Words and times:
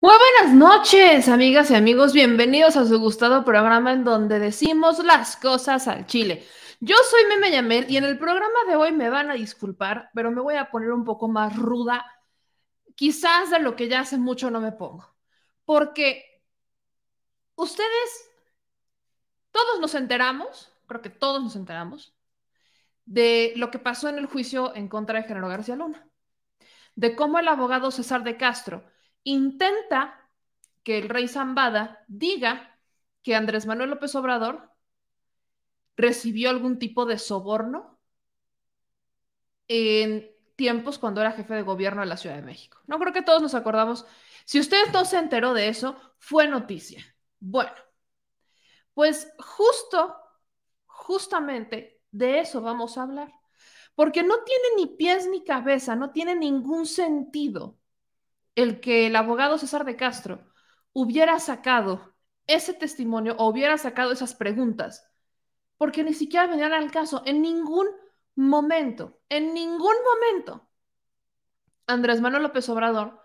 Muy 0.00 0.12
buenas 0.12 0.54
noches, 0.54 1.28
amigas 1.28 1.70
y 1.70 1.74
amigos. 1.74 2.12
Bienvenidos 2.12 2.76
a 2.76 2.84
su 2.84 3.00
gustado 3.00 3.44
programa 3.44 3.92
en 3.92 4.04
donde 4.04 4.38
decimos 4.38 4.98
las 5.02 5.36
cosas 5.36 5.88
al 5.88 6.06
chile. 6.06 6.46
Yo 6.80 6.96
soy 7.10 7.24
Meme 7.28 7.50
Yamel 7.50 7.90
y 7.90 7.96
en 7.96 8.04
el 8.04 8.18
programa 8.18 8.58
de 8.68 8.76
hoy 8.76 8.92
me 8.92 9.08
van 9.08 9.30
a 9.30 9.34
disculpar, 9.34 10.10
pero 10.14 10.30
me 10.30 10.42
voy 10.42 10.56
a 10.56 10.70
poner 10.70 10.92
un 10.92 11.04
poco 11.04 11.28
más 11.28 11.56
ruda, 11.56 12.04
quizás 12.94 13.50
de 13.50 13.58
lo 13.58 13.74
que 13.74 13.88
ya 13.88 14.00
hace 14.00 14.18
mucho 14.18 14.50
no 14.50 14.60
me 14.60 14.72
pongo. 14.72 15.14
Porque 15.64 16.42
ustedes, 17.54 18.30
todos 19.50 19.80
nos 19.80 19.94
enteramos, 19.94 20.72
creo 20.86 21.00
que 21.00 21.10
todos 21.10 21.42
nos 21.42 21.56
enteramos, 21.56 22.14
de 23.06 23.54
lo 23.56 23.70
que 23.70 23.78
pasó 23.78 24.10
en 24.10 24.18
el 24.18 24.26
juicio 24.26 24.74
en 24.74 24.88
contra 24.88 25.20
de 25.20 25.26
Genaro 25.26 25.48
García 25.48 25.76
Luna, 25.76 26.06
de 26.96 27.16
cómo 27.16 27.38
el 27.38 27.48
abogado 27.48 27.90
César 27.90 28.24
de 28.24 28.36
Castro 28.36 28.84
intenta 29.26 30.30
que 30.84 30.98
el 30.98 31.08
rey 31.08 31.26
Zambada 31.28 32.04
diga 32.06 32.78
que 33.22 33.34
Andrés 33.34 33.66
Manuel 33.66 33.90
López 33.90 34.14
Obrador 34.14 34.70
recibió 35.96 36.48
algún 36.48 36.78
tipo 36.78 37.06
de 37.06 37.18
soborno 37.18 37.98
en 39.66 40.30
tiempos 40.54 40.98
cuando 40.98 41.20
era 41.20 41.32
jefe 41.32 41.54
de 41.54 41.62
gobierno 41.62 42.02
de 42.02 42.06
la 42.06 42.16
Ciudad 42.16 42.36
de 42.36 42.42
México. 42.42 42.78
No 42.86 43.00
creo 43.00 43.12
que 43.12 43.22
todos 43.22 43.42
nos 43.42 43.54
acordamos. 43.56 44.06
Si 44.44 44.60
usted 44.60 44.92
no 44.92 45.04
se 45.04 45.18
enteró 45.18 45.54
de 45.54 45.68
eso, 45.68 45.96
fue 46.18 46.46
noticia. 46.46 47.04
Bueno, 47.40 47.72
pues 48.94 49.32
justo, 49.38 50.16
justamente 50.86 52.00
de 52.12 52.38
eso 52.40 52.60
vamos 52.60 52.96
a 52.96 53.02
hablar. 53.02 53.32
Porque 53.96 54.22
no 54.22 54.44
tiene 54.44 54.68
ni 54.76 54.86
pies 54.86 55.26
ni 55.28 55.42
cabeza, 55.42 55.96
no 55.96 56.10
tiene 56.12 56.36
ningún 56.36 56.86
sentido 56.86 57.76
el 58.56 58.80
que 58.80 59.06
el 59.06 59.14
abogado 59.14 59.58
César 59.58 59.84
de 59.84 59.96
Castro 59.96 60.52
hubiera 60.92 61.38
sacado 61.38 62.14
ese 62.46 62.74
testimonio 62.74 63.36
o 63.38 63.48
hubiera 63.48 63.78
sacado 63.78 64.12
esas 64.12 64.34
preguntas, 64.34 65.08
porque 65.76 66.02
ni 66.02 66.14
siquiera 66.14 66.46
venían 66.46 66.72
al 66.72 66.90
caso 66.90 67.22
en 67.26 67.42
ningún 67.42 67.86
momento, 68.34 69.20
en 69.28 69.54
ningún 69.54 69.94
momento. 70.04 70.68
Andrés 71.86 72.20
Manuel 72.20 72.44
López 72.44 72.68
Obrador 72.68 73.20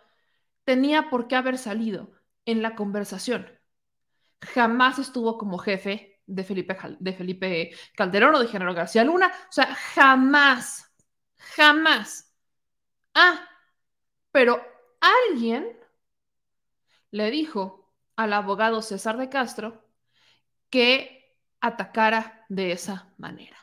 tenía 0.64 1.10
por 1.10 1.28
qué 1.28 1.36
haber 1.36 1.58
salido 1.58 2.12
en 2.46 2.62
la 2.62 2.76
conversación. 2.76 3.48
Jamás 4.42 5.00
estuvo 5.00 5.38
como 5.38 5.58
jefe 5.58 6.22
de 6.26 6.44
Felipe, 6.44 6.78
de 7.00 7.14
Felipe 7.14 7.72
Calderón 7.96 8.36
o 8.36 8.40
de 8.40 8.48
General 8.48 8.74
García 8.74 9.04
Luna. 9.04 9.32
O 9.50 9.52
sea, 9.52 9.74
jamás, 9.76 10.92
jamás. 11.56 12.34
Ah, 13.14 13.48
pero 14.32 14.62
alguien 15.02 15.78
le 17.12 17.30
dijo 17.32 17.92
al 18.16 18.34
abogado 18.34 18.82
César 18.82 19.18
de 19.18 19.30
Castro 19.30 19.84
que 20.70 21.38
atacara 21.60 22.46
de 22.50 22.72
esa 22.72 23.14
manera. 23.18 23.58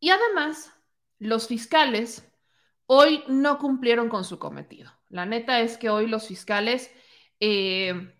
Y 0.00 0.10
además, 0.10 0.72
los 1.18 1.48
fiscales 1.48 2.30
hoy 2.86 3.24
no 3.28 3.58
cumplieron 3.58 4.08
con 4.08 4.24
su 4.24 4.38
cometido. 4.38 4.92
La 5.08 5.26
neta 5.26 5.60
es 5.60 5.78
que 5.78 5.90
hoy 5.90 6.06
los 6.06 6.26
fiscales, 6.26 6.90
eh, 7.40 8.14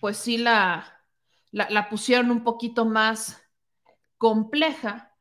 pues 0.00 0.16
sí, 0.16 0.38
la, 0.38 1.04
la, 1.50 1.88
pusieron 1.88 2.30
un 2.30 2.42
poquito 2.42 2.84
más 2.84 3.42
compleja 4.16 5.14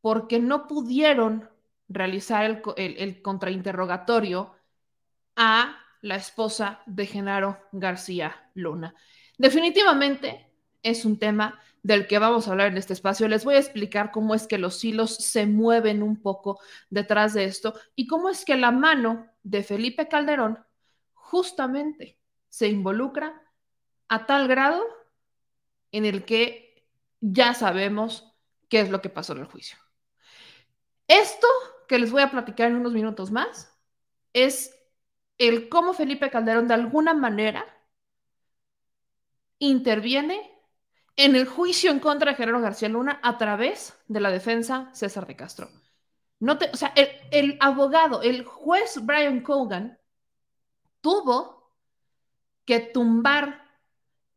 porque 0.00 0.38
no 0.38 0.66
pudieron 0.66 1.48
realizar 1.88 2.44
el, 2.44 2.62
el, 2.76 2.96
el 2.98 3.22
contrainterrogatorio 3.22 4.54
a 5.42 5.74
la 6.02 6.16
esposa 6.16 6.82
de 6.84 7.06
Genaro 7.06 7.58
García 7.72 8.50
Luna. 8.52 8.94
Definitivamente 9.38 10.52
es 10.82 11.06
un 11.06 11.18
tema 11.18 11.58
del 11.82 12.06
que 12.06 12.18
vamos 12.18 12.46
a 12.46 12.50
hablar 12.50 12.66
en 12.66 12.76
este 12.76 12.92
espacio. 12.92 13.26
Les 13.26 13.46
voy 13.46 13.54
a 13.54 13.58
explicar 13.58 14.10
cómo 14.10 14.34
es 14.34 14.46
que 14.46 14.58
los 14.58 14.84
hilos 14.84 15.16
se 15.16 15.46
mueven 15.46 16.02
un 16.02 16.20
poco 16.20 16.60
detrás 16.90 17.32
de 17.32 17.44
esto 17.44 17.72
y 17.96 18.06
cómo 18.06 18.28
es 18.28 18.44
que 18.44 18.54
la 18.58 18.70
mano 18.70 19.28
de 19.42 19.62
Felipe 19.62 20.08
Calderón 20.08 20.58
justamente 21.14 22.18
se 22.50 22.68
involucra 22.68 23.42
a 24.08 24.26
tal 24.26 24.46
grado 24.46 24.84
en 25.90 26.04
el 26.04 26.26
que 26.26 26.84
ya 27.22 27.54
sabemos 27.54 28.30
qué 28.68 28.80
es 28.80 28.90
lo 28.90 29.00
que 29.00 29.08
pasó 29.08 29.32
en 29.32 29.38
el 29.38 29.46
juicio. 29.46 29.78
Esto 31.08 31.46
que 31.88 31.98
les 31.98 32.12
voy 32.12 32.20
a 32.20 32.30
platicar 32.30 32.68
en 32.68 32.76
unos 32.76 32.92
minutos 32.92 33.30
más 33.30 33.74
es 34.34 34.76
el 35.40 35.70
cómo 35.70 35.94
Felipe 35.94 36.30
Calderón 36.30 36.68
de 36.68 36.74
alguna 36.74 37.14
manera 37.14 37.64
interviene 39.58 40.52
en 41.16 41.34
el 41.34 41.46
juicio 41.46 41.90
en 41.90 41.98
contra 41.98 42.30
de 42.32 42.36
Gerardo 42.36 42.60
García 42.60 42.90
Luna 42.90 43.20
a 43.22 43.38
través 43.38 43.98
de 44.06 44.20
la 44.20 44.30
defensa 44.30 44.90
César 44.92 45.26
de 45.26 45.36
Castro. 45.36 45.70
No 46.40 46.58
te, 46.58 46.70
o 46.70 46.76
sea, 46.76 46.92
el, 46.94 47.08
el 47.30 47.56
abogado, 47.60 48.20
el 48.20 48.44
juez 48.44 49.00
Brian 49.02 49.40
Cogan 49.40 49.98
tuvo 51.00 51.72
que 52.66 52.80
tumbar 52.80 53.64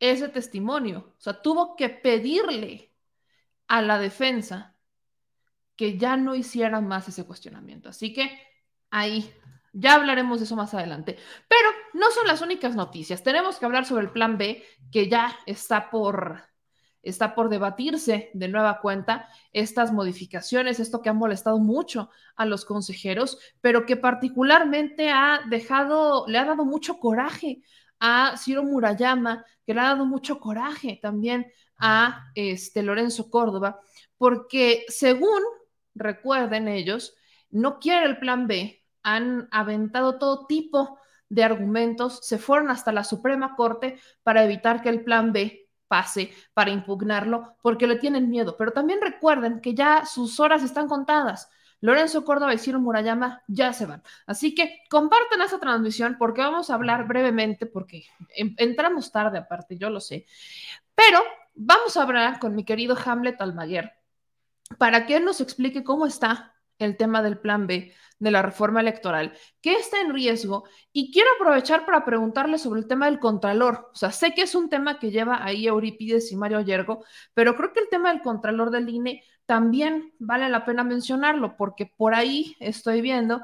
ese 0.00 0.30
testimonio, 0.30 1.14
o 1.18 1.20
sea, 1.20 1.42
tuvo 1.42 1.76
que 1.76 1.90
pedirle 1.90 2.94
a 3.68 3.82
la 3.82 3.98
defensa 3.98 4.74
que 5.76 5.98
ya 5.98 6.16
no 6.16 6.34
hiciera 6.34 6.80
más 6.80 7.08
ese 7.08 7.26
cuestionamiento. 7.26 7.90
Así 7.90 8.14
que 8.14 8.38
ahí 8.90 9.30
ya 9.74 9.94
hablaremos 9.96 10.38
de 10.38 10.44
eso 10.44 10.56
más 10.56 10.72
adelante. 10.72 11.18
Pero 11.48 11.68
no 11.92 12.10
son 12.12 12.26
las 12.26 12.40
únicas 12.40 12.76
noticias. 12.76 13.22
Tenemos 13.22 13.58
que 13.58 13.66
hablar 13.66 13.84
sobre 13.84 14.04
el 14.04 14.12
plan 14.12 14.38
B, 14.38 14.64
que 14.90 15.08
ya 15.08 15.36
está 15.46 15.90
por, 15.90 16.42
está 17.02 17.34
por 17.34 17.48
debatirse 17.48 18.30
de 18.32 18.48
nueva 18.48 18.80
cuenta. 18.80 19.28
Estas 19.52 19.92
modificaciones, 19.92 20.78
esto 20.78 21.02
que 21.02 21.08
ha 21.08 21.12
molestado 21.12 21.58
mucho 21.58 22.08
a 22.36 22.46
los 22.46 22.64
consejeros, 22.64 23.38
pero 23.60 23.84
que 23.84 23.96
particularmente 23.96 25.10
ha 25.10 25.40
dejado, 25.50 26.24
le 26.28 26.38
ha 26.38 26.44
dado 26.44 26.64
mucho 26.64 26.98
coraje 26.98 27.60
a 27.98 28.36
Ciro 28.36 28.62
Murayama, 28.62 29.44
que 29.66 29.74
le 29.74 29.80
ha 29.80 29.84
dado 29.84 30.06
mucho 30.06 30.38
coraje 30.38 31.00
también 31.02 31.50
a 31.78 32.30
este, 32.36 32.82
Lorenzo 32.84 33.28
Córdoba, 33.28 33.80
porque 34.16 34.84
según 34.86 35.42
recuerden 35.96 36.68
ellos, 36.68 37.16
no 37.50 37.80
quiere 37.80 38.06
el 38.06 38.18
plan 38.18 38.46
B 38.46 38.83
han 39.04 39.48
aventado 39.52 40.18
todo 40.18 40.46
tipo 40.46 40.98
de 41.28 41.44
argumentos, 41.44 42.20
se 42.22 42.38
fueron 42.38 42.70
hasta 42.70 42.92
la 42.92 43.04
Suprema 43.04 43.54
Corte 43.54 43.98
para 44.22 44.44
evitar 44.44 44.82
que 44.82 44.88
el 44.88 45.04
plan 45.04 45.32
B 45.32 45.68
pase, 45.86 46.32
para 46.54 46.70
impugnarlo, 46.70 47.56
porque 47.62 47.86
le 47.86 47.96
tienen 47.96 48.30
miedo. 48.30 48.56
Pero 48.56 48.72
también 48.72 49.00
recuerden 49.00 49.60
que 49.60 49.74
ya 49.74 50.04
sus 50.06 50.40
horas 50.40 50.62
están 50.62 50.88
contadas. 50.88 51.48
Lorenzo 51.80 52.24
Córdoba 52.24 52.54
y 52.54 52.58
Ciro 52.58 52.80
Murayama 52.80 53.42
ya 53.46 53.72
se 53.74 53.84
van. 53.84 54.02
Así 54.26 54.54
que 54.54 54.80
compartan 54.88 55.42
esa 55.42 55.60
transmisión 55.60 56.16
porque 56.18 56.40
vamos 56.40 56.70
a 56.70 56.74
hablar 56.74 57.06
brevemente, 57.06 57.66
porque 57.66 58.06
entramos 58.34 59.12
tarde 59.12 59.38
aparte, 59.38 59.76
yo 59.76 59.90
lo 59.90 60.00
sé. 60.00 60.26
Pero 60.94 61.20
vamos 61.54 61.96
a 61.96 62.02
hablar 62.02 62.38
con 62.38 62.54
mi 62.54 62.64
querido 62.64 62.96
Hamlet 63.04 63.40
Almaguer 63.40 63.92
para 64.78 65.04
que 65.04 65.16
él 65.16 65.24
nos 65.24 65.40
explique 65.40 65.84
cómo 65.84 66.06
está 66.06 66.53
el 66.78 66.96
tema 66.96 67.22
del 67.22 67.38
plan 67.38 67.66
B 67.66 67.92
de 68.18 68.30
la 68.30 68.42
reforma 68.42 68.80
electoral, 68.80 69.36
que 69.60 69.74
está 69.74 70.00
en 70.00 70.12
riesgo. 70.12 70.64
Y 70.92 71.12
quiero 71.12 71.30
aprovechar 71.36 71.84
para 71.84 72.04
preguntarle 72.04 72.58
sobre 72.58 72.80
el 72.80 72.86
tema 72.86 73.06
del 73.06 73.18
contralor. 73.18 73.90
O 73.92 73.96
sea, 73.96 74.10
sé 74.10 74.32
que 74.32 74.42
es 74.42 74.54
un 74.54 74.68
tema 74.68 74.98
que 74.98 75.10
lleva 75.10 75.44
ahí 75.44 75.66
Eurípides 75.66 76.32
y 76.32 76.36
Mario 76.36 76.60
Yergo, 76.62 77.04
pero 77.34 77.56
creo 77.56 77.72
que 77.72 77.80
el 77.80 77.88
tema 77.88 78.10
del 78.12 78.22
contralor 78.22 78.70
del 78.70 78.88
INE 78.88 79.22
también 79.46 80.12
vale 80.18 80.48
la 80.48 80.64
pena 80.64 80.84
mencionarlo, 80.84 81.56
porque 81.56 81.86
por 81.96 82.14
ahí 82.14 82.56
estoy 82.60 83.02
viendo 83.02 83.42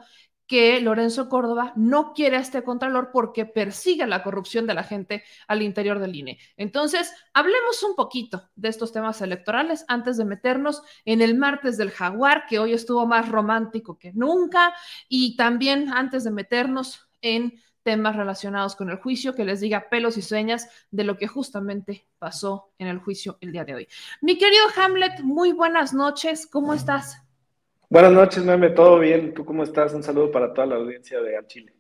que 0.51 0.81
Lorenzo 0.81 1.29
Córdoba 1.29 1.73
no 1.77 2.13
quiere 2.13 2.37
a 2.37 2.41
este 2.41 2.65
contralor 2.65 3.11
porque 3.13 3.47
persigue 3.47 4.05
la 4.09 4.25
corrupción 4.25 4.67
de 4.67 4.75
la 4.75 4.83
gente 4.83 5.23
al 5.47 5.63
interior 5.63 6.01
del 6.01 6.17
INE. 6.17 6.41
Entonces, 6.57 7.15
hablemos 7.33 7.81
un 7.85 7.95
poquito 7.95 8.51
de 8.57 8.69
estos 8.69 8.91
temas 8.91 9.23
electorales 9.23 9.85
antes 9.87 10.17
de 10.17 10.25
meternos 10.25 10.83
en 11.05 11.23
el 11.23 11.39
martes 11.39 11.77
del 11.77 11.93
jaguar, 11.93 12.47
que 12.49 12.59
hoy 12.59 12.73
estuvo 12.73 13.07
más 13.07 13.29
romántico 13.29 13.97
que 13.97 14.13
nunca, 14.13 14.75
y 15.09 15.37
también 15.37 15.89
antes 15.93 16.25
de 16.25 16.33
meternos 16.33 17.09
en 17.23 17.55
temas 17.85 18.17
relacionados 18.17 18.75
con 18.75 18.91
el 18.91 18.97
juicio, 18.97 19.37
que 19.37 19.45
les 19.45 19.61
diga 19.61 19.89
pelos 19.89 20.17
y 20.17 20.23
señas 20.23 20.69
de 20.91 21.05
lo 21.05 21.17
que 21.17 21.29
justamente 21.29 22.09
pasó 22.19 22.73
en 22.77 22.89
el 22.89 22.99
juicio 22.99 23.39
el 23.41 23.53
día 23.53 23.65
de 23.65 23.77
hoy. 23.77 23.89
Mi 24.21 24.37
querido 24.37 24.65
Hamlet, 24.77 25.21
muy 25.21 25.53
buenas 25.53 25.95
noches, 25.95 26.49
¿cómo 26.49 26.75
estás? 26.75 27.30
Buenas 27.93 28.13
noches, 28.13 28.45
Meme, 28.45 28.71
todo 28.71 29.01
bien, 29.01 29.35
¿tú 29.35 29.45
cómo 29.45 29.65
estás? 29.65 29.93
Un 29.95 30.05
saludo 30.05 30.31
para 30.31 30.55
toda 30.55 30.65
la 30.65 30.77
audiencia 30.77 31.21
de 31.21 31.37
Chile. 31.49 31.75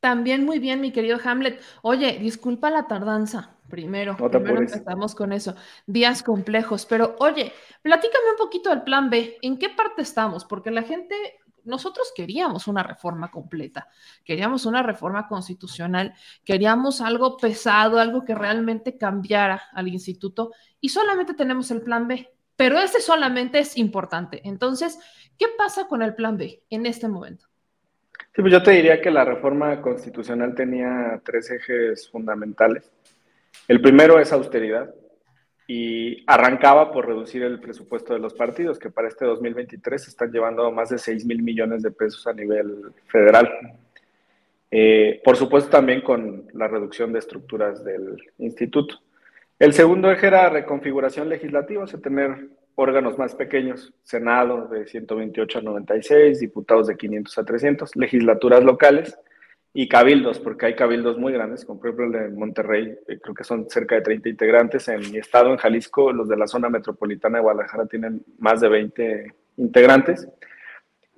También 0.00 0.44
muy 0.44 0.58
bien, 0.58 0.80
mi 0.80 0.90
querido 0.90 1.16
Hamlet. 1.24 1.62
Oye, 1.82 2.18
disculpa 2.18 2.72
la 2.72 2.88
tardanza. 2.88 3.56
Primero, 3.70 4.16
primero 4.16 4.58
empezamos 4.58 5.14
con 5.14 5.32
eso. 5.32 5.54
Días 5.86 6.24
complejos, 6.24 6.86
pero 6.86 7.14
oye, 7.20 7.52
platícame 7.82 8.32
un 8.32 8.36
poquito 8.36 8.70
del 8.70 8.82
plan 8.82 9.08
B. 9.10 9.38
¿En 9.42 9.56
qué 9.56 9.70
parte 9.70 10.02
estamos? 10.02 10.44
Porque 10.44 10.72
la 10.72 10.82
gente 10.82 11.14
nosotros 11.62 12.12
queríamos 12.16 12.66
una 12.66 12.82
reforma 12.82 13.30
completa, 13.30 13.88
queríamos 14.24 14.66
una 14.66 14.82
reforma 14.82 15.28
constitucional, 15.28 16.14
queríamos 16.44 17.00
algo 17.00 17.36
pesado, 17.36 18.00
algo 18.00 18.24
que 18.24 18.34
realmente 18.34 18.98
cambiara 18.98 19.62
al 19.72 19.86
instituto 19.86 20.50
y 20.80 20.88
solamente 20.88 21.32
tenemos 21.32 21.70
el 21.70 21.80
plan 21.80 22.08
B, 22.08 22.28
pero 22.56 22.78
ese 22.78 23.00
solamente 23.00 23.58
es 23.58 23.76
importante. 23.76 24.40
Entonces, 24.44 24.98
¿qué 25.38 25.46
pasa 25.56 25.86
con 25.86 26.02
el 26.02 26.14
plan 26.14 26.36
B 26.36 26.62
en 26.70 26.86
este 26.86 27.08
momento? 27.08 27.46
Sí, 28.34 28.42
pues 28.42 28.52
yo 28.52 28.62
te 28.62 28.72
diría 28.72 29.00
que 29.00 29.10
la 29.10 29.24
reforma 29.24 29.80
constitucional 29.80 30.54
tenía 30.54 31.20
tres 31.24 31.50
ejes 31.50 32.08
fundamentales. 32.10 32.90
El 33.68 33.80
primero 33.80 34.18
es 34.18 34.32
austeridad, 34.32 34.92
y 35.66 36.22
arrancaba 36.26 36.92
por 36.92 37.06
reducir 37.06 37.42
el 37.42 37.58
presupuesto 37.58 38.12
de 38.12 38.20
los 38.20 38.34
partidos, 38.34 38.78
que 38.78 38.90
para 38.90 39.08
este 39.08 39.24
2023 39.24 40.08
están 40.08 40.30
llevando 40.30 40.70
más 40.70 40.90
de 40.90 40.98
6 40.98 41.24
mil 41.24 41.42
millones 41.42 41.82
de 41.82 41.90
pesos 41.90 42.26
a 42.26 42.34
nivel 42.34 42.92
federal. 43.06 43.50
Eh, 44.70 45.22
por 45.24 45.36
supuesto 45.36 45.70
también 45.70 46.02
con 46.02 46.48
la 46.52 46.68
reducción 46.68 47.12
de 47.12 47.20
estructuras 47.20 47.82
del 47.84 48.16
instituto. 48.38 49.00
El 49.58 49.72
segundo 49.72 50.10
eje 50.10 50.26
era 50.26 50.50
reconfiguración 50.50 51.28
legislativa, 51.28 51.84
o 51.84 51.86
sea, 51.86 52.00
tener 52.00 52.48
órganos 52.76 53.18
más 53.18 53.34
pequeños, 53.34 53.92
Senado 54.02 54.68
de 54.68 54.86
128 54.86 55.58
a 55.58 55.62
96, 55.62 56.40
diputados 56.40 56.86
de 56.88 56.96
500 56.96 57.38
a 57.38 57.44
300, 57.44 57.96
legislaturas 57.96 58.64
locales, 58.64 59.18
y 59.76 59.88
cabildos, 59.88 60.38
porque 60.38 60.66
hay 60.66 60.76
cabildos 60.76 61.18
muy 61.18 61.32
grandes, 61.32 61.64
como 61.64 61.80
por 61.80 61.88
ejemplo 61.88 62.06
el 62.06 62.30
de 62.30 62.38
Monterrey, 62.38 62.96
eh, 63.08 63.18
creo 63.20 63.34
que 63.34 63.42
son 63.42 63.68
cerca 63.68 63.96
de 63.96 64.02
30 64.02 64.28
integrantes. 64.28 64.86
En 64.86 65.00
mi 65.10 65.18
estado, 65.18 65.50
en 65.50 65.56
Jalisco, 65.56 66.12
los 66.12 66.28
de 66.28 66.36
la 66.36 66.46
zona 66.46 66.68
metropolitana 66.68 67.38
de 67.38 67.42
Guadalajara 67.42 67.86
tienen 67.86 68.24
más 68.38 68.60
de 68.60 68.68
20 68.68 69.34
integrantes. 69.56 70.28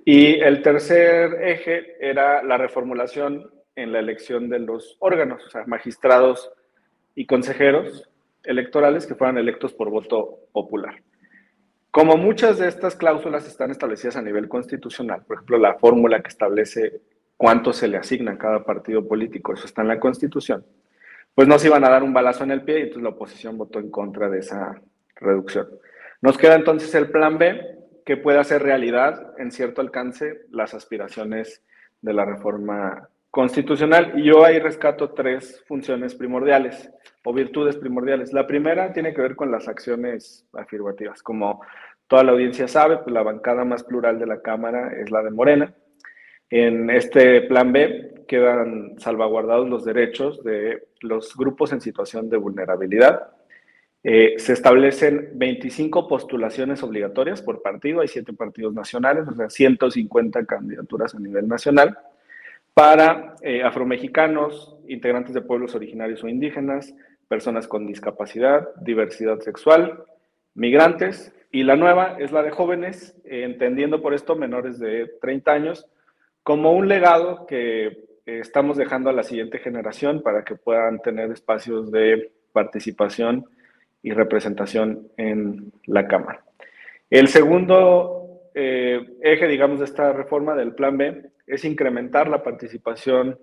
Y 0.03 0.39
el 0.39 0.63
tercer 0.63 1.37
eje 1.43 1.97
era 1.99 2.41
la 2.41 2.57
reformulación 2.57 3.47
en 3.75 3.91
la 3.91 3.99
elección 3.99 4.49
de 4.49 4.57
los 4.57 4.97
órganos, 4.99 5.45
o 5.45 5.49
sea, 5.51 5.65
magistrados 5.67 6.51
y 7.13 7.27
consejeros 7.27 8.09
electorales 8.43 9.05
que 9.05 9.13
fueran 9.13 9.37
electos 9.37 9.71
por 9.73 9.91
voto 9.91 10.39
popular. 10.51 10.95
Como 11.97 12.15
muchas 12.15 12.59
de 12.59 12.67
estas 12.67 12.95
cláusulas 12.95 13.47
están 13.47 13.71
establecidas 13.71 14.17
a 14.17 14.21
nivel 14.21 14.47
constitucional, 14.47 15.23
por 15.25 15.37
ejemplo, 15.37 15.57
la 15.57 15.79
fórmula 15.79 16.21
que 16.21 16.27
establece 16.27 17.01
cuánto 17.35 17.73
se 17.73 17.87
le 17.87 17.97
asigna 17.97 18.33
a 18.33 18.37
cada 18.37 18.63
partido 18.63 19.07
político, 19.07 19.53
eso 19.53 19.65
está 19.65 19.81
en 19.81 19.87
la 19.87 19.99
Constitución, 19.99 20.63
pues 21.33 21.47
no 21.47 21.57
se 21.57 21.69
iban 21.69 21.83
a 21.83 21.89
dar 21.89 22.03
un 22.03 22.13
balazo 22.13 22.43
en 22.43 22.51
el 22.51 22.61
pie 22.61 22.77
y 22.77 22.81
entonces 22.83 23.01
la 23.01 23.09
oposición 23.09 23.57
votó 23.57 23.79
en 23.79 23.89
contra 23.89 24.29
de 24.29 24.37
esa 24.37 24.79
reducción. 25.15 25.69
Nos 26.21 26.37
queda 26.37 26.53
entonces 26.53 26.93
el 26.93 27.09
plan 27.09 27.39
B, 27.39 27.79
que 28.05 28.15
puede 28.15 28.37
hacer 28.37 28.61
realidad 28.61 29.33
en 29.39 29.49
cierto 29.51 29.81
alcance 29.81 30.41
las 30.51 30.75
aspiraciones 30.75 31.63
de 32.01 32.13
la 32.13 32.25
reforma 32.25 33.09
constitucional. 33.31 34.13
Y 34.19 34.23
yo 34.23 34.45
ahí 34.45 34.59
rescato 34.59 35.11
tres 35.11 35.63
funciones 35.67 36.15
primordiales 36.15 36.91
o 37.23 37.33
virtudes 37.33 37.75
primordiales. 37.75 38.33
La 38.33 38.47
primera 38.47 38.93
tiene 38.93 39.13
que 39.13 39.21
ver 39.21 39.35
con 39.35 39.51
las 39.51 39.67
acciones 39.67 40.45
afirmativas. 40.53 41.21
Como 41.21 41.61
toda 42.07 42.23
la 42.23 42.31
audiencia 42.31 42.67
sabe, 42.67 42.97
pues 42.97 43.13
la 43.13 43.23
bancada 43.23 43.65
más 43.65 43.83
plural 43.83 44.19
de 44.19 44.25
la 44.25 44.41
Cámara 44.41 44.93
es 44.99 45.11
la 45.11 45.21
de 45.23 45.31
Morena. 45.31 45.73
En 46.49 46.89
este 46.89 47.41
plan 47.41 47.71
B 47.73 48.23
quedan 48.27 48.99
salvaguardados 48.99 49.67
los 49.67 49.83
derechos 49.83 50.43
de 50.43 50.87
los 51.01 51.35
grupos 51.35 51.73
en 51.73 51.81
situación 51.81 52.29
de 52.29 52.37
vulnerabilidad. 52.37 53.31
Eh, 54.03 54.35
se 54.37 54.53
establecen 54.53 55.31
25 55.33 56.07
postulaciones 56.07 56.81
obligatorias 56.83 57.41
por 57.41 57.61
partido, 57.61 57.99
hay 57.99 58.07
7 58.07 58.31
partidos 58.33 58.73
nacionales, 58.73 59.27
o 59.27 59.35
sea, 59.35 59.49
150 59.49 60.45
candidaturas 60.45 61.13
a 61.13 61.19
nivel 61.19 61.47
nacional, 61.47 61.97
para 62.73 63.35
eh, 63.41 63.63
afromexicanos, 63.63 64.77
integrantes 64.87 65.33
de 65.33 65.41
pueblos 65.41 65.75
originarios 65.75 66.23
o 66.23 66.29
indígenas, 66.29 66.93
personas 67.27 67.67
con 67.67 67.85
discapacidad, 67.85 68.69
diversidad 68.75 69.39
sexual, 69.39 70.05
migrantes, 70.53 71.33
y 71.51 71.63
la 71.63 71.75
nueva 71.75 72.17
es 72.19 72.31
la 72.31 72.43
de 72.43 72.51
jóvenes, 72.51 73.15
eh, 73.25 73.43
entendiendo 73.43 74.01
por 74.01 74.13
esto 74.13 74.35
menores 74.35 74.79
de 74.79 75.11
30 75.21 75.51
años, 75.51 75.87
como 76.43 76.73
un 76.73 76.87
legado 76.87 77.45
que 77.45 77.87
eh, 77.87 78.03
estamos 78.25 78.77
dejando 78.77 79.09
a 79.09 79.13
la 79.13 79.23
siguiente 79.23 79.59
generación 79.59 80.21
para 80.21 80.43
que 80.43 80.55
puedan 80.55 81.01
tener 81.01 81.31
espacios 81.31 81.91
de 81.91 82.31
participación 82.51 83.45
y 84.01 84.11
representación 84.11 85.09
en 85.17 85.71
la 85.85 86.07
Cámara. 86.07 86.43
El 87.09 87.27
segundo 87.27 88.41
eh, 88.53 89.05
eje, 89.21 89.47
digamos, 89.47 89.79
de 89.79 89.85
esta 89.85 90.11
reforma 90.11 90.55
del 90.55 90.73
Plan 90.73 90.97
B 90.97 91.29
es 91.45 91.63
incrementar 91.63 92.27
la 92.27 92.43
participación 92.43 93.39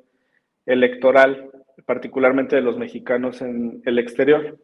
electoral, 0.67 1.51
particularmente 1.87 2.57
de 2.57 2.63
los 2.63 2.77
mexicanos 2.77 3.41
en 3.41 3.81
el 3.85 3.99
exterior. 3.99 4.59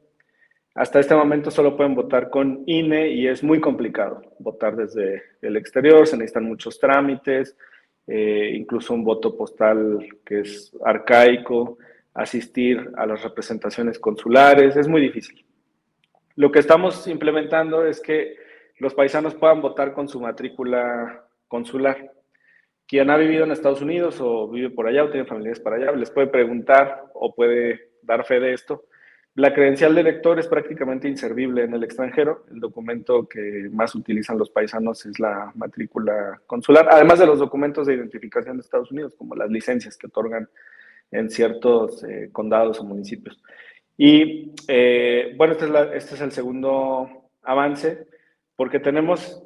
Hasta 0.75 1.01
este 1.01 1.17
momento 1.17 1.51
solo 1.51 1.77
pueden 1.77 1.95
votar 1.95 2.31
con 2.31 2.63
INE 2.67 3.09
y 3.09 3.27
es 3.27 3.43
muy 3.43 3.61
complicado 3.61 4.23
votar 4.39 4.77
desde 4.77 5.23
el 5.43 5.57
exterior, 5.57 6.07
se 6.07 6.17
necesitan 6.17 6.45
muchos 6.45 6.79
trámites, 6.79 7.57
eh, 8.07 8.53
incluso 8.55 8.95
un 8.95 9.03
voto 9.03 9.37
postal 9.37 10.07
que 10.25 10.41
es 10.41 10.73
arcaico, 10.85 11.79
asistir 12.15 12.89
a 12.97 13.05
las 13.05 13.23
representaciones 13.23 13.99
consulares, 13.99 14.77
es 14.77 14.87
muy 14.87 15.01
difícil. 15.01 15.45
Lo 16.37 16.53
que 16.53 16.61
estamos 16.61 17.07
implementando 17.09 17.85
es 17.85 18.01
que 18.01 18.37
los 18.79 18.95
paisanos 18.95 19.35
puedan 19.35 19.61
votar 19.61 19.93
con 19.93 20.09
su 20.09 20.21
matrícula 20.21 21.25
consular. 21.49 22.13
Quien 22.87 23.11
ha 23.11 23.17
vivido 23.17 23.45
en 23.45 23.51
Estados 23.51 23.83
Unidos 23.83 24.19
o 24.21 24.49
vive 24.49 24.71
por 24.71 24.87
allá 24.87 25.05
o 25.05 25.11
tiene 25.11 25.27
familiares 25.27 25.61
para 25.61 25.77
allá, 25.77 25.93
les 25.93 26.11
puede 26.11 26.29
preguntar 26.29 27.07
o 27.13 27.35
puede 27.35 27.91
dar 28.03 28.25
fe 28.25 28.39
de 28.39 28.53
esto 28.55 28.85
la 29.41 29.55
credencial 29.55 29.95
de 29.95 30.03
elector 30.03 30.39
es 30.39 30.47
prácticamente 30.47 31.09
inservible 31.09 31.65
en 31.65 31.73
el 31.73 31.83
extranjero. 31.83 32.45
El 32.51 32.61
documento 32.61 33.27
que 33.27 33.69
más 33.73 33.95
utilizan 33.95 34.39
los 34.39 34.51
paisanos 34.51 35.07
es 35.07 35.19
la 35.19 35.51
matrícula 35.55 36.41
consular, 36.47 36.87
además 36.91 37.19
de 37.19 37.27
los 37.27 37.39
documentos 37.39 37.87
de 37.87 37.95
identificación 37.95 38.57
de 38.57 38.61
Estados 38.61 38.93
Unidos, 38.93 39.15
como 39.17 39.35
las 39.35 39.51
licencias 39.51 39.97
que 39.97 40.09
otorgan 40.09 40.49
en 41.11 41.31
ciertos 41.31 42.05
eh, 42.05 42.29
condados 42.31 42.81
o 42.81 42.85
municipios. 42.85 43.43
Y 43.97 44.53
eh, 44.69 45.35
bueno, 45.37 45.55
este 45.55 45.65
es, 45.65 45.73
este 45.95 46.15
es 46.17 46.21
el 46.21 46.33
segundo 46.33 47.29
avance, 47.43 48.07
porque 48.57 48.79
tenemos 48.79 49.43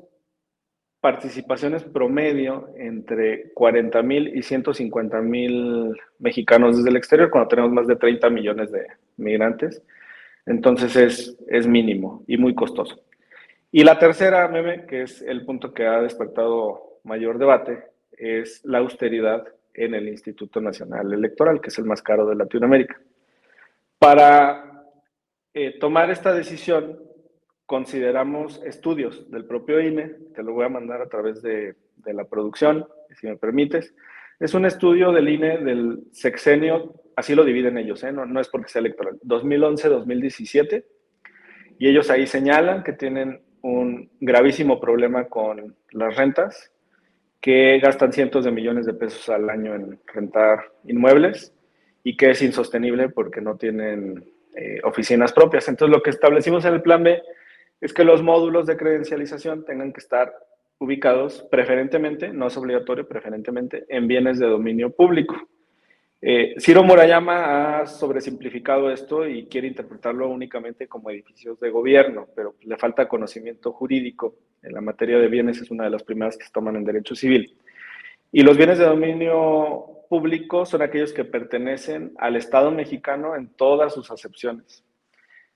participaciones 1.04 1.84
promedio 1.84 2.70
entre 2.78 3.52
40 3.52 4.00
mil 4.00 4.34
y 4.34 4.42
150 4.42 5.20
mil 5.20 5.94
mexicanos 6.18 6.78
desde 6.78 6.88
el 6.88 6.96
exterior, 6.96 7.28
cuando 7.28 7.48
tenemos 7.48 7.72
más 7.72 7.86
de 7.86 7.96
30 7.96 8.30
millones 8.30 8.72
de 8.72 8.86
migrantes. 9.18 9.82
Entonces 10.46 10.96
es, 10.96 11.36
es 11.46 11.66
mínimo 11.66 12.24
y 12.26 12.38
muy 12.38 12.54
costoso. 12.54 13.02
Y 13.70 13.84
la 13.84 13.98
tercera, 13.98 14.48
meme, 14.48 14.86
que 14.86 15.02
es 15.02 15.20
el 15.20 15.44
punto 15.44 15.74
que 15.74 15.86
ha 15.86 16.00
despertado 16.00 17.00
mayor 17.04 17.36
debate, 17.36 17.84
es 18.12 18.64
la 18.64 18.78
austeridad 18.78 19.44
en 19.74 19.92
el 19.92 20.08
Instituto 20.08 20.62
Nacional 20.62 21.12
Electoral, 21.12 21.60
que 21.60 21.68
es 21.68 21.78
el 21.78 21.84
más 21.84 22.00
caro 22.00 22.24
de 22.24 22.34
Latinoamérica. 22.34 22.98
Para 23.98 24.86
eh, 25.52 25.78
tomar 25.78 26.10
esta 26.10 26.32
decisión, 26.32 26.98
consideramos 27.66 28.62
estudios 28.64 29.30
del 29.30 29.46
propio 29.46 29.80
INE, 29.80 30.16
te 30.34 30.42
lo 30.42 30.52
voy 30.52 30.66
a 30.66 30.68
mandar 30.68 31.00
a 31.00 31.08
través 31.08 31.42
de, 31.42 31.74
la 32.04 32.24
producción, 32.24 32.86
si 33.18 33.26
me 33.26 33.36
permites. 33.36 33.94
Es 34.38 34.52
un 34.52 34.66
estudio 34.66 35.10
del 35.12 35.28
INE 35.28 35.58
del 35.58 36.04
sexenio, 36.12 37.00
así 37.16 37.34
lo 37.34 37.44
dividen 37.44 37.78
ellos, 37.78 38.04
¿eh? 38.04 38.12
no, 38.12 38.26
no 38.26 38.40
es 38.40 38.48
porque 38.48 38.68
sea 38.68 38.80
electoral, 38.80 39.18
2011-2017, 39.24 40.84
y 41.78 41.88
ellos 41.88 42.10
ahí 42.10 42.26
señalan 42.26 42.82
que 42.82 42.92
tienen 42.92 43.40
un 43.62 44.10
gravísimo 44.20 44.78
problema 44.78 45.24
con 45.24 45.74
las 45.92 46.16
rentas, 46.16 46.70
que 47.40 47.78
gastan 47.78 48.12
cientos 48.12 48.44
de 48.44 48.50
millones 48.50 48.86
de 48.86 48.94
pesos 48.94 49.28
al 49.28 49.48
año 49.48 49.74
en 49.74 49.98
rentar 50.12 50.72
inmuebles 50.84 51.54
y 52.02 52.16
que 52.16 52.30
es 52.30 52.42
insostenible 52.42 53.08
porque 53.08 53.40
no 53.40 53.56
tienen 53.56 54.24
eh, 54.56 54.80
oficinas 54.82 55.32
propias. 55.32 55.68
Entonces, 55.68 55.94
lo 55.94 56.02
que 56.02 56.10
establecimos 56.10 56.64
en 56.64 56.74
el 56.74 56.82
plan 56.82 57.02
B 57.02 57.22
es 57.80 57.92
que 57.92 58.04
los 58.04 58.22
módulos 58.22 58.66
de 58.66 58.76
credencialización 58.76 59.64
tengan 59.64 59.92
que 59.92 60.00
estar 60.00 60.32
ubicados 60.78 61.46
preferentemente, 61.50 62.28
no 62.32 62.46
es 62.46 62.56
obligatorio, 62.56 63.06
preferentemente 63.06 63.84
en 63.88 64.06
bienes 64.06 64.38
de 64.38 64.46
dominio 64.46 64.90
público. 64.90 65.36
Eh, 66.20 66.54
Ciro 66.58 66.82
Murayama 66.82 67.80
ha 67.80 67.86
sobresimplificado 67.86 68.90
esto 68.90 69.28
y 69.28 69.46
quiere 69.46 69.68
interpretarlo 69.68 70.28
únicamente 70.28 70.88
como 70.88 71.10
edificios 71.10 71.60
de 71.60 71.70
gobierno, 71.70 72.28
pero 72.34 72.54
le 72.62 72.78
falta 72.78 73.08
conocimiento 73.08 73.72
jurídico. 73.72 74.36
En 74.62 74.72
la 74.72 74.80
materia 74.80 75.18
de 75.18 75.28
bienes 75.28 75.60
es 75.60 75.70
una 75.70 75.84
de 75.84 75.90
las 75.90 76.02
primeras 76.02 76.38
que 76.38 76.44
se 76.44 76.50
toman 76.50 76.76
en 76.76 76.84
derecho 76.84 77.14
civil. 77.14 77.58
Y 78.32 78.42
los 78.42 78.56
bienes 78.56 78.78
de 78.78 78.86
dominio 78.86 79.94
público 80.08 80.64
son 80.64 80.82
aquellos 80.82 81.12
que 81.12 81.24
pertenecen 81.24 82.12
al 82.18 82.36
Estado 82.36 82.70
mexicano 82.70 83.36
en 83.36 83.48
todas 83.48 83.92
sus 83.92 84.10
acepciones, 84.10 84.83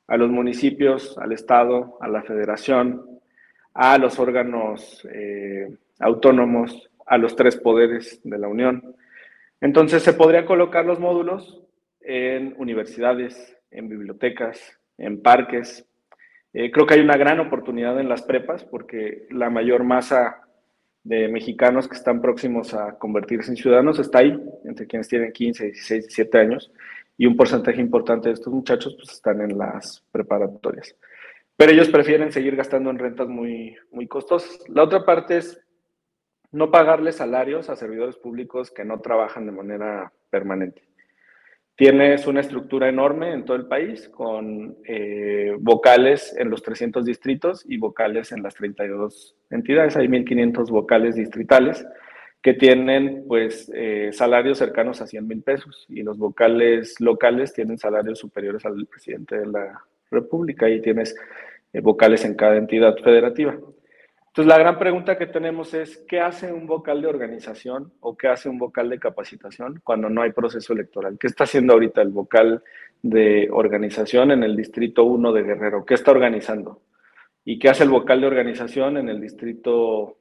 a 0.09 0.17
los 0.17 0.31
municipios, 0.31 1.17
al 1.19 1.33
Estado, 1.33 1.99
a 2.01 2.09
la 2.09 2.23
federación, 2.23 3.21
a 3.75 3.97
los 3.99 4.19
órganos 4.19 5.07
eh, 5.13 5.69
autónomos, 6.01 6.91
a 7.07 7.17
los 7.17 7.37
tres 7.37 7.57
poderes 7.57 8.21
de 8.25 8.39
la 8.39 8.49
Unión 8.49 8.97
entonces 9.61 10.03
se 10.03 10.13
podrían 10.13 10.47
colocar 10.47 10.85
los 10.85 11.01
módulos 11.01 11.61
en 12.01 12.55
universidades, 12.59 13.57
en 13.71 13.89
bibliotecas, 13.89 14.79
en 14.99 15.21
parques. 15.21 15.85
Eh, 16.53 16.71
creo 16.71 16.87
que 16.87 16.95
hay 16.95 17.01
una 17.01 17.17
gran 17.17 17.41
oportunidad 17.41 17.99
en 18.01 18.09
las 18.09 18.23
prepas 18.23 18.65
porque 18.65 19.27
la 19.31 19.51
mayor 19.51 19.85
masa 19.85 20.43
de 21.03 21.29
mexicanos 21.29 21.89
que 21.89 21.97
están 21.97 22.21
próximos 22.21 22.73
a 22.75 22.99
convertirse 22.99 23.51
en 23.51 23.57
ciudadanos 23.57 23.99
está 23.99 24.19
ahí, 24.19 24.39
entre 24.65 24.87
quienes 24.87 25.09
tienen 25.09 25.33
15, 25.33 25.65
16, 25.65 26.05
17 26.05 26.39
años, 26.39 26.71
y 27.19 27.27
un 27.27 27.37
porcentaje 27.37 27.81
importante 27.81 28.29
de 28.29 28.35
estos 28.35 28.53
muchachos 28.53 28.95
pues, 28.97 29.11
están 29.13 29.41
en 29.43 29.59
las 29.59 30.05
preparatorias. 30.13 30.97
Pero 31.57 31.73
ellos 31.73 31.89
prefieren 31.89 32.31
seguir 32.31 32.55
gastando 32.55 32.89
en 32.91 32.99
rentas 32.99 33.29
muy, 33.29 33.77
muy 33.91 34.07
costosas. 34.07 34.61
La 34.69 34.85
otra 34.85 35.05
parte 35.05 35.39
es 35.39 35.61
no 36.53 36.71
pagarle 36.71 37.11
salarios 37.11 37.69
a 37.69 37.77
servidores 37.77 38.17
públicos 38.17 38.71
que 38.71 38.85
no 38.85 39.01
trabajan 39.01 39.45
de 39.45 39.53
manera 39.53 40.13
permanente. 40.31 40.83
Tienes 41.75 42.27
una 42.27 42.41
estructura 42.41 42.89
enorme 42.89 43.33
en 43.33 43.45
todo 43.45 43.57
el 43.57 43.67
país 43.67 44.09
con 44.09 44.77
eh, 44.85 45.57
vocales 45.61 46.35
en 46.39 46.51
los 46.51 46.63
300 46.63 47.05
distritos 47.05 47.65
y 47.69 47.79
vocales 47.79 48.31
en 48.31 48.43
las 48.43 48.55
32 48.55 49.37
entidades. 49.51 49.97
Hay 49.97 50.07
1.500 50.07 50.71
vocales 50.71 51.17
distritales 51.17 51.85
que 52.43 52.55
tienen 52.55 53.25
pues 53.27 53.71
eh, 53.75 54.11
salarios 54.13 54.59
cercanos 54.59 55.01
a 55.01 55.07
100 55.07 55.27
mil 55.27 55.43
pesos 55.43 55.87
y 55.89 56.03
los 56.03 56.19
vocales 56.19 57.01
locales 57.01 57.53
tienen 57.53 57.79
salarios 57.79 58.19
superiores 58.19 58.65
al 58.65 58.87
presidente 58.87 59.39
de 59.39 59.47
la 59.47 59.83
República 60.11 60.69
y 60.69 60.81
tienes 60.81 61.17
eh, 61.73 61.81
vocales 61.81 62.25
en 62.25 62.35
cada 62.35 62.57
entidad 62.57 62.97
federativa. 62.97 63.59
Entonces, 64.39 64.47
la 64.47 64.59
gran 64.59 64.79
pregunta 64.79 65.19
que 65.19 65.27
tenemos 65.27 65.75
es, 65.75 66.05
¿qué 66.07 66.21
hace 66.21 66.53
un 66.53 66.67
vocal 66.69 67.03
de 67.03 67.09
organización 67.09 67.93
o 67.99 68.17
qué 68.17 68.29
hace 68.29 68.49
un 68.49 68.59
vocal 68.59 68.89
de 68.89 69.01
capacitación 69.01 69.81
cuando 69.83 70.09
no 70.09 70.23
hay 70.23 70.31
proceso 70.31 70.73
electoral? 70.73 71.19
¿Qué 71.19 71.27
está 71.27 71.43
haciendo 71.43 71.73
ahorita 71.73 72.03
el 72.03 72.11
vocal 72.11 72.63
de 73.03 73.49
organización 73.51 74.31
en 74.31 74.45
el 74.45 74.55
Distrito 74.55 75.03
1 75.03 75.33
de 75.33 75.43
Guerrero? 75.43 75.85
¿Qué 75.85 75.95
está 75.95 76.13
organizando? 76.13 76.83
¿Y 77.45 77.59
qué 77.59 77.69
hace 77.71 77.83
el 77.83 77.91
vocal 77.91 78.21
de 78.21 78.27
organización 78.29 78.99
en 78.99 79.09
el 79.09 79.21
Distrito 79.21 80.18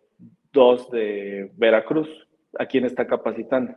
2 0.58 0.90
de 0.90 1.52
Veracruz? 1.56 2.10
¿A 2.58 2.66
quién 2.66 2.86
está 2.86 3.06
capacitando? 3.06 3.76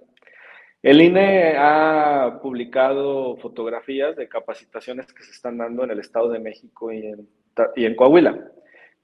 El 0.83 1.03
INE 1.03 1.57
ha 1.59 2.39
publicado 2.43 3.37
fotografías 3.37 4.17
de 4.17 4.29
capacitaciones 4.29 5.13
que 5.13 5.23
se 5.23 5.33
están 5.33 5.59
dando 5.59 5.85
en 5.85 5.91
el 5.91 6.01
Estado 6.01 6.31
de 6.31 6.39
México 6.39 6.91
y 6.91 7.07
en, 7.07 7.29
y 7.77 7.85
en 7.85 7.95
Coahuila. 7.95 8.51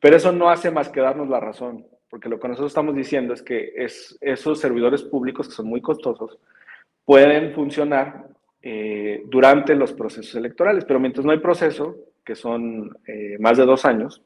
Pero 0.00 0.16
eso 0.16 0.32
no 0.32 0.48
hace 0.48 0.70
más 0.70 0.88
que 0.88 1.02
darnos 1.02 1.28
la 1.28 1.38
razón, 1.38 1.86
porque 2.08 2.30
lo 2.30 2.40
que 2.40 2.48
nosotros 2.48 2.70
estamos 2.70 2.96
diciendo 2.96 3.34
es 3.34 3.42
que 3.42 3.74
es, 3.76 4.16
esos 4.22 4.58
servidores 4.58 5.02
públicos 5.02 5.48
que 5.48 5.54
son 5.54 5.66
muy 5.66 5.82
costosos 5.82 6.38
pueden 7.04 7.52
funcionar 7.52 8.26
eh, 8.62 9.22
durante 9.26 9.74
los 9.74 9.92
procesos 9.92 10.34
electorales, 10.34 10.86
pero 10.86 10.98
mientras 10.98 11.26
no 11.26 11.32
hay 11.32 11.40
proceso, 11.40 11.94
que 12.24 12.34
son 12.34 12.96
eh, 13.06 13.36
más 13.38 13.58
de 13.58 13.66
dos 13.66 13.84
años, 13.84 14.22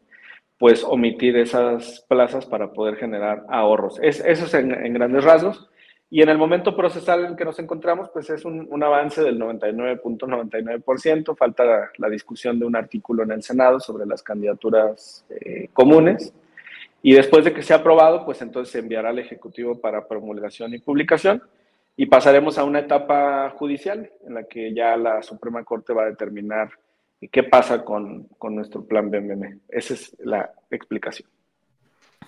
pues 0.61 0.85
omitir 0.85 1.37
esas 1.39 2.05
plazas 2.07 2.45
para 2.45 2.71
poder 2.73 2.97
generar 2.97 3.45
ahorros. 3.49 3.99
Es, 4.03 4.21
eso 4.21 4.45
es 4.45 4.53
en 4.55 4.93
grandes 4.93 5.25
rasgos. 5.25 5.71
Y 6.13 6.21
en 6.23 6.29
el 6.29 6.37
momento 6.37 6.77
procesal 6.77 7.25
en 7.25 7.35
que 7.37 7.47
nos 7.47 7.61
encontramos, 7.61 8.11
pues 8.11 8.29
es 8.29 8.45
un, 8.45 8.67
un 8.69 8.83
avance 8.83 9.23
del 9.23 9.39
99.99%. 9.39 11.35
Falta 11.35 11.89
la, 11.97 12.09
discusión 12.11 12.59
de 12.59 12.67
un 12.67 12.75
artículo 12.75 13.23
en 13.23 13.31
el 13.31 13.43
Senado 13.45 13.79
sobre 13.81 14.05
las 14.05 14.23
candidaturas 14.23 15.25
eh, 15.31 15.69
comunes. 15.73 16.35
Y 17.01 17.15
después 17.15 17.45
de 17.45 17.55
que 17.55 17.63
sea 17.63 17.77
aprobado, 17.77 18.27
pues 18.27 18.43
entonces 18.43 18.73
se 18.73 18.81
enviará 18.81 19.09
al 19.11 19.21
Ejecutivo 19.21 19.81
para 19.81 20.07
promulgación 20.07 20.75
y 20.75 20.79
publicación. 20.79 21.43
Y 21.97 22.05
pasaremos 22.05 22.59
a 22.59 22.65
una 22.65 22.81
etapa 22.81 23.49
judicial 23.51 24.11
en 24.27 24.35
la 24.35 24.45
que 24.45 24.75
ya 24.75 24.97
la 24.99 25.23
Suprema 25.23 25.65
Corte 25.65 25.95
va 25.95 26.03
a 26.03 26.11
determinar 26.11 26.71
qué 27.29 27.43
pasa 27.43 27.85
con, 27.85 28.25
con 28.39 28.55
nuestro 28.55 28.85
plan 28.85 29.11
BMM. 29.11 29.61
Esa 29.69 29.95
es 29.95 30.17
la 30.21 30.53
explicación 30.71 31.29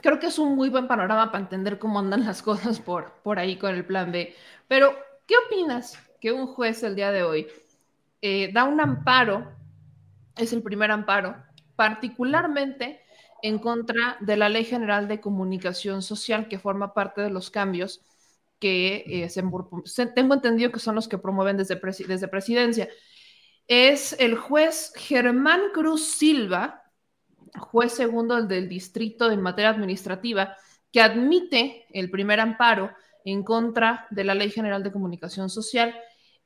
creo 0.03 0.19
que 0.19 0.27
es 0.27 0.39
un 0.39 0.57
muy 0.57 0.69
buen 0.69 0.89
panorama 0.89 1.31
para 1.31 1.45
entender 1.45 1.79
cómo 1.79 2.01
andan 2.01 2.27
las 2.27 2.43
cosas 2.43 2.81
por, 2.81 3.13
por 3.23 3.39
ahí 3.39 3.57
con 3.57 3.75
el 3.75 3.87
plan 3.87 4.13
B. 4.13 4.35
Pero, 4.69 4.95
¿qué 5.27 5.35
opinas 5.47 5.99
que 6.21 6.33
un 6.33 6.47
juez 6.47 6.83
el 6.83 6.97
día 6.97 7.13
de 7.13 7.23
hoy 7.23 7.47
eh, 8.21 8.51
da 8.53 8.65
un 8.65 8.81
amparo, 8.81 9.51
es 10.37 10.53
el 10.53 10.63
primer 10.63 10.91
amparo, 10.91 11.37
particularmente 11.77 13.01
en 13.43 13.59
contra 13.59 14.17
de 14.21 14.37
la 14.37 14.49
Ley 14.49 14.65
General 14.65 15.09
de 15.09 15.21
Comunicación 15.21 16.03
Social 16.03 16.49
que 16.49 16.59
forma 16.59 16.95
parte 16.95 17.23
de 17.23 17.31
los 17.31 17.51
cambios 17.51 18.03
que 18.61 19.03
eh, 19.09 19.29
se, 19.29 20.07
tengo 20.07 20.35
entendido 20.35 20.71
que 20.71 20.79
son 20.79 20.95
los 20.95 21.09
que 21.09 21.19
promueven 21.19 21.57
desde, 21.57 21.81
desde 22.07 22.29
presidencia. 22.29 22.89
Es 23.67 24.15
el 24.19 24.37
juez 24.37 24.93
Germán 24.97 25.61
Cruz 25.73 26.05
Silva, 26.05 26.83
juez 27.59 27.93
segundo 27.93 28.43
del 28.43 28.69
distrito 28.69 29.31
en 29.31 29.41
materia 29.41 29.71
administrativa, 29.71 30.57
que 30.91 31.01
admite 31.01 31.87
el 31.91 32.11
primer 32.11 32.41
amparo 32.41 32.91
en 33.25 33.43
contra 33.43 34.07
de 34.11 34.25
la 34.25 34.35
Ley 34.35 34.51
General 34.51 34.83
de 34.83 34.93
Comunicación 34.93 35.49
Social, 35.49 35.95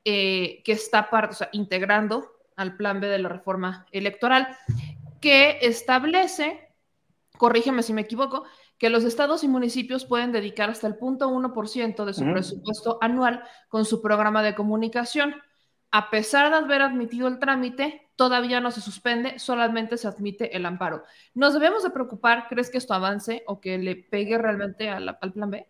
eh, 0.05 0.61
que 0.63 0.71
está 0.71 1.09
integrando 1.51 2.31
al 2.55 2.75
plan 2.75 2.99
B 2.99 3.07
de 3.07 3.19
la 3.19 3.29
reforma 3.29 3.85
electoral, 3.91 4.47
que 5.19 5.59
establece, 5.61 6.73
corrígeme 7.37 7.83
si 7.83 7.93
me 7.93 8.01
equivoco, 8.01 8.45
que 8.77 8.89
los 8.89 9.03
estados 9.03 9.43
y 9.43 9.47
municipios 9.47 10.05
pueden 10.05 10.31
dedicar 10.31 10.69
hasta 10.69 10.87
el 10.87 10.97
punto 10.97 11.29
1% 11.29 12.05
de 12.05 12.13
su 12.13 12.23
presupuesto 12.23 12.99
anual 13.01 13.43
con 13.69 13.85
su 13.85 14.01
programa 14.01 14.43
de 14.43 14.55
comunicación. 14.55 15.35
A 15.97 16.11
pesar 16.11 16.51
de 16.51 16.57
haber 16.57 16.83
admitido 16.83 17.27
el 17.27 17.39
trámite, 17.39 18.09
todavía 18.15 18.59
no 18.59 18.69
se 18.69 18.81
suspende, 18.81 19.39
solamente 19.39 19.97
se 19.97 20.07
admite 20.07 20.55
el 20.55 20.67
amparo. 20.67 21.01
¿Nos 21.33 21.55
debemos 21.55 21.83
de 21.83 21.89
preocupar? 21.89 22.45
¿Crees 22.47 22.69
que 22.69 22.77
esto 22.77 22.93
avance 22.93 23.41
o 23.47 23.59
que 23.59 23.79
le 23.79 23.95
pegue 23.95 24.37
realmente 24.37 24.89
al 24.89 25.33
plan 25.33 25.49
B? 25.49 25.65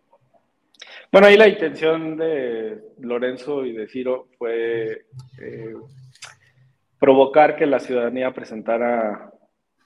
Bueno, 1.10 1.28
ahí 1.28 1.38
la 1.38 1.48
intención 1.48 2.18
de 2.18 2.78
Lorenzo 3.00 3.64
y 3.64 3.72
de 3.72 3.88
Ciro 3.88 4.28
fue 4.36 5.06
eh, 5.40 5.74
provocar 7.00 7.56
que 7.56 7.64
la 7.64 7.80
ciudadanía 7.80 8.34
presentara 8.34 9.32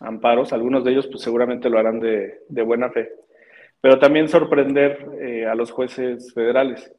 amparos. 0.00 0.52
Algunos 0.52 0.82
de 0.82 0.90
ellos 0.90 1.06
pues 1.06 1.22
seguramente 1.22 1.70
lo 1.70 1.78
harán 1.78 2.00
de, 2.00 2.40
buena 2.66 2.90
fe, 2.90 3.12
pero 3.80 4.00
también 4.00 4.28
sorprender 4.28 5.06
eh, 5.20 5.46
a 5.46 5.54
los 5.54 5.70
jueces 5.70 6.34
federales. 6.34 6.92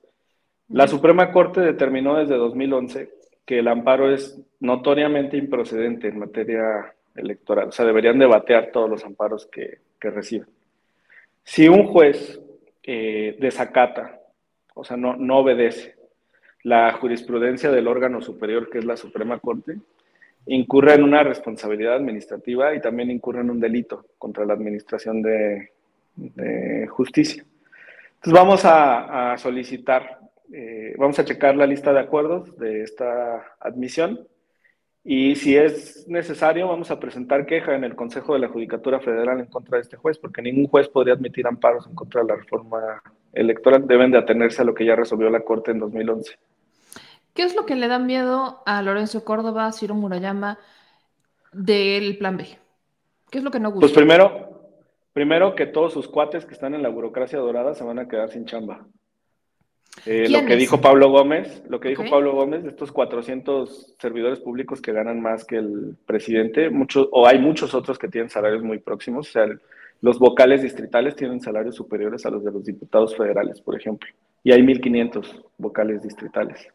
La 0.69 0.87
Suprema 0.87 1.33
Corte 1.33 1.59
determinó 1.59 2.15
desde 2.15 2.37
2011 2.37 3.22
que 3.45 3.59
el 3.59 3.67
amparo 3.67 4.11
es 4.11 4.39
notoriamente 4.59 5.37
improcedente 5.37 6.07
en 6.07 6.19
materia 6.19 6.93
electoral. 7.15 7.69
O 7.69 7.71
sea, 7.71 7.85
deberían 7.85 8.19
debatear 8.19 8.71
todos 8.71 8.89
los 8.89 9.03
amparos 9.03 9.47
que, 9.47 9.79
reciben. 9.99 10.49
Si 11.45 11.69
un 11.69 11.85
juez 11.85 12.41
eh, 12.83 13.37
desacata, 13.39 14.19
o 14.73 14.83
sea, 14.83 14.97
no, 14.97 15.15
no 15.15 15.37
obedece 15.37 15.95
la 16.63 16.91
jurisprudencia 16.91 17.71
del 17.71 17.87
órgano 17.87 18.21
superior, 18.21 18.69
que 18.69 18.79
es 18.79 18.85
la 18.85 18.97
Suprema 18.97 19.39
Corte, 19.39 19.77
incurre 20.47 20.95
en 20.95 21.03
una 21.03 21.23
responsabilidad 21.23 21.95
administrativa 21.95 22.75
y 22.75 22.81
también 22.81 23.11
incurre 23.11 23.39
en 23.39 23.49
un 23.49 23.61
delito 23.61 24.07
contra 24.17 24.45
la 24.45 24.53
administración 24.53 25.21
de, 25.21 25.69
justicia. 26.89 27.45
Entonces 28.15 28.33
vamos 28.33 28.65
a 28.65 29.35
solicitar 29.37 30.22
eh, 30.51 30.95
vamos 30.97 31.17
a 31.19 31.25
checar 31.25 31.55
la 31.55 31.65
lista 31.65 31.93
de 31.93 31.99
acuerdos 31.99 32.57
de 32.57 32.83
esta 32.83 33.55
admisión 33.59 34.27
y 35.05 35.35
si 35.35 35.57
es 35.57 36.07
necesario 36.07 36.67
vamos 36.67 36.89
a 36.89 36.99
presentar 36.99 37.45
queja 37.45 37.75
en 37.75 37.83
el 37.83 37.95
Consejo 37.95 38.33
de 38.33 38.39
la 38.39 38.47
Judicatura 38.47 39.01
Federal 39.01 39.39
en 39.39 39.47
contra 39.47 39.77
de 39.77 39.81
este 39.81 39.97
juez, 39.97 40.17
porque 40.17 40.41
ningún 40.41 40.67
juez 40.67 40.87
podría 40.87 41.13
admitir 41.13 41.45
amparos 41.45 41.85
en 41.87 41.95
contra 41.95 42.21
de 42.21 42.27
la 42.27 42.35
reforma 42.37 43.03
electoral. 43.33 43.85
Deben 43.85 44.11
de 44.11 44.17
atenerse 44.17 44.61
a 44.61 44.65
lo 44.65 44.73
que 44.73 44.85
ya 44.85 44.95
resolvió 44.95 45.29
la 45.29 45.41
Corte 45.41 45.71
en 45.71 45.79
2011. 45.79 46.37
¿Qué 47.33 47.43
es 47.43 47.53
lo 47.53 47.65
que 47.65 47.75
le 47.75 47.89
da 47.89 47.99
miedo 47.99 48.61
a 48.65 48.81
Lorenzo 48.81 49.25
Córdoba, 49.25 49.71
Ciro 49.73 49.93
Murayama 49.95 50.59
del 51.51 52.17
Plan 52.17 52.37
B? 52.37 52.47
¿Qué 53.29 53.39
es 53.39 53.43
lo 53.43 53.51
que 53.51 53.59
no 53.59 53.71
gusta? 53.71 53.81
Pues 53.81 53.91
primero, 53.91 54.69
primero 55.11 55.53
que 55.53 55.65
todos 55.65 55.91
sus 55.91 56.07
cuates 56.07 56.45
que 56.45 56.53
están 56.53 56.75
en 56.75 56.83
la 56.83 56.89
burocracia 56.89 57.39
dorada 57.39 57.73
se 57.73 57.83
van 57.83 57.99
a 57.99 58.07
quedar 58.07 58.29
sin 58.29 58.45
chamba. 58.45 58.85
Eh, 60.05 60.27
lo 60.29 60.45
que 60.45 60.55
dijo 60.55 60.81
Pablo 60.81 61.09
Gómez, 61.09 61.63
lo 61.69 61.79
que 61.79 61.89
dijo 61.89 62.03
Pablo 62.09 62.33
Gómez 62.33 62.63
de 62.63 62.69
estos 62.69 62.91
400 62.91 63.95
servidores 63.99 64.39
públicos 64.39 64.81
que 64.81 64.91
ganan 64.91 65.21
más 65.21 65.45
que 65.45 65.57
el 65.57 65.95
presidente, 66.05 66.69
muchos 66.69 67.07
o 67.11 67.27
hay 67.27 67.39
muchos 67.39 67.73
otros 67.73 67.97
que 67.97 68.07
tienen 68.07 68.29
salarios 68.29 68.63
muy 68.63 68.79
próximos, 68.79 69.29
o 69.29 69.31
sea, 69.31 69.47
los 70.01 70.19
vocales 70.19 70.61
distritales 70.61 71.15
tienen 71.15 71.39
salarios 71.39 71.75
superiores 71.75 72.25
a 72.25 72.29
los 72.29 72.43
de 72.43 72.51
los 72.51 72.65
diputados 72.65 73.15
federales, 73.15 73.61
por 73.61 73.77
ejemplo, 73.77 74.09
y 74.43 74.51
hay 74.51 74.61
1.500 74.61 75.43
vocales 75.57 76.03
distritales. 76.03 76.67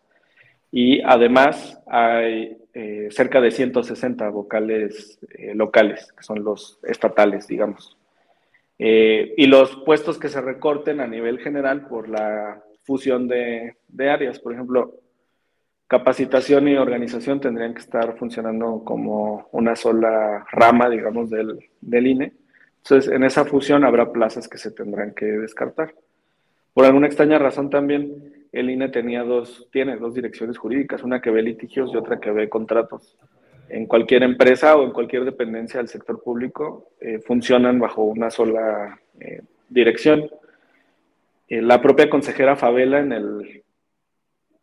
Y 0.70 1.02
además 1.02 1.78
hay 1.86 2.56
eh, 2.72 3.08
cerca 3.10 3.40
de 3.40 3.50
160 3.50 4.28
vocales 4.30 5.18
eh, 5.30 5.54
locales, 5.54 6.12
que 6.12 6.22
son 6.22 6.44
los 6.44 6.78
estatales, 6.84 7.46
digamos. 7.46 7.96
Y 8.80 9.46
los 9.46 9.74
puestos 9.84 10.18
que 10.18 10.28
se 10.28 10.40
recorten 10.40 11.00
a 11.00 11.08
nivel 11.08 11.40
general 11.40 11.88
por 11.88 12.08
la 12.08 12.62
fusión 12.88 13.28
de, 13.28 13.76
áreas, 13.98 14.38
por 14.38 14.54
ejemplo, 14.54 14.94
capacitación 15.86 16.68
y 16.68 16.76
organización 16.76 17.38
tendrían 17.38 17.74
que 17.74 17.80
estar 17.80 18.16
funcionando 18.16 18.82
como 18.82 19.46
una 19.52 19.76
sola 19.76 20.46
rama, 20.50 20.88
digamos, 20.88 21.28
del, 21.28 21.58
del 21.82 22.06
INE. 22.06 22.32
Entonces, 22.78 23.12
en 23.12 23.24
esa 23.24 23.44
fusión 23.44 23.84
habrá 23.84 24.10
plazas 24.10 24.48
que 24.48 24.56
se 24.56 24.70
tendrán 24.70 25.12
que 25.12 25.26
descartar. 25.26 25.94
Por 26.72 26.86
alguna 26.86 27.08
extraña 27.08 27.38
razón 27.38 27.68
también, 27.68 28.46
el 28.52 28.70
INE 28.70 28.88
tenía 28.88 29.22
dos, 29.22 29.68
tiene 29.70 29.98
dos 29.98 30.14
direcciones 30.14 30.56
jurídicas, 30.56 31.02
una 31.02 31.20
que 31.20 31.30
ve 31.30 31.42
litigios 31.42 31.92
y 31.92 31.96
otra 31.98 32.18
que 32.18 32.30
ve 32.30 32.48
contratos. 32.48 33.18
En 33.68 33.84
cualquier 33.84 34.22
empresa 34.22 34.76
o 34.76 34.84
en 34.84 34.92
cualquier 34.92 35.26
dependencia 35.26 35.78
del 35.78 35.88
sector 35.88 36.22
público 36.22 36.92
eh, 37.02 37.18
funcionan 37.18 37.78
bajo 37.78 38.02
una 38.02 38.30
sola 38.30 38.98
eh, 39.20 39.42
dirección. 39.68 40.30
Eh, 41.48 41.62
la 41.62 41.80
propia 41.80 42.10
consejera 42.10 42.56
Favela 42.56 43.00
en, 43.00 43.12
el, 43.12 43.64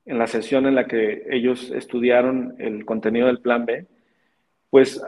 en 0.06 0.18
la 0.18 0.27
sesión 0.27 0.65
en 0.68 0.75
la 0.75 0.86
que 0.86 1.24
ellos 1.30 1.72
estudiaron 1.72 2.56
el 2.60 2.86
contenido 2.86 3.27
del 3.27 3.42
plan 3.42 3.65
B, 3.65 3.86
pues 4.70 5.01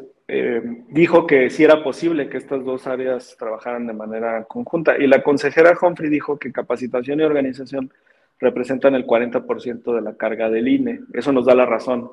dijo 0.90 1.26
que 1.26 1.50
sí 1.50 1.64
era 1.64 1.84
posible 1.84 2.28
que 2.28 2.38
estas 2.38 2.64
dos 2.66 2.86
áreas 2.86 3.38
trabajaran 3.40 3.88
de 3.88 3.94
manera 3.94 4.44
conjunta. 4.44 4.98
Y 4.98 5.08
la 5.08 5.24
consejera 5.24 5.78
Humphrey 5.82 6.10
dijo 6.10 6.38
que 6.38 6.52
capacitación 6.52 7.20
y 7.20 7.24
organización 7.24 7.92
representan 8.40 8.96
el 8.96 9.06
40% 9.06 9.96
de 9.96 10.02
la 10.02 10.16
carga 10.16 10.50
del 10.50 10.68
INE. 10.68 11.02
Eso 11.14 11.32
nos 11.32 11.46
da 11.46 11.56
la 11.56 11.66
razón. 11.66 12.10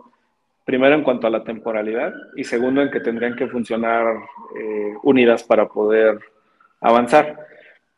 Primero 0.64 0.94
en 0.94 1.02
cuanto 1.02 1.26
a 1.26 1.30
la 1.30 1.44
temporalidad 1.44 2.14
y 2.36 2.44
segundo 2.44 2.80
en 2.80 2.90
que 2.90 3.00
tendrían 3.00 3.36
que 3.36 3.48
funcionar 3.48 4.16
eh, 4.58 4.94
unidas 5.02 5.42
para 5.44 5.68
poder 5.68 6.18
avanzar. 6.80 7.46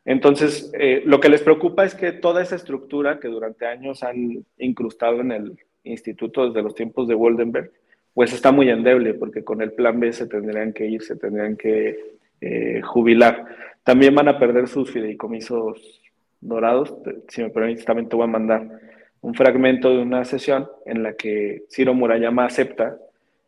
Entonces, 0.06 0.72
eh, 0.78 1.02
lo 1.04 1.18
que 1.18 1.28
les 1.28 1.42
preocupa 1.42 1.84
es 1.84 1.96
que 1.96 2.12
toda 2.12 2.40
esa 2.40 2.54
estructura 2.54 3.18
que 3.18 3.26
durante 3.26 3.66
años 3.66 4.04
han 4.04 4.44
incrustado 4.56 5.20
en 5.20 5.32
el 5.32 5.58
instituto 5.82 6.46
desde 6.46 6.62
los 6.62 6.76
tiempos 6.76 7.08
de 7.08 7.16
Woldenberg, 7.16 7.72
pues 8.14 8.32
está 8.32 8.52
muy 8.52 8.70
endeble, 8.70 9.14
porque 9.14 9.42
con 9.42 9.60
el 9.60 9.72
plan 9.72 9.98
B 9.98 10.12
se 10.12 10.28
tendrían 10.28 10.72
que 10.72 10.86
ir, 10.86 11.02
se 11.02 11.16
tendrían 11.16 11.56
que 11.56 11.98
eh, 12.40 12.80
jubilar. 12.82 13.46
También 13.82 14.14
van 14.14 14.28
a 14.28 14.38
perder 14.38 14.68
sus 14.68 14.90
fideicomisos 14.92 16.00
dorados, 16.40 16.94
si 17.28 17.42
me 17.42 17.50
permites, 17.50 17.84
también 17.84 18.08
te 18.08 18.14
voy 18.14 18.25
a 18.25 18.28
mandar 18.28 18.80
un 19.22 19.34
fragmento 19.34 19.90
de 19.90 19.98
una 19.98 20.25
sesión 20.25 20.68
en 20.84 21.02
la 21.02 21.14
que 21.14 21.64
Ciro 21.68 21.94
Murayama 21.94 22.44
acepta 22.44 22.96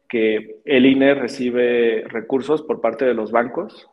que 0.09 0.57
el 0.65 0.87
INE 0.87 1.15
recibe 1.15 2.03
recursos 2.09 2.63
por 2.63 2.81
parte 2.81 3.05
de 3.05 3.15
los 3.15 3.31
bancos 3.31 3.89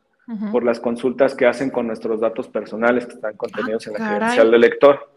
por 0.51 0.63
las 0.63 0.79
consultas 0.79 1.35
que 1.35 1.45
hacen 1.45 1.69
con 1.69 1.87
nuestros 1.87 2.19
datos 2.19 2.47
personales 2.47 3.05
que 3.05 3.13
están 3.13 3.37
contenidos 3.37 3.85
en 3.87 3.93
la 3.93 3.99
ah, 4.01 4.17
credencial 4.17 4.51
del 4.51 4.61
lector. 4.61 5.11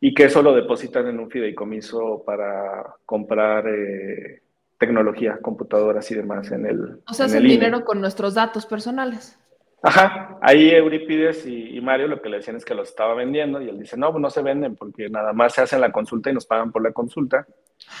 Y 0.00 0.12
que 0.14 0.24
eso 0.24 0.42
lo 0.42 0.54
depositan 0.54 1.06
en 1.06 1.18
un 1.18 1.30
fideicomiso 1.30 2.22
para 2.26 2.94
comprar 3.06 3.66
eh, 3.68 4.42
tecnología, 4.78 5.38
computadoras 5.40 6.10
y 6.10 6.14
demás 6.14 6.50
en 6.52 6.66
el. 6.66 7.00
O 7.08 7.14
sea, 7.14 7.26
es 7.26 7.34
el, 7.34 7.44
dinero 7.44 7.84
con 7.84 8.00
nuestros 8.00 8.34
datos 8.34 8.66
personales. 8.66 9.38
Ajá, 9.82 10.38
ahí 10.40 10.70
Euripides 10.70 11.46
y, 11.46 11.78
Mario 11.82 12.08
lo 12.08 12.22
que 12.22 12.30
le 12.30 12.38
decían 12.38 12.56
es 12.56 12.64
que 12.64 12.74
los 12.74 12.88
estaba 12.88 13.14
vendiendo 13.14 13.60
y 13.60 13.68
él 13.68 13.78
dice, 13.78 13.98
no, 13.98 14.18
no 14.18 14.30
se 14.30 14.40
venden 14.40 14.76
porque 14.76 15.10
nada 15.10 15.34
más 15.34 15.52
se 15.52 15.60
hacen 15.60 15.80
la 15.80 15.92
consulta 15.92 16.30
y 16.30 16.32
nos 16.32 16.46
pagan 16.46 16.72
por 16.72 16.82
la 16.82 16.92
consulta. 16.92 17.46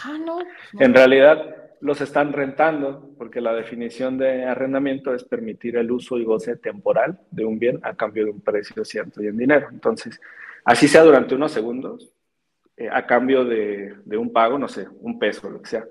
Ah, 0.02 0.16
no. 0.18 0.38
En 0.78 0.94
realidad 0.94 1.63
los 1.80 2.00
están 2.00 2.32
rentando 2.32 3.10
porque 3.18 3.40
la 3.40 3.54
definición 3.54 4.18
de 4.18 4.44
arrendamiento 4.44 5.14
es 5.14 5.24
permitir 5.24 5.76
el 5.76 5.90
uso 5.90 6.18
y 6.18 6.24
goce 6.24 6.56
temporal 6.56 7.20
de 7.30 7.44
un 7.44 7.58
bien 7.58 7.80
a 7.82 7.94
cambio 7.94 8.24
de 8.24 8.30
un 8.30 8.40
precio 8.40 8.84
cierto 8.84 9.22
y 9.22 9.28
en 9.28 9.36
dinero. 9.36 9.68
Entonces, 9.70 10.20
así 10.64 10.88
sea 10.88 11.02
durante 11.02 11.34
unos 11.34 11.52
segundos, 11.52 12.12
eh, 12.76 12.88
a 12.90 13.06
cambio 13.06 13.44
de, 13.44 13.94
un 14.16 14.32
pago, 14.32 14.58
no 14.58 14.68
sé, 14.68 14.86
un 15.00 15.18
peso, 15.18 15.48
lo 15.50 15.62
que 15.62 15.70
sea 15.70 15.84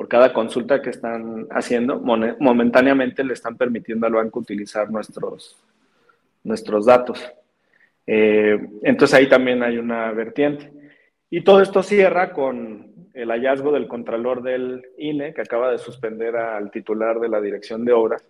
por 0.00 0.08
cada 0.08 0.32
consulta 0.32 0.80
que 0.80 0.88
están 0.88 1.46
haciendo, 1.50 2.00
momentáneamente 2.00 3.22
le 3.22 3.34
están 3.34 3.58
permitiendo 3.58 4.06
al 4.06 4.14
banco 4.14 4.40
utilizar 4.40 4.90
nuestros, 4.90 5.62
nuestros 6.42 6.86
datos. 6.86 7.30
Eh, 8.06 8.58
entonces 8.82 9.14
ahí 9.14 9.28
también 9.28 9.62
hay 9.62 9.76
una 9.76 10.10
vertiente. 10.12 10.72
Y 11.28 11.42
todo 11.42 11.60
esto 11.60 11.82
cierra 11.82 12.32
con 12.32 12.89
el 13.14 13.30
hallazgo 13.30 13.72
del 13.72 13.88
contralor 13.88 14.42
del 14.42 14.86
INE, 14.98 15.34
que 15.34 15.42
acaba 15.42 15.70
de 15.70 15.78
suspender 15.78 16.36
al 16.36 16.70
titular 16.70 17.20
de 17.20 17.28
la 17.28 17.40
Dirección 17.40 17.84
de 17.84 17.92
Obras 17.92 18.24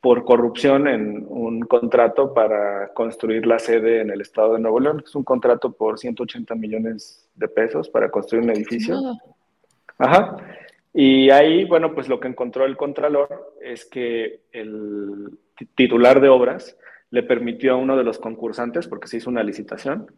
por 0.00 0.24
corrupción 0.24 0.88
en 0.88 1.24
un 1.28 1.60
contrato 1.60 2.34
para 2.34 2.88
construir 2.92 3.46
la 3.46 3.60
sede 3.60 4.00
en 4.00 4.10
el 4.10 4.20
estado 4.20 4.54
de 4.54 4.60
Nuevo 4.60 4.80
León. 4.80 5.02
Es 5.06 5.14
un 5.14 5.22
contrato 5.22 5.72
por 5.72 5.98
180 5.98 6.56
millones 6.56 7.30
de 7.36 7.46
pesos 7.46 7.88
para 7.88 8.10
construir 8.10 8.44
un 8.44 8.50
edificio. 8.50 8.96
Ajá. 9.98 10.36
Y 10.92 11.30
ahí, 11.30 11.64
bueno, 11.64 11.94
pues 11.94 12.08
lo 12.08 12.18
que 12.18 12.28
encontró 12.28 12.66
el 12.66 12.76
Contralor 12.76 13.54
es 13.62 13.84
que 13.84 14.40
el 14.50 15.38
titular 15.76 16.20
de 16.20 16.28
obras 16.28 16.76
le 17.10 17.22
permitió 17.22 17.74
a 17.74 17.76
uno 17.76 17.96
de 17.96 18.04
los 18.04 18.18
concursantes, 18.18 18.88
porque 18.88 19.06
se 19.06 19.18
hizo 19.18 19.30
una 19.30 19.44
licitación, 19.44 20.10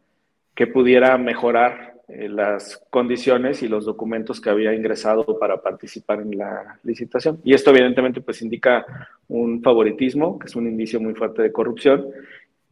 que 0.54 0.66
pudiera 0.66 1.18
mejorar 1.18 1.93
eh, 2.08 2.28
las 2.28 2.84
condiciones 2.90 3.62
y 3.62 3.68
los 3.68 3.84
documentos 3.84 4.40
que 4.40 4.50
había 4.50 4.74
ingresado 4.74 5.38
para 5.38 5.60
participar 5.60 6.20
en 6.20 6.36
la 6.38 6.78
licitación. 6.82 7.40
Y 7.44 7.54
esto 7.54 7.70
evidentemente 7.70 8.20
pues 8.20 8.42
indica 8.42 8.84
un 9.28 9.62
favoritismo, 9.62 10.38
que 10.38 10.46
es 10.46 10.56
un 10.56 10.66
indicio 10.66 11.00
muy 11.00 11.14
fuerte 11.14 11.42
de 11.42 11.52
corrupción, 11.52 12.06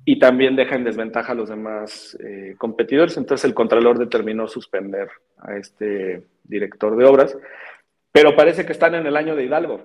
y 0.05 0.19
también 0.19 0.57
deja 0.57 0.75
en 0.75 0.85
desventaja 0.85 1.33
a 1.33 1.37
los 1.37 1.49
demás 1.49 2.19
eh, 2.21 2.55
competidores. 2.59 3.17
Entonces 3.17 3.45
el 3.45 3.55
Contralor 3.55 3.99
determinó 3.99 4.49
suspender 4.49 5.09
a 5.39 5.57
este 5.57 6.25
director 6.45 6.97
de 6.97 7.05
obras 7.05 7.37
pero 8.13 8.37
parece 8.37 8.67
que 8.67 8.73
están 8.73 8.95
en 8.95 9.07
el 9.07 9.17
año 9.17 9.35
de 9.35 9.45
Hidalgo. 9.45 9.81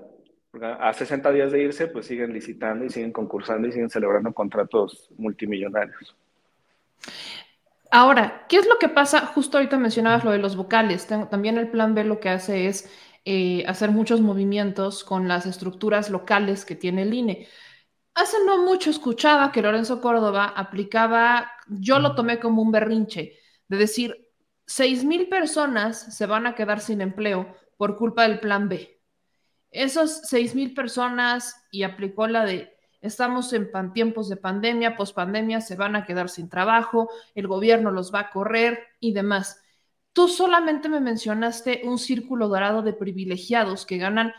A 0.62 0.92
60 0.92 1.32
días 1.32 1.52
de 1.52 1.64
irse, 1.64 1.88
pues 1.88 2.06
siguen 2.06 2.34
licitando 2.34 2.84
y 2.84 2.90
siguen 2.90 3.12
concursando 3.12 3.68
y 3.68 3.72
siguen 3.72 3.90
celebrando 3.90 4.34
contratos 4.34 5.10
multimillonarios. 5.18 6.16
Ahora, 7.91 8.45
¿qué 8.50 8.58
es 8.58 8.67
lo 8.67 8.78
que 8.80 8.89
pasa? 8.89 9.26
Justo 9.28 9.58
ahorita 9.58 9.78
mencionabas 9.78 10.23
lo 10.23 10.32
de 10.32 10.39
los 10.39 10.56
vocales. 10.56 11.08
También 11.08 11.58
el 11.58 11.69
plan 11.69 11.95
B 11.95 12.04
lo 12.04 12.19
que 12.19 12.30
hace 12.30 12.67
es 12.67 12.89
eh, 13.26 13.63
hacer 13.67 13.91
muchos 13.91 14.21
movimientos 14.21 15.04
con 15.04 15.28
las 15.28 15.45
estructuras 15.45 16.10
locales 16.10 16.65
que 16.65 16.76
tiene 16.76 17.04
el 17.04 17.13
INE. 17.13 17.47
Hace 18.13 18.38
no 18.45 18.63
mucho 18.63 18.89
escuchaba 18.89 19.52
que 19.52 19.62
Lorenzo 19.62 20.02
Córdoba 20.02 20.45
aplicaba, 20.56 21.52
yo 21.67 22.00
lo 22.00 22.15
tomé 22.15 22.39
como 22.39 22.62
un 22.62 22.71
berrinche, 22.71 23.39
de 23.67 23.78
decir, 23.78 24.32
seis 24.65 25.04
mil 25.04 25.30
personas 25.30 26.15
se 26.15 26.26
van 26.26 26.47
a 26.47 26.56
quedar 26.56 26.80
sin 26.82 27.02
empleo 27.02 27.56
por 27.78 27.97
culpa 27.97 28.23
del 28.23 28.39
plan 28.39 28.69
B. 28.69 29.02
Esos 29.71 30.21
seis 30.23 30.56
mil 30.56 30.73
personas 30.73 31.67
y 31.71 31.84
aplicó 31.84 32.28
la 32.28 32.43
de 32.45 32.77
estamos 33.02 33.54
en 33.54 33.70
tiempos 33.94 34.30
de 34.30 34.38
pandemia, 34.38 34.96
pospandemia, 34.96 35.62
se 35.62 35.76
van 35.76 35.96
a 35.96 36.06
quedar 36.06 36.30
sin 36.30 36.50
trabajo, 36.50 37.10
el 37.36 37.48
gobierno 37.48 37.92
los 37.92 38.14
va 38.14 38.22
a 38.22 38.30
correr 38.30 38.80
y 39.00 39.14
demás. 39.14 39.62
Tú 40.14 40.28
solamente 40.28 40.90
me 40.90 41.00
mencionaste 41.00 41.82
un 41.86 42.00
círculo 42.00 42.48
dorado 42.48 42.82
de 42.82 42.94
privilegiados 42.94 43.86
que 43.86 43.98
ganan, 43.98 44.34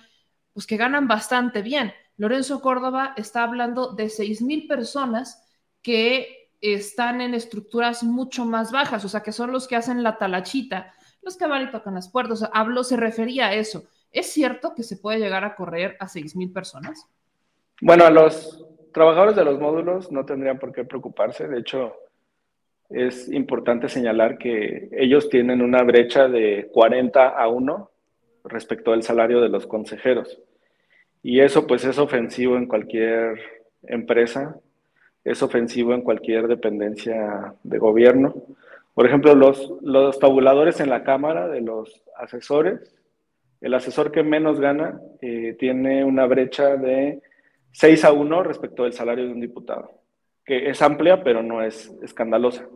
pues 0.53 0.67
que 0.67 0.77
ganan 0.77 1.07
bastante 1.07 1.63
bien. 1.63 1.93
Lorenzo 2.17 2.61
Córdoba 2.61 3.15
está 3.17 3.45
hablando 3.45 3.93
de 3.93 4.09
seis 4.09 4.43
mil 4.43 4.67
personas 4.67 5.41
que 5.83 6.51
están 6.61 7.21
en 7.21 7.35
estructuras 7.35 8.03
mucho 8.03 8.45
más 8.45 8.73
bajas, 8.73 9.05
o 9.05 9.09
sea, 9.09 9.23
que 9.23 9.33
son 9.33 9.53
los 9.53 9.69
que 9.69 9.77
hacen 9.77 10.03
la 10.03 10.19
talachita, 10.19 10.93
los 11.23 11.37
que 11.37 11.47
van 11.47 11.63
y 11.63 11.71
tocan 11.71 11.95
las 11.95 12.09
puertas. 12.09 12.49
hablo, 12.53 12.83
se 12.83 12.97
refería 12.97 13.47
a 13.47 13.55
eso. 13.55 13.85
¿Es 14.11 14.33
cierto 14.33 14.75
que 14.75 14.83
se 14.83 14.97
puede 14.97 15.19
llegar 15.21 15.45
a 15.45 15.55
correr 15.55 15.97
a 16.01 16.09
6.000 16.09 16.53
personas? 16.53 17.07
Bueno, 17.81 18.05
a 18.05 18.11
los 18.11 18.67
trabajadores 18.93 19.37
de 19.37 19.45
los 19.45 19.61
módulos 19.61 20.11
no 20.11 20.25
tendrían 20.25 20.59
por 20.59 20.73
qué 20.73 20.85
preocuparse. 20.85 21.47
De 21.47 21.61
hecho, 21.61 21.95
es 22.91 23.31
importante 23.31 23.89
señalar 23.89 24.39
que 24.39 24.89
ellos 24.93 25.29
tienen 25.29 25.63
una 25.63 25.83
brecha 25.83 26.27
de 26.27 26.69
40 26.73 27.29
a 27.29 27.49
1 27.49 27.91
respecto 28.45 28.93
al 28.93 29.03
salario 29.03 29.41
de 29.41 29.49
los 29.49 29.67
consejeros. 29.67 30.41
Y 31.23 31.41
eso 31.41 31.67
pues 31.67 31.85
es 31.85 31.99
ofensivo 31.99 32.57
en 32.57 32.67
cualquier 32.67 33.39
empresa, 33.83 34.57
es 35.23 35.43
ofensivo 35.43 35.95
en 35.95 36.03
cualquier 36.03 36.49
dependencia 36.49 37.55
de 37.63 37.79
gobierno. 37.79 38.35
Por 38.95 39.07
ejemplo, 39.07 39.35
los, 39.37 39.73
los 39.83 40.19
tabuladores 40.19 40.81
en 40.81 40.91
la 40.91 41.05
Cámara 41.05 41.47
de 41.47 41.61
los 41.61 42.03
asesores, 42.17 42.97
el 43.61 43.75
asesor 43.75 44.11
que 44.11 44.23
menos 44.23 44.59
gana 44.59 45.01
eh, 45.21 45.55
tiene 45.59 46.05
una 46.05 46.27
brecha 46.27 46.77
de 46.77 47.21
6 47.73 48.05
a 48.05 48.13
1 48.13 48.43
respecto 48.43 48.85
del 48.85 48.93
salario 48.93 49.27
de 49.27 49.33
un 49.33 49.41
diputado, 49.41 49.91
que 50.45 50.71
es 50.71 50.83
amplia, 50.83 51.23
pero 51.23 51.43
no 51.43 51.63
es 51.63 51.93
escandalosa. 52.03 52.67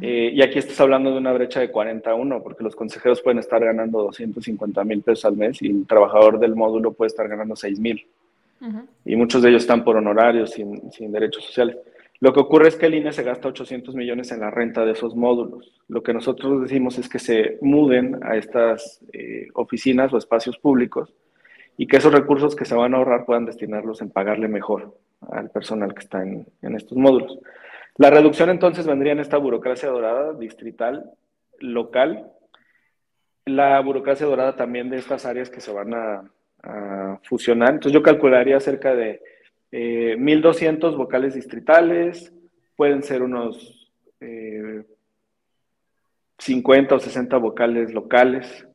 Eh, 0.00 0.30
y 0.32 0.40
aquí 0.40 0.58
estás 0.58 0.80
hablando 0.80 1.10
de 1.10 1.18
una 1.18 1.32
brecha 1.32 1.60
de 1.60 1.70
40 1.70 2.10
a 2.10 2.14
1, 2.14 2.42
porque 2.42 2.64
los 2.64 2.74
consejeros 2.74 3.20
pueden 3.20 3.40
estar 3.40 3.62
ganando 3.62 4.02
250 4.04 4.84
mil 4.84 5.02
pesos 5.02 5.26
al 5.26 5.36
mes 5.36 5.60
y 5.60 5.68
el 5.68 5.86
trabajador 5.86 6.38
del 6.38 6.54
módulo 6.54 6.92
puede 6.92 7.08
estar 7.08 7.28
ganando 7.28 7.56
6 7.56 7.78
mil. 7.78 8.06
Y 9.04 9.16
muchos 9.16 9.42
de 9.42 9.48
ellos 9.48 9.62
están 9.62 9.82
por 9.82 9.96
honorarios, 9.96 10.52
sin, 10.52 10.92
sin, 10.92 11.10
derechos 11.10 11.44
sociales. 11.44 11.76
Lo 12.20 12.32
que 12.32 12.38
ocurre 12.38 12.68
es 12.68 12.76
que 12.76 12.86
el 12.86 12.94
INE 12.94 13.12
se 13.12 13.24
gasta 13.24 13.48
800 13.48 13.96
millones 13.96 14.30
en 14.30 14.38
la 14.38 14.52
renta 14.52 14.84
de 14.84 14.92
esos 14.92 15.16
módulos. 15.16 15.72
Lo 15.88 16.04
que 16.04 16.14
nosotros 16.14 16.62
decimos 16.62 16.96
es 16.96 17.08
que 17.08 17.18
se 17.18 17.58
muden 17.60 18.20
a 18.22 18.36
estas 18.36 19.00
eh, 19.12 19.48
oficinas 19.54 20.12
o 20.12 20.18
espacios 20.18 20.56
públicos 20.58 21.12
y 21.82 21.88
que 21.88 21.96
esos 21.96 22.12
recursos 22.12 22.54
que 22.54 22.64
se 22.64 22.76
van 22.76 22.94
a 22.94 22.98
ahorrar 22.98 23.24
puedan 23.24 23.44
destinarlos 23.44 24.02
en 24.02 24.10
pagarle 24.10 24.46
mejor 24.46 24.96
al 25.32 25.50
personal 25.50 25.92
que 25.92 25.98
está 25.98 26.22
en, 26.22 26.46
en 26.62 26.76
estos 26.76 26.96
módulos. 26.96 27.40
La 27.96 28.08
reducción 28.08 28.50
entonces 28.50 28.86
vendría 28.86 29.10
en 29.10 29.18
esta 29.18 29.36
burocracia 29.36 29.88
dorada, 29.88 30.32
distrital, 30.34 31.10
local, 31.58 32.30
la 33.46 33.80
burocracia 33.80 34.26
dorada 34.26 34.54
también 34.54 34.90
de 34.90 34.98
estas 34.98 35.26
áreas 35.26 35.50
que 35.50 35.60
se 35.60 35.72
van 35.72 35.92
a, 35.92 36.30
fusionar. 37.24 37.70
Entonces 37.70 37.92
yo 37.92 38.00
calcularía 38.00 38.60
cerca 38.60 38.94
de 38.94 39.20
1.200 39.72 40.92
eh, 40.92 40.96
vocales 40.96 41.34
distritales, 41.34 42.32
pueden 42.76 43.02
ser 43.02 43.24
unos 43.24 43.92
50 46.38 46.94
eh, 46.94 46.96
o 46.96 47.00
60 47.00 47.36
vocales 47.38 47.92
locales, 47.92 48.68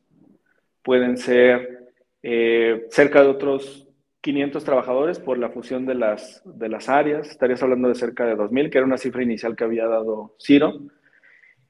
pueden 0.82 1.16
ser 1.16 1.77
eh, 2.22 2.86
cerca 2.90 3.22
de 3.22 3.28
otros 3.28 3.88
500 4.20 4.64
trabajadores 4.64 5.18
por 5.18 5.38
la 5.38 5.50
fusión 5.50 5.86
de 5.86 5.94
las, 5.94 6.42
de 6.44 6.68
las 6.68 6.88
áreas. 6.88 7.30
Estarías 7.30 7.62
hablando 7.62 7.88
de 7.88 7.94
cerca 7.94 8.26
de 8.26 8.36
2.000, 8.36 8.70
que 8.70 8.78
era 8.78 8.86
una 8.86 8.98
cifra 8.98 9.22
inicial 9.22 9.56
que 9.56 9.64
había 9.64 9.86
dado 9.86 10.34
Ciro. 10.40 10.80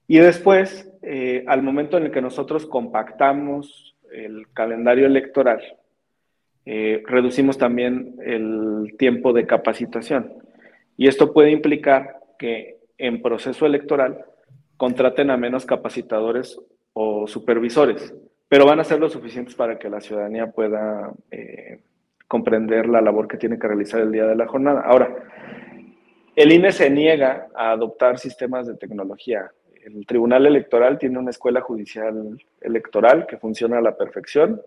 Y 0.07 0.19
después, 0.19 0.91
eh, 1.03 1.45
al 1.47 1.63
momento 1.63 1.99
en 1.99 2.05
el 2.05 2.11
que 2.11 2.23
nosotros 2.23 2.67
compactamos 2.67 3.95
el 4.11 4.47
calendario 4.55 5.07
electoral, 5.07 5.63
eh, 6.65 7.03
reducimos 7.07 7.59
también 7.59 8.17
el 8.25 8.95
tiempo 8.99 9.33
de 9.33 9.47
capacitación. 9.47 10.33
Y 10.97 11.07
esto 11.07 11.33
puede 11.33 11.51
implicar 11.51 12.17
que 12.39 12.79
en 12.97 13.23
proceso 13.23 13.67
electoral 13.67 14.25
contraten 14.77 15.31
a 15.31 15.37
menos 15.37 15.67
capacitadores 15.67 16.59
o 16.95 17.27
supervisores, 17.27 18.15
pero 18.49 18.65
van 18.65 18.81
a 18.81 18.85
ser 18.85 18.99
lo 18.99 19.11
suficientes 19.11 19.55
para 19.55 19.79
que 19.79 19.91
la 19.91 20.01
ciudadanía 20.01 20.51
pueda 20.51 21.13
eh, 21.31 21.81
comprender 22.27 22.89
la 22.89 23.01
labor 23.01 23.29
que 23.29 23.37
tiene 23.37 23.59
que 23.59 23.69
realizar 23.69 24.01
el 24.01 24.13
día 24.13 24.27
de 24.27 24.37
la 24.37 24.47
jornada. 24.47 24.81
Ahora, 24.81 25.15
el 26.35 26.53
INE 26.53 26.73
se 26.73 26.89
niega 26.89 27.49
a 27.55 27.73
adoptar 27.73 28.19
sistemas 28.19 28.67
de 28.67 28.77
tecnología. 28.77 29.51
El 29.85 30.07
Tribunal 30.07 30.47
Electoral 30.47 30.99
tiene 30.99 31.19
una 31.19 31.31
escuela 31.31 31.61
judicial 31.61 32.39
electoral 32.61 33.27
que 33.27 33.39
funciona 33.39 33.79
a 33.79 33.83
la 33.83 33.97
perfección, 33.97 34.63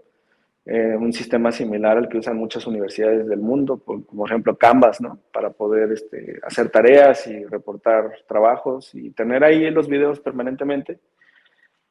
eh, 0.65 0.95
un 0.99 1.11
sistema 1.11 1.51
similar 1.51 1.97
al 1.97 2.07
que 2.07 2.19
usan 2.19 2.37
muchas 2.37 2.67
universidades 2.67 3.27
del 3.27 3.39
mundo, 3.39 3.77
por, 3.77 4.05
como 4.05 4.25
ejemplo 4.25 4.57
Canvas, 4.57 5.01
¿no? 5.01 5.19
Para 5.33 5.49
poder 5.49 5.91
este, 5.91 6.39
hacer 6.43 6.69
tareas 6.69 7.25
y 7.27 7.45
reportar 7.45 8.11
trabajos 8.27 8.93
y 8.93 9.11
tener 9.11 9.43
ahí 9.43 9.69
los 9.71 9.87
videos 9.87 10.19
permanentemente. 10.19 10.99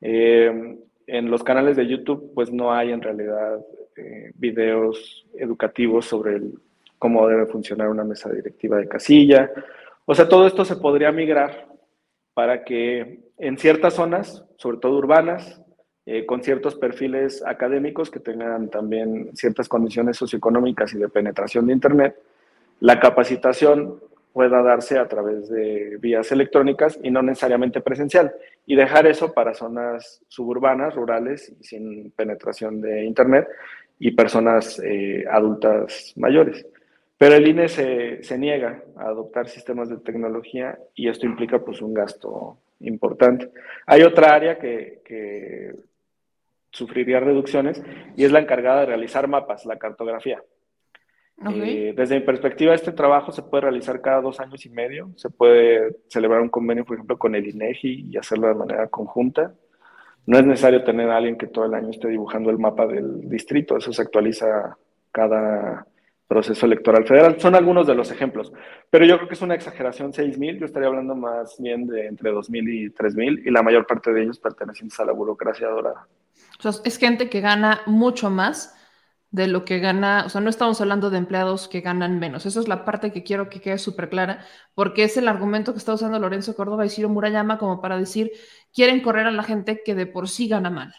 Eh, 0.00 0.78
en 1.10 1.30
los 1.30 1.42
canales 1.42 1.76
de 1.76 1.88
YouTube, 1.88 2.32
pues 2.34 2.52
no 2.52 2.72
hay 2.72 2.92
en 2.92 3.02
realidad 3.02 3.58
eh, 3.96 4.30
videos 4.36 5.26
educativos 5.36 6.06
sobre 6.06 6.40
cómo 6.98 7.26
debe 7.26 7.46
funcionar 7.46 7.88
una 7.88 8.04
mesa 8.04 8.30
directiva 8.30 8.76
de 8.76 8.86
casilla. 8.86 9.50
O 10.06 10.14
sea, 10.14 10.28
todo 10.28 10.46
esto 10.46 10.64
se 10.64 10.76
podría 10.76 11.10
migrar 11.10 11.66
para 12.32 12.62
que 12.62 13.20
en 13.38 13.58
ciertas 13.58 13.94
zonas, 13.94 14.44
sobre 14.56 14.78
todo 14.78 14.98
urbanas, 14.98 15.60
eh, 16.06 16.24
con 16.26 16.42
ciertos 16.42 16.76
perfiles 16.76 17.42
académicos 17.44 18.10
que 18.10 18.20
tengan 18.20 18.70
también 18.70 19.30
ciertas 19.34 19.68
condiciones 19.68 20.16
socioeconómicas 20.16 20.94
y 20.94 20.98
de 20.98 21.08
penetración 21.08 21.66
de 21.66 21.72
Internet, 21.72 22.16
la 22.78 23.00
capacitación 23.00 24.00
pueda 24.32 24.62
darse 24.62 24.98
a 24.98 25.08
través 25.08 25.48
de 25.48 25.96
vías 25.98 26.30
electrónicas 26.32 26.98
y 27.02 27.10
no 27.10 27.22
necesariamente 27.22 27.80
presencial, 27.80 28.32
y 28.66 28.76
dejar 28.76 29.06
eso 29.06 29.32
para 29.32 29.54
zonas 29.54 30.22
suburbanas, 30.28 30.94
rurales 30.94 31.52
sin 31.60 32.10
penetración 32.12 32.80
de 32.80 33.04
Internet, 33.04 33.48
y 33.98 34.12
personas 34.12 34.80
eh, 34.82 35.24
adultas 35.30 36.14
mayores. 36.16 36.66
Pero 37.18 37.34
el 37.34 37.46
INE 37.46 37.68
se, 37.68 38.38
niega 38.38 38.82
a 38.96 39.08
adoptar 39.08 39.46
sistemas 39.46 39.90
de 39.90 39.98
tecnología 39.98 40.78
y 40.94 41.08
esto 41.08 41.26
implica 41.26 41.58
pues 41.58 41.82
un 41.82 41.92
gasto 41.92 42.56
importante. 42.80 43.50
Hay 43.86 44.02
otra 44.02 44.34
área 44.34 44.58
que 44.58 45.74
sufriría 46.70 47.20
reducciones 47.20 47.82
y 48.16 48.24
es 48.24 48.32
la 48.32 48.40
encargada 48.40 48.80
de 48.80 48.86
realizar 48.86 49.28
mapas, 49.28 49.66
la 49.66 49.78
cartografía. 49.78 50.42
Eh, 51.48 51.94
desde 51.96 52.16
mi 52.16 52.26
perspectiva, 52.26 52.74
este 52.74 52.92
trabajo 52.92 53.32
se 53.32 53.42
puede 53.42 53.62
realizar 53.62 54.00
cada 54.02 54.20
dos 54.20 54.40
años 54.40 54.64
y 54.66 54.70
medio. 54.70 55.10
Se 55.16 55.30
puede 55.30 55.96
celebrar 56.08 56.42
un 56.42 56.50
convenio, 56.50 56.84
por 56.84 56.96
ejemplo, 56.96 57.18
con 57.18 57.34
el 57.34 57.48
INEGI 57.48 58.08
y 58.10 58.16
hacerlo 58.18 58.48
de 58.48 58.54
manera 58.54 58.88
conjunta. 58.88 59.54
No 60.26 60.38
es 60.38 60.44
necesario 60.44 60.84
tener 60.84 61.08
a 61.10 61.16
alguien 61.16 61.38
que 61.38 61.46
todo 61.46 61.64
el 61.64 61.74
año 61.74 61.90
esté 61.90 62.08
dibujando 62.08 62.50
el 62.50 62.58
mapa 62.58 62.86
del 62.86 63.28
distrito, 63.28 63.78
eso 63.78 63.92
se 63.92 64.02
actualiza 64.02 64.76
cada 65.10 65.86
proceso 66.28 66.66
electoral 66.66 67.06
federal. 67.06 67.40
Son 67.40 67.54
algunos 67.54 67.86
de 67.86 67.94
los 67.94 68.10
ejemplos, 68.12 68.52
pero 68.90 69.06
yo 69.06 69.16
creo 69.16 69.28
que 69.28 69.34
es 69.34 69.42
una 69.42 69.54
exageración 69.54 70.12
6.000, 70.12 70.60
yo 70.60 70.66
estaría 70.66 70.88
hablando 70.88 71.16
más 71.16 71.56
bien 71.58 71.86
de 71.86 72.06
entre 72.06 72.30
2.000 72.30 72.68
y 72.68 72.90
3.000 72.90 73.42
y 73.46 73.50
la 73.50 73.62
mayor 73.62 73.86
parte 73.86 74.12
de 74.12 74.22
ellos 74.22 74.38
pertenecientes 74.38 75.00
a 75.00 75.06
la 75.06 75.12
burocracia 75.12 75.68
dorada. 75.68 76.06
es 76.84 76.98
gente 76.98 77.28
que 77.28 77.40
gana 77.40 77.80
mucho 77.86 78.30
más 78.30 78.76
de 79.30 79.46
lo 79.46 79.64
que 79.64 79.78
gana, 79.78 80.24
o 80.26 80.28
sea, 80.28 80.40
no 80.40 80.50
estamos 80.50 80.80
hablando 80.80 81.08
de 81.10 81.18
empleados 81.18 81.68
que 81.68 81.80
ganan 81.80 82.18
menos. 82.18 82.46
Esa 82.46 82.60
es 82.60 82.68
la 82.68 82.84
parte 82.84 83.12
que 83.12 83.22
quiero 83.22 83.48
que 83.48 83.60
quede 83.60 83.78
súper 83.78 84.08
clara, 84.08 84.44
porque 84.74 85.04
es 85.04 85.16
el 85.16 85.28
argumento 85.28 85.72
que 85.72 85.78
está 85.78 85.94
usando 85.94 86.18
Lorenzo 86.18 86.56
Córdoba 86.56 86.84
y 86.84 86.90
Ciro 86.90 87.08
Murayama 87.08 87.58
como 87.58 87.80
para 87.80 87.96
decir, 87.96 88.32
quieren 88.74 89.00
correr 89.00 89.26
a 89.26 89.30
la 89.30 89.44
gente 89.44 89.82
que 89.84 89.94
de 89.94 90.06
por 90.06 90.28
sí 90.28 90.48
gana 90.48 90.70
mal. 90.70 90.94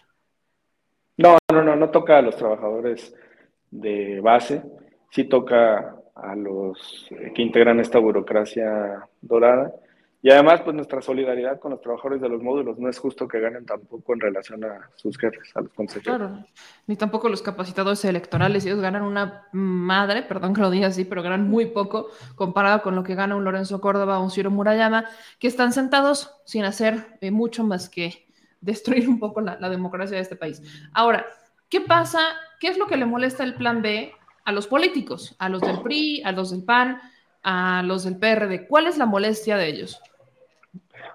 No, 1.17 1.37
no, 1.51 1.61
no, 1.61 1.75
no 1.75 1.89
toca 1.89 2.17
a 2.17 2.21
los 2.21 2.37
trabajadores 2.37 3.13
de 3.69 4.21
base, 4.21 4.63
sí 5.11 5.25
toca 5.25 5.97
a 6.15 6.35
los 6.35 7.09
que 7.35 7.41
integran 7.41 7.79
esta 7.79 7.99
burocracia 7.99 9.07
dorada 9.21 9.73
y 10.23 10.29
además, 10.29 10.61
pues 10.61 10.75
nuestra 10.75 11.01
solidaridad 11.01 11.59
con 11.59 11.71
los 11.71 11.81
trabajadores 11.81 12.21
de 12.21 12.29
los 12.29 12.43
módulos 12.43 12.77
no 12.77 12.87
es 12.87 12.99
justo 12.99 13.27
que 13.27 13.39
ganen 13.39 13.65
tampoco 13.65 14.13
en 14.13 14.19
relación 14.19 14.63
a 14.63 14.91
sus 14.95 15.17
jefes, 15.17 15.51
a 15.55 15.61
los 15.61 15.73
consejeros. 15.73 16.15
Claro, 16.15 16.45
ni 16.85 16.95
tampoco 16.95 17.27
los 17.27 17.41
capacitadores 17.41 18.05
electorales. 18.05 18.63
Ellos 18.63 18.81
ganan 18.81 19.01
una 19.01 19.47
madre, 19.51 20.21
perdón 20.21 20.53
que 20.53 20.61
lo 20.61 20.69
diga 20.69 20.87
así, 20.87 21.05
pero 21.05 21.23
ganan 21.23 21.49
muy 21.49 21.65
poco 21.67 22.09
comparado 22.35 22.83
con 22.83 22.93
lo 22.93 23.03
que 23.03 23.15
gana 23.15 23.35
un 23.35 23.43
Lorenzo 23.43 23.81
Córdoba 23.81 24.19
o 24.19 24.23
un 24.23 24.29
Ciro 24.29 24.51
Murayama, 24.51 25.05
que 25.39 25.47
están 25.47 25.73
sentados 25.73 26.35
sin 26.45 26.65
hacer 26.65 27.17
eh, 27.21 27.31
mucho 27.31 27.63
más 27.63 27.89
que 27.89 28.27
destruir 28.59 29.09
un 29.09 29.17
poco 29.17 29.41
la, 29.41 29.57
la 29.59 29.69
democracia 29.69 30.17
de 30.17 30.21
este 30.21 30.35
país. 30.35 30.61
Ahora, 30.93 31.25
¿qué 31.67 31.81
pasa? 31.81 32.19
¿Qué 32.59 32.67
es 32.67 32.77
lo 32.77 32.85
que 32.85 32.97
le 32.97 33.07
molesta 33.07 33.43
el 33.43 33.55
plan 33.55 33.81
B 33.81 34.13
a 34.45 34.51
los 34.51 34.67
políticos, 34.67 35.35
a 35.39 35.49
los 35.49 35.61
del 35.61 35.81
PRI, 35.81 36.21
a 36.23 36.31
los 36.31 36.51
del 36.51 36.63
PAN, 36.63 37.01
a 37.41 37.81
los 37.81 38.03
del 38.03 38.19
PRD? 38.19 38.67
¿Cuál 38.67 38.85
es 38.85 38.99
la 38.99 39.07
molestia 39.07 39.57
de 39.57 39.67
ellos? 39.67 39.99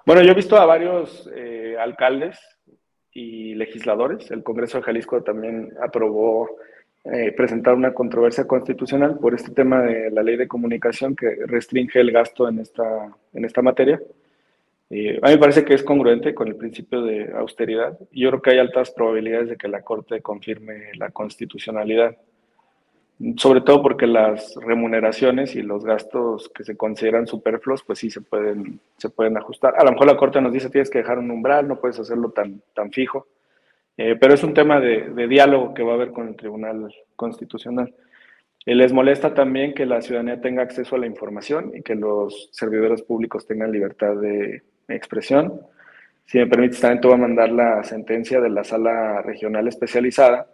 Bueno, 0.07 0.23
yo 0.23 0.31
he 0.31 0.35
visto 0.35 0.57
a 0.57 0.65
varios 0.67 1.29
eh, 1.35 1.77
alcaldes 1.81 2.39
y 3.13 3.57
legisladores. 3.57 4.31
El 4.31 4.45
Congreso 4.45 4.79
de 4.79 4.85
Jalisco 4.85 5.21
también 5.25 5.73
aprobó 5.83 6.49
eh, 7.03 7.33
presentar 7.33 7.75
una 7.75 7.93
controversia 7.93 8.47
constitucional 8.47 9.19
por 9.19 9.35
este 9.35 9.51
tema 9.51 9.83
de 9.83 10.13
la 10.13 10.23
ley 10.23 10.37
de 10.37 10.47
comunicación 10.47 11.17
que 11.17 11.39
restringe 11.47 11.99
el 11.99 12.13
gasto 12.13 12.49
en 12.49 12.61
esta, 12.61 13.13
en 13.35 13.45
esta 13.45 13.63
materia. 13.63 14.01
Eh, 14.91 15.19
a 15.21 15.27
mí 15.27 15.35
me 15.35 15.41
parece 15.41 15.65
que 15.65 15.75
es 15.75 15.83
congruente 15.83 16.33
con 16.37 16.47
el 16.47 16.55
principio 16.55 17.03
de 17.03 17.33
austeridad 17.33 17.99
yo 18.13 18.29
creo 18.29 18.41
que 18.41 18.51
hay 18.51 18.59
altas 18.61 18.93
probabilidades 18.93 19.49
de 19.49 19.57
que 19.57 19.67
la 19.67 19.83
Corte 19.83 20.23
confirme 20.23 20.93
la 20.95 21.11
constitucionalidad 21.11 22.17
sobre 23.37 23.63
todo 23.63 23.83
porque 23.83 24.07
las 24.07 24.55
remuneraciones 24.57 25.55
y 25.57 25.63
los 25.63 25.85
gastos 25.85 26.51
que 26.51 26.65
se 26.65 26.77
consideran 26.77 27.27
superfluos, 27.27 27.83
pues 27.83 27.99
sí 27.99 28.11
se 28.11 28.21
pueden, 28.21 28.81
se 28.99 29.09
pueden 29.09 29.37
ajustar. 29.39 29.75
A 29.79 29.85
lo 29.85 29.93
mejor 29.93 30.07
la 30.07 30.17
Corte 30.17 30.41
nos 30.41 30.53
dice 30.53 30.69
tienes 30.69 30.91
que 30.91 30.99
dejar 30.99 31.19
un 31.19 31.31
umbral, 31.31 31.67
no 31.67 31.81
puedes 31.81 31.99
hacerlo 31.99 32.31
tan, 32.31 32.61
tan 32.75 32.93
fijo, 32.93 33.27
eh, 33.97 34.17
pero 34.21 34.35
es 34.35 34.43
un 34.45 34.53
tema 34.53 34.81
de, 34.81 35.27
diálogo 35.29 35.73
que 35.73 35.83
va 35.83 35.93
a 35.93 35.95
haber 35.95 36.13
con 36.13 36.29
el 36.29 36.37
Tribunal 36.37 36.95
Constitucional. 37.17 37.95
Eh, 38.67 38.75
les 38.75 38.93
molesta 38.93 39.33
también 39.33 39.73
que 39.73 39.87
la 39.87 40.03
ciudadanía 40.03 40.41
tenga 40.43 40.63
acceso 40.63 40.97
a 40.97 40.99
la 40.99 41.07
información 41.07 41.73
y 41.75 41.83
que 41.83 41.95
los 41.95 42.51
servidores 42.53 43.01
públicos 43.03 43.47
tengan 43.47 43.73
libertad 43.73 44.15
de 44.17 44.63
expresión. 44.89 45.63
Si 46.27 46.39
me 46.39 46.47
permites, 46.47 46.81
también 46.81 47.01
te 47.01 47.09
voy 47.09 47.17
a 47.17 47.21
mandar 47.21 47.51
la 47.51 47.83
sentencia 47.85 48.41
de 48.41 48.51
la 48.51 48.65
sala 48.65 49.23
regional 49.23 49.69
especializada 49.69 50.49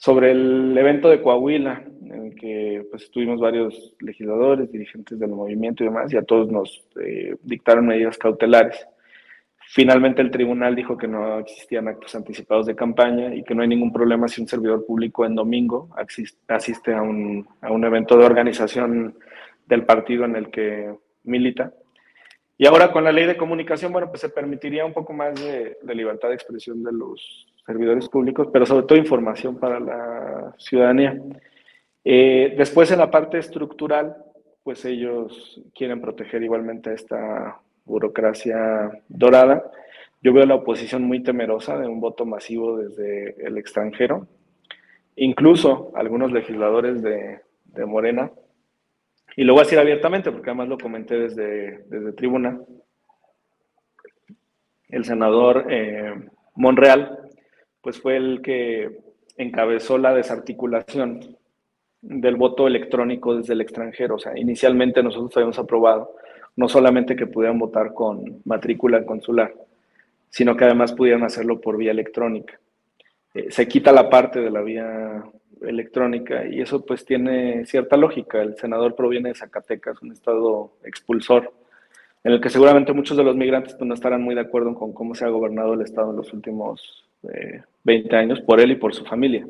sobre 0.00 0.30
el 0.30 0.76
evento 0.78 1.10
de 1.10 1.20
Coahuila, 1.20 1.84
en 2.10 2.26
el 2.26 2.34
que 2.34 2.86
pues, 2.90 3.04
estuvimos 3.04 3.40
varios 3.40 3.94
legisladores, 4.00 4.70
dirigentes 4.70 5.18
del 5.18 5.30
movimiento 5.30 5.82
y 5.82 5.86
demás, 5.86 6.12
y 6.12 6.16
a 6.16 6.22
todos 6.22 6.50
nos 6.50 6.82
eh, 7.00 7.36
dictaron 7.42 7.86
medidas 7.86 8.18
cautelares. 8.18 8.86
Finalmente 9.72 10.20
el 10.20 10.32
tribunal 10.32 10.74
dijo 10.74 10.96
que 10.96 11.06
no 11.06 11.38
existían 11.38 11.86
actos 11.86 12.16
anticipados 12.16 12.66
de 12.66 12.74
campaña 12.74 13.32
y 13.32 13.44
que 13.44 13.54
no 13.54 13.62
hay 13.62 13.68
ningún 13.68 13.92
problema 13.92 14.26
si 14.26 14.40
un 14.40 14.48
servidor 14.48 14.84
público 14.84 15.24
en 15.24 15.36
domingo 15.36 15.88
asiste 16.48 16.92
a 16.92 17.02
un, 17.02 17.46
a 17.60 17.70
un 17.70 17.84
evento 17.84 18.16
de 18.16 18.24
organización 18.24 19.14
del 19.66 19.84
partido 19.84 20.24
en 20.24 20.34
el 20.34 20.50
que 20.50 20.92
milita. 21.22 21.72
Y 22.58 22.66
ahora 22.66 22.90
con 22.90 23.04
la 23.04 23.12
ley 23.12 23.26
de 23.26 23.36
comunicación, 23.36 23.92
bueno, 23.92 24.08
pues 24.08 24.20
se 24.22 24.28
permitiría 24.30 24.84
un 24.84 24.92
poco 24.92 25.12
más 25.12 25.40
de, 25.40 25.78
de 25.80 25.94
libertad 25.94 26.28
de 26.28 26.34
expresión 26.34 26.82
de 26.82 26.92
los 26.92 27.46
servidores 27.64 28.08
públicos, 28.08 28.48
pero 28.52 28.66
sobre 28.66 28.86
todo 28.86 28.98
información 28.98 29.56
para 29.56 29.78
la 29.78 30.52
ciudadanía. 30.58 31.16
Eh, 32.04 32.54
después 32.56 32.90
en 32.90 32.98
la 32.98 33.10
parte 33.10 33.38
estructural, 33.38 34.16
pues 34.62 34.84
ellos 34.84 35.60
quieren 35.74 36.00
proteger 36.00 36.42
igualmente 36.42 36.92
esta 36.92 37.60
burocracia 37.84 38.90
dorada. 39.08 39.70
Yo 40.22 40.32
veo 40.32 40.44
la 40.46 40.56
oposición 40.56 41.02
muy 41.02 41.22
temerosa 41.22 41.78
de 41.78 41.88
un 41.88 42.00
voto 42.00 42.26
masivo 42.26 42.76
desde 42.76 43.34
el 43.46 43.58
extranjero. 43.58 44.26
Incluso 45.16 45.92
algunos 45.94 46.32
legisladores 46.32 47.02
de, 47.02 47.40
de 47.64 47.86
Morena, 47.86 48.30
y 49.36 49.44
lo 49.44 49.54
voy 49.54 49.60
a 49.60 49.64
decir 49.64 49.78
abiertamente 49.78 50.30
porque 50.32 50.50
además 50.50 50.68
lo 50.68 50.78
comenté 50.78 51.18
desde, 51.18 51.84
desde 51.86 52.12
tribuna, 52.12 52.60
el 54.88 55.04
senador 55.04 55.66
eh, 55.70 56.14
Monreal 56.56 57.18
pues 57.80 58.00
fue 58.00 58.16
el 58.16 58.42
que 58.42 59.00
encabezó 59.36 59.98
la 59.98 60.12
desarticulación 60.12 61.36
del 62.02 62.36
voto 62.36 62.66
electrónico 62.66 63.36
desde 63.36 63.52
el 63.52 63.60
extranjero. 63.60 64.16
O 64.16 64.18
sea, 64.18 64.38
inicialmente 64.38 65.02
nosotros 65.02 65.36
habíamos 65.36 65.58
aprobado 65.58 66.14
no 66.56 66.68
solamente 66.68 67.16
que 67.16 67.26
pudieran 67.26 67.58
votar 67.58 67.94
con 67.94 68.42
matrícula 68.44 69.04
consular, 69.04 69.54
sino 70.28 70.56
que 70.56 70.64
además 70.64 70.92
pudieran 70.92 71.22
hacerlo 71.24 71.60
por 71.60 71.76
vía 71.76 71.90
electrónica. 71.90 72.58
Eh, 73.34 73.50
se 73.50 73.68
quita 73.68 73.92
la 73.92 74.10
parte 74.10 74.40
de 74.40 74.50
la 74.50 74.60
vía 74.60 75.24
electrónica 75.62 76.46
y 76.46 76.60
eso 76.60 76.84
pues 76.84 77.04
tiene 77.04 77.64
cierta 77.66 77.96
lógica. 77.96 78.42
El 78.42 78.56
senador 78.56 78.94
proviene 78.94 79.30
de 79.30 79.34
Zacatecas, 79.34 80.02
un 80.02 80.12
estado 80.12 80.72
expulsor, 80.84 81.52
en 82.24 82.32
el 82.32 82.40
que 82.40 82.50
seguramente 82.50 82.92
muchos 82.92 83.16
de 83.16 83.24
los 83.24 83.36
migrantes 83.36 83.74
pues, 83.74 83.86
no 83.86 83.94
estarán 83.94 84.22
muy 84.22 84.34
de 84.34 84.42
acuerdo 84.42 84.74
con 84.74 84.92
cómo 84.92 85.14
se 85.14 85.24
ha 85.24 85.28
gobernado 85.28 85.74
el 85.74 85.82
estado 85.82 86.10
en 86.10 86.16
los 86.16 86.32
últimos 86.32 87.04
20 87.84 88.16
años 88.16 88.40
por 88.40 88.60
él 88.60 88.72
y 88.72 88.76
por 88.76 88.94
su 88.94 89.04
familia. 89.04 89.46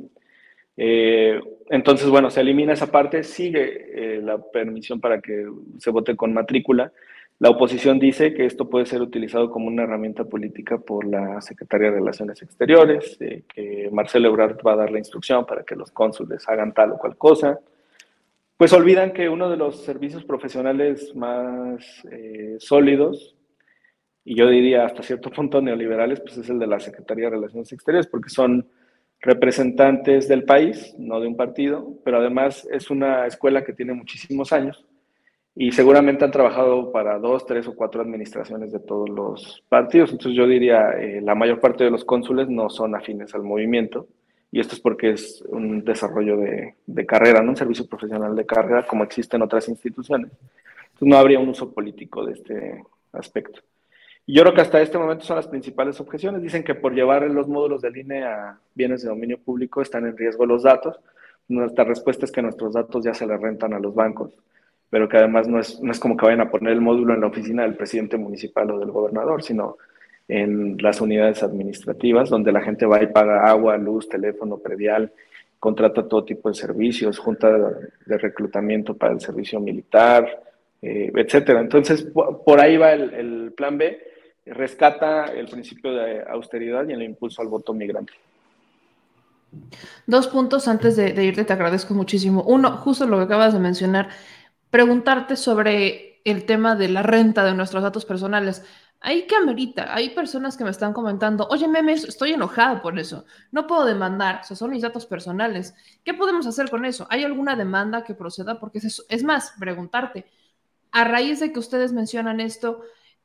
Eh, 0.77 1.41
entonces, 1.69 2.09
bueno, 2.09 2.31
se 2.31 2.41
elimina 2.41 2.73
esa 2.73 2.91
parte, 2.91 3.23
sigue 3.23 4.17
eh, 4.17 4.23
la 4.23 4.39
permisión 4.39 5.01
para 5.01 5.21
que 5.21 5.47
se 5.79 5.91
vote 5.91 6.17
con 6.17 6.33
matrícula. 6.33 6.93
La 7.39 7.51
oposición 7.51 7.99
dice 7.99 8.35
que 8.35 8.45
esto 8.45 8.69
puede 8.69 8.87
ser 8.87 9.01
utilizado 9.01 9.51
como 9.51 9.69
una 9.69 9.85
herramienta 9.85 10.25
política 10.25 10.79
por 10.79 11.07
la 11.07 11.41
Secretaría 11.41 11.91
de 11.91 11.97
Relaciones 11.97 12.43
Exteriores, 12.43 13.17
eh, 13.21 13.45
que 13.53 13.89
Marcelo 13.93 14.29
Ebrard 14.29 14.59
va 14.67 14.75
a 14.75 14.77
dar 14.77 14.91
la 14.91 14.99
instrucción 14.99 15.47
para 15.47 15.63
que 15.63 15.77
los 15.77 15.91
cónsules 15.91 16.47
hagan 16.49 16.75
tal 16.75 16.93
o 16.93 16.99
cual 16.99 17.17
cosa. 17.17 17.59
Pues 18.57 18.75
olvidan 18.75 19.13
que 19.13 19.29
uno 19.29 19.49
de 19.49 19.57
los 19.57 19.83
servicios 19.85 20.25
profesionales 20.25 21.15
más 21.17 22.03
sólidos 22.59 23.35
y 24.25 24.35
yo 24.35 24.49
diría 24.49 24.85
hasta 24.85 25.03
cierto 25.03 25.31
punto 25.31 25.61
neoliberales, 25.61 26.21
pues 26.21 26.37
es 26.37 26.49
el 26.51 26.59
de 26.59 26.67
la 26.67 26.79
Secretaría 26.79 27.27
de 27.27 27.37
Relaciones 27.37 27.73
Exteriores, 27.73 28.07
porque 28.07 28.29
son 28.29 28.69
representantes 29.21 30.29
del 30.29 30.45
país, 30.45 30.95
no 30.99 31.21
de 31.21 31.29
un 31.29 31.37
partido, 31.37 31.95
pero 32.05 32.19
además 32.19 32.67
es 32.71 32.91
una 32.91 33.27
escuela 33.27 33.65
que 33.65 33.75
tiene 33.75 33.93
muchísimos 33.93 34.53
años 34.53 34.87
y 35.55 35.73
seguramente 35.73 36.25
han 36.25 36.31
trabajado 36.31 36.91
para 36.93 37.19
dos, 37.19 37.45
tres 37.45 37.67
o 37.67 37.75
cuatro 37.75 38.01
administraciones 38.01 38.73
de 38.73 38.81
todos 38.81 39.11
los 39.11 39.63
partidos. 39.69 40.11
Entonces 40.13 40.37
yo 40.37 40.47
diría, 40.47 40.93
eh, 40.93 41.21
la 41.21 41.35
mayor 41.35 41.61
parte 41.61 41.85
de 41.85 41.91
los 41.91 42.05
cónsules 42.05 42.49
no 42.49 42.71
son 42.71 42.95
afines 42.95 43.35
al 43.35 43.43
movimiento 43.43 44.09
y 44.53 44.61
esto 44.61 44.75
es 44.75 44.81
porque 44.81 45.11
es 45.11 45.43
un 45.49 45.85
desarrollo 45.85 46.37
de, 46.37 47.07
carrera, 47.07 47.43
no 47.43 47.51
un 47.51 47.57
servicio 47.57 47.87
profesional 47.87 48.35
de 48.35 48.47
carrera 48.47 48.87
como 48.87 49.05
existe 49.05 49.37
en 49.37 49.43
otras 49.43 49.69
instituciones. 49.69 50.33
Entonces 50.33 51.09
no 51.09 51.17
habría 51.17 51.39
un 51.39 51.51
uso 51.51 51.73
político 51.73 52.25
de 52.25 52.33
este 52.33 52.85
aspecto. 53.13 53.61
Y 54.27 54.35
yo 54.35 54.43
creo 54.43 54.55
que 54.55 54.61
hasta 54.61 54.81
este 54.81 54.99
momento 54.99 55.25
son 55.25 55.37
las 55.37 55.49
principales 55.49 56.01
objeciones. 56.01 56.43
Dicen 56.43 56.63
que 56.63 56.75
por 56.75 56.95
llevar 56.95 57.23
los 57.31 57.49
módulos 57.49 57.83
de 57.83 57.91
línea 57.91 58.51
a 58.51 58.59
bienes 58.75 59.03
de 59.03 59.09
dominio 59.09 59.39
público 59.39 59.83
están 59.83 60.07
en 60.07 60.17
riesgo 60.17 60.47
los 60.47 60.63
datos. 60.63 61.01
Nuestra 61.49 61.85
respuesta 61.85 62.25
es 62.27 62.33
que 62.33 62.43
nuestros 62.43 62.75
datos 62.75 63.05
ya 63.05 63.13
se 63.13 63.27
le 63.27 63.37
rentan 63.37 63.75
a 63.75 63.81
los 63.81 63.93
bancos, 63.95 64.33
pero 64.89 65.09
que 65.09 65.17
además 65.17 65.49
no 65.49 65.59
es, 65.59 65.81
no 65.81 65.91
es 65.91 65.99
como 65.99 66.17
que 66.17 66.27
vayan 66.27 66.43
a 66.43 66.51
poner 66.51 66.75
el 66.75 66.81
módulo 66.81 67.13
en 67.13 67.23
la 67.23 67.27
oficina 67.27 67.65
del 67.65 67.75
presidente 67.75 68.17
municipal 68.17 68.71
o 68.71 68.79
del 68.79 68.93
gobernador, 68.93 69.43
sino 69.43 69.79
en 70.29 70.77
las 70.81 71.01
unidades 71.01 71.43
administrativas, 71.43 72.31
donde 72.31 72.53
la 72.53 72.61
gente 72.61 72.87
va 72.87 73.03
y 73.03 73.09
paga 73.09 73.51
agua, 73.51 73.77
luz, 73.77 74.09
teléfono, 74.09 74.59
predial, 74.59 75.11
contrata 75.59 76.07
todo 76.07 76.25
tipo 76.25 76.49
de 76.49 76.55
servicios, 76.55 77.19
junta 77.19 77.51
de 78.07 78.19
reclutamiento 78.19 78.95
para 78.95 79.13
el 79.13 79.21
servicio 79.21 79.59
militar, 79.59 80.41
eh, 80.81 81.11
etcétera. 81.17 81.61
Entonces, 81.61 82.05
por, 82.05 82.61
ahí 82.61 82.77
va 82.77 82.93
el 82.93 83.53
plan 83.57 83.77
B 83.77 84.10
rescata 84.51 85.27
el 85.27 85.47
principio 85.47 85.93
de 85.93 86.23
austeridad 86.29 86.87
y 86.89 86.93
el 86.93 87.03
impulso 87.03 87.43
al 87.43 87.49
voto 87.49 87.73
migrante. 87.73 88.13
Dos 90.07 90.29
puntos 90.29 90.69
antes 90.69 90.97
de, 90.97 91.25
irte, 91.25 91.45
te 91.45 91.53
agradezco 91.53 91.95
muchísimo. 91.95 92.43
Uno, 92.45 92.77
justo 92.79 93.07
lo 93.07 93.19
que 93.19 93.25
acabas 93.25 93.53
de 93.53 93.61
mencionar, 93.61 94.11
preguntarte 94.71 95.37
sobre 95.37 96.21
el 96.25 96.45
tema 96.45 96.77
de 96.77 96.89
la 96.89 97.03
renta 97.03 97.45
de 97.45 97.55
nuestros 97.55 97.83
datos 97.83 98.05
personales. 98.05 98.65
Ahí 99.01 99.27
que 99.27 99.35
amerita, 99.35 99.95
hay 99.95 100.11
personas 100.11 100.57
que 100.57 100.65
me 100.65 100.71
están 100.71 100.93
comentando, 100.93 101.49
oye, 101.49 101.67
memes, 101.67 102.05
estoy 102.05 102.33
enojado 102.33 102.83
por 102.83 102.99
eso, 102.99 103.25
no 103.51 103.67
puedo 103.67 103.87
demandar, 103.87 104.43
o 104.51 104.55
son 104.55 104.71
mis 104.71 104.83
datos 104.83 105.07
personales. 105.07 105.75
¿Qué 106.05 106.13
podemos 106.13 106.47
hacer 106.47 106.69
con 106.69 106.85
eso? 106.85 107.07
¿Hay 107.09 107.25
alguna 107.25 107.57
demanda 107.57 108.05
que 108.05 108.13
proceda? 108.13 108.61
Porque 108.61 108.77
es, 108.79 109.07
es 109.09 109.23
más, 109.25 109.55
preguntarte, 109.59 110.27
a 110.93 111.05
raíz 111.05 111.41
de 111.41 111.51
que 111.51 111.59
ustedes 111.59 111.93
mencionan 111.93 112.41
esto, 112.41 112.83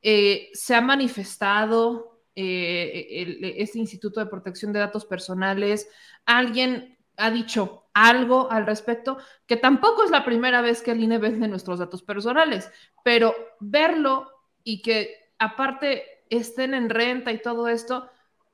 eh, 0.07 0.51
se 0.53 0.75
ha 0.75 0.81
manifestado 0.81 2.21
eh, 2.35 3.55
este 3.57 3.79
Instituto 3.79 4.19
de 4.19 4.27
Protección 4.27 4.71
de 4.71 4.77
Datos 4.77 5.03
Personales, 5.03 5.89
alguien 6.27 6.95
ha 7.17 7.31
dicho 7.31 7.87
algo 7.91 8.51
al 8.51 8.67
respecto, 8.67 9.17
que 9.47 9.57
tampoco 9.57 10.03
es 10.03 10.11
la 10.11 10.23
primera 10.23 10.61
vez 10.61 10.83
que 10.83 10.91
el 10.91 11.01
INE 11.01 11.17
vende 11.17 11.47
nuestros 11.47 11.79
datos 11.79 12.03
personales, 12.03 12.69
pero 13.03 13.33
verlo 13.59 14.29
y 14.63 14.83
que 14.83 15.31
aparte 15.39 16.03
estén 16.29 16.75
en 16.75 16.91
renta 16.91 17.31
y 17.31 17.41
todo 17.41 17.67
esto, 17.67 18.07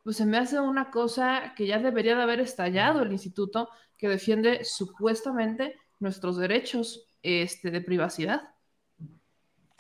pues 0.06 0.16
se 0.16 0.26
me 0.26 0.38
hace 0.38 0.58
una 0.58 0.90
cosa 0.90 1.54
que 1.58 1.68
ya 1.68 1.80
debería 1.80 2.16
de 2.16 2.24
haber 2.24 2.40
estallado 2.40 3.02
el 3.02 3.12
instituto 3.12 3.68
que 3.98 4.08
defiende 4.08 4.64
supuestamente 4.64 5.76
nuestros 6.00 6.38
derechos 6.38 7.10
este, 7.22 7.72
de 7.72 7.82
privacidad. 7.82 8.54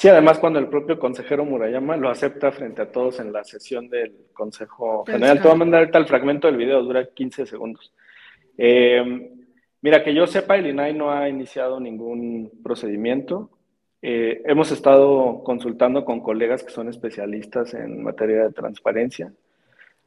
Sí, 0.01 0.07
además 0.07 0.39
cuando 0.39 0.57
el 0.57 0.65
propio 0.65 0.97
consejero 0.97 1.45
Murayama 1.45 1.95
lo 1.95 2.09
acepta 2.09 2.51
frente 2.51 2.81
a 2.81 2.91
todos 2.91 3.19
en 3.19 3.31
la 3.31 3.43
sesión 3.43 3.87
del 3.87 4.15
Consejo 4.33 5.05
General. 5.05 5.37
Te 5.37 5.43
voy 5.43 5.51
a 5.51 5.59
mandar 5.59 5.81
ahorita 5.81 5.99
el 5.99 6.07
fragmento 6.07 6.47
del 6.47 6.57
video, 6.57 6.81
dura 6.81 7.05
15 7.05 7.45
segundos. 7.45 7.93
Eh, 8.57 9.31
mira, 9.79 10.03
que 10.03 10.15
yo 10.15 10.25
sepa, 10.25 10.57
el 10.57 10.65
INAI 10.65 10.95
no 10.95 11.11
ha 11.11 11.29
iniciado 11.29 11.79
ningún 11.79 12.49
procedimiento. 12.63 13.51
Eh, 14.01 14.41
hemos 14.45 14.71
estado 14.71 15.43
consultando 15.43 16.03
con 16.03 16.21
colegas 16.21 16.63
que 16.63 16.71
son 16.71 16.89
especialistas 16.89 17.75
en 17.75 18.01
materia 18.01 18.45
de 18.45 18.53
transparencia. 18.53 19.31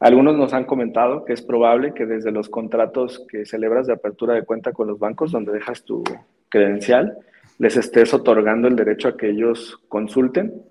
Algunos 0.01 0.37
nos 0.37 0.53
han 0.55 0.65
comentado 0.65 1.25
que 1.25 1.35
es 1.35 1.43
probable 1.43 1.95
que 1.95 2.05
desde 2.05 2.33
los 2.33 2.49
contratos 2.49 3.25
que 3.29 3.47
celebras 3.47 3.87
de 3.87 3.93
apertura 3.93 4.35
de 4.35 4.43
cuenta 4.43 4.73
con 4.73 4.89
los 4.89 4.99
bancos, 4.99 5.31
donde 5.31 5.53
dejas 5.53 5.85
tu 5.85 6.03
credencial, 6.49 7.17
les 7.59 7.77
estés 7.77 8.13
otorgando 8.15 8.69
el 8.69 8.77
derecho 8.77 9.09
a 9.09 9.17
que 9.17 9.31
ellos 9.31 9.81
consulten 9.89 10.63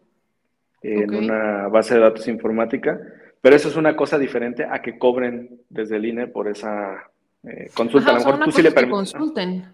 en 0.82 1.15
una 1.15 1.69
base 1.69 1.96
de 1.96 2.02
datos 2.02 2.28
informática, 2.28 3.00
pero 3.41 3.56
eso 3.56 3.69
es 3.69 3.78
una 3.78 3.96
cosa 3.96 4.17
diferente 4.17 4.65
a 4.69 4.82
que 4.82 4.98
cobren 4.98 5.62
desde 5.69 5.96
el 5.96 6.06
INE 6.06 6.28
por 6.28 6.50
esa 6.50 7.10
eh, 7.43 7.69
consulta. 7.74 8.12
a 8.12 8.13
lo 8.13 8.19
mejor 8.19 8.39
tú 8.46 8.52
sí 8.52 8.62
le 8.62 8.72
permites. 8.72 9.13
consulten. 9.13 9.65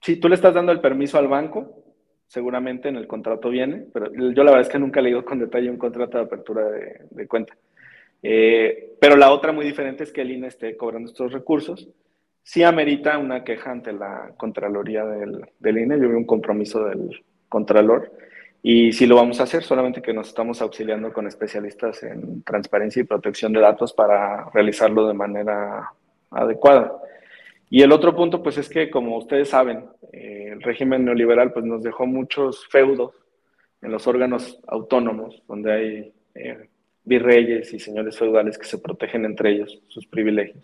Sí, 0.00 0.16
tú 0.16 0.28
le 0.28 0.34
estás 0.34 0.52
dando 0.52 0.72
el 0.72 0.80
permiso 0.80 1.16
al 1.16 1.28
banco, 1.28 1.84
seguramente 2.26 2.88
en 2.88 2.96
el 2.96 3.06
contrato 3.06 3.50
viene, 3.50 3.86
pero 3.92 4.12
yo 4.12 4.42
la 4.42 4.50
verdad 4.50 4.66
es 4.66 4.68
que 4.68 4.80
nunca 4.80 4.98
he 4.98 5.02
leído 5.04 5.24
con 5.24 5.38
detalle 5.38 5.70
un 5.70 5.78
contrato 5.78 6.18
de 6.18 6.24
apertura 6.24 6.64
de, 6.68 7.28
cuenta. 7.28 7.56
Eh, 8.20 8.96
pero 9.00 9.16
la 9.16 9.32
otra 9.32 9.52
muy 9.52 9.64
diferente 9.64 10.02
es 10.02 10.12
que 10.12 10.22
el 10.22 10.32
INE 10.32 10.48
esté 10.48 10.76
cobrando 10.76 11.08
estos 11.08 11.32
recursos 11.32 11.88
sí 12.42 12.62
amerita 12.62 13.18
una 13.18 13.44
queja 13.44 13.70
ante 13.70 13.92
la 13.92 14.32
Contraloría 14.36 15.04
del, 15.04 15.46
INE. 15.64 16.00
Yo 16.00 16.08
vi 16.08 16.14
un 16.14 16.26
compromiso 16.26 16.84
del 16.84 17.24
Contralor 17.48 18.12
Y 18.62 18.92
sí 18.92 19.06
lo 19.06 19.16
vamos 19.16 19.40
a 19.40 19.44
hacer, 19.44 19.62
solamente 19.62 20.02
que 20.02 20.12
nos 20.12 20.28
estamos 20.28 20.62
auxiliando 20.62 21.12
con 21.12 21.26
especialistas 21.26 22.02
en 22.02 22.42
transparencia 22.42 23.00
y 23.00 23.04
protección 23.04 23.52
de 23.52 23.60
datos 23.60 23.92
para 23.92 24.48
realizarlo 24.50 25.06
de 25.08 25.14
manera 25.14 25.92
adecuada. 26.30 26.92
Y 27.70 27.82
el 27.82 27.92
otro 27.92 28.14
punto, 28.14 28.42
pues 28.42 28.58
es 28.58 28.68
que, 28.68 28.90
como 28.90 29.16
ustedes 29.16 29.48
saben, 29.48 29.86
eh, 30.12 30.50
el 30.52 30.62
régimen 30.62 31.04
neoliberal 31.04 31.52
pues, 31.52 31.64
nos 31.64 31.82
dejó 31.82 32.06
muchos 32.06 32.66
feudos 32.68 33.14
en 33.80 33.90
los 33.90 34.06
órganos 34.06 34.60
autónomos, 34.66 35.42
donde 35.48 35.72
hay 35.72 36.12
eh, 36.34 36.68
virreyes 37.04 37.72
y 37.72 37.80
señores 37.80 38.18
feudales 38.18 38.58
que 38.58 38.66
se 38.66 38.78
protegen 38.78 39.24
entre 39.24 39.52
ellos 39.52 39.82
sus 39.88 40.06
privilegios. 40.06 40.62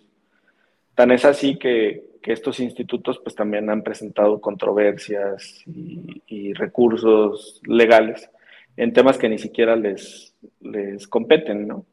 Tan 0.99 1.13
es 1.13 1.25
así 1.25 1.57
que, 1.57 2.19
estos 2.25 2.59
institutos 2.61 3.21
pues 3.23 3.35
también 3.35 3.71
han 3.71 3.83
presentado 3.83 4.39
controversias 4.39 5.63
y, 5.65 6.53
recursos 6.53 7.63
legales 7.65 8.29
en 8.77 8.93
temas 8.93 9.17
que 9.17 9.31
ni 9.31 9.39
siquiera 9.39 9.77
les, 9.77 10.35
les 10.61 11.07
competen, 11.07 11.69
¿no? 11.69 11.87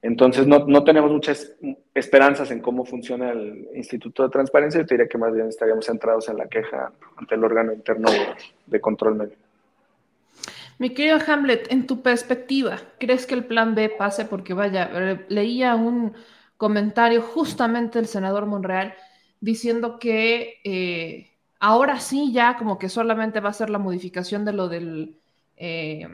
Entonces 0.00 0.46
no, 0.46 0.60
no, 0.68 0.84
tenemos 0.84 1.10
muchas 1.10 1.54
esperanzas 1.92 2.50
en 2.52 2.60
cómo 2.60 2.86
funciona 2.86 3.32
el 3.32 3.68
Instituto 3.74 4.22
de 4.22 4.30
Transparencia. 4.30 4.80
Yo 4.80 4.86
diría 4.86 5.08
que 5.08 5.18
más 5.18 5.34
bien 5.34 5.48
estaríamos 5.48 5.84
centrados 5.84 6.28
en 6.28 6.38
la 6.38 6.46
queja 6.46 6.92
ante 7.16 7.34
el 7.34 7.44
órgano 7.44 7.72
interno 7.74 8.10
de, 8.10 8.20
de 8.66 8.80
control 8.80 9.16
medio. 9.16 9.36
Mi 10.78 10.90
querido 10.90 11.18
Hamlet, 11.26 11.70
en 11.72 11.86
tu 11.86 12.02
perspectiva, 12.02 12.78
¿crees 12.98 13.26
que 13.26 13.34
el 13.34 13.44
plan 13.44 13.74
B 13.74 13.88
pase? 13.90 14.24
Porque 14.24 14.54
vaya, 14.54 15.18
leía 15.28 15.74
un 15.74 16.14
comentario 16.64 17.20
justamente 17.20 17.98
del 17.98 18.08
senador 18.08 18.46
Monreal 18.46 18.94
diciendo 19.38 19.98
que 19.98 20.62
eh, 20.64 21.36
ahora 21.60 22.00
sí 22.00 22.32
ya 22.32 22.56
como 22.56 22.78
que 22.78 22.88
solamente 22.88 23.40
va 23.40 23.50
a 23.50 23.52
ser 23.52 23.68
la 23.68 23.78
modificación 23.78 24.46
de 24.46 24.54
lo 24.54 24.68
del... 24.68 25.20
Eh, 25.58 26.08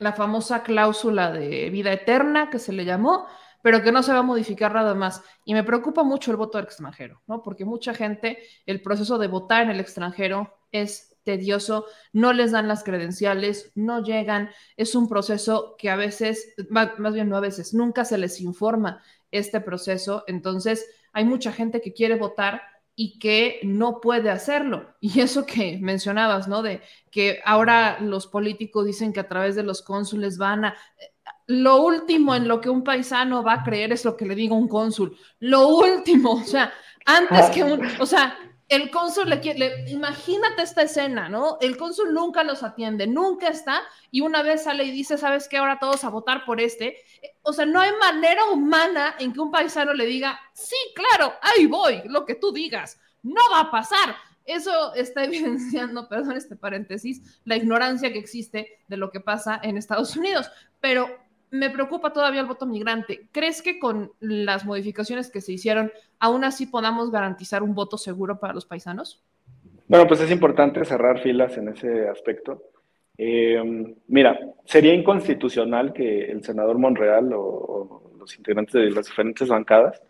la 0.00 0.12
famosa 0.12 0.64
cláusula 0.64 1.30
de 1.30 1.70
vida 1.70 1.92
eterna 1.92 2.50
que 2.50 2.58
se 2.58 2.72
le 2.72 2.84
llamó, 2.84 3.28
pero 3.62 3.84
que 3.84 3.92
no 3.92 4.02
se 4.02 4.12
va 4.12 4.18
a 4.18 4.22
modificar 4.22 4.74
nada 4.74 4.96
más. 4.96 5.22
Y 5.44 5.54
me 5.54 5.62
preocupa 5.62 6.02
mucho 6.02 6.32
el 6.32 6.38
voto 6.38 6.58
extranjero, 6.58 7.22
¿no? 7.28 7.40
Porque 7.40 7.64
mucha 7.64 7.94
gente, 7.94 8.38
el 8.66 8.82
proceso 8.82 9.16
de 9.18 9.28
votar 9.28 9.62
en 9.62 9.70
el 9.70 9.78
extranjero 9.78 10.58
es 10.72 11.16
tedioso, 11.22 11.86
no 12.12 12.32
les 12.32 12.50
dan 12.50 12.66
las 12.66 12.82
credenciales, 12.82 13.70
no 13.76 14.02
llegan, 14.02 14.50
es 14.76 14.96
un 14.96 15.08
proceso 15.08 15.76
que 15.78 15.88
a 15.88 15.94
veces, 15.94 16.52
más 16.68 17.14
bien 17.14 17.28
no 17.28 17.36
a 17.36 17.40
veces, 17.40 17.72
nunca 17.74 18.04
se 18.04 18.18
les 18.18 18.40
informa 18.40 19.00
este 19.38 19.60
proceso, 19.60 20.24
entonces 20.26 20.86
hay 21.12 21.24
mucha 21.24 21.52
gente 21.52 21.80
que 21.80 21.92
quiere 21.92 22.16
votar 22.16 22.62
y 22.96 23.18
que 23.18 23.60
no 23.62 24.00
puede 24.00 24.30
hacerlo. 24.30 24.94
Y 25.00 25.20
eso 25.20 25.44
que 25.46 25.78
mencionabas, 25.80 26.48
¿no? 26.48 26.62
De 26.62 26.80
que 27.10 27.40
ahora 27.44 27.98
los 28.00 28.26
políticos 28.26 28.86
dicen 28.86 29.12
que 29.12 29.20
a 29.20 29.28
través 29.28 29.56
de 29.56 29.62
los 29.62 29.82
cónsules 29.82 30.38
van 30.38 30.66
a... 30.66 30.76
Lo 31.46 31.82
último 31.82 32.34
en 32.34 32.48
lo 32.48 32.60
que 32.60 32.70
un 32.70 32.82
paisano 32.82 33.42
va 33.42 33.54
a 33.54 33.62
creer 33.64 33.92
es 33.92 34.04
lo 34.04 34.16
que 34.16 34.24
le 34.24 34.34
diga 34.34 34.54
un 34.54 34.68
cónsul. 34.68 35.16
Lo 35.40 35.68
último, 35.68 36.32
o 36.42 36.44
sea, 36.44 36.72
antes 37.04 37.50
que 37.50 37.64
un... 37.64 37.86
O 38.00 38.06
sea, 38.06 38.38
el 38.74 38.90
cónsul 38.90 39.30
le 39.30 39.40
quiere, 39.40 39.84
imagínate 39.88 40.62
esta 40.62 40.82
escena, 40.82 41.28
¿no? 41.28 41.58
El 41.60 41.76
cónsul 41.76 42.12
nunca 42.12 42.42
los 42.42 42.62
atiende, 42.62 43.06
nunca 43.06 43.48
está, 43.48 43.82
y 44.10 44.20
una 44.20 44.42
vez 44.42 44.64
sale 44.64 44.84
y 44.84 44.90
dice, 44.90 45.16
¿sabes 45.16 45.48
qué? 45.48 45.58
Ahora 45.58 45.78
todos 45.78 46.04
a 46.04 46.08
votar 46.10 46.44
por 46.44 46.60
este. 46.60 46.96
O 47.42 47.52
sea, 47.52 47.66
no 47.66 47.80
hay 47.80 47.90
manera 48.00 48.46
humana 48.46 49.14
en 49.18 49.32
que 49.32 49.40
un 49.40 49.50
paisano 49.50 49.92
le 49.94 50.06
diga, 50.06 50.38
sí, 50.52 50.76
claro, 50.94 51.34
ahí 51.40 51.66
voy, 51.66 52.02
lo 52.06 52.24
que 52.24 52.34
tú 52.34 52.52
digas, 52.52 53.00
no 53.22 53.40
va 53.52 53.60
a 53.60 53.70
pasar. 53.70 54.16
Eso 54.44 54.94
está 54.94 55.24
evidenciando, 55.24 56.08
perdón 56.08 56.36
este 56.36 56.56
paréntesis, 56.56 57.40
la 57.44 57.56
ignorancia 57.56 58.12
que 58.12 58.18
existe 58.18 58.78
de 58.88 58.96
lo 58.96 59.10
que 59.10 59.20
pasa 59.20 59.60
en 59.62 59.76
Estados 59.76 60.16
Unidos. 60.16 60.50
Pero 60.80 61.23
me 61.54 61.70
preocupa 61.70 62.12
todavía 62.12 62.40
el 62.40 62.46
voto 62.46 62.66
migrante. 62.66 63.28
¿Crees 63.30 63.62
que 63.62 63.78
con 63.78 64.10
las 64.18 64.64
modificaciones 64.64 65.30
que 65.30 65.40
se 65.40 65.52
hicieron, 65.52 65.92
aún 66.18 66.42
así 66.42 66.66
podamos 66.66 67.12
garantizar 67.12 67.62
un 67.62 67.74
voto 67.74 67.96
seguro 67.96 68.40
para 68.40 68.52
los 68.52 68.66
paisanos? 68.66 69.22
Bueno, 69.86 70.06
pues 70.08 70.20
es 70.20 70.32
importante 70.32 70.84
cerrar 70.84 71.22
filas 71.22 71.56
en 71.56 71.68
ese 71.68 72.08
aspecto. 72.08 72.60
Eh, 73.16 73.62
mira, 74.08 74.36
sería 74.64 74.94
inconstitucional 74.94 75.92
que 75.92 76.24
el 76.24 76.42
senador 76.42 76.78
Monreal 76.78 77.30
o, 77.32 78.10
los 78.18 78.36
integrantes 78.36 78.72
de 78.72 78.90
las 78.90 79.06
diferentes 79.06 79.46
bancadas 79.46 80.02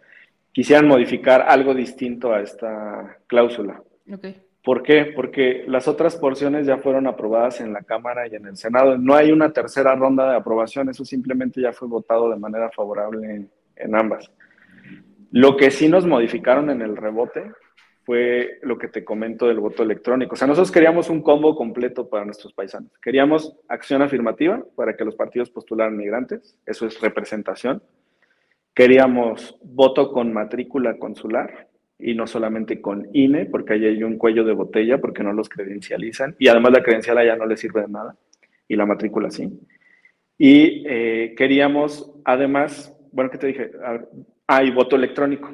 quisieran 0.52 0.88
modificar 0.88 1.42
algo 1.42 1.74
distinto 1.74 2.32
a 2.32 2.40
esta 2.40 3.18
cláusula. 3.26 3.82
Okay. 4.10 4.43
¿Por 4.64 4.82
qué? 4.82 5.12
Porque 5.14 5.64
las 5.68 5.86
otras 5.88 6.16
porciones 6.16 6.66
ya 6.66 6.78
fueron 6.78 7.06
aprobadas 7.06 7.60
en 7.60 7.74
la 7.74 7.82
Cámara 7.82 8.26
y 8.26 8.34
en 8.34 8.46
el 8.46 8.56
Senado. 8.56 8.96
No 8.96 9.14
hay 9.14 9.30
una 9.30 9.52
tercera 9.52 9.94
ronda 9.94 10.30
de 10.30 10.36
aprobación, 10.36 10.88
eso 10.88 11.04
simplemente 11.04 11.60
ya 11.60 11.74
fue 11.74 11.86
votado 11.86 12.30
de 12.30 12.36
manera 12.36 12.70
favorable 12.70 13.46
en, 13.76 13.94
ambas. 13.94 14.30
Lo 15.30 15.58
que 15.58 15.70
sí 15.70 15.86
nos 15.86 16.06
modificaron 16.06 16.70
en 16.70 16.80
el 16.80 16.96
rebote 16.96 17.52
fue 18.06 18.58
lo 18.62 18.78
que 18.78 18.88
te 18.88 19.04
comento 19.04 19.48
del 19.48 19.60
voto 19.60 19.82
electrónico. 19.82 20.32
O 20.32 20.36
sea, 20.36 20.48
nosotros 20.48 20.72
queríamos 20.72 21.10
un 21.10 21.20
combo 21.20 21.54
completo 21.56 22.08
para 22.08 22.24
nuestros 22.24 22.54
paisanos. 22.54 22.90
Queríamos 23.02 23.54
acción 23.68 24.00
afirmativa 24.00 24.64
para 24.76 24.96
que 24.96 25.04
los 25.04 25.14
partidos 25.14 25.50
postularan 25.50 25.94
migrantes, 25.94 26.56
eso 26.64 26.86
es 26.86 26.98
representación. 27.02 27.82
Queríamos 28.72 29.58
voto 29.62 30.10
con 30.10 30.32
matrícula 30.32 30.96
consular, 30.96 31.68
y 31.98 32.14
no 32.14 32.26
solamente 32.26 32.80
con 32.80 33.08
INE, 33.12 33.46
porque 33.46 33.74
ahí 33.74 33.84
hay 33.86 34.02
un 34.02 34.18
cuello 34.18 34.44
de 34.44 34.52
botella, 34.52 34.98
porque 34.98 35.22
no 35.22 35.32
los 35.32 35.48
credencializan, 35.48 36.36
y 36.38 36.48
además 36.48 36.72
la 36.72 36.82
credencial 36.82 37.18
allá 37.18 37.36
no 37.36 37.46
les 37.46 37.60
sirve 37.60 37.82
de 37.82 37.88
nada, 37.88 38.16
y 38.68 38.76
la 38.76 38.86
matrícula 38.86 39.30
sí. 39.30 39.50
Y 40.36 40.84
eh, 40.86 41.34
queríamos, 41.36 42.12
además, 42.24 42.94
bueno, 43.12 43.30
¿qué 43.30 43.38
te 43.38 43.46
dije? 43.46 43.70
Hay 44.46 44.68
ah, 44.68 44.74
voto 44.74 44.96
electrónico, 44.96 45.50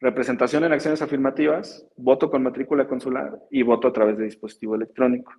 representación 0.00 0.64
en 0.64 0.72
acciones 0.72 1.02
afirmativas, 1.02 1.86
voto 1.96 2.30
con 2.30 2.42
matrícula 2.42 2.88
consular 2.88 3.38
y 3.50 3.62
voto 3.62 3.88
a 3.88 3.92
través 3.92 4.18
de 4.18 4.24
dispositivo 4.24 4.74
electrónico. 4.74 5.32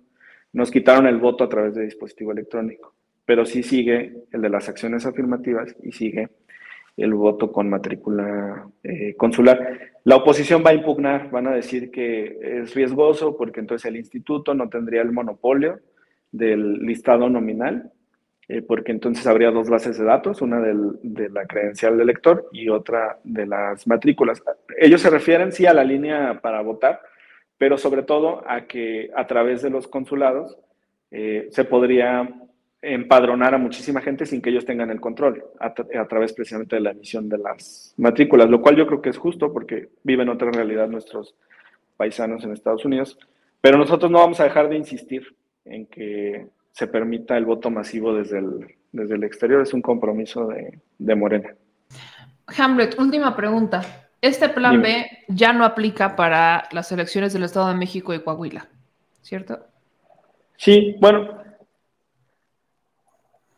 Nos 0.52 0.70
quitaron 0.70 1.06
el 1.06 1.18
voto 1.18 1.44
a 1.44 1.48
través 1.48 1.74
de 1.74 1.84
dispositivo 1.84 2.32
electrónico, 2.32 2.94
pero 3.24 3.44
sí 3.44 3.62
sigue 3.62 4.24
el 4.30 4.40
de 4.40 4.48
las 4.48 4.68
acciones 4.68 5.04
afirmativas 5.04 5.76
y 5.82 5.92
sigue 5.92 6.28
el 6.96 7.14
voto 7.14 7.52
con 7.52 7.70
matrícula 7.70 8.68
eh, 8.82 9.14
consular. 9.16 9.78
La 10.04 10.16
oposición 10.16 10.62
va 10.64 10.70
a 10.70 10.74
impugnar, 10.74 11.30
van 11.30 11.46
a 11.46 11.54
decir 11.54 11.90
que 11.90 12.38
es 12.40 12.74
riesgoso 12.74 13.36
porque 13.36 13.60
entonces 13.60 13.86
el 13.86 13.96
instituto 13.96 14.54
no 14.54 14.68
tendría 14.68 15.02
el 15.02 15.12
monopolio 15.12 15.80
del 16.30 16.78
listado 16.80 17.28
nominal, 17.28 17.92
eh, 18.48 18.62
porque 18.62 18.92
entonces 18.92 19.26
habría 19.26 19.50
dos 19.50 19.68
bases 19.70 19.98
de 19.98 20.04
datos, 20.04 20.42
una 20.42 20.60
de 20.60 21.28
la 21.30 21.46
credencial 21.46 21.92
del 21.92 22.10
elector 22.10 22.48
y 22.52 22.68
otra 22.68 23.18
de 23.22 23.46
las 23.46 23.86
matrículas. 23.86 24.42
Ellos 24.78 25.00
se 25.00 25.10
refieren 25.10 25.52
sí 25.52 25.66
a 25.66 25.74
la 25.74 25.84
línea 25.84 26.40
para 26.42 26.60
votar, 26.60 27.00
pero 27.56 27.78
sobre 27.78 28.02
todo 28.02 28.42
a 28.46 28.66
que 28.66 29.10
a 29.16 29.26
través 29.26 29.62
de 29.62 29.70
los 29.70 29.86
consulados 29.86 30.58
eh, 31.10 31.48
se 31.50 31.64
podría 31.64 32.28
empadronar 32.82 33.54
a 33.54 33.58
muchísima 33.58 34.00
gente 34.00 34.26
sin 34.26 34.42
que 34.42 34.50
ellos 34.50 34.66
tengan 34.66 34.90
el 34.90 35.00
control 35.00 35.44
a, 35.60 35.72
través 35.72 36.32
precisamente 36.32 36.76
de 36.76 36.82
la 36.82 36.90
emisión 36.90 37.28
de 37.28 37.38
las 37.38 37.94
matrículas, 37.96 38.50
lo 38.50 38.60
cual 38.60 38.76
yo 38.76 38.88
creo 38.88 39.00
que 39.00 39.10
es 39.10 39.16
justo 39.16 39.52
porque 39.52 39.90
viven 40.02 40.28
otra 40.28 40.50
realidad 40.50 40.88
nuestros 40.88 41.36
paisanos 41.96 42.42
en 42.42 42.52
Estados 42.52 42.84
Unidos, 42.84 43.18
pero 43.60 43.78
nosotros 43.78 44.10
no 44.10 44.18
vamos 44.18 44.40
a 44.40 44.44
dejar 44.44 44.68
de 44.68 44.76
insistir 44.76 45.36
en 45.64 45.86
que 45.86 46.48
se 46.72 46.88
permita 46.88 47.36
el 47.36 47.44
voto 47.44 47.70
masivo 47.70 48.14
desde 48.14 48.38
el, 48.38 48.74
desde 48.90 49.14
el 49.14 49.22
exterior, 49.22 49.62
es 49.62 49.72
un 49.72 49.82
compromiso 49.82 50.48
de, 50.48 50.80
de 50.98 51.14
Morena. 51.14 51.54
Hamlet, 52.58 52.98
última 52.98 53.36
pregunta. 53.36 54.08
Este 54.20 54.48
plan 54.48 54.82
B 54.82 55.06
ya 55.28 55.52
no 55.52 55.64
aplica 55.64 56.16
para 56.16 56.68
las 56.72 56.90
elecciones 56.90 57.32
del 57.32 57.44
Estado 57.44 57.68
de 57.68 57.74
México 57.74 58.12
y 58.14 58.20
Coahuila, 58.20 58.68
¿cierto? 59.20 59.60
Sí, 60.56 60.96
bueno, 61.00 61.41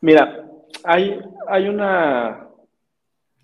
Mira, 0.05 0.45
hay, 0.83 1.19
hay 1.49 1.67
una 1.67 2.47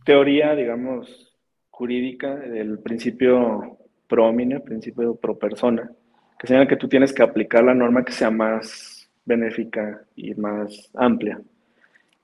teoría, 0.04 0.54
digamos, 0.54 1.34
jurídica 1.70 2.36
del 2.36 2.80
principio 2.80 3.78
pro 4.06 4.26
homine, 4.26 4.60
principio 4.60 5.14
pro 5.14 5.38
persona, 5.38 5.90
que 6.38 6.46
señala 6.46 6.68
que 6.68 6.76
tú 6.76 6.86
tienes 6.86 7.14
que 7.14 7.22
aplicar 7.22 7.64
la 7.64 7.72
norma 7.72 8.04
que 8.04 8.12
sea 8.12 8.30
más 8.30 9.10
benéfica 9.24 10.04
y 10.14 10.34
más 10.34 10.90
amplia. 10.92 11.40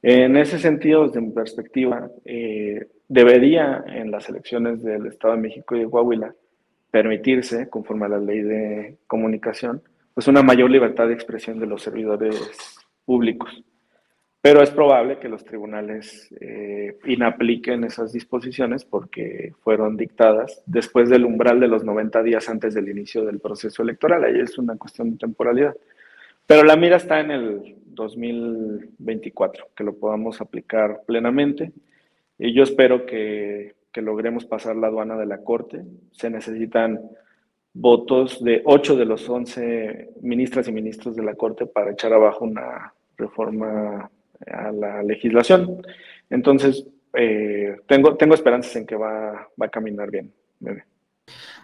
En 0.03 0.37
ese 0.37 0.59
sentido, 0.59 1.07
desde 1.07 1.22
mi 1.22 1.30
perspectiva, 1.30 2.11
eh, 2.26 2.89
debería 3.09 3.87
en 3.87 4.11
las 4.11 4.28
elecciones 4.28 4.82
del 4.82 5.07
Estado 5.07 5.32
de 5.32 5.41
México 5.41 5.76
y 5.76 5.80
de 5.80 5.89
Coahuila 5.89 6.34
permitirse, 6.91 7.70
conforme 7.70 8.05
a 8.05 8.11
la 8.11 8.18
ley 8.18 8.43
de 8.43 8.99
comunicación, 9.07 9.80
pues 10.12 10.28
una 10.28 10.43
mayor 10.43 10.70
libertad 10.70 11.09
de 11.09 11.14
expresión 11.14 11.59
de 11.59 11.68
los 11.68 11.80
servidores 11.80 12.76
públicos 13.07 13.64
pero 14.47 14.62
es 14.62 14.70
probable 14.70 15.18
que 15.18 15.28
los 15.28 15.44
tribunales 15.44 16.32
eh, 16.40 16.97
inapliquen 17.07 17.82
esas 17.82 18.12
disposiciones 18.12 18.84
porque 18.84 19.53
fueron 19.64 19.97
dictadas 19.97 20.62
después 20.66 21.11
del 21.11 21.24
umbral 21.24 21.59
de 21.59 21.66
los 21.66 21.82
90 21.82 22.22
días 22.22 22.49
antes 22.49 22.72
del 22.72 22.88
inicio 22.88 23.24
del 23.24 23.40
proceso 23.40 23.82
electoral. 23.82 24.22
Ahí 24.22 24.38
es 24.38 24.57
una 24.57 24.76
cuestión 24.76 25.11
de 25.11 25.18
temporalidad. 25.18 25.74
Pero 26.47 26.62
la 26.62 26.76
mira 26.76 26.97
está 26.97 27.18
en 27.18 27.32
el 27.32 27.76
2024, 27.86 29.70
que 29.74 29.82
lo 29.82 29.97
podamos 29.97 30.40
aplicar 30.40 31.01
plenamente. 31.05 31.72
Y 32.38 32.55
yo 32.55 32.62
espero 32.62 33.05
que, 33.05 33.74
que 33.92 34.01
logremos 34.01 34.44
pasar 34.44 34.76
la 34.76 34.86
aduana 34.86 35.16
de 35.16 35.26
la 35.26 35.38
Corte. 35.38 35.82
Se 36.12 36.30
necesitan 36.30 37.01
votos 37.72 38.44
de 38.44 38.62
8 38.64 38.94
de 38.94 39.07
los 39.07 39.28
11 39.28 40.11
ministras 40.22 40.68
y 40.68 40.72
ministros 40.72 41.16
de 41.16 41.24
la 41.24 41.34
Corte 41.34 41.66
para 41.66 41.90
echar 41.90 42.12
abajo 42.12 42.44
una 42.44 42.94
reforma 43.16 44.09
a 44.47 44.72
la 44.72 45.03
legislación. 45.03 45.82
Entonces, 46.30 46.87
eh, 47.14 47.76
tengo, 47.87 48.16
tengo 48.16 48.34
esperanzas 48.34 48.76
en 48.76 48.87
que 48.87 48.97
va, 48.97 49.49
va 49.61 49.66
a 49.66 49.70
caminar 49.70 50.11
bien. 50.11 50.32
Bebé. 50.61 50.84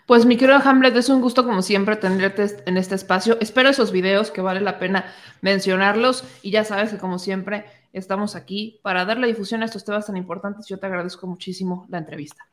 Pues 0.06 0.26
mi 0.26 0.36
querido 0.36 0.58
Hamlet, 0.62 0.96
es 0.96 1.08
un 1.08 1.20
gusto 1.20 1.44
como 1.44 1.62
siempre 1.62 1.96
tenerte 1.96 2.46
en 2.66 2.76
este 2.76 2.94
espacio. 2.94 3.38
Espero 3.40 3.68
esos 3.68 3.92
videos 3.92 4.30
que 4.30 4.40
vale 4.40 4.60
la 4.60 4.78
pena 4.78 5.06
mencionarlos 5.40 6.24
y 6.42 6.50
ya 6.50 6.64
sabes 6.64 6.90
que 6.90 6.98
como 6.98 7.18
siempre 7.18 7.64
estamos 7.92 8.34
aquí 8.34 8.80
para 8.82 9.04
darle 9.04 9.28
difusión 9.28 9.62
a 9.62 9.66
estos 9.66 9.84
temas 9.84 10.06
tan 10.06 10.16
importantes. 10.16 10.66
Yo 10.66 10.78
te 10.78 10.86
agradezco 10.86 11.26
muchísimo 11.26 11.86
la 11.88 11.98
entrevista. 11.98 12.44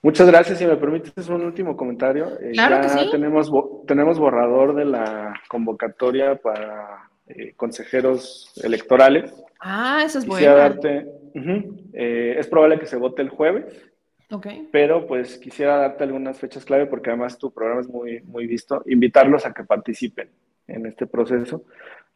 Muchas 0.00 0.26
gracias. 0.26 0.58
Si 0.58 0.66
me 0.66 0.76
permites 0.76 1.28
un 1.28 1.42
último 1.42 1.76
comentario. 1.76 2.38
Eh, 2.40 2.52
claro 2.52 2.76
ya 2.76 2.80
que 2.82 2.88
sí. 2.88 3.10
tenemos, 3.10 3.52
tenemos 3.86 4.18
borrador 4.18 4.74
de 4.74 4.86
la 4.86 5.34
convocatoria 5.48 6.36
para 6.36 7.10
eh, 7.36 7.52
consejeros 7.56 8.52
electorales. 8.62 9.32
Ah, 9.60 10.02
eso 10.04 10.18
es 10.18 10.24
Quisiera 10.24 10.52
bueno. 10.54 10.68
darte, 10.68 11.06
uh 11.34 11.40
-huh, 11.40 11.90
eh, 11.92 12.36
es 12.38 12.46
probable 12.48 12.78
que 12.78 12.86
se 12.86 12.96
vote 12.96 13.22
el 13.22 13.28
jueves. 13.28 13.64
Okay. 14.30 14.68
Pero 14.72 15.06
pues 15.06 15.36
quisiera 15.36 15.76
darte 15.76 16.04
algunas 16.04 16.38
fechas 16.38 16.64
clave 16.64 16.86
porque 16.86 17.10
además 17.10 17.38
tu 17.38 17.52
programa 17.52 17.82
es 17.82 17.88
muy, 17.88 18.20
muy 18.22 18.46
visto. 18.46 18.82
Invitarlos 18.86 19.44
a 19.44 19.52
que 19.52 19.64
participen 19.64 20.30
en 20.66 20.86
este 20.86 21.06
proceso. 21.06 21.64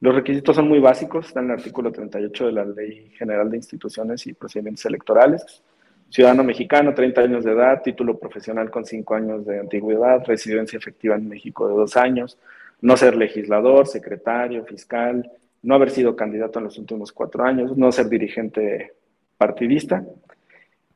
Los 0.01 0.15
requisitos 0.15 0.57
son 0.57 0.69
muy 0.69 0.79
básicos, 0.79 1.29
está 1.29 1.41
en 1.41 1.47
el 1.47 1.53
artículo 1.53 1.91
38 1.91 2.47
de 2.47 2.53
la 2.53 2.65
Ley 2.65 3.11
General 3.19 3.51
de 3.51 3.57
Instituciones 3.57 4.27
y 4.27 4.35
Procedimientos 4.35 4.85
Electorales. 4.87 5.63
Ciudadano 6.09 6.45
mexicano, 6.45 6.95
30 6.95 7.21
años 7.23 7.45
de 7.45 7.53
edad, 7.53 7.83
título 7.83 8.19
profesional 8.19 8.71
con 8.71 8.85
5 8.85 9.15
años 9.15 9.47
de 9.47 9.59
antigüedad, 9.59 10.25
residencia 10.25 10.79
efectiva 10.79 11.17
en 11.17 11.29
México 11.29 11.67
de 11.67 11.75
2 11.75 11.97
años, 11.97 12.39
no 12.81 12.97
ser 12.97 13.17
legislador, 13.17 13.87
secretario, 13.87 14.65
fiscal, 14.65 15.31
no 15.63 15.75
haber 15.75 15.91
sido 15.91 16.15
candidato 16.15 16.59
en 16.59 16.67
los 16.67 16.79
últimos 16.79 17.13
4 17.13 17.45
años, 17.45 17.77
no 17.77 17.91
ser 17.91 18.09
dirigente 18.09 18.93
partidista. 19.37 20.05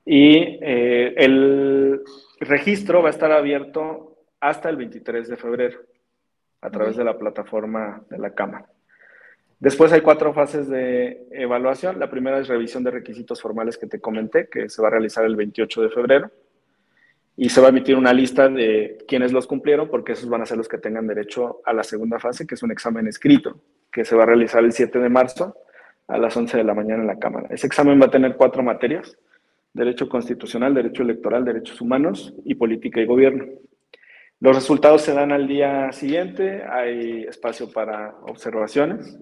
Y 0.05 0.59
eh, 0.61 1.14
el 1.16 2.03
registro 2.41 3.03
va 3.03 3.09
a 3.09 3.11
estar 3.12 3.33
abierto 3.33 4.16
hasta 4.41 4.68
el 4.68 4.76
23 4.76 5.28
de 5.28 5.37
febrero 5.37 5.81
a 6.62 6.70
través 6.70 6.97
de 6.97 7.05
la 7.05 7.18
plataforma 7.18 8.03
de 8.09 8.18
la 8.18 8.35
Cámara. 8.35 8.66
Después 9.59 9.93
hay 9.93 10.01
cuatro 10.01 10.33
fases 10.33 10.68
de 10.68 11.26
evaluación. 11.33 12.01
La 12.01 12.11
primera 12.11 12.39
es 12.39 12.49
revisión 12.49 12.83
de 12.83 12.91
requisitos 12.91 13.43
formales 13.43 13.76
que 13.76 13.87
te 13.87 14.01
comenté, 14.01 14.49
que 14.49 14.70
se 14.70 14.81
va 14.81 14.89
a 14.89 14.93
realizar 14.93 15.24
el 15.24 15.37
28 15.37 15.83
de 15.83 15.91
febrero. 15.91 16.31
Y 17.37 17.49
se 17.49 17.61
va 17.61 17.68
a 17.68 17.70
emitir 17.70 17.97
una 17.97 18.12
lista 18.12 18.49
de 18.49 18.99
quienes 19.09 19.33
los 19.33 19.47
cumplieron, 19.47 19.89
porque 19.89 20.12
esos 20.12 20.28
van 20.28 20.43
a 20.43 20.47
ser 20.47 20.59
los 20.59 20.68
que 20.68 20.78
tengan 20.78 21.07
derecho 21.07 21.61
a 21.64 21.72
la 21.72 21.83
segunda 21.83 22.18
fase, 22.18 22.47
que 22.47 22.55
es 22.55 22.62
un 22.62 22.72
examen 22.72 23.07
escrito, 23.07 23.61
que 23.91 24.05
se 24.05 24.14
va 24.14 24.24
a 24.24 24.26
realizar 24.26 24.62
el 24.64 24.72
7 24.72 24.99
de 24.99 25.09
marzo 25.09 25.57
a 26.09 26.18
las 26.18 26.37
11 26.37 26.57
de 26.57 26.64
la 26.64 26.74
mañana 26.74 27.03
en 27.03 27.07
la 27.07 27.18
Cámara. 27.18 27.49
Ese 27.51 27.66
examen 27.66 28.01
va 28.01 28.07
a 28.07 28.11
tener 28.11 28.37
cuatro 28.37 28.62
materias 28.62 29.16
Derecho 29.72 30.09
Constitucional, 30.09 30.74
Derecho 30.74 31.03
Electoral, 31.03 31.45
Derechos 31.45 31.81
Humanos 31.81 32.35
y 32.45 32.55
Política 32.55 33.01
y 33.01 33.07
Gobierno. 33.07 33.47
Los 34.41 34.57
resultados 34.57 35.03
se 35.03 35.12
dan 35.12 35.33
al 35.33 35.47
día 35.47 35.93
siguiente, 35.93 36.64
hay 36.68 37.24
espacio 37.24 37.70
para 37.70 38.16
observaciones. 38.22 39.18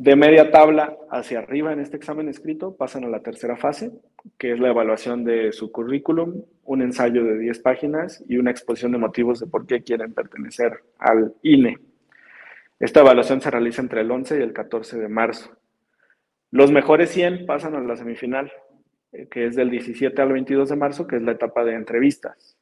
De 0.00 0.14
media 0.14 0.52
tabla 0.52 0.96
hacia 1.10 1.40
arriba 1.40 1.72
en 1.72 1.80
este 1.80 1.96
examen 1.96 2.28
escrito 2.28 2.76
pasan 2.76 3.02
a 3.02 3.08
la 3.08 3.18
tercera 3.18 3.56
fase, 3.56 3.90
que 4.38 4.52
es 4.52 4.60
la 4.60 4.68
evaluación 4.68 5.24
de 5.24 5.50
su 5.50 5.72
currículum, 5.72 6.40
un 6.62 6.82
ensayo 6.82 7.24
de 7.24 7.36
10 7.36 7.58
páginas 7.58 8.24
y 8.28 8.36
una 8.36 8.52
exposición 8.52 8.92
de 8.92 8.98
motivos 8.98 9.40
de 9.40 9.48
por 9.48 9.66
qué 9.66 9.82
quieren 9.82 10.14
pertenecer 10.14 10.84
al 11.00 11.34
INE. 11.42 11.78
Esta 12.78 13.00
evaluación 13.00 13.40
se 13.40 13.50
realiza 13.50 13.82
entre 13.82 14.02
el 14.02 14.10
11 14.12 14.38
y 14.38 14.42
el 14.42 14.52
14 14.52 15.00
de 15.00 15.08
marzo. 15.08 15.58
Los 16.52 16.70
mejores 16.70 17.10
100 17.10 17.44
pasan 17.44 17.74
a 17.74 17.80
la 17.80 17.96
semifinal, 17.96 18.52
que 19.32 19.46
es 19.46 19.56
del 19.56 19.68
17 19.68 20.22
al 20.22 20.32
22 20.32 20.68
de 20.68 20.76
marzo, 20.76 21.08
que 21.08 21.16
es 21.16 21.22
la 21.22 21.32
etapa 21.32 21.64
de 21.64 21.74
entrevistas. 21.74 22.56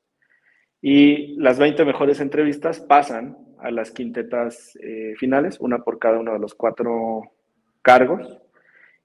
Y 0.81 1.37
las 1.37 1.59
20 1.59 1.85
mejores 1.85 2.21
entrevistas 2.21 2.81
pasan 2.81 3.37
a 3.61 3.71
las 3.71 3.91
quintetas 3.91 4.77
eh, 4.83 5.15
finales, 5.19 5.59
una 5.61 5.79
por 5.79 5.99
cada 5.99 6.19
uno 6.19 6.33
de 6.33 6.39
los 6.39 6.55
cuatro 6.55 7.23
cargos. 7.83 8.39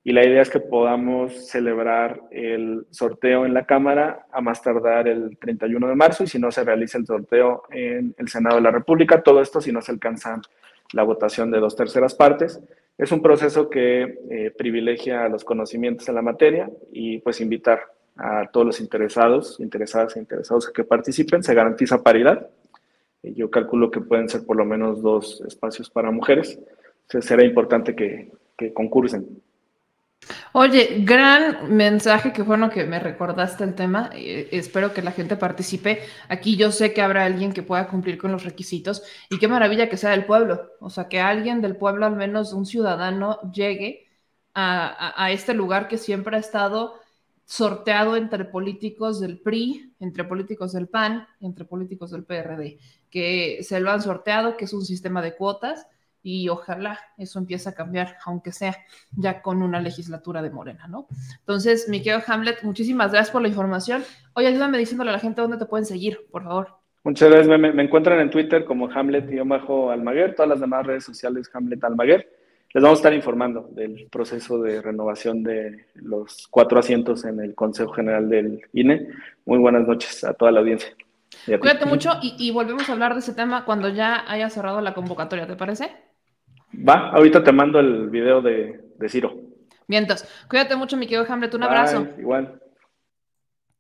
Y 0.03 0.13
la 0.13 0.25
idea 0.25 0.41
es 0.41 0.49
que 0.49 0.59
podamos 0.59 1.49
celebrar 1.49 2.21
el 2.31 2.87
sorteo 2.89 3.45
en 3.45 3.53
la 3.53 3.65
Cámara 3.65 4.25
a 4.31 4.41
más 4.41 4.61
tardar 4.61 5.07
el 5.07 5.37
31 5.37 5.87
de 5.87 5.95
marzo 5.95 6.23
y 6.23 6.27
si 6.27 6.39
no 6.39 6.51
se 6.51 6.63
realiza 6.63 6.97
el 6.97 7.05
sorteo 7.05 7.63
en 7.69 8.15
el 8.17 8.27
Senado 8.27 8.55
de 8.55 8.63
la 8.63 8.71
República, 8.71 9.21
todo 9.21 9.41
esto 9.41 9.61
si 9.61 9.71
no 9.71 9.81
se 9.81 9.91
alcanza 9.91 10.41
la 10.93 11.03
votación 11.03 11.51
de 11.51 11.59
dos 11.59 11.75
terceras 11.75 12.15
partes. 12.15 12.59
Es 12.97 13.11
un 13.11 13.21
proceso 13.21 13.69
que 13.69 14.19
eh, 14.29 14.51
privilegia 14.57 15.29
los 15.29 15.43
conocimientos 15.43 16.09
en 16.09 16.15
la 16.15 16.21
materia 16.21 16.69
y 16.91 17.19
pues 17.19 17.39
invitar 17.39 17.81
a 18.17 18.49
todos 18.51 18.65
los 18.65 18.79
interesados, 18.79 19.59
interesadas 19.59 20.15
e 20.15 20.19
interesados 20.19 20.67
a 20.67 20.73
que 20.73 20.83
participen. 20.83 21.43
Se 21.43 21.53
garantiza 21.53 22.03
paridad. 22.03 22.49
Yo 23.23 23.49
calculo 23.51 23.91
que 23.91 24.01
pueden 24.01 24.29
ser 24.29 24.45
por 24.45 24.57
lo 24.57 24.65
menos 24.65 25.01
dos 25.01 25.41
espacios 25.47 25.89
para 25.89 26.11
mujeres. 26.11 26.59
Entonces 27.03 27.27
será 27.27 27.43
importante 27.43 27.95
que, 27.95 28.31
que 28.57 28.73
concursen. 28.73 29.41
Oye, 30.53 30.97
gran 31.03 31.75
mensaje, 31.75 32.31
que 32.33 32.41
bueno 32.43 32.69
que 32.69 32.85
me 32.85 32.99
recordaste 32.99 33.63
el 33.63 33.73
tema. 33.75 34.09
Eh, 34.13 34.49
espero 34.51 34.93
que 34.93 35.01
la 35.01 35.11
gente 35.11 35.35
participe. 35.35 36.01
Aquí 36.29 36.57
yo 36.57 36.71
sé 36.71 36.93
que 36.93 37.01
habrá 37.01 37.25
alguien 37.25 37.53
que 37.53 37.63
pueda 37.63 37.87
cumplir 37.87 38.17
con 38.17 38.31
los 38.31 38.43
requisitos 38.43 39.03
y 39.29 39.39
qué 39.39 39.47
maravilla 39.47 39.89
que 39.89 39.97
sea 39.97 40.11
del 40.11 40.25
pueblo. 40.25 40.71
O 40.79 40.89
sea, 40.89 41.07
que 41.07 41.19
alguien 41.19 41.61
del 41.61 41.77
pueblo, 41.77 42.05
al 42.05 42.15
menos 42.15 42.53
un 42.53 42.65
ciudadano, 42.65 43.39
llegue 43.51 44.07
a, 44.53 45.23
a 45.23 45.31
este 45.31 45.53
lugar 45.53 45.87
que 45.87 45.97
siempre 45.97 46.35
ha 46.35 46.39
estado 46.39 46.99
sorteado 47.45 48.15
entre 48.15 48.45
políticos 48.45 49.19
del 49.19 49.39
PRI, 49.39 49.93
entre 49.99 50.23
políticos 50.23 50.73
del 50.73 50.87
PAN, 50.87 51.27
entre 51.41 51.65
políticos 51.65 52.11
del 52.11 52.23
PRD, 52.23 52.77
que 53.11 53.59
se 53.61 53.79
lo 53.79 53.91
han 53.91 54.01
sorteado, 54.01 54.57
que 54.57 54.65
es 54.65 54.73
un 54.73 54.83
sistema 54.83 55.21
de 55.21 55.35
cuotas 55.35 55.87
y 56.23 56.49
ojalá 56.49 56.99
eso 57.17 57.39
empiece 57.39 57.67
a 57.69 57.73
cambiar, 57.73 58.17
aunque 58.25 58.51
sea 58.51 58.77
ya 59.15 59.41
con 59.41 59.61
una 59.61 59.79
legislatura 59.79 60.41
de 60.41 60.51
Morena, 60.51 60.87
¿no? 60.87 61.07
Entonces, 61.39 61.89
mi 61.89 62.01
querido 62.01 62.21
Hamlet, 62.25 62.63
muchísimas 62.63 63.11
gracias 63.11 63.31
por 63.31 63.41
la 63.41 63.47
información. 63.47 64.03
Oye, 64.33 64.47
ayúdame 64.47 64.77
diciéndole 64.77 65.09
a 65.09 65.13
la 65.13 65.19
gente 65.19 65.41
dónde 65.41 65.57
te 65.57 65.65
pueden 65.65 65.85
seguir, 65.85 66.19
por 66.31 66.43
favor. 66.43 66.69
Muchas 67.03 67.31
gracias. 67.31 67.59
Me, 67.59 67.83
encuentran 67.83 68.19
en 68.19 68.29
Twitter 68.29 68.63
como 68.63 68.87
Hamlet-Almaguer, 68.87 70.35
todas 70.35 70.49
las 70.49 70.59
demás 70.59 70.85
redes 70.85 71.03
sociales 71.03 71.49
Hamlet 71.53 71.83
Almaguer. 71.83 72.29
Les 72.73 72.81
vamos 72.81 72.99
a 72.99 73.01
estar 73.01 73.13
informando 73.13 73.67
del 73.71 74.07
proceso 74.09 74.61
de 74.61 74.81
renovación 74.81 75.43
de 75.43 75.87
los 75.95 76.47
cuatro 76.49 76.79
asientos 76.79 77.25
en 77.25 77.39
el 77.41 77.53
Consejo 77.53 77.91
General 77.91 78.29
del 78.29 78.61
INE. 78.71 79.09
Muy 79.45 79.57
buenas 79.57 79.85
noches 79.85 80.23
a 80.23 80.33
toda 80.33 80.51
la 80.51 80.61
audiencia. 80.61 80.95
Cuídate 81.45 81.85
mucho 81.85 82.11
y, 82.21 82.35
y 82.37 82.51
volvemos 82.51 82.87
a 82.89 82.93
hablar 82.93 83.13
de 83.13 83.19
ese 83.19 83.33
tema 83.33 83.65
cuando 83.65 83.89
ya 83.89 84.23
haya 84.27 84.49
cerrado 84.49 84.81
la 84.81 84.93
convocatoria, 84.93 85.47
¿te 85.47 85.55
parece? 85.55 85.91
Va, 86.73 87.09
ahorita 87.09 87.43
te 87.43 87.51
mando 87.51 87.79
el 87.79 88.09
video 88.09 88.41
de, 88.41 88.91
de 88.97 89.09
Ciro. 89.09 89.33
Mientras, 89.87 90.27
cuídate 90.49 90.75
mucho, 90.75 90.95
mi 90.95 91.05
querido 91.05 91.25
Hamlet, 91.27 91.53
un 91.53 91.63
abrazo. 91.63 92.05
Bye, 92.05 92.21
igual. 92.21 92.61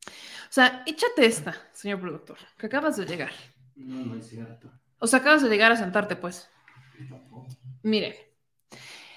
O 0.07 0.53
sea, 0.53 0.83
échate 0.85 1.25
esta, 1.25 1.55
señor 1.71 2.01
productor, 2.01 2.37
que 2.57 2.65
acabas 2.65 2.97
de 2.97 3.05
llegar. 3.05 3.31
No, 3.75 4.05
no 4.05 4.17
es 4.17 4.27
cierto. 4.27 4.69
O 4.99 5.07
sea, 5.07 5.19
acabas 5.19 5.41
de 5.41 5.49
llegar 5.49 5.71
a 5.71 5.77
sentarte, 5.77 6.17
pues. 6.17 6.49
Mire. 7.83 8.35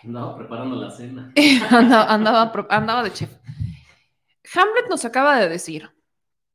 Andaba 0.05 0.37
preparando 0.37 0.77
la 0.77 0.91
cena. 0.91 1.33
andaba, 1.71 2.13
andaba, 2.13 2.53
andaba 2.71 3.03
de 3.03 3.13
chef. 3.13 3.31
Hamlet 4.55 4.89
nos 4.89 5.05
acaba 5.05 5.41
de 5.41 5.49
decir 5.49 5.91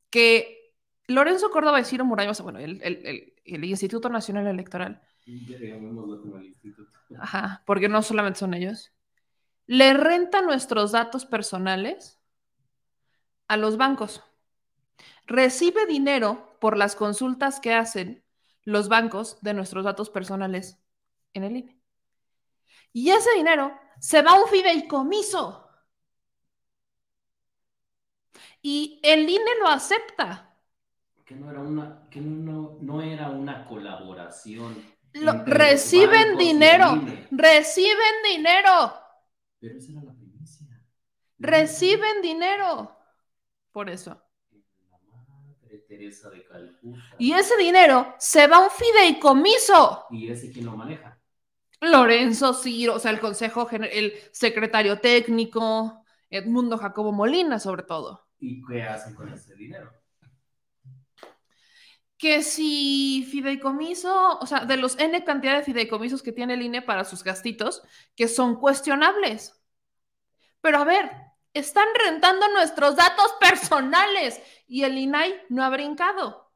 que 0.08 0.59
Lorenzo 1.10 1.50
Córdoba 1.50 1.80
y 1.80 1.84
Ciro 1.84 2.04
Murayos, 2.04 2.40
bueno, 2.40 2.58
el, 2.58 2.80
el, 2.82 3.06
el, 3.06 3.34
el 3.44 3.64
Instituto 3.64 4.08
Nacional 4.08 4.46
Electoral, 4.46 5.02
Ajá, 7.18 7.62
porque 7.66 7.88
no 7.88 8.02
solamente 8.02 8.38
son 8.40 8.54
ellos. 8.54 8.92
Le 9.66 9.94
renta 9.94 10.42
nuestros 10.42 10.92
datos 10.92 11.26
personales 11.26 12.18
a 13.48 13.56
los 13.56 13.76
bancos. 13.76 14.22
Recibe 15.26 15.86
dinero 15.86 16.56
por 16.60 16.76
las 16.76 16.96
consultas 16.96 17.60
que 17.60 17.74
hacen 17.74 18.24
los 18.64 18.88
bancos 18.88 19.38
de 19.42 19.54
nuestros 19.54 19.84
datos 19.84 20.10
personales 20.10 20.78
en 21.34 21.44
el 21.44 21.56
INE. 21.56 21.80
Y 22.92 23.10
ese 23.10 23.30
dinero 23.36 23.78
se 24.00 24.22
va 24.22 24.32
a 24.32 24.42
un 24.42 24.48
fideicomiso. 24.48 25.68
Y 28.62 29.00
el 29.02 29.28
INE 29.28 29.58
lo 29.60 29.68
acepta. 29.68 30.49
Que 31.30 31.36
no 31.36 31.48
era 31.48 31.60
una, 31.60 32.08
que 32.10 32.20
no, 32.20 32.76
no 32.80 33.00
era 33.02 33.30
una 33.30 33.64
colaboración 33.64 34.84
Lo- 35.12 35.44
reciben 35.44 36.36
dinero, 36.36 36.96
INE. 36.96 37.28
reciben 37.30 38.14
dinero, 38.24 38.94
Pero 39.60 39.78
esa 39.78 39.92
era 39.92 40.02
la 40.02 40.12
primicia. 40.12 40.66
reciben 41.38 42.20
dinero. 42.20 42.96
Por 43.70 43.88
eso. 43.90 44.20
La 44.90 44.98
madre 45.06 45.78
Teresa 45.86 46.30
de 46.30 46.44
Calcuta. 46.46 46.98
Y 47.18 47.32
ese 47.32 47.56
dinero 47.58 48.16
se 48.18 48.48
va 48.48 48.56
a 48.56 48.60
un 48.64 48.70
fideicomiso. 48.70 50.06
¿Y 50.10 50.32
ese 50.32 50.50
quién 50.50 50.64
lo 50.66 50.76
maneja? 50.76 51.16
Lorenzo 51.80 52.54
Ciro, 52.54 52.96
o 52.96 52.98
sea, 52.98 53.12
el 53.12 53.20
consejo, 53.20 53.68
el 53.70 54.14
secretario 54.32 54.98
técnico, 55.00 56.04
Edmundo 56.28 56.76
Jacobo 56.76 57.12
Molina, 57.12 57.60
sobre 57.60 57.84
todo. 57.84 58.26
¿Y 58.40 58.64
qué 58.66 58.82
hacen 58.82 59.14
con 59.14 59.32
ese 59.32 59.54
dinero? 59.54 59.92
Que 62.20 62.42
si 62.42 63.26
fideicomiso, 63.30 64.38
o 64.38 64.46
sea, 64.46 64.66
de 64.66 64.76
los 64.76 64.98
N 64.98 65.24
cantidad 65.24 65.56
de 65.56 65.62
fideicomisos 65.62 66.22
que 66.22 66.32
tiene 66.32 66.52
el 66.52 66.62
INE 66.62 66.82
para 66.82 67.04
sus 67.04 67.24
gastitos, 67.24 67.82
que 68.14 68.28
son 68.28 68.56
cuestionables. 68.56 69.58
Pero 70.60 70.78
a 70.78 70.84
ver, 70.84 71.10
están 71.54 71.86
rentando 72.06 72.46
nuestros 72.48 72.96
datos 72.96 73.32
personales 73.40 74.42
y 74.68 74.84
el 74.84 74.98
INAI 74.98 75.34
no 75.48 75.64
ha 75.64 75.70
brincado. 75.70 76.52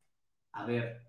A 0.53 0.67
ver. 0.67 1.01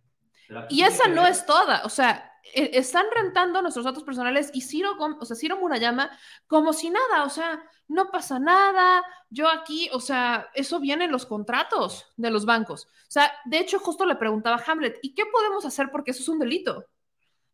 pero 0.47 0.65
Y 0.69 0.83
esa 0.83 1.09
no 1.09 1.27
es 1.27 1.45
toda, 1.45 1.81
o 1.83 1.89
sea, 1.89 2.09
e- 2.15 2.34
están 2.53 3.05
rentando 3.13 3.61
nuestros 3.61 3.85
datos 3.85 4.03
personales 4.03 4.51
y 4.53 4.61
Ciro, 4.61 4.95
o 4.99 5.25
sea, 5.25 5.35
Ciro 5.35 5.57
Murayama 5.57 6.11
como 6.47 6.73
si 6.73 6.89
nada, 6.89 7.23
o 7.23 7.29
sea, 7.29 7.63
no 7.87 8.11
pasa 8.11 8.39
nada, 8.39 9.03
yo 9.29 9.49
aquí, 9.49 9.89
o 9.91 9.99
sea, 9.99 10.49
eso 10.53 10.79
viene 10.79 11.05
en 11.05 11.11
los 11.11 11.25
contratos 11.25 12.13
de 12.17 12.29
los 12.31 12.45
bancos. 12.45 12.85
O 12.85 13.11
sea, 13.11 13.31
de 13.45 13.59
hecho, 13.59 13.79
justo 13.79 14.05
le 14.05 14.15
preguntaba 14.15 14.57
a 14.57 14.71
Hamlet, 14.71 14.99
¿y 15.01 15.13
qué 15.13 15.25
podemos 15.25 15.65
hacer 15.65 15.89
porque 15.91 16.11
eso 16.11 16.21
es 16.21 16.29
un 16.29 16.39
delito? 16.39 16.85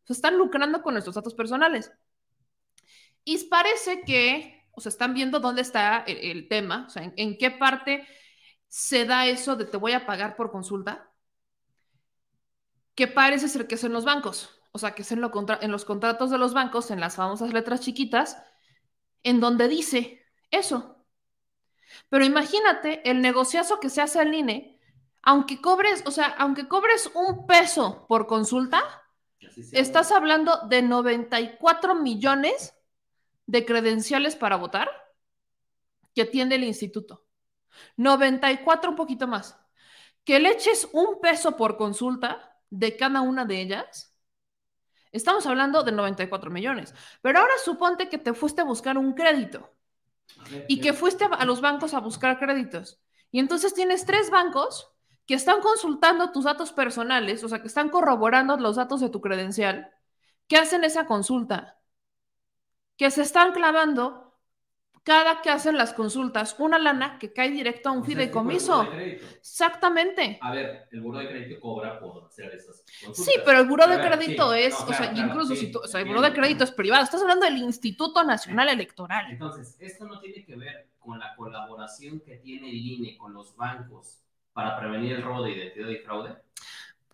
Se 0.04 0.14
están 0.14 0.38
lucrando 0.38 0.82
con 0.82 0.94
nuestros 0.94 1.16
datos 1.16 1.34
personales. 1.34 1.92
Y 3.24 3.38
parece 3.46 4.02
que, 4.02 4.68
o 4.72 4.82
sea, 4.82 4.90
están 4.90 5.14
viendo 5.14 5.40
dónde 5.40 5.62
está 5.62 6.04
el, 6.08 6.48
tema, 6.48 6.86
o 6.88 6.90
sea, 6.90 7.04
en, 7.04 7.14
en 7.18 7.38
qué 7.38 7.52
parte 7.52 8.08
se 8.68 9.06
da 9.06 9.28
eso 9.28 9.56
de 9.56 9.66
te 9.66 9.78
voy 9.78 9.94
a 9.94 10.06
pagar 10.06 10.36
por 10.36 10.52
consulta 10.52 11.12
que 12.96 13.08
parece 13.08 13.48
ser 13.48 13.68
que 13.68 13.76
es 13.76 13.84
en 13.84 13.94
los 13.94 14.06
bancos, 14.06 14.61
o 14.72 14.80
sea, 14.80 14.92
que 14.96 15.02
es 15.04 15.12
en, 15.12 15.22
lo 15.22 15.32
contra- 15.32 15.60
en 15.62 15.72
los 15.72 15.86
contratos 15.86 16.30
de 16.32 16.38
los 16.38 16.54
bancos, 16.54 16.92
en 16.92 17.00
las 17.00 17.16
famosas 17.16 17.54
letras 17.54 17.82
chiquitas, 17.82 18.42
en 19.24 19.40
donde 19.40 19.68
dice 19.68 20.26
eso. 20.52 21.06
Pero 22.10 22.26
imagínate 22.26 23.10
el 23.10 23.22
negociazo 23.22 23.80
que 23.80 23.90
se 23.90 24.02
hace 24.02 24.20
al 24.20 24.34
INE, 24.34 24.80
aunque 25.22 25.62
cobres, 25.62 26.04
o 26.06 26.12
sea, 26.12 26.28
aunque 26.38 26.68
cobres 26.68 27.12
un 27.14 27.46
peso 27.46 28.06
por 28.08 28.28
consulta, 28.28 28.82
estás 29.72 30.12
hablando 30.12 30.68
de 30.68 30.82
94 30.82 31.96
millones 31.96 32.74
de 33.46 33.66
credenciales 33.66 34.36
para 34.36 34.56
votar 34.56 34.90
que 36.14 36.26
tiene 36.26 36.56
el 36.56 36.64
instituto. 36.64 37.26
94, 37.98 38.92
un 38.92 38.96
poquito 38.96 39.28
más. 39.28 39.58
Que 40.24 40.40
le 40.40 40.52
eches 40.52 40.90
un 40.94 41.20
peso 41.22 41.58
por 41.58 41.78
consulta 41.78 42.58
de 42.70 42.98
cada 42.98 43.22
una 43.22 43.46
de 43.46 43.62
ellas. 43.62 44.11
Estamos 45.12 45.46
hablando 45.46 45.84
de 45.84 45.92
94 45.92 46.50
millones. 46.52 46.94
Pero 47.22 47.40
ahora 47.40 47.54
suponte 47.64 48.10
que 48.10 48.18
te 48.18 48.34
fuiste 48.34 48.62
a 48.62 48.66
buscar 48.66 48.98
un 48.98 49.14
crédito 49.14 49.74
y 50.68 50.80
que 50.80 50.94
fuiste 50.94 51.26
a 51.26 51.46
los 51.46 51.62
bancos 51.62 51.94
a 51.94 52.00
buscar 52.00 52.40
créditos. 52.40 53.02
Y 53.32 53.40
entonces 53.40 53.74
tienes 53.74 54.06
tres 54.06 54.30
bancos 54.30 54.92
que 55.26 55.36
están 55.36 55.62
consultando 55.62 56.32
tus 56.32 56.46
datos 56.46 56.74
personales, 56.74 57.44
o 57.44 57.50
sea, 57.50 57.62
que 57.62 57.68
están 57.68 57.90
corroborando 57.90 58.58
los 58.58 58.76
datos 58.76 59.02
de 59.02 59.10
tu 59.10 59.22
credencial, 59.22 59.92
que 60.48 60.58
hacen 60.58 60.84
esa 60.84 61.06
consulta, 61.06 61.80
que 62.98 63.12
se 63.12 63.22
están 63.22 63.54
clavando 63.54 64.31
cada 65.04 65.42
que 65.42 65.50
hacen 65.50 65.78
las 65.78 65.94
consultas 65.94 66.56
una 66.60 66.78
lana 66.78 67.18
que 67.18 67.34
cae 67.34 67.50
directo 67.50 67.90
a 67.90 67.92
un 67.94 68.02
O 68.02 68.06
sea, 68.06 68.12
es 68.14 68.18
tipo 68.30 68.40
el 68.42 68.50
fideicomiso. 68.50 68.88
Exactamente. 69.40 70.38
A 70.42 70.52
ver, 70.52 70.88
el 70.92 71.02
buro 71.02 71.18
de 71.20 71.28
crédito 71.30 71.60
cobra 71.60 72.00
por 72.00 72.26
hacer 72.26 72.54
esas 72.54 72.84
consultas. 73.04 73.26
Sí, 73.26 73.42
pero 73.44 73.60
el 73.60 73.68
buró 73.68 73.88
de 73.88 73.98
ver, 73.98 74.12
crédito 74.12 74.54
sí, 74.54 74.60
es, 74.60 74.74
no, 74.74 74.80
o 74.80 74.86
claro, 74.88 75.04
sea, 75.04 75.14
claro, 75.14 75.28
incluso 75.28 75.56
sí, 75.56 75.66
si 75.66 75.72
tú, 75.72 75.80
o 75.84 75.88
sea, 75.88 76.02
el 76.02 76.08
buró 76.08 76.22
de 76.22 76.34
crédito 76.34 76.64
es 76.64 76.72
privado. 76.72 77.04
Estás 77.04 77.22
hablando 77.22 77.46
del 77.46 77.58
Instituto 77.58 78.24
Nacional 78.24 78.70
Electoral. 78.70 79.26
Entonces, 79.32 79.76
esto 79.80 80.06
no 80.06 80.20
tiene 80.20 80.46
que 80.46 80.56
ver 80.56 80.90
con 81.00 81.18
la 81.20 81.36
colaboración 81.36 82.20
que 82.20 82.36
tiene 82.38 82.70
el 82.70 82.76
INE 82.76 83.18
con 83.18 83.34
los 83.34 83.56
bancos 83.56 84.20
para 84.54 84.78
prevenir 84.80 85.14
el 85.14 85.24
robo 85.24 85.44
de 85.44 85.52
identidad 85.52 85.90
y 85.90 85.98
fraude. 85.98 86.36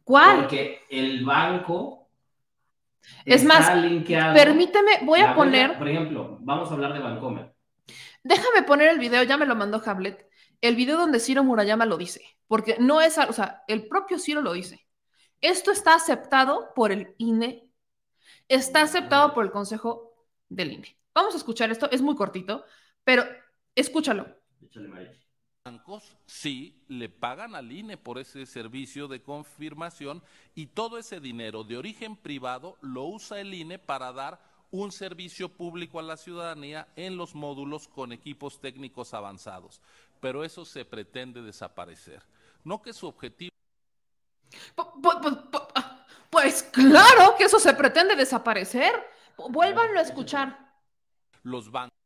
¿Cuál? 0.03 0.41
Porque 0.41 0.81
el 0.89 1.23
banco 1.25 2.09
Es 3.25 3.43
más, 3.45 3.73
linkeado- 3.77 4.33
Permíteme, 4.33 4.99
voy 5.03 5.21
a 5.21 5.33
poner, 5.33 5.77
por 5.77 5.87
ejemplo, 5.87 6.37
vamos 6.41 6.69
a 6.69 6.73
hablar 6.73 6.93
de 6.93 6.99
Bancomer. 6.99 7.56
Déjame 8.23 8.63
poner 8.63 8.89
el 8.89 8.99
video, 8.99 9.23
ya 9.23 9.37
me 9.37 9.45
lo 9.45 9.55
mandó 9.55 9.81
Hamlet, 9.85 10.27
el 10.61 10.75
video 10.75 10.97
donde 10.97 11.19
Ciro 11.19 11.43
Murayama 11.43 11.85
lo 11.85 11.97
dice, 11.97 12.21
porque 12.47 12.77
no 12.79 13.01
es, 13.01 13.17
o 13.17 13.33
sea, 13.33 13.63
el 13.67 13.87
propio 13.87 14.19
Ciro 14.19 14.41
lo 14.41 14.53
dice. 14.53 14.87
Esto 15.41 15.71
está 15.71 15.93
aceptado 15.93 16.73
por 16.75 16.91
el 16.91 17.13
INE, 17.17 17.69
está 18.47 18.81
aceptado 18.81 19.33
por 19.33 19.45
el 19.45 19.51
Consejo 19.51 20.13
del 20.49 20.71
INE. 20.73 20.97
Vamos 21.13 21.33
a 21.35 21.37
escuchar 21.37 21.69
esto, 21.71 21.89
es 21.91 22.01
muy 22.01 22.15
cortito, 22.15 22.65
pero 23.03 23.23
escúchalo. 23.75 24.27
Bancos 25.63 26.17
sí 26.25 26.85
le 26.87 27.09
pagan 27.09 27.53
al 27.53 27.71
INE 27.71 27.97
por 27.97 28.19
ese 28.19 28.45
servicio 28.45 29.07
de 29.07 29.21
confirmación 29.21 30.23
y 30.55 30.67
todo 30.67 30.97
ese 30.97 31.19
dinero 31.19 31.63
de 31.63 31.77
origen 31.77 32.15
privado 32.15 32.77
lo 32.81 33.03
usa 33.03 33.41
el 33.41 33.53
INE 33.53 33.77
para 33.77 34.13
dar 34.13 34.39
un 34.71 34.91
servicio 34.91 35.49
público 35.49 35.99
a 35.99 36.03
la 36.03 36.17
ciudadanía 36.17 36.87
en 36.95 37.17
los 37.17 37.35
módulos 37.35 37.87
con 37.87 38.11
equipos 38.11 38.59
técnicos 38.59 39.13
avanzados. 39.13 39.81
Pero 40.19 40.43
eso 40.43 40.65
se 40.65 40.85
pretende 40.85 41.41
desaparecer. 41.41 42.21
No 42.63 42.81
que 42.81 42.93
su 42.93 43.07
objetivo 43.07 43.51
ah, 44.77 46.05
Pues 46.29 46.63
claro 46.63 47.35
que 47.37 47.45
eso 47.45 47.59
se 47.59 47.73
pretende 47.73 48.15
desaparecer. 48.15 48.93
Vuélvanlo 49.49 49.99
a 49.99 50.03
escuchar. 50.03 50.57
los 51.43 51.71
bancos 51.71 51.97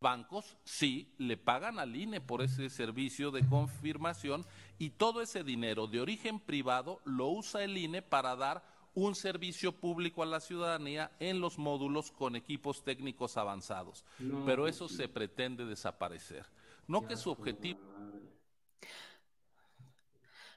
bancos 0.00 0.56
sí 0.64 1.12
le 1.18 1.36
pagan 1.36 1.78
al 1.78 1.96
INE 1.96 2.20
por 2.20 2.42
ese 2.42 2.70
servicio 2.70 3.30
de 3.30 3.46
confirmación 3.46 4.46
y 4.78 4.90
todo 4.90 5.22
ese 5.22 5.42
dinero 5.42 5.86
de 5.86 6.00
origen 6.00 6.38
privado 6.38 7.00
lo 7.04 7.28
usa 7.28 7.64
el 7.64 7.76
INE 7.76 8.02
para 8.02 8.36
dar 8.36 8.62
un 8.94 9.14
servicio 9.14 9.72
público 9.72 10.22
a 10.22 10.26
la 10.26 10.40
ciudadanía 10.40 11.12
en 11.20 11.40
los 11.40 11.58
módulos 11.58 12.10
con 12.10 12.36
equipos 12.36 12.82
técnicos 12.82 13.36
avanzados. 13.36 14.04
No, 14.18 14.44
Pero 14.44 14.62
pues 14.62 14.76
eso 14.76 14.88
sí. 14.88 14.96
se 14.96 15.08
pretende 15.08 15.64
desaparecer. 15.64 16.46
No 16.86 17.06
que 17.06 17.16
su 17.16 17.30
objetivo 17.30 17.80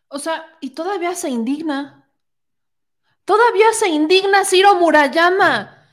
O 0.08 0.20
sea, 0.20 0.58
y 0.60 0.72
todavía 0.72 1.16
se 1.16 1.30
indigna. 1.30 2.06
Todavía 3.24 3.72
se 3.74 3.88
indigna 3.88 4.44
Ciro 4.44 4.76
Murayama. 4.76 5.88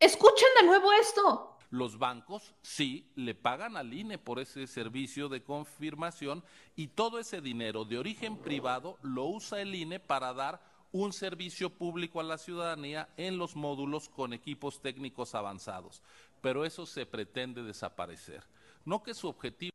Escuchen 0.00 0.48
de 0.60 0.66
nuevo 0.66 0.92
esto. 0.92 1.56
Los 1.70 1.98
bancos 1.98 2.54
sí 2.62 3.10
le 3.16 3.34
pagan 3.34 3.76
al 3.76 3.92
INE 3.92 4.18
por 4.18 4.38
ese 4.38 4.66
servicio 4.66 5.28
de 5.28 5.42
confirmación 5.42 6.44
y 6.76 6.88
todo 6.88 7.18
ese 7.18 7.40
dinero 7.40 7.84
de 7.84 7.98
origen 7.98 8.36
privado 8.38 8.98
lo 9.02 9.24
usa 9.26 9.60
el 9.60 9.74
INE 9.74 9.98
para 10.00 10.32
dar 10.32 10.60
un 10.94 11.12
servicio 11.12 11.70
público 11.70 12.20
a 12.20 12.22
la 12.22 12.38
ciudadanía 12.38 13.08
en 13.16 13.36
los 13.36 13.56
módulos 13.56 14.08
con 14.08 14.32
equipos 14.32 14.80
técnicos 14.80 15.34
avanzados. 15.34 16.00
Pero 16.40 16.64
eso 16.64 16.86
se 16.86 17.04
pretende 17.04 17.64
desaparecer. 17.64 18.44
No 18.84 19.02
que 19.02 19.12
su 19.12 19.26
objetivo 19.26 19.72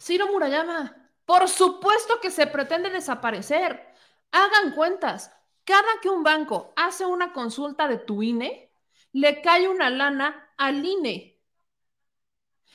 Ciro 0.00 0.28
Murayama, 0.28 1.10
por 1.24 1.48
supuesto 1.48 2.20
que 2.20 2.30
se 2.30 2.46
pretende 2.46 2.90
desaparecer. 2.90 3.92
Hagan 4.30 4.72
cuentas. 4.72 5.32
Cada 5.64 6.00
que 6.00 6.08
un 6.08 6.22
banco 6.22 6.72
hace 6.76 7.04
una 7.04 7.32
consulta 7.32 7.88
de 7.88 7.98
tu 7.98 8.22
INE, 8.22 8.72
le 9.12 9.42
cae 9.42 9.66
una 9.66 9.90
lana 9.90 10.54
al 10.56 10.84
INE. 10.84 11.40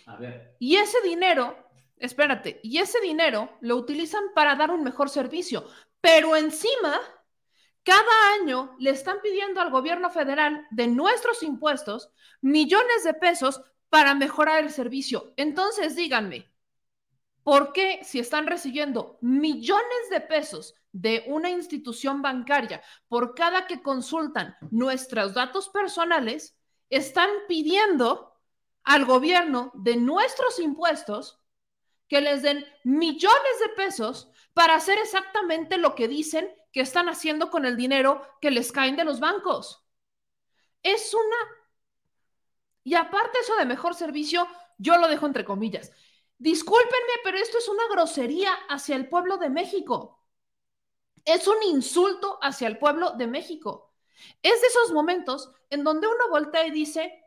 A 0.05 0.17
ver, 0.17 0.55
Y 0.59 0.75
ese 0.75 1.01
dinero, 1.03 1.69
espérate, 1.97 2.59
y 2.63 2.79
ese 2.79 2.99
dinero 2.99 3.49
lo 3.61 3.77
utilizan 3.77 4.23
para 4.35 4.55
dar 4.55 4.71
un 4.71 4.83
mejor 4.83 5.09
servicio. 5.09 5.65
Pero 6.01 6.35
encima, 6.35 6.99
cada 7.83 8.33
año 8.41 8.75
le 8.79 8.91
están 8.91 9.21
pidiendo 9.21 9.61
al 9.61 9.71
gobierno 9.71 10.09
federal 10.09 10.67
de 10.71 10.87
nuestros 10.87 11.43
impuestos 11.43 12.11
millones 12.41 13.03
de 13.03 13.13
pesos 13.13 13.61
para 13.89 14.13
mejorar 14.13 14.63
el 14.63 14.71
servicio. 14.71 15.33
Entonces, 15.37 15.95
díganme, 15.95 16.51
¿por 17.43 17.71
qué 17.73 18.01
si 18.03 18.19
están 18.19 18.47
recibiendo 18.47 19.17
millones 19.21 20.09
de 20.11 20.21
pesos 20.21 20.75
de 20.91 21.23
una 21.27 21.49
institución 21.49 22.21
bancaria 22.21 22.81
por 23.07 23.35
cada 23.35 23.67
que 23.67 23.81
consultan 23.81 24.55
nuestros 24.71 25.33
datos 25.33 25.69
personales, 25.69 26.57
están 26.89 27.29
pidiendo 27.47 28.33
al 28.83 29.05
gobierno 29.05 29.71
de 29.75 29.97
nuestros 29.97 30.59
impuestos 30.59 31.39
que 32.07 32.21
les 32.21 32.41
den 32.41 32.65
millones 32.83 33.59
de 33.61 33.69
pesos 33.75 34.31
para 34.57 34.73
hacer 34.73 34.97
exactamente 34.97 35.77
lo 35.77 35.93
que 35.93 36.07
dicen 36.07 36.51
que 36.71 36.81
están 36.81 37.09
haciendo 37.09 37.51
con 37.51 37.63
el 37.67 37.77
dinero 37.77 38.23
que 38.41 38.49
les 38.49 38.71
caen 38.71 38.95
de 38.95 39.03
los 39.03 39.19
bancos. 39.19 39.85
Es 40.81 41.13
una... 41.13 41.35
Y 42.83 42.95
aparte 42.95 43.37
eso 43.39 43.55
de 43.55 43.65
mejor 43.65 43.93
servicio, 43.93 44.47
yo 44.79 44.97
lo 44.97 45.09
dejo 45.09 45.27
entre 45.27 45.45
comillas. 45.45 45.91
Discúlpenme, 46.39 47.13
pero 47.23 47.37
esto 47.37 47.59
es 47.59 47.67
una 47.69 47.87
grosería 47.87 48.51
hacia 48.67 48.95
el 48.95 49.07
pueblo 49.07 49.37
de 49.37 49.51
México. 49.51 50.25
Es 51.23 51.47
un 51.47 51.61
insulto 51.61 52.39
hacia 52.41 52.67
el 52.67 52.79
pueblo 52.79 53.11
de 53.11 53.27
México. 53.27 53.93
Es 54.41 54.59
de 54.59 54.67
esos 54.69 54.91
momentos 54.91 55.51
en 55.69 55.83
donde 55.83 56.07
uno 56.07 56.29
voltea 56.31 56.65
y 56.65 56.71
dice, 56.71 57.23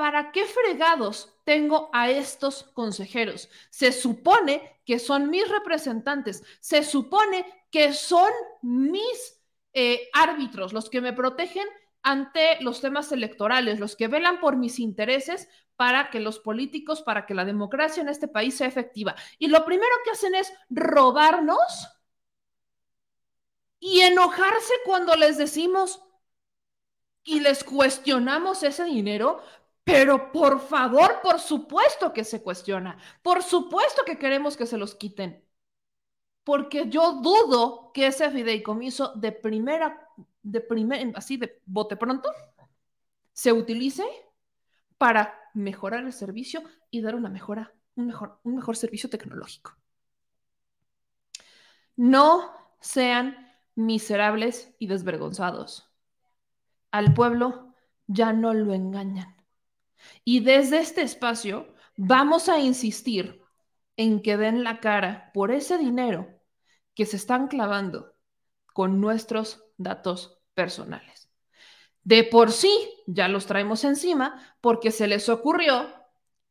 ¿para 0.00 0.32
qué 0.32 0.46
fregados 0.46 1.30
tengo 1.44 1.90
a 1.92 2.08
estos 2.08 2.62
consejeros? 2.72 3.50
Se 3.68 3.92
supone 3.92 4.80
que 4.86 4.98
son 4.98 5.28
mis 5.28 5.46
representantes, 5.46 6.42
se 6.58 6.84
supone 6.84 7.44
que 7.70 7.92
son 7.92 8.30
mis 8.62 9.42
eh, 9.74 10.08
árbitros, 10.14 10.72
los 10.72 10.88
que 10.88 11.02
me 11.02 11.12
protegen 11.12 11.66
ante 12.02 12.62
los 12.62 12.80
temas 12.80 13.12
electorales, 13.12 13.78
los 13.78 13.94
que 13.94 14.08
velan 14.08 14.40
por 14.40 14.56
mis 14.56 14.78
intereses 14.78 15.50
para 15.76 16.08
que 16.08 16.18
los 16.18 16.38
políticos, 16.38 17.02
para 17.02 17.26
que 17.26 17.34
la 17.34 17.44
democracia 17.44 18.00
en 18.00 18.08
este 18.08 18.26
país 18.26 18.56
sea 18.56 18.68
efectiva. 18.68 19.14
Y 19.38 19.48
lo 19.48 19.66
primero 19.66 19.92
que 20.02 20.12
hacen 20.12 20.34
es 20.34 20.50
robarnos 20.70 21.90
y 23.78 24.00
enojarse 24.00 24.72
cuando 24.86 25.14
les 25.16 25.36
decimos 25.36 26.02
y 27.22 27.40
les 27.40 27.64
cuestionamos 27.64 28.62
ese 28.62 28.84
dinero, 28.84 29.42
pero 29.90 30.30
por 30.30 30.60
favor, 30.60 31.20
por 31.20 31.40
supuesto 31.40 32.12
que 32.12 32.22
se 32.22 32.42
cuestiona, 32.42 32.96
por 33.22 33.42
supuesto 33.42 34.04
que 34.04 34.18
queremos 34.18 34.56
que 34.56 34.66
se 34.66 34.78
los 34.78 34.94
quiten, 34.94 35.44
porque 36.44 36.88
yo 36.88 37.20
dudo 37.20 37.90
que 37.92 38.06
ese 38.06 38.30
fideicomiso 38.30 39.14
de 39.16 39.32
primera, 39.32 40.08
de 40.42 40.60
primer, 40.60 41.12
así 41.16 41.36
de 41.36 41.60
bote 41.66 41.96
pronto, 41.96 42.32
se 43.32 43.52
utilice 43.52 44.04
para 44.96 45.34
mejorar 45.54 46.04
el 46.04 46.12
servicio 46.12 46.62
y 46.90 47.00
dar 47.00 47.16
una 47.16 47.28
mejora, 47.28 47.74
un 47.96 48.06
mejor, 48.06 48.38
un 48.44 48.54
mejor 48.54 48.76
servicio 48.76 49.10
tecnológico. 49.10 49.76
No 51.96 52.52
sean 52.80 53.36
miserables 53.74 54.72
y 54.78 54.86
desvergonzados. 54.86 55.90
Al 56.92 57.12
pueblo 57.12 57.74
ya 58.06 58.32
no 58.32 58.54
lo 58.54 58.72
engañan. 58.72 59.39
Y 60.24 60.40
desde 60.40 60.78
este 60.78 61.02
espacio 61.02 61.74
vamos 61.96 62.48
a 62.48 62.58
insistir 62.58 63.42
en 63.96 64.22
que 64.22 64.36
den 64.36 64.64
la 64.64 64.80
cara 64.80 65.30
por 65.34 65.50
ese 65.50 65.78
dinero 65.78 66.28
que 66.94 67.06
se 67.06 67.16
están 67.16 67.48
clavando 67.48 68.14
con 68.72 69.00
nuestros 69.00 69.64
datos 69.76 70.38
personales. 70.54 71.30
De 72.02 72.24
por 72.24 72.50
sí 72.50 72.72
ya 73.06 73.28
los 73.28 73.46
traemos 73.46 73.84
encima 73.84 74.56
porque 74.60 74.90
se 74.90 75.06
les 75.06 75.28
ocurrió 75.28 75.88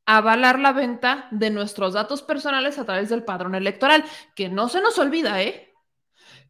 avalar 0.06 0.60
la 0.60 0.74
venta 0.74 1.28
de 1.32 1.50
nuestros 1.50 1.94
datos 1.94 2.22
personales 2.24 2.80
a 2.80 2.86
través 2.86 3.10
del 3.10 3.24
padrón 3.24 3.56
electoral, 3.56 4.04
que 4.36 4.50
no 4.50 4.70
se 4.70 4.82
nos 4.82 4.98
olvida, 4.98 5.42
¿eh? 5.44 5.74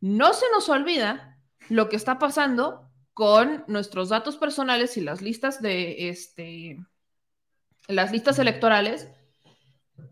No 0.01 0.33
se 0.33 0.45
nos 0.53 0.69
olvida 0.69 1.37
lo 1.67 1.89
que 1.89 1.97
está 1.97 2.19
pasando 2.19 2.88
con 3.19 3.65
nuestros 3.67 4.07
datos 4.07 4.37
personales 4.37 4.95
y 4.95 5.01
las 5.01 5.21
listas 5.21 5.61
de 5.61 6.07
este 6.07 6.79
las 7.89 8.13
listas 8.13 8.39
electorales 8.39 9.09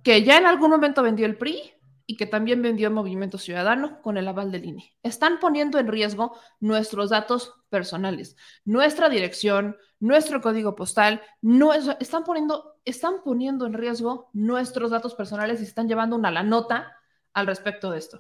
que 0.04 0.24
ya 0.24 0.38
en 0.38 0.46
algún 0.46 0.72
momento 0.72 1.04
vendió 1.04 1.26
el 1.26 1.38
PRI 1.38 1.72
y 2.06 2.18
que 2.18 2.26
también 2.26 2.62
vendió 2.62 2.90
el 2.90 2.94
Movimiento 2.94 3.38
Ciudadano 3.38 4.02
con 4.02 4.18
el 4.18 4.28
aval 4.28 4.52
del 4.52 4.66
INE. 4.66 4.94
Están 5.04 5.40
poniendo 5.40 5.80
en 5.80 5.88
riesgo 5.88 6.38
nuestros 6.60 7.12
datos 7.12 7.54
personales, 7.70 8.36
nuestra 8.66 9.08
dirección, 9.08 9.78
nuestro 10.02 10.42
código 10.42 10.76
postal, 10.76 11.22
no, 11.42 11.72
están, 11.72 12.26
poniendo, 12.26 12.76
están 12.84 13.24
poniendo 13.24 13.66
en 13.66 13.74
riesgo 13.74 14.30
nuestros 14.34 14.92
datos 14.92 15.16
personales 15.16 15.62
y 15.62 15.64
están 15.64 15.88
llevando 15.88 16.18
una 16.18 16.30
la 16.30 16.44
nota 16.44 16.94
al 17.32 17.48
respecto 17.48 17.90
de 17.90 18.00
esto. 18.00 18.20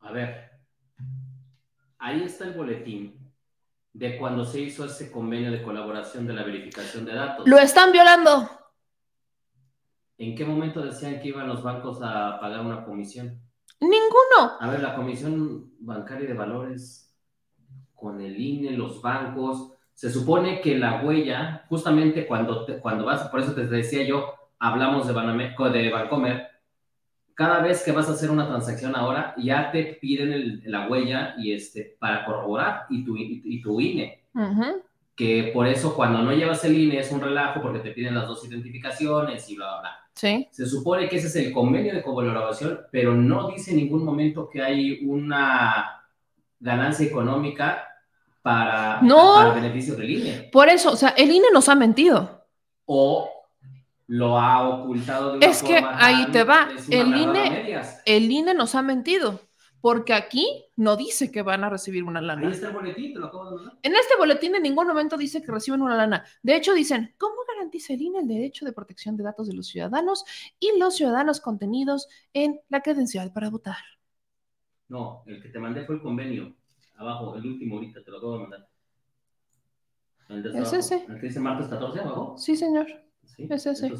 A 0.00 0.10
ver, 0.10 0.51
ahí 2.02 2.24
está 2.24 2.44
el 2.44 2.54
boletín 2.54 3.16
de 3.92 4.18
cuando 4.18 4.44
se 4.44 4.60
hizo 4.60 4.84
ese 4.84 5.10
convenio 5.10 5.50
de 5.50 5.62
colaboración 5.62 6.26
de 6.26 6.34
la 6.34 6.42
verificación 6.42 7.04
de 7.04 7.14
datos. 7.14 7.48
Lo 7.48 7.58
están 7.58 7.92
violando. 7.92 8.48
¿En 10.18 10.34
qué 10.34 10.44
momento 10.44 10.82
decían 10.82 11.20
que 11.20 11.28
iban 11.28 11.48
los 11.48 11.62
bancos 11.62 12.00
a 12.02 12.38
pagar 12.40 12.60
una 12.60 12.84
comisión? 12.84 13.40
Ninguno. 13.80 14.56
A 14.60 14.70
ver, 14.70 14.80
la 14.80 14.94
Comisión 14.94 15.72
Bancaria 15.80 16.28
de 16.28 16.34
Valores 16.34 17.12
con 17.94 18.20
el 18.20 18.38
INE, 18.38 18.72
los 18.72 19.02
bancos, 19.02 19.72
se 19.92 20.10
supone 20.10 20.60
que 20.60 20.78
la 20.78 21.02
huella, 21.02 21.64
justamente 21.68 22.26
cuando, 22.26 22.66
cuando 22.80 23.04
vas, 23.04 23.28
por 23.28 23.40
eso 23.40 23.52
te 23.52 23.66
decía 23.66 24.04
yo, 24.04 24.34
hablamos 24.58 25.06
de, 25.06 25.12
Banameco, 25.12 25.70
de 25.70 25.90
Bancomer, 25.90 26.48
cada 27.34 27.60
vez 27.60 27.82
que 27.82 27.92
vas 27.92 28.08
a 28.08 28.12
hacer 28.12 28.30
una 28.30 28.46
transacción 28.46 28.94
ahora, 28.96 29.34
ya 29.36 29.70
te 29.70 29.84
piden 30.00 30.62
la 30.66 30.88
huella 30.88 31.34
y 31.38 31.52
este, 31.52 31.96
para 31.98 32.24
corroborar 32.24 32.86
y 32.90 33.04
tu, 33.04 33.16
y, 33.16 33.60
tu 33.62 33.80
INE. 33.80 34.24
Que 35.14 35.50
por 35.52 35.66
eso 35.66 35.94
cuando 35.94 36.22
no 36.22 36.32
llevas 36.32 36.64
el 36.64 36.78
INE 36.78 36.98
es 36.98 37.10
un 37.12 37.20
relajo 37.20 37.60
porque 37.60 37.80
te 37.80 37.90
piden 37.90 38.14
las 38.14 38.26
dos 38.26 38.46
identificaciones 38.46 39.48
y 39.50 39.56
bla, 39.56 39.66
bla, 39.66 39.80
bla. 39.80 39.90
Sí. 40.14 40.48
Se 40.50 40.66
supone 40.66 41.08
que 41.08 41.16
ese 41.16 41.28
es 41.28 41.36
el 41.36 41.52
convenio 41.52 41.94
de 41.94 42.02
colaboración, 42.02 42.80
pero 42.90 43.14
no 43.14 43.48
dice 43.48 43.70
en 43.70 43.78
ningún 43.78 44.04
momento 44.04 44.48
que 44.48 44.62
hay 44.62 45.00
una 45.06 46.02
ganancia 46.60 47.06
económica 47.06 47.88
para, 48.42 49.00
no. 49.02 49.34
para 49.36 49.54
beneficio 49.54 49.94
del 49.94 50.10
INE. 50.10 50.48
Por 50.52 50.68
eso, 50.68 50.92
o 50.92 50.96
sea, 50.96 51.10
el 51.10 51.30
INE 51.30 51.48
nos 51.52 51.68
ha 51.68 51.74
mentido. 51.74 52.44
O 52.84 53.41
lo 54.12 54.38
ha 54.38 54.68
ocultado 54.68 55.32
de 55.32 55.36
una 55.38 55.46
Es 55.46 55.62
que 55.62 55.74
ahí 55.74 56.26
te 56.32 56.44
va. 56.44 56.68
El 56.90 57.16
INE, 57.16 57.80
el 58.04 58.30
INE 58.30 58.52
nos 58.52 58.74
ha 58.74 58.82
mentido. 58.82 59.40
Porque 59.80 60.12
aquí 60.12 60.66
no 60.76 60.96
dice 60.96 61.32
que 61.32 61.42
van 61.42 61.64
a 61.64 61.70
recibir 61.70 62.04
una 62.04 62.20
lana. 62.20 62.46
Ahí 62.46 62.52
está 62.52 62.68
el 62.68 62.74
boletín, 62.74 63.14
te 63.14 63.18
lo 63.18 63.26
acabo 63.26 63.50
de 63.50 63.56
mandar. 63.56 63.78
En 63.82 63.94
este 63.96 64.16
boletín 64.16 64.54
en 64.54 64.62
ningún 64.62 64.86
momento 64.86 65.16
dice 65.16 65.42
que 65.42 65.50
reciben 65.50 65.82
una 65.82 65.96
lana. 65.96 66.24
De 66.42 66.54
hecho, 66.54 66.72
dicen, 66.72 67.14
¿cómo 67.18 67.36
garantiza 67.48 67.94
el 67.94 68.02
INE 68.02 68.20
el 68.20 68.28
derecho 68.28 68.64
de 68.64 68.72
protección 68.72 69.16
de 69.16 69.24
datos 69.24 69.48
de 69.48 69.54
los 69.54 69.66
ciudadanos 69.66 70.24
y 70.60 70.78
los 70.78 70.94
ciudadanos 70.94 71.40
contenidos 71.40 72.06
en 72.32 72.60
la 72.68 72.80
credencial 72.80 73.32
para 73.32 73.48
votar? 73.48 73.78
No, 74.88 75.24
el 75.26 75.42
que 75.42 75.48
te 75.48 75.58
mandé 75.58 75.84
fue 75.84 75.96
el 75.96 76.02
convenio. 76.02 76.54
Abajo, 76.96 77.34
el 77.34 77.46
último 77.46 77.76
ahorita, 77.76 78.04
te 78.04 78.10
lo 78.10 78.18
acabo 78.18 78.34
de 78.34 78.40
mandar. 78.40 78.68
¿Es 80.54 80.72
ese? 80.74 81.06
¿El 81.08 81.18
que 81.18 81.26
dice 81.26 81.40
martes 81.40 81.66
14 81.66 81.98
abajo? 81.98 82.36
Sí, 82.38 82.54
señor. 82.56 83.01
Es 83.38 83.66
ese. 83.66 83.92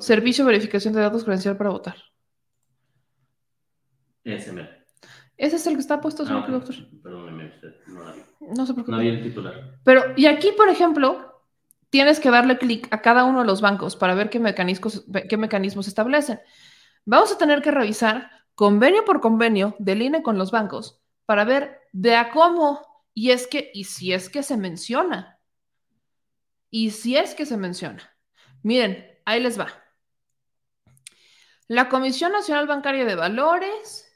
Servicio 0.00 0.44
de 0.44 0.52
verificación 0.52 0.94
de 0.94 1.00
datos 1.00 1.24
credencial 1.24 1.56
para 1.56 1.70
votar. 1.70 1.96
Ese. 4.24 4.52
Ese 5.36 5.56
es 5.56 5.66
el 5.66 5.74
que 5.74 5.80
está 5.80 6.00
puesto, 6.00 6.24
señor 6.24 6.42
Ah, 6.42 6.44
ok. 6.46 6.50
doctor. 6.50 6.74
Perdóneme 7.02 7.48
usted, 7.48 7.74
no 7.86 8.04
la 8.04 8.12
vi. 8.12 8.22
No 8.40 8.66
se 8.66 8.74
preocupe. 8.74 8.92
No 8.92 8.98
vi 8.98 9.08
el 9.08 9.22
titular. 9.22 9.78
Pero, 9.84 10.02
y 10.16 10.26
aquí, 10.26 10.50
por 10.56 10.68
ejemplo, 10.68 11.44
tienes 11.90 12.18
que 12.18 12.30
darle 12.30 12.58
clic 12.58 12.88
a 12.90 13.00
cada 13.00 13.24
uno 13.24 13.40
de 13.40 13.46
los 13.46 13.60
bancos 13.60 13.94
para 13.94 14.14
ver 14.14 14.30
qué 14.30 14.40
mecanismos, 14.40 15.04
qué 15.28 15.36
mecanismos 15.36 15.86
establecen. 15.86 16.40
Vamos 17.04 17.32
a 17.32 17.38
tener 17.38 17.62
que 17.62 17.70
revisar 17.70 18.30
convenio 18.54 19.04
por 19.04 19.20
convenio 19.20 19.76
del 19.78 20.02
INE 20.02 20.22
con 20.22 20.36
los 20.36 20.50
bancos 20.50 21.00
para 21.24 21.44
ver 21.44 21.78
de 21.92 22.16
a 22.16 22.30
cómo 22.32 23.04
y 23.14 23.30
es 23.30 23.46
que, 23.46 23.70
y 23.72 23.84
si 23.84 24.12
es 24.12 24.28
que 24.28 24.42
se 24.42 24.56
menciona. 24.56 25.38
Y 26.70 26.90
si 26.90 27.16
es 27.16 27.34
que 27.34 27.46
se 27.46 27.56
menciona. 27.56 28.02
Miren, 28.62 29.06
ahí 29.24 29.40
les 29.40 29.58
va. 29.58 29.68
La 31.68 31.88
Comisión 31.88 32.32
Nacional 32.32 32.66
Bancaria 32.66 33.04
de 33.04 33.14
Valores, 33.14 34.10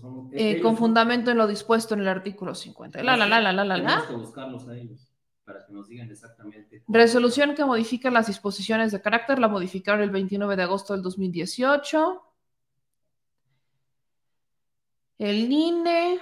son... 0.00 0.30
eh, 0.32 0.50
ellos 0.50 0.62
con 0.62 0.76
fundamento 0.76 1.30
en 1.30 1.38
lo 1.38 1.46
dispuesto 1.46 1.94
en 1.94 2.00
el 2.00 2.08
artículo 2.08 2.54
50. 2.54 3.02
La, 3.02 3.16
la, 3.16 3.26
la, 3.26 3.40
la, 3.40 3.52
la, 3.52 3.64
la, 3.64 3.78
la. 3.78 4.04
que 4.06 4.14
buscarlos 4.14 4.68
a 4.68 4.76
ellos 4.76 5.08
para 5.44 5.64
que 5.66 5.72
nos 5.72 5.88
digan 5.88 6.10
exactamente. 6.10 6.82
Resolución 6.88 7.54
que 7.54 7.64
modifica 7.64 8.10
las 8.10 8.26
disposiciones 8.26 8.92
de 8.92 9.00
carácter, 9.00 9.38
la 9.38 9.48
modificaron 9.48 10.02
el 10.02 10.10
29 10.10 10.56
de 10.56 10.62
agosto 10.62 10.92
del 10.92 11.02
2018. 11.02 12.22
El 15.18 15.52
INE. 15.52 16.20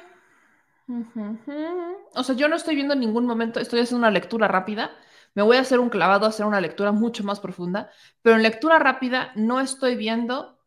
O 2.15 2.23
sea, 2.25 2.35
yo 2.35 2.49
no 2.49 2.57
estoy 2.57 2.75
viendo 2.75 2.95
en 2.95 3.01
ningún 3.01 3.25
momento, 3.27 3.61
estoy 3.61 3.81
haciendo 3.81 4.01
una 4.07 4.11
lectura 4.11 4.49
rápida. 4.49 4.91
Me 5.35 5.43
voy 5.43 5.57
a 5.57 5.61
hacer 5.61 5.79
un 5.81 5.91
clavado, 5.91 6.27
a 6.27 6.31
hacer 6.31 6.47
una 6.47 6.61
lectura 6.61 6.93
mucho 6.93 7.25
más 7.25 7.41
profunda, 7.41 7.91
pero 8.23 8.37
en 8.37 8.43
lectura 8.43 8.79
rápida 8.79 9.33
no 9.37 9.61
estoy 9.61 9.97
viendo 9.97 10.59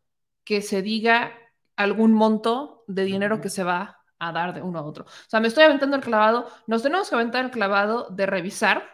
que 0.44 0.62
se 0.62 0.82
diga 0.82 1.32
algún 1.76 2.12
monto 2.12 2.84
de 2.86 3.04
dinero 3.04 3.40
que 3.40 3.50
se 3.50 3.64
va 3.64 4.00
a 4.18 4.32
dar 4.32 4.54
de 4.54 4.62
uno 4.62 4.78
a 4.78 4.82
otro. 4.82 5.04
O 5.04 5.28
sea, 5.28 5.40
me 5.40 5.48
estoy 5.48 5.64
aventando 5.64 5.96
el 5.96 6.02
clavado, 6.02 6.48
nos 6.66 6.82
tenemos 6.82 7.08
que 7.08 7.14
aventar 7.14 7.44
el 7.44 7.50
clavado 7.50 8.08
de 8.10 8.26
revisar 8.26 8.88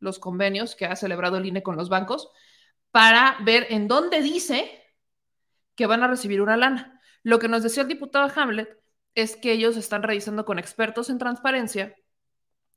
los 0.00 0.18
convenios 0.18 0.74
que 0.74 0.86
ha 0.86 0.96
celebrado 0.96 1.38
el 1.38 1.46
INE 1.46 1.62
con 1.62 1.76
los 1.76 1.88
bancos 1.88 2.30
para 2.90 3.36
ver 3.44 3.66
en 3.70 3.88
dónde 3.88 4.22
dice 4.22 4.82
que 5.74 5.86
van 5.86 6.02
a 6.02 6.08
recibir 6.08 6.40
una 6.40 6.56
lana. 6.56 7.00
Lo 7.22 7.38
que 7.38 7.48
nos 7.48 7.62
decía 7.62 7.82
el 7.82 7.88
diputado 7.88 8.30
Hamlet 8.34 8.80
es 9.14 9.36
que 9.36 9.52
ellos 9.52 9.76
están 9.76 10.02
revisando 10.02 10.44
con 10.44 10.58
expertos 10.58 11.10
en 11.10 11.18
transparencia 11.18 11.96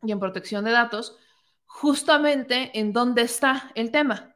y 0.04 0.12
en 0.12 0.20
protección 0.20 0.66
de 0.66 0.72
datos 0.72 1.18
justamente 1.70 2.72
en 2.80 2.94
dónde 2.94 3.22
está 3.22 3.72
el 3.76 3.92
tema, 3.92 4.36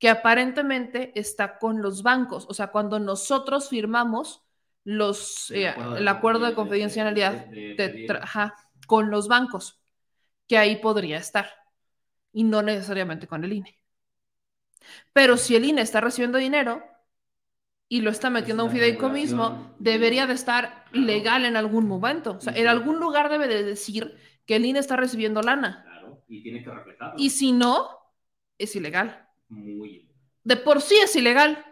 que 0.00 0.08
aparentemente 0.10 1.12
está 1.18 1.58
con 1.58 1.80
los 1.80 2.02
bancos. 2.02 2.46
O 2.48 2.54
sea, 2.54 2.68
cuando 2.68 2.98
nosotros 2.98 3.68
firmamos 3.68 4.44
los, 4.84 5.50
El 5.52 5.62
eh, 5.62 5.68
acuerdo 5.68 5.94
de 5.94 6.00
el 6.00 6.08
acuerdo 6.08 6.46
de 6.46 6.54
confidencialidad, 6.54 7.46
de- 7.46 7.74
de- 7.76 8.18
ajá, 8.20 8.56
con 8.86 9.10
los 9.10 9.28
bancos, 9.28 9.80
que 10.48 10.58
ahí 10.58 10.76
podría 10.76 11.18
estar, 11.18 11.50
y 12.32 12.44
no 12.44 12.62
necesariamente 12.62 13.28
con 13.28 13.44
el 13.44 13.52
INE. 13.54 13.78
Pero 15.12 15.36
si 15.36 15.56
el 15.56 15.64
INE 15.64 15.82
está 15.82 16.00
recibiendo 16.00 16.38
dinero 16.38 16.82
y 17.88 18.00
lo 18.00 18.10
está 18.10 18.30
metiendo 18.30 18.62
a 18.62 18.66
un 18.66 18.72
regulación. 18.72 19.74
debería 19.78 20.26
de 20.26 20.34
estar 20.34 20.84
legal 20.92 21.44
en 21.44 21.56
algún 21.56 21.86
momento. 21.86 22.32
O 22.32 22.40
sea, 22.40 22.54
en 22.56 22.66
algún 22.66 22.98
lugar 23.00 23.28
debe 23.30 23.48
de 23.48 23.62
decir 23.64 24.16
que 24.46 24.56
el 24.56 24.64
INE 24.64 24.78
está 24.80 24.96
recibiendo 24.96 25.42
lana. 25.42 25.91
Claro, 26.02 26.24
y 26.28 26.42
tiene 26.42 26.62
que 26.62 26.70
reflejarlo. 26.70 27.14
Y 27.18 27.30
si 27.30 27.52
no, 27.52 27.88
es 28.58 28.74
ilegal. 28.76 29.28
Muy 29.48 30.08
De 30.44 30.56
por 30.56 30.80
sí 30.80 30.96
es 30.96 31.14
ilegal 31.16 31.64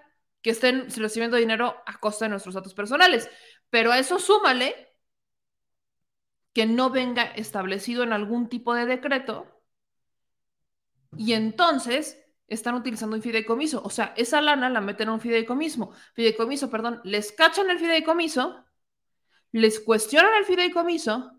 que 0.42 0.50
estén 0.50 0.88
recibiendo 0.90 1.36
dinero 1.36 1.76
a 1.86 1.98
costa 1.98 2.24
de 2.24 2.30
nuestros 2.30 2.54
datos 2.54 2.74
personales. 2.74 3.28
Pero 3.68 3.92
a 3.92 3.98
eso 3.98 4.18
súmale 4.18 4.88
que 6.52 6.66
no 6.66 6.90
venga 6.90 7.24
establecido 7.24 8.02
en 8.02 8.12
algún 8.12 8.48
tipo 8.48 8.74
de 8.74 8.86
decreto 8.86 9.60
y 11.16 11.32
entonces 11.32 12.22
están 12.46 12.74
utilizando 12.74 13.16
un 13.16 13.22
fideicomiso. 13.22 13.82
O 13.84 13.90
sea, 13.90 14.14
esa 14.16 14.40
lana 14.40 14.68
la 14.68 14.80
meten 14.80 15.08
en 15.08 15.14
un 15.14 15.20
fideicomiso. 15.20 15.92
Fideicomiso, 16.14 16.70
perdón. 16.70 17.00
Les 17.04 17.32
cachan 17.32 17.70
el 17.70 17.78
fideicomiso, 17.78 18.64
les 19.52 19.80
cuestionan 19.80 20.34
el 20.38 20.44
fideicomiso. 20.44 21.32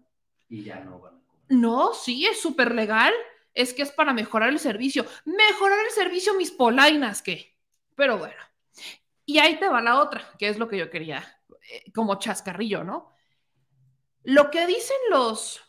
Y 0.50 0.64
ya 0.64 0.80
no 0.82 1.00
van 1.00 1.00
a 1.00 1.00
cobrar. 1.00 1.11
No, 1.52 1.94
sí, 1.94 2.26
es 2.26 2.42
súper 2.42 2.74
legal. 2.74 3.14
Es 3.54 3.74
que 3.74 3.82
es 3.82 3.92
para 3.92 4.14
mejorar 4.14 4.50
el 4.50 4.60
servicio. 4.60 5.06
Mejorar 5.26 5.80
el 5.86 5.92
servicio, 5.92 6.34
mis 6.36 6.50
polainas, 6.50 7.22
¿qué? 7.22 7.58
Pero 7.96 8.18
bueno. 8.18 8.42
Y 9.26 9.40
ahí 9.40 9.60
te 9.60 9.68
va 9.68 9.82
la 9.82 10.00
otra, 10.00 10.24
que 10.40 10.48
es 10.48 10.58
lo 10.58 10.70
que 10.70 10.78
yo 10.78 10.90
quería, 10.90 11.24
eh, 11.70 11.92
como 11.94 12.16
chascarrillo, 12.20 12.86
¿no? 12.86 13.12
Lo 14.24 14.50
que 14.50 14.66
dicen 14.66 14.96
los... 15.10 15.62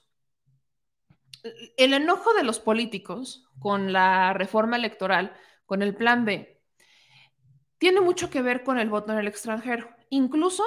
El 1.76 1.92
enojo 1.94 2.32
de 2.34 2.44
los 2.44 2.60
políticos 2.60 3.50
con 3.58 3.92
la 3.92 4.32
reforma 4.32 4.76
electoral, 4.76 5.36
con 5.66 5.82
el 5.82 5.96
plan 5.96 6.24
B, 6.24 6.62
tiene 7.78 8.00
mucho 8.00 8.30
que 8.30 8.42
ver 8.42 8.62
con 8.62 8.78
el 8.78 8.88
voto 8.88 9.12
en 9.12 9.18
el 9.18 9.26
extranjero, 9.26 9.90
incluso 10.10 10.62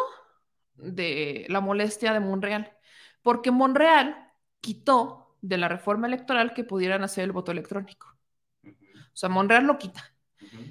de 0.74 1.46
la 1.48 1.62
molestia 1.62 2.12
de 2.12 2.20
Monreal, 2.20 2.78
porque 3.22 3.52
Monreal 3.52 4.25
quitó 4.66 5.38
de 5.42 5.58
la 5.60 5.68
reforma 5.68 6.08
electoral 6.08 6.54
que 6.56 6.64
pudieran 6.64 7.04
hacer 7.04 7.24
el 7.26 7.32
voto 7.32 7.52
electrónico. 7.52 8.18
O 8.66 9.18
sea, 9.18 9.30
Monreal 9.30 9.66
lo 9.68 9.78
quita. 9.78 10.04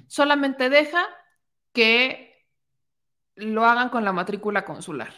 Solamente 0.07 0.69
deja 0.69 1.05
que 1.71 2.45
lo 3.35 3.63
hagan 3.65 3.87
con 3.89 4.03
la 4.03 4.11
matrícula 4.11 4.65
consular. 4.65 5.13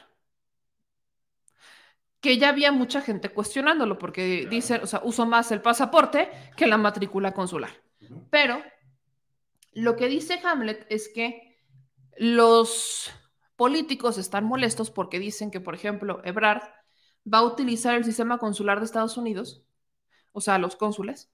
Que 2.21 2.37
ya 2.37 2.49
había 2.49 2.71
mucha 2.71 3.01
gente 3.01 3.29
cuestionándolo 3.29 3.97
porque 3.97 4.47
Claro. 4.49 4.49
dicen, 4.55 4.83
o 4.83 4.87
sea, 4.87 5.01
uso 5.03 5.25
más 5.25 5.51
el 5.51 5.61
pasaporte 5.61 6.29
que 6.55 6.67
la 6.67 6.77
matrícula 6.77 7.33
consular. 7.33 7.71
Pero 8.29 8.61
lo 9.73 9.95
que 9.95 10.07
dice 10.07 10.39
Hamlet 10.43 10.85
es 10.89 11.09
que 11.09 11.57
los 12.17 13.11
políticos 13.55 14.19
están 14.19 14.45
molestos 14.45 14.91
porque 14.91 15.19
dicen 15.19 15.51
que, 15.51 15.61
por 15.61 15.73
ejemplo, 15.75 16.21
Ebrard 16.23 16.61
va 17.31 17.39
a 17.39 17.43
utilizar 17.43 17.95
el 17.95 18.05
sistema 18.05 18.37
consular 18.37 18.79
de 18.79 18.85
Estados 18.85 19.17
Unidos, 19.17 19.63
o 20.31 20.41
sea, 20.41 20.57
los 20.57 20.75
cónsules, 20.75 21.31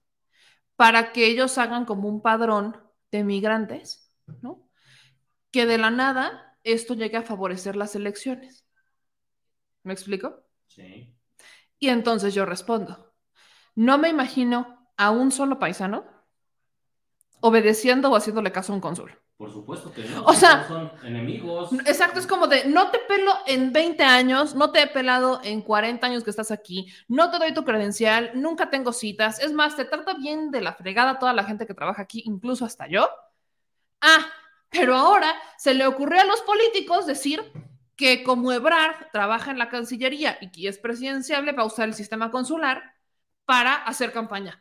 para 0.76 1.12
que 1.12 1.26
ellos 1.26 1.58
hagan 1.58 1.84
como 1.84 2.08
un 2.08 2.22
padrón 2.22 2.76
de 3.10 3.24
migrantes, 3.24 4.10
¿no? 4.42 4.68
Que 5.50 5.66
de 5.66 5.78
la 5.78 5.90
nada 5.90 6.58
esto 6.64 6.94
llegue 6.94 7.16
a 7.16 7.22
favorecer 7.22 7.76
las 7.76 7.94
elecciones. 7.94 8.66
¿Me 9.82 9.92
explico? 9.92 10.42
Sí. 10.66 11.14
Y 11.78 11.88
entonces 11.88 12.34
yo 12.34 12.46
respondo, 12.46 13.14
no 13.74 13.98
me 13.98 14.08
imagino 14.08 14.88
a 14.96 15.10
un 15.10 15.30
solo 15.30 15.58
paisano 15.58 16.13
obedeciendo 17.46 18.10
o 18.10 18.16
haciéndole 18.16 18.50
caso 18.52 18.72
a 18.72 18.74
un 18.74 18.80
cónsul. 18.80 19.12
Por 19.36 19.52
supuesto 19.52 19.92
que 19.92 20.02
no. 20.04 20.24
O 20.24 20.32
sea- 20.32 20.66
son 20.66 20.90
enemigos. 21.04 21.72
Exacto, 21.84 22.18
es 22.18 22.26
como 22.26 22.46
de, 22.46 22.64
no 22.64 22.90
te 22.90 22.98
pelo 23.00 23.32
en 23.46 23.70
20 23.70 24.02
años, 24.02 24.54
no 24.54 24.72
te 24.72 24.80
he 24.80 24.86
pelado 24.86 25.40
en 25.44 25.60
40 25.60 26.06
años 26.06 26.24
que 26.24 26.30
estás 26.30 26.50
aquí, 26.50 26.90
no 27.06 27.30
te 27.30 27.38
doy 27.38 27.52
tu 27.52 27.62
credencial, 27.62 28.30
nunca 28.34 28.70
tengo 28.70 28.94
citas, 28.94 29.40
es 29.40 29.52
más, 29.52 29.76
te 29.76 29.84
trata 29.84 30.14
bien 30.14 30.50
de 30.50 30.62
la 30.62 30.72
fregada 30.72 31.18
toda 31.18 31.34
la 31.34 31.44
gente 31.44 31.66
que 31.66 31.74
trabaja 31.74 32.00
aquí, 32.00 32.22
incluso 32.24 32.64
hasta 32.64 32.86
yo. 32.88 33.10
Ah, 34.00 34.26
pero 34.70 34.94
ahora 34.96 35.30
se 35.58 35.74
le 35.74 35.86
ocurrió 35.86 36.22
a 36.22 36.24
los 36.24 36.40
políticos 36.40 37.04
decir 37.06 37.42
que 37.94 38.24
como 38.24 38.52
Ebrard 38.52 39.10
trabaja 39.12 39.50
en 39.50 39.58
la 39.58 39.68
Cancillería 39.68 40.38
y 40.40 40.50
que 40.50 40.66
es 40.66 40.78
presidenciable, 40.78 41.52
va 41.52 41.64
a 41.64 41.66
usar 41.66 41.88
el 41.88 41.94
sistema 41.94 42.30
consular 42.30 42.94
para 43.44 43.74
hacer 43.74 44.12
campaña. 44.12 44.58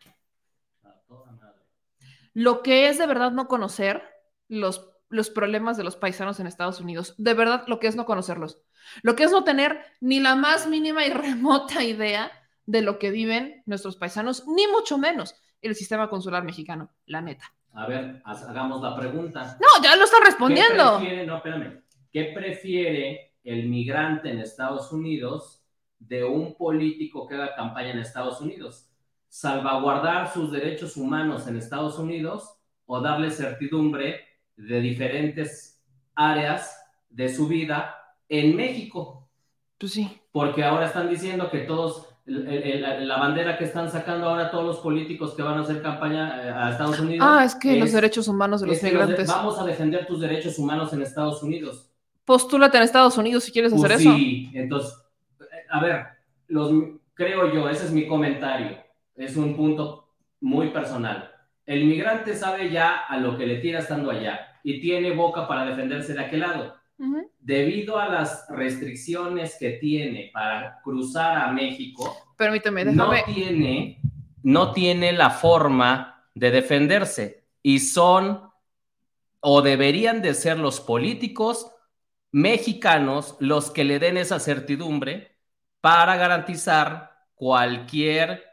Lo 2.34 2.64
que 2.64 2.88
es 2.88 2.98
de 2.98 3.08
verdad 3.08 3.32
no 3.32 3.48
conocer 3.48 4.04
los, 4.48 4.90
los 5.10 5.30
problemas 5.30 5.78
de 5.78 5.84
los 5.84 5.96
paisanos 5.96 6.40
en 6.40 6.48
Estados 6.48 6.80
Unidos. 6.80 7.16
De 7.18 7.34
verdad, 7.34 7.64
lo 7.68 7.80
que 7.80 7.88
es 7.88 7.96
no 7.96 8.06
conocerlos. 8.06 8.62
Lo 9.02 9.16
que 9.16 9.24
es 9.24 9.32
no 9.32 9.44
tener 9.44 9.80
ni 10.02 10.20
la 10.20 10.36
más 10.36 10.68
mínima 10.68 11.06
y 11.06 11.10
remota 11.14 11.84
idea 11.84 12.32
de 12.66 12.82
lo 12.82 12.98
que 12.98 13.12
viven 13.12 13.62
nuestros 13.66 13.98
paisanos, 13.98 14.48
ni 14.48 14.68
mucho 14.68 14.98
menos 14.98 15.36
el 15.62 15.76
sistema 15.76 16.10
consular 16.10 16.44
mexicano, 16.44 16.92
la 17.06 17.22
neta. 17.22 17.54
A 17.74 17.88
ver, 17.88 18.22
hagamos 18.26 18.82
la 18.82 18.96
pregunta. 18.96 19.58
No, 19.60 19.84
ya 19.84 19.96
lo 19.96 20.04
están 20.04 20.22
¿Qué 20.22 20.26
respondiendo. 20.28 20.98
prefiere, 20.98 21.26
no, 21.26 21.38
espérame. 21.38 21.82
¿Qué 22.12 22.32
prefiere 22.36 23.34
el 23.44 23.68
migrante 23.68 24.30
en 24.30 24.40
Estados 24.40 24.92
Unidos 24.92 25.64
de 26.00 26.24
un 26.24 26.56
político 26.56 27.28
que 27.28 27.36
haga 27.36 27.56
campaña 27.56 27.92
en 27.92 28.00
Estados 28.00 28.40
Unidos? 28.42 28.93
¿Salvaguardar 29.34 30.32
sus 30.32 30.52
derechos 30.52 30.96
humanos 30.96 31.48
en 31.48 31.58
Estados 31.58 31.98
Unidos 31.98 32.54
o 32.86 33.02
darle 33.02 33.32
certidumbre 33.32 34.20
de 34.56 34.80
diferentes 34.80 35.84
áreas 36.14 36.78
de 37.10 37.34
su 37.34 37.48
vida 37.48 37.96
en 38.30 38.56
México? 38.56 39.28
Pues 39.80 39.94
sí. 39.94 40.22
Porque 40.32 40.64
ahora 40.64 40.86
están 40.86 41.10
diciendo 41.10 41.50
que 41.50 41.62
todos, 41.62 42.08
el- 42.28 42.48
el- 42.48 43.08
la 43.08 43.18
bandera 43.18 43.58
que 43.58 43.64
están 43.64 43.90
sacando 43.90 44.30
ahora 44.30 44.52
todos 44.52 44.66
los 44.66 44.78
políticos 44.78 45.34
que 45.34 45.42
van 45.42 45.58
a 45.58 45.62
hacer 45.62 45.82
campaña 45.82 46.40
eh, 46.46 46.50
a 46.52 46.70
Estados 46.70 47.00
Unidos. 47.00 47.28
Ah, 47.28 47.44
es 47.44 47.56
que 47.56 47.76
los 47.80 47.88
es- 47.88 47.96
derechos 47.96 48.28
humanos 48.28 48.62
de 48.62 48.68
los 48.68 48.76
los 48.76 48.84
de- 48.84 48.92
migrantes. 48.92 49.28
vamos 49.28 49.58
a 49.58 49.66
defender 49.66 50.06
tus 50.06 50.20
derechos 50.22 50.60
humanos 50.60 50.94
en 50.94 51.02
Estados 51.02 51.42
Unidos. 51.42 51.90
Postúlate 52.24 52.78
en 52.78 52.84
Estados 52.84 53.18
Unidos 53.18 53.46
si 53.46 53.52
quieres 53.52 53.74
hacer 53.74 53.88
Pues 53.94 54.00
eso. 54.02 54.14
sí, 54.16 54.52
entonces, 54.54 54.94
eh, 55.42 55.46
a 55.72 55.82
ver, 55.82 56.06
los, 56.50 56.72
creo 57.16 57.52
yo, 57.52 57.68
ese 57.68 57.86
es 57.86 57.92
mi 57.92 58.06
comentario, 58.08 58.78
es 59.16 59.36
un 59.36 59.56
punto 59.56 60.10
muy 60.42 60.70
personal. 60.70 61.32
El 61.66 61.84
inmigrante 61.84 62.36
sabe 62.36 62.70
ya 62.70 62.98
a 63.08 63.18
lo 63.18 63.38
que 63.38 63.46
le 63.46 63.58
tira 63.58 63.80
estando 63.80 64.12
allá 64.12 64.60
y 64.64 64.82
tiene 64.82 65.12
boca 65.12 65.48
para 65.48 65.66
defenderse 65.66 66.14
de 66.14 66.22
aquel 66.22 66.42
lado. 66.42 66.76
Debido 67.40 68.00
a 68.00 68.08
las 68.08 68.46
restricciones 68.50 69.58
que 69.60 69.72
tiene 69.72 70.30
para 70.34 70.80
cruzar 70.82 71.38
a 71.38 71.52
México, 71.52 72.16
Permíteme, 72.38 72.86
no 72.86 73.12
tiene, 73.26 74.00
no 74.42 74.72
tiene 74.72 75.12
la 75.12 75.30
forma 75.30 76.26
de 76.34 76.52
defenderse 76.52 77.44
y 77.62 77.80
son 77.80 78.42
o 79.42 79.62
deberían 79.62 80.22
de 80.22 80.34
ser 80.34 80.58
los 80.58 80.80
políticos 80.80 81.72
mexicanos 82.32 83.36
los 83.40 83.72
que 83.72 83.84
le 83.84 84.00
den 84.00 84.18
esa 84.18 84.40
certidumbre 84.40 85.36
para 85.82 86.16
garantizar 86.16 87.28
cualquier 87.36 88.44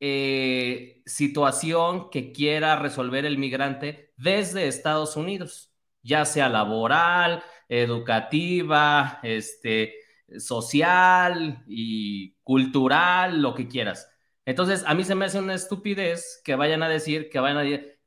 eh, 0.00 1.02
situación 1.06 2.10
que 2.10 2.32
quiera 2.32 2.76
resolver 2.76 3.24
el 3.24 3.38
migrante 3.38 4.12
desde 4.16 4.68
Estados 4.68 5.16
Unidos, 5.16 5.72
ya 6.02 6.24
sea 6.24 6.48
laboral, 6.48 7.42
educativa, 7.68 9.20
este, 9.22 9.94
social 10.38 11.64
y 11.66 12.34
cultural, 12.42 13.40
lo 13.40 13.54
que 13.54 13.68
quieras. 13.68 14.08
Entonces, 14.44 14.84
a 14.86 14.94
mí 14.94 15.04
se 15.04 15.14
me 15.14 15.24
hace 15.24 15.38
una 15.38 15.54
estupidez 15.54 16.40
que 16.44 16.54
vayan 16.54 16.82
a 16.82 16.88
decir 16.88 17.28
que 17.28 17.40
vayan 17.40 17.58
a 17.58 17.64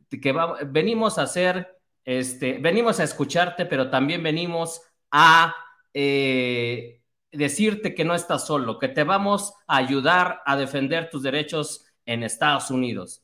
que 0.09 0.35
venimos 0.67 1.17
a 1.19 1.23
hacer, 1.23 1.77
este, 2.03 2.57
venimos 2.59 2.99
a 2.99 3.03
escucharte, 3.03 3.65
pero 3.65 3.89
también 3.89 4.23
venimos 4.23 4.81
a 5.11 5.55
eh, 5.93 6.98
decirte 7.31 7.93
que 7.93 8.05
no 8.05 8.15
estás 8.15 8.45
solo, 8.47 8.79
que 8.79 8.87
te 8.87 9.03
vamos 9.03 9.53
a 9.67 9.77
ayudar 9.77 10.41
a 10.45 10.57
defender 10.57 11.09
tus 11.09 11.23
derechos 11.23 11.85
en 12.05 12.23
Estados 12.23 12.71
Unidos. 12.71 13.23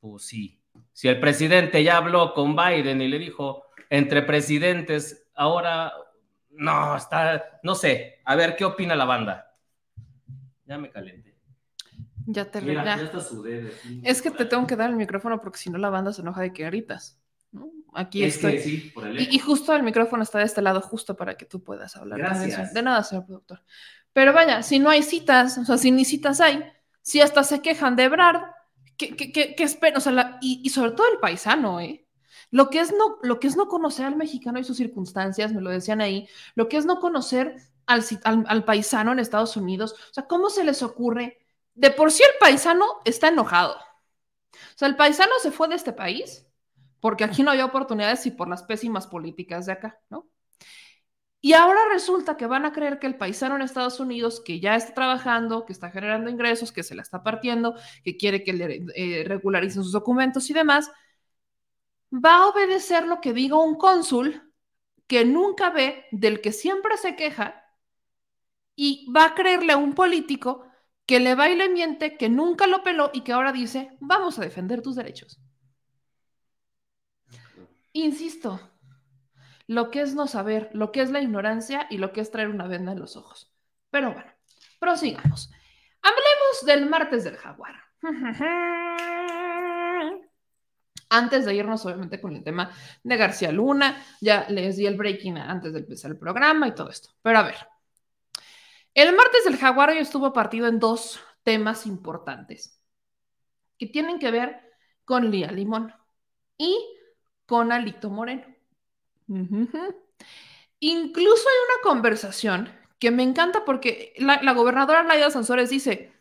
Pues 0.00 0.26
sí. 0.26 0.60
Si 0.92 1.08
el 1.08 1.20
presidente 1.20 1.82
ya 1.82 1.96
habló 1.96 2.34
con 2.34 2.54
Biden 2.54 3.00
y 3.00 3.08
le 3.08 3.18
dijo, 3.18 3.64
entre 3.90 4.22
presidentes 4.22 5.28
ahora, 5.34 5.92
no, 6.50 6.96
está, 6.96 7.60
no 7.62 7.74
sé, 7.74 8.20
a 8.24 8.34
ver, 8.34 8.56
¿qué 8.56 8.64
opina 8.64 8.94
la 8.94 9.04
banda? 9.04 9.54
Ya 10.64 10.78
me 10.78 10.90
calenté. 10.90 11.36
Ya 12.26 12.50
te 12.50 12.60
Mira, 12.60 12.84
ya. 12.84 13.02
está 13.02 13.20
sudé 13.20 13.62
de 13.62 13.68
aquí. 13.68 14.00
Es 14.04 14.20
que 14.20 14.32
te 14.32 14.44
tengo 14.44 14.66
que 14.66 14.74
dar 14.74 14.90
el 14.90 14.96
micrófono 14.96 15.40
porque 15.40 15.58
si 15.58 15.70
no 15.70 15.78
la 15.78 15.90
banda 15.90 16.12
se 16.12 16.22
enoja 16.22 16.42
de 16.42 16.52
que 16.52 16.64
gritas. 16.64 17.20
Aquí 17.96 18.22
Es 18.24 18.34
estoy. 18.36 18.52
que 18.52 18.60
sí, 18.60 18.76
por 18.94 19.06
el 19.06 19.20
Y, 19.20 19.36
y 19.36 19.38
justo 19.38 19.74
el 19.74 19.82
micrófono 19.82 20.22
está 20.22 20.38
de 20.38 20.44
este 20.44 20.62
lado, 20.62 20.80
justo 20.80 21.16
para 21.16 21.36
que 21.36 21.46
tú 21.46 21.62
puedas 21.62 21.96
hablar. 21.96 22.18
Gracias. 22.18 22.74
De 22.74 22.82
nada, 22.82 23.02
señor 23.02 23.24
productor. 23.26 23.62
Pero 24.12 24.32
vaya, 24.32 24.62
si 24.62 24.78
no 24.78 24.90
hay 24.90 25.02
citas, 25.02 25.58
o 25.58 25.64
sea, 25.64 25.78
si 25.78 25.90
ni 25.90 26.04
citas 26.04 26.40
hay, 26.40 26.64
si 27.02 27.20
hasta 27.20 27.42
se 27.44 27.60
quejan 27.62 27.96
de 27.96 28.04
Ebrard, 28.04 28.42
¿qué, 28.96 29.16
qué, 29.16 29.32
qué, 29.32 29.54
qué? 29.54 29.64
O 29.96 30.00
sea, 30.00 30.12
la- 30.12 30.38
y, 30.40 30.60
y 30.64 30.70
sobre 30.70 30.92
todo 30.92 31.06
el 31.12 31.18
paisano, 31.18 31.80
¿eh? 31.80 32.06
Lo 32.50 32.70
que, 32.70 32.80
es 32.80 32.92
no, 32.92 33.18
lo 33.22 33.40
que 33.40 33.48
es 33.48 33.56
no 33.56 33.66
conocer 33.68 34.06
al 34.06 34.16
mexicano 34.16 34.58
y 34.58 34.64
sus 34.64 34.76
circunstancias, 34.76 35.52
me 35.52 35.60
lo 35.60 35.70
decían 35.70 36.00
ahí, 36.00 36.28
lo 36.54 36.68
que 36.68 36.76
es 36.76 36.86
no 36.86 37.00
conocer 37.00 37.56
al, 37.86 38.04
al, 38.24 38.44
al 38.48 38.64
paisano 38.64 39.12
en 39.12 39.18
Estados 39.18 39.56
Unidos, 39.56 39.92
o 40.10 40.14
sea, 40.14 40.26
¿cómo 40.26 40.48
se 40.48 40.64
les 40.64 40.82
ocurre? 40.82 41.38
De 41.74 41.90
por 41.90 42.10
sí 42.12 42.22
el 42.22 42.38
paisano 42.40 42.86
está 43.04 43.28
enojado. 43.28 43.74
O 43.74 44.78
sea, 44.78 44.88
el 44.88 44.96
paisano 44.96 45.32
se 45.42 45.50
fue 45.50 45.68
de 45.68 45.74
este 45.76 45.92
país 45.92 46.45
porque 47.00 47.24
aquí 47.24 47.42
no 47.42 47.50
había 47.50 47.64
oportunidades 47.64 48.26
y 48.26 48.30
por 48.30 48.48
las 48.48 48.62
pésimas 48.62 49.06
políticas 49.06 49.66
de 49.66 49.72
acá, 49.72 50.00
¿no? 50.10 50.28
Y 51.40 51.52
ahora 51.52 51.80
resulta 51.92 52.36
que 52.36 52.46
van 52.46 52.64
a 52.66 52.72
creer 52.72 52.98
que 52.98 53.06
el 53.06 53.16
paisano 53.16 53.54
en 53.54 53.62
Estados 53.62 54.00
Unidos, 54.00 54.42
que 54.44 54.58
ya 54.58 54.74
está 54.74 54.94
trabajando, 54.94 55.64
que 55.64 55.72
está 55.72 55.90
generando 55.90 56.28
ingresos, 56.28 56.72
que 56.72 56.82
se 56.82 56.94
la 56.94 57.02
está 57.02 57.22
partiendo, 57.22 57.76
que 58.02 58.16
quiere 58.16 58.42
que 58.42 58.52
le 58.52 58.84
eh, 58.96 59.24
regularicen 59.24 59.84
sus 59.84 59.92
documentos 59.92 60.50
y 60.50 60.54
demás, 60.54 60.90
va 62.12 62.38
a 62.38 62.46
obedecer 62.48 63.06
lo 63.06 63.20
que 63.20 63.32
diga 63.32 63.56
un 63.56 63.76
cónsul 63.76 64.52
que 65.06 65.24
nunca 65.24 65.70
ve, 65.70 66.06
del 66.10 66.40
que 66.40 66.52
siempre 66.52 66.96
se 66.96 67.14
queja, 67.14 67.62
y 68.74 69.10
va 69.12 69.26
a 69.26 69.34
creerle 69.34 69.72
a 69.72 69.76
un 69.76 69.94
político 69.94 70.66
que 71.06 71.20
le 71.20 71.34
va 71.34 71.48
y 71.48 71.56
miente, 71.68 72.16
que 72.16 72.28
nunca 72.28 72.66
lo 72.66 72.82
peló 72.82 73.10
y 73.12 73.22
que 73.22 73.32
ahora 73.32 73.52
dice, 73.52 73.96
vamos 74.00 74.38
a 74.38 74.42
defender 74.42 74.82
tus 74.82 74.96
derechos. 74.96 75.40
Insisto, 77.96 78.60
lo 79.66 79.90
que 79.90 80.02
es 80.02 80.14
no 80.14 80.26
saber, 80.26 80.68
lo 80.74 80.92
que 80.92 81.00
es 81.00 81.10
la 81.10 81.22
ignorancia 81.22 81.86
y 81.88 81.96
lo 81.96 82.12
que 82.12 82.20
es 82.20 82.30
traer 82.30 82.50
una 82.50 82.68
venda 82.68 82.92
en 82.92 82.98
los 82.98 83.16
ojos. 83.16 83.50
Pero 83.88 84.12
bueno, 84.12 84.30
prosigamos. 84.78 85.50
Hablemos 86.02 86.66
del 86.66 86.90
martes 86.90 87.24
del 87.24 87.38
jaguar. 87.38 87.74
Antes 91.08 91.46
de 91.46 91.54
irnos, 91.54 91.86
obviamente, 91.86 92.20
con 92.20 92.36
el 92.36 92.44
tema 92.44 92.70
de 93.02 93.16
García 93.16 93.50
Luna, 93.50 94.04
ya 94.20 94.46
les 94.50 94.76
di 94.76 94.84
el 94.84 94.98
breaking 94.98 95.38
antes 95.38 95.72
de 95.72 95.78
empezar 95.78 96.10
el 96.10 96.18
programa 96.18 96.68
y 96.68 96.74
todo 96.74 96.90
esto. 96.90 97.14
Pero 97.22 97.38
a 97.38 97.44
ver, 97.44 97.56
el 98.92 99.16
martes 99.16 99.44
del 99.44 99.56
jaguar 99.56 99.88
hoy 99.88 99.98
estuvo 99.98 100.34
partido 100.34 100.66
en 100.66 100.78
dos 100.78 101.18
temas 101.44 101.86
importantes 101.86 102.78
que 103.78 103.86
tienen 103.86 104.18
que 104.18 104.30
ver 104.30 104.60
con 105.06 105.30
Lía 105.30 105.50
Limón 105.50 105.94
y 106.58 106.95
con 107.46 107.72
Alito 107.72 108.10
Moreno. 108.10 108.44
Incluso 110.80 111.48
hay 111.48 111.56
una 111.68 111.82
conversación 111.82 112.70
que 112.98 113.10
me 113.10 113.22
encanta 113.22 113.64
porque 113.64 114.14
la, 114.18 114.42
la 114.42 114.52
gobernadora 114.52 115.02
Laida 115.02 115.30
Sansores 115.30 115.70
dice, 115.70 116.12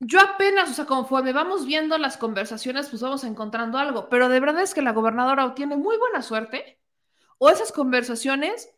yo 0.00 0.20
apenas, 0.20 0.70
o 0.70 0.74
sea, 0.74 0.86
conforme 0.86 1.32
vamos 1.32 1.66
viendo 1.66 1.96
las 1.98 2.16
conversaciones, 2.16 2.88
pues 2.90 3.02
vamos 3.02 3.24
encontrando 3.24 3.78
algo, 3.78 4.08
pero 4.08 4.28
de 4.28 4.40
verdad 4.40 4.62
es 4.62 4.74
que 4.74 4.82
la 4.82 4.92
gobernadora 4.92 5.46
o 5.46 5.54
tiene 5.54 5.76
muy 5.76 5.96
buena 5.96 6.22
suerte 6.22 6.78
o 7.38 7.50
esas 7.50 7.72
conversaciones 7.72 8.70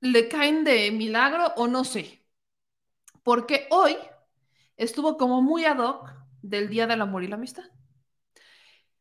le 0.00 0.28
caen 0.28 0.64
de 0.64 0.90
milagro 0.92 1.52
o 1.56 1.68
no 1.68 1.84
sé, 1.84 2.24
porque 3.22 3.66
hoy 3.70 3.96
estuvo 4.76 5.16
como 5.16 5.42
muy 5.42 5.64
ad 5.64 5.78
hoc 5.78 6.10
del 6.42 6.68
Día 6.68 6.86
del 6.86 7.02
Amor 7.02 7.24
y 7.24 7.28
la 7.28 7.36
Amistad. 7.36 7.64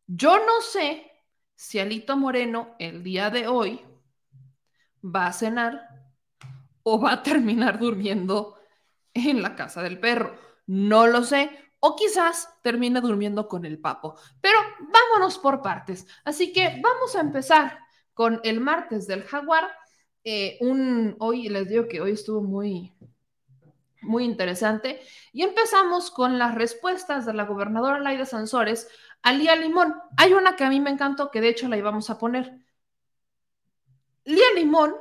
Yo 0.07 0.37
no 0.45 0.61
sé 0.61 1.10
si 1.61 1.77
Alito 1.77 2.17
Moreno 2.17 2.75
el 2.79 3.03
día 3.03 3.29
de 3.29 3.47
hoy 3.47 3.81
va 5.03 5.27
a 5.27 5.31
cenar 5.31 5.79
o 6.81 6.99
va 6.99 7.13
a 7.13 7.23
terminar 7.23 7.77
durmiendo 7.77 8.57
en 9.13 9.43
la 9.43 9.55
casa 9.55 9.83
del 9.83 9.99
perro. 9.99 10.35
No 10.65 11.05
lo 11.05 11.23
sé. 11.23 11.51
O 11.79 11.95
quizás 11.95 12.49
termine 12.63 12.99
durmiendo 12.99 13.47
con 13.47 13.63
el 13.63 13.77
papo. 13.77 14.15
Pero 14.41 14.57
vámonos 14.79 15.37
por 15.37 15.61
partes. 15.61 16.07
Así 16.25 16.51
que 16.51 16.81
vamos 16.81 17.15
a 17.15 17.21
empezar 17.21 17.77
con 18.15 18.41
el 18.43 18.59
martes 18.59 19.05
del 19.05 19.23
jaguar. 19.23 19.69
Eh, 20.23 20.57
hoy 21.19 21.47
les 21.47 21.69
digo 21.69 21.87
que 21.87 22.01
hoy 22.01 22.13
estuvo 22.13 22.41
muy, 22.41 22.91
muy 24.01 24.23
interesante. 24.25 24.99
Y 25.31 25.43
empezamos 25.43 26.09
con 26.09 26.39
las 26.39 26.55
respuestas 26.55 27.27
de 27.27 27.35
la 27.35 27.45
gobernadora 27.45 27.99
Laida 27.99 28.25
Sansores 28.25 28.87
a 29.23 29.33
Lía 29.33 29.55
Limón. 29.55 29.95
Hay 30.17 30.33
una 30.33 30.55
que 30.55 30.63
a 30.63 30.69
mí 30.69 30.79
me 30.79 30.89
encantó, 30.89 31.31
que 31.31 31.41
de 31.41 31.49
hecho 31.49 31.67
la 31.67 31.77
íbamos 31.77 32.09
a 32.09 32.17
poner. 32.17 32.59
Lía 34.25 34.53
Limón 34.55 34.95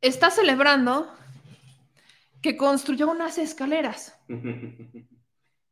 está 0.00 0.30
celebrando 0.30 1.10
que 2.42 2.56
construyó 2.56 3.10
unas 3.10 3.38
escaleras. 3.38 4.18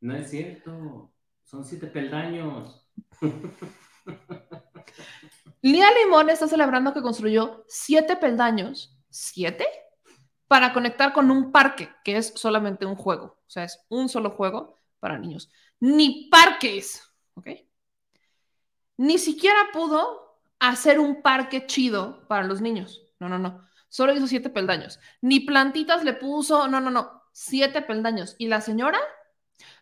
No 0.03 0.17
es 0.17 0.31
cierto. 0.31 1.13
Son 1.45 1.65
siete 1.65 1.87
peldaños. 1.87 2.85
Lía 5.63 5.87
Limón 5.93 6.29
está 6.29 6.49
celebrando 6.49 6.93
que 6.93 7.03
construyó 7.03 7.65
siete 7.69 8.17
peldaños, 8.17 8.99
siete, 9.11 9.65
para 10.49 10.73
conectar 10.73 11.13
con 11.13 11.31
un 11.31 11.53
parque, 11.53 11.89
que 12.03 12.17
es 12.17 12.33
solamente 12.35 12.85
un 12.85 12.97
juego. 12.97 13.39
O 13.47 13.51
sea, 13.51 13.63
es 13.63 13.79
un 13.89 14.09
solo 14.09 14.31
juego 14.31 14.75
para 14.99 15.19
niños. 15.19 15.53
Ni 15.79 16.29
parques, 16.31 17.12
¿ok? 17.35 17.49
Ni 18.97 19.19
siquiera 19.19 19.59
pudo 19.73 20.39
hacer 20.59 20.99
un 20.99 21.23
parque 21.23 21.67
chido 21.67 22.27
para 22.29 22.45
los 22.45 22.61
niños. 22.61 23.03
No, 23.19 23.29
no, 23.29 23.39
no. 23.39 23.67
Solo 23.89 24.15
hizo 24.15 24.27
siete 24.27 24.51
peldaños. 24.51 25.01
Ni 25.21 25.41
plantitas 25.41 26.05
le 26.05 26.15
puso, 26.15 26.69
no, 26.69 26.81
no, 26.81 26.91
no. 26.91 27.23
Siete 27.33 27.83
peldaños. 27.83 28.37
Y 28.39 28.47
la 28.49 28.61
señora 28.61 28.99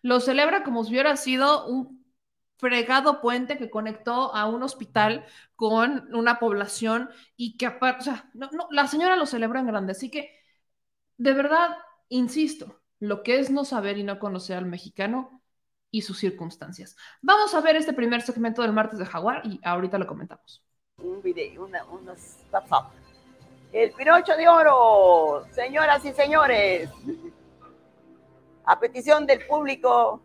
lo 0.03 0.21
celebra 0.21 0.63
como 0.63 0.85
si 0.85 0.93
hubiera 0.93 1.17
sido 1.17 1.67
un 1.67 2.05
fregado 2.59 3.21
puente 3.21 3.57
que 3.57 3.71
conectó 3.71 4.35
a 4.35 4.47
un 4.47 4.63
hospital 4.63 5.25
con 5.57 6.15
una 6.15 6.39
población 6.39 7.11
y 7.37 7.57
que 7.57 7.67
aparte, 7.67 8.01
o 8.01 8.05
sea, 8.05 8.31
no, 8.35 8.51
no, 8.53 8.69
la 8.71 8.87
señora 8.87 9.17
lo 9.17 9.27
celebra 9.27 9.61
en 9.61 9.67
grande. 9.67 9.93
Así 9.93 10.11
que, 10.11 10.31
de 11.19 11.33
verdad, 11.35 11.77
insisto, 12.09 12.83
lo 12.99 13.23
que 13.23 13.39
es 13.41 13.51
no 13.51 13.65
saber 13.65 13.99
y 13.99 14.05
no 14.05 14.19
conocer 14.19 14.59
al 14.59 14.67
mexicano 14.67 15.40
y 15.91 16.03
sus 16.03 16.19
circunstancias. 16.19 16.97
Vamos 17.23 17.55
a 17.55 17.61
ver 17.61 17.77
este 17.77 17.93
primer 17.93 18.23
segmento 18.23 18.63
del 18.63 18.73
martes 18.73 18.99
de 18.99 19.07
Jaguar 19.07 19.43
y 19.45 19.61
ahorita 19.63 19.99
lo 19.99 20.07
comentamos. 20.07 20.65
Un 20.99 21.21
video, 21.23 21.65
una, 21.65 21.85
unos 21.87 22.37
WhatsApp. 22.53 22.93
El 23.73 23.93
Pinocho 23.93 24.37
de 24.37 24.49
Oro, 24.49 25.47
señoras 25.53 26.05
y 26.05 26.13
señores. 26.13 26.91
A 28.65 28.79
petición 28.79 29.27
del 29.27 29.47
público. 29.47 30.23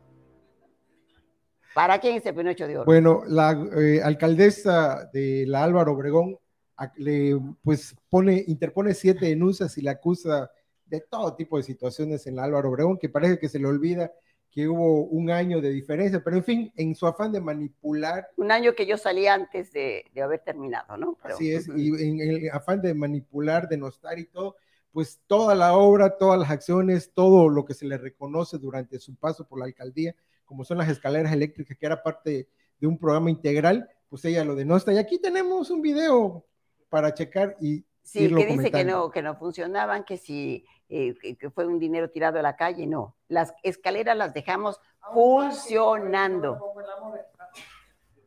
¿Para 1.74 2.00
quién 2.00 2.18
es 2.18 2.26
el 2.26 2.36
Pinocho 2.36 2.68
de 2.68 2.78
Oro? 2.78 2.86
Bueno, 2.86 3.24
la 3.28 3.52
eh, 3.78 4.02
alcaldesa 4.04 5.10
de 5.12 5.46
la 5.48 5.64
Álvaro 5.64 5.94
Obregón 5.94 6.38
a- 6.78 6.92
le 6.98 7.40
pues 7.64 7.96
pone, 8.10 8.44
interpone 8.48 8.94
siete 8.94 9.26
denuncias 9.28 9.78
y 9.78 9.82
la 9.82 9.92
acusa 9.92 10.52
de 10.86 11.02
todo 11.02 11.36
tipo 11.36 11.58
de 11.58 11.64
situaciones 11.64 12.28
en 12.28 12.36
la 12.36 12.44
Álvaro 12.44 12.70
Obregón, 12.70 12.98
que 12.98 13.10
parece 13.10 13.40
que 13.40 13.50
se 13.50 13.60
le 13.60 13.68
olvida 13.68 14.12
que 14.56 14.70
hubo 14.70 15.04
un 15.04 15.30
año 15.30 15.60
de 15.60 15.70
diferencia, 15.70 16.24
pero 16.24 16.38
en 16.38 16.44
fin, 16.46 16.74
en 16.78 16.96
su 16.96 17.06
afán 17.06 17.34
de 17.34 17.42
manipular, 17.42 18.30
Un 18.38 18.52
año 18.54 18.74
que 18.74 18.86
yo 18.86 18.98
salí 18.98 19.28
antes 19.28 19.74
de, 19.74 20.06
de 20.14 20.22
haber 20.22 20.40
terminado, 20.40 20.96
¿no? 20.96 21.18
Pero- 21.22 21.36
así 21.36 21.52
es, 21.52 21.68
y 21.76 21.90
en 22.02 22.22
el 22.22 22.50
afán 22.52 22.82
de 22.82 22.94
manipular, 22.94 23.68
denostar 23.68 24.18
y 24.18 24.26
todo, 24.28 24.56
pues 24.94 25.20
toda 25.28 25.56
la 25.56 25.76
obra, 25.76 26.18
todas 26.18 26.40
las 26.40 26.50
acciones, 26.50 27.12
todo 27.14 27.50
lo 27.50 27.66
que 27.66 27.74
se 27.74 27.86
le 27.86 27.98
reconoce 27.98 28.58
durante 28.58 28.98
su 28.98 29.14
paso 29.16 29.46
por 29.46 29.60
la 29.60 29.66
alcaldía, 29.66 30.16
como 30.46 30.64
son 30.64 30.78
las 30.78 30.88
escaleras 30.90 31.34
eléctricas, 31.34 31.78
que 31.78 31.86
era 31.86 32.02
parte 32.02 32.48
de 32.80 32.88
un 32.88 32.98
programa 32.98 33.30
integral, 33.30 33.90
pues 34.08 34.24
ella 34.24 34.46
lo 34.46 34.56
denosta. 34.56 34.94
Y 34.94 34.98
aquí 34.98 35.20
tenemos 35.20 35.70
un 35.70 35.82
video 35.82 36.46
para 36.88 37.14
checar 37.14 37.58
y 37.60 37.84
Sí, 38.04 38.20
irlo 38.26 38.38
que 38.38 38.46
dice 38.46 38.64
que 38.66 38.72
comentando. 38.72 38.98
no, 39.00 39.12
que 39.12 39.22
no 39.22 39.36
funcionaban, 39.36 40.06
que 40.06 40.16
si 40.16 40.64
eh, 40.90 41.16
que, 41.38 41.50
fue 41.50 41.66
un 41.66 41.80
dinero 41.80 42.10
tirado 42.10 42.40
a 42.40 42.42
la 42.42 42.56
calle, 42.56 42.86
no. 42.86 43.16
Las 43.28 43.54
escaleras 43.64 44.16
las 44.16 44.34
dejamos 44.34 44.80
funcionando. 45.14 46.60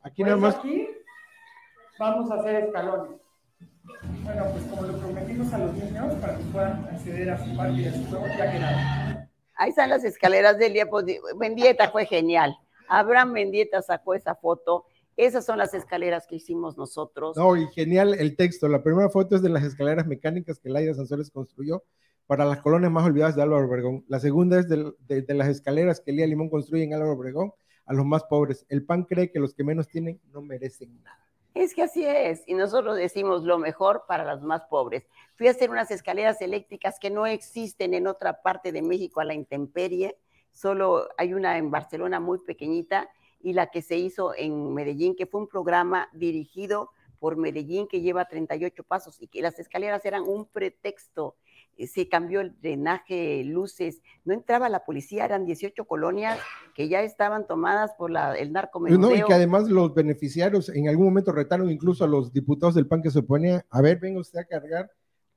Aquí 0.03 0.23
Pues 0.23 0.27
nada 0.27 0.37
más, 0.37 0.57
aquí 0.57 0.89
vamos 1.99 2.31
a 2.31 2.35
hacer 2.35 2.65
escalones. 2.65 3.21
Bueno, 4.23 4.47
pues 4.53 4.65
como 4.65 4.83
lo 4.83 4.99
prometimos 4.99 5.53
a 5.53 5.59
los 5.59 5.73
niños 5.75 6.15
para 6.21 6.37
que 6.37 6.45
puedan 6.45 6.85
acceder 6.85 7.31
a 7.31 7.45
su 7.45 7.57
parque 7.57 7.81
y 7.81 7.87
a 7.87 7.93
su 7.93 8.05
juego, 8.07 8.27
ya 8.27 8.53
quedaron. 8.53 9.29
Ahí 9.55 9.71
están 9.71 9.91
las 9.91 10.05
escaleras 10.05 10.59
del 10.59 10.73
día. 10.73 10.89
Pues, 10.89 11.05
Mendieta 11.37 11.91
fue 11.91 12.07
genial. 12.07 12.57
Abraham 12.89 13.33
Mendieta 13.33 13.83
sacó 13.83 14.15
esa 14.15 14.35
foto 14.35 14.87
Esas 15.17 15.45
son 15.45 15.59
las 15.59 15.75
escaleras 15.75 16.27
que 16.27 16.37
hicimos 16.37 16.79
nosotros. 16.79 17.37
No, 17.37 17.57
y 17.57 17.67
genial 17.69 18.15
el 18.15 18.37
texto. 18.37 18.69
La 18.69 18.83
primera 18.83 19.11
foto 19.11 19.35
es 19.37 19.43
de 19.43 19.49
las 19.49 19.65
escaleras 19.65 20.07
mecánicas 20.07 20.61
que 20.61 20.71
Laida 20.71 20.95
Sanzores 20.95 21.31
construyó 21.31 21.83
para 22.29 22.45
las 22.45 22.61
colonias 22.61 22.93
más 22.93 23.05
olvidadas 23.05 23.35
de 23.35 23.43
Álvaro 23.43 23.67
Obregón. 23.67 24.05
La 24.07 24.21
segunda 24.21 24.61
es 24.61 24.69
de, 24.69 24.93
de- 25.09 25.23
de 25.23 25.35
las 25.35 25.49
escaleras 25.49 26.01
que 26.01 26.13
Elía 26.13 26.27
Limón 26.29 26.51
construye 26.51 26.85
en 26.85 26.95
Álvaro 26.95 27.15
Obregón 27.15 27.53
a 27.87 27.95
los 27.95 28.05
más 28.05 28.23
pobres. 28.25 28.65
El 28.69 28.85
PAN 28.85 29.05
cree 29.05 29.33
que 29.33 29.41
los 29.41 29.55
que 29.55 29.65
menos 29.65 29.89
tienen 29.89 30.21
no 30.33 30.43
merecen 30.43 31.03
nada. 31.03 31.19
Es 31.55 31.75
que 31.75 31.83
así 31.83 32.05
es, 32.05 32.45
y 32.47 32.55
nosotros 32.55 32.97
decimos 32.97 33.43
lo 33.45 33.59
mejor 33.59 34.05
para 34.07 34.25
los 34.33 34.43
más 34.43 34.63
pobres. 34.67 35.09
Fui 35.37 35.49
a 35.49 35.53
hacer 35.53 35.71
unas 35.71 35.91
escaleras 35.91 36.41
eléctricas 36.43 36.99
que 37.01 37.11
no 37.11 37.27
existen 37.27 37.95
en 37.95 38.07
otra 38.07 38.43
parte 38.43 38.71
de 38.71 38.83
México 38.83 39.21
a 39.21 39.25
la 39.25 39.35
intemperie, 39.35 40.17
solo 40.53 41.09
hay 41.17 41.33
una 41.35 41.57
en 41.59 41.71
Barcelona 41.71 42.21
muy 42.21 42.39
pequeñita 42.41 43.09
y 43.41 43.55
la 43.55 43.69
que 43.69 43.81
se 43.83 43.97
hizo 43.97 44.35
en 44.37 44.75
Medellín, 44.75 45.17
que 45.17 45.27
fue 45.27 45.41
un 45.41 45.49
programa 45.49 46.09
dirigido 46.13 46.91
por 47.19 47.37
Medellín 47.37 47.89
que 47.89 48.03
lleva 48.03 48.27
38 48.27 48.85
pasos 48.85 49.21
y 49.21 49.27
que 49.29 49.43
las 49.43 49.59
escaleras 49.59 50.05
eran 50.05 50.23
un 50.23 50.47
pretexto. 50.47 51.37
Eh, 51.79 51.87
Se 51.87 52.09
cambió 52.09 52.41
el 52.41 52.61
drenaje, 52.61 53.43
luces, 53.45 54.03
no 54.25 54.35
entraba 54.35 54.69
la 54.69 54.85
policía, 54.85 55.25
eran 55.25 55.47
18 55.47 55.85
colonias 55.85 56.39
que 56.75 56.89
ya 56.89 57.03
estaban 57.03 57.47
tomadas 57.47 57.93
por 57.97 58.11
la, 58.11 58.35
el 58.35 58.53
No, 58.53 59.15
y 59.15 59.23
que 59.23 59.33
además 59.33 59.69
los 59.69 59.95
beneficiarios 59.95 60.69
en 60.69 60.89
algún 60.89 61.07
momento 61.07 61.33
retaron 61.33 61.71
incluso 61.71 62.05
a 62.05 62.09
los 62.09 62.33
diputados 62.33 62.75
del 62.75 62.89
PAN 62.89 63.01
que 63.01 63.11
se 63.11 63.21
oponían, 63.21 63.63
a 63.71 63.81
ver, 63.81 63.99
venga 63.99 64.21
usted 64.21 64.41
a 64.41 64.45
cargar 64.45 64.91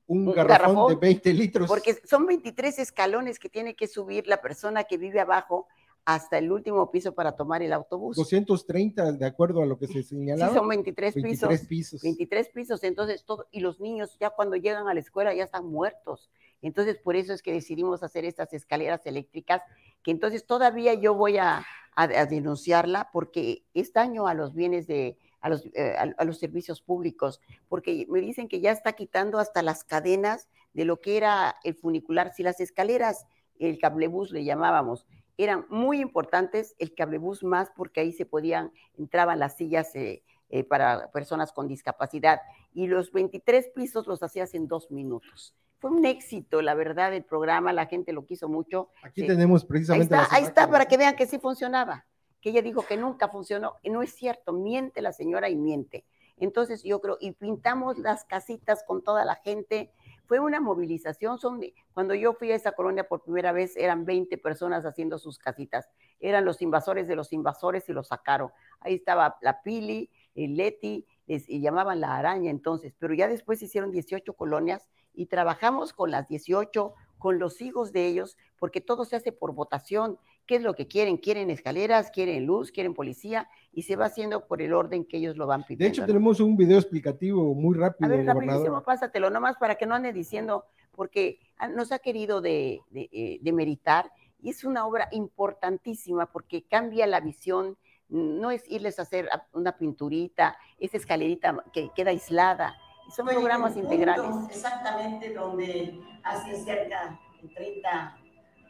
un, 0.08 0.28
Un 0.28 0.34
garrafón, 0.34 0.76
garrafón, 0.76 0.94
de 0.94 0.96
20 1.00 1.34
litros. 1.34 1.68
Porque 1.70 1.96
son 2.04 2.26
23 2.26 2.80
escalones 2.80 3.40
que 3.40 3.50
tiene 3.50 3.76
que 3.76 3.88
subir 3.88 4.28
la 4.28 4.42
persona 4.42 4.84
que 4.84 4.98
vive 4.98 5.20
abajo 5.20 5.68
hasta 6.06 6.38
el 6.38 6.52
último 6.52 6.90
piso 6.92 7.14
para 7.14 7.34
tomar 7.34 7.62
el 7.62 7.74
autobús. 7.74 8.16
230, 8.18 9.12
de 9.14 9.26
acuerdo 9.26 9.62
a 9.62 9.66
lo 9.66 9.78
que 9.78 9.88
se 9.88 10.02
Sí, 10.02 10.04
señalaba. 10.04 10.54
son 10.54 10.68
23, 10.68 11.14
23 11.16 11.60
pisos. 11.60 11.68
pisos. 11.68 12.02
23 12.02 12.50
pisos, 12.50 12.84
entonces 12.84 13.24
todo, 13.24 13.48
y 13.52 13.60
los 13.60 13.80
niños 13.80 14.18
ya 14.20 14.32
cuando 14.32 14.56
llegan 14.56 14.88
a 14.88 14.94
la 14.94 15.00
escuela 15.00 15.34
ya 15.34 15.44
están 15.44 15.66
muertos. 15.68 16.30
Entonces, 16.62 16.98
por 16.98 17.16
eso 17.16 17.34
es 17.34 17.42
que 17.42 17.52
decidimos 17.54 18.04
hacer 18.04 18.26
estas 18.26 18.54
escaleras 18.54 19.06
eléctricas, 19.06 19.62
que 20.04 20.12
entonces 20.12 20.46
todavía 20.46 20.94
yo 20.96 21.14
voy 21.14 21.38
a, 21.38 21.66
a- 21.96 22.04
a 22.04 22.26
denunciarla 22.26 23.10
porque 23.12 23.64
es 23.74 23.94
daño 23.94 24.28
a 24.28 24.34
los 24.34 24.54
bienes 24.54 24.88
de, 24.88 25.18
a 25.40 25.50
los, 25.50 25.66
eh, 25.74 25.96
a- 25.98 26.14
a 26.18 26.24
los 26.24 26.38
servicios 26.40 26.82
públicos, 26.82 27.42
porque 27.68 28.06
me 28.10 28.22
dicen 28.22 28.48
que 28.48 28.60
ya 28.62 28.72
está 28.72 28.94
quitando 28.94 29.40
hasta 29.40 29.62
las 29.64 29.84
cadenas 29.84 30.50
de 30.74 30.86
lo 30.86 31.00
que 31.02 31.18
era 31.18 31.56
el 31.64 31.76
funicular. 31.76 32.32
Si 32.34 32.44
las 32.44 32.60
escaleras, 32.60 33.26
el 33.60 33.78
cablebús 33.80 34.32
le 34.32 34.44
llamábamos, 34.44 35.06
eran 35.44 35.66
muy 35.70 36.00
importantes, 36.02 36.76
el 36.80 36.94
cablebús 36.94 37.44
más 37.44 37.72
porque 37.76 38.02
ahí 38.02 38.12
se 38.12 38.26
podían, 38.26 38.72
entraban 38.98 39.40
las 39.40 39.58
sillas 39.58 39.96
eh, 39.96 40.24
eh, 40.50 40.64
para 40.64 41.12
personas 41.12 41.52
con 41.52 41.68
discapacidad 41.68 42.42
y 42.74 42.88
los 42.88 43.12
23 43.12 43.70
pisos 43.70 44.08
los 44.08 44.22
hacías 44.24 44.54
en 44.54 44.68
dos 44.68 44.92
minutos. 44.92 45.56
Fue 45.80 45.90
un 45.90 46.06
éxito, 46.06 46.62
la 46.62 46.76
verdad, 46.76 47.14
el 47.14 47.24
programa, 47.24 47.74
la 47.74 47.88
gente 47.88 48.14
lo 48.14 48.26
quiso 48.26 48.48
mucho. 48.48 48.90
Aquí 49.02 49.22
Sí. 49.22 49.28
tenemos 49.28 49.64
Ahí 49.64 49.68
precisamente 49.68 50.04
está, 50.04 50.18
las 50.18 50.34
ahí 50.34 50.44
está 50.44 50.70
para 50.70 50.86
que 50.86 50.98
vean 50.98 51.16
que 51.16 51.26
sí 51.26 51.40
funcionaba, 51.40 52.06
que 52.40 52.50
ella 52.50 52.62
dijo 52.62 52.86
que 52.86 52.98
nunca 52.98 53.30
funcionó, 53.30 53.78
y 53.82 53.90
no 53.90 54.04
es 54.04 54.14
cierto, 54.14 54.54
miente 54.54 55.02
la 55.02 55.12
señora 55.12 55.50
y 55.50 55.56
miente. 55.56 56.06
Entonces 56.38 56.84
yo 56.84 57.02
creo, 57.02 57.18
y 57.20 57.32
pintamos 57.32 57.98
las 57.98 58.26
casitas 58.26 58.84
con 58.84 59.04
toda 59.04 59.26
la 59.26 59.36
gente, 59.36 59.92
fue 60.32 60.40
una 60.40 60.62
movilización, 60.62 61.40
son 61.40 61.60
cuando 61.94 62.16
yo 62.16 62.32
fui 62.32 62.54
a 62.54 62.56
esa 62.56 62.72
colonia 62.72 63.06
por 63.06 63.22
primera 63.22 63.52
vez 63.52 63.76
eran 63.76 64.06
20 64.06 64.38
personas 64.38 64.86
haciendo 64.86 65.20
sus 65.20 65.38
casitas, 65.38 65.90
eran 66.22 66.46
los 66.46 66.62
invasores 66.62 67.10
de 67.10 67.18
los 67.18 67.34
invasores 67.34 67.90
y 67.90 67.92
los 67.92 68.08
sacaron. 68.08 68.50
Ahí 68.80 68.94
estaba 68.94 69.38
la 69.42 69.62
Pili, 69.62 70.10
el 70.34 70.56
Leti, 70.56 71.06
les, 71.28 71.50
y 71.50 71.60
llamaban 71.60 72.00
la 72.00 72.16
araña 72.16 72.50
entonces, 72.50 72.96
pero 72.98 73.14
ya 73.14 73.28
después 73.28 73.62
hicieron 73.62 73.92
18 73.92 74.32
colonias 74.32 74.88
y 75.14 75.26
trabajamos 75.26 75.92
con 75.92 76.12
las 76.12 76.30
18, 76.30 76.94
con 77.18 77.38
los 77.38 77.60
hijos 77.60 77.92
de 77.92 78.08
ellos, 78.08 78.38
porque 78.58 78.80
todo 78.80 79.04
se 79.04 79.18
hace 79.18 79.34
por 79.34 79.54
votación. 79.54 80.18
¿Qué 80.52 80.58
es 80.58 80.64
lo 80.64 80.74
que 80.74 80.86
quieren? 80.86 81.16
Quieren 81.16 81.50
escaleras, 81.50 82.12
quieren 82.12 82.46
luz, 82.46 82.74
quieren 82.74 82.94
policía, 82.94 83.48
y 83.72 83.84
se 83.84 83.96
va 83.96 84.08
haciendo 84.08 84.48
por 84.48 84.62
el 84.62 84.74
orden 84.74 85.06
que 85.06 85.16
ellos 85.16 85.38
lo 85.38 85.48
van 85.48 85.62
De 85.62 85.66
pidiendo. 85.68 85.88
hecho, 85.94 86.02
¿no? 86.02 86.08
tenemos 86.08 86.42
un 86.42 86.58
video 86.58 86.78
explicativo 86.78 87.56
muy 87.56 87.78
A 87.78 87.80
rápido, 87.80 88.10
ver, 88.10 88.26
rapidísimo, 88.26 88.84
pásatelo, 88.84 89.30
nomás 89.30 89.56
para 89.56 89.76
que 89.76 89.86
no 89.86 89.96
ande 89.96 90.12
diciendo, 90.12 90.66
porque 90.92 91.40
ah, 91.56 91.70
nos 91.70 91.94
ha 91.94 92.00
querido 92.00 92.42
de, 92.42 92.82
de, 92.90 93.08
eh, 93.14 93.40
demeritar, 93.42 94.12
y 94.42 94.50
es 94.50 94.66
una 94.66 94.86
obra 94.86 95.08
importantísima 95.14 96.30
porque 96.30 96.64
cambia 96.68 97.08
la 97.08 97.22
visión, 97.22 97.78
no 98.10 98.52
es 98.52 98.70
irles 98.70 99.00
a 99.00 99.04
hacer 99.04 99.30
a- 99.32 99.48
una 99.54 99.78
pinturita, 99.78 100.58
esa 100.80 100.98
escalerita 100.98 101.64
que 101.72 101.92
queda 101.96 102.10
aislada, 102.10 102.76
son 103.16 103.26
Estoy 103.30 103.36
programas 103.36 103.78
integrales. 103.78 104.26
Exactamente 104.50 105.34
donde 105.34 105.98
hace 106.24 106.58
cerca 106.62 107.18
de 107.42 107.48
30 107.56 108.18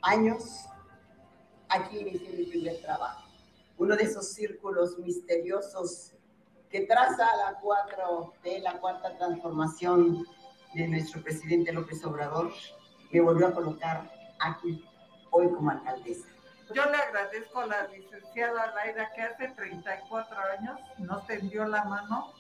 años, 0.04 0.68
aquí 1.72 2.00
inicié 2.00 2.34
mi 2.34 2.46
primer 2.46 2.82
trabajo. 2.82 3.24
Uno 3.78 3.96
de 3.96 4.04
esos 4.04 4.34
círculos 4.34 4.98
misteriosos 5.00 6.14
que 6.70 6.82
traza 6.82 7.26
la 7.38 7.60
4T, 7.60 8.62
la 8.62 8.80
cuarta 8.80 9.18
transformación 9.18 10.26
de 10.74 10.88
nuestro 10.88 11.22
presidente 11.22 11.72
López 11.72 12.04
Obrador, 12.06 12.52
me 13.12 13.22
volvió 13.22 13.48
a 13.48 13.54
colocar 13.54 14.12
aquí, 14.40 14.86
hoy 15.32 15.50
como 15.52 15.72
alcaldesa. 15.72 16.28
Yo 16.74 16.86
le 16.86 16.96
agradezco 16.96 17.60
a 17.60 17.66
la 17.66 17.88
licenciada 17.88 18.74
Laida 18.74 19.12
que 19.14 19.22
hace 19.22 19.50
34 19.50 20.38
años 20.58 20.80
nos 21.00 21.26
tendió 21.28 21.66
la 21.66 21.84
mano 21.84 22.32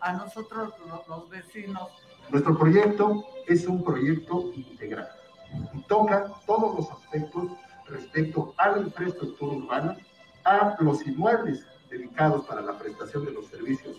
a 0.00 0.12
nosotros 0.12 0.74
los, 0.86 1.08
los 1.08 1.30
vecinos. 1.30 1.88
Nuestro 2.30 2.58
proyecto 2.58 3.24
es 3.46 3.66
un 3.66 3.82
proyecto 3.82 4.52
integral 4.54 5.08
y 5.72 5.80
toca 5.82 6.30
todos 6.46 6.76
los 6.76 6.90
aspectos 6.90 7.44
respecto 7.88 8.54
a 8.56 8.70
la 8.70 8.78
infraestructura 8.78 9.56
urbana, 9.56 9.96
a 10.44 10.76
los 10.80 11.06
inmuebles 11.06 11.64
dedicados 11.90 12.46
para 12.46 12.60
la 12.60 12.78
prestación 12.78 13.24
de 13.24 13.32
los 13.32 13.46
servicios 13.46 13.96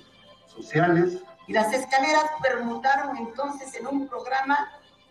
sociales. 0.47 1.19
Y 1.47 1.53
las 1.53 1.73
escaleras 1.73 2.25
permutaron 2.41 3.17
entonces 3.17 3.73
en 3.75 3.87
un 3.87 4.07
programa 4.07 4.69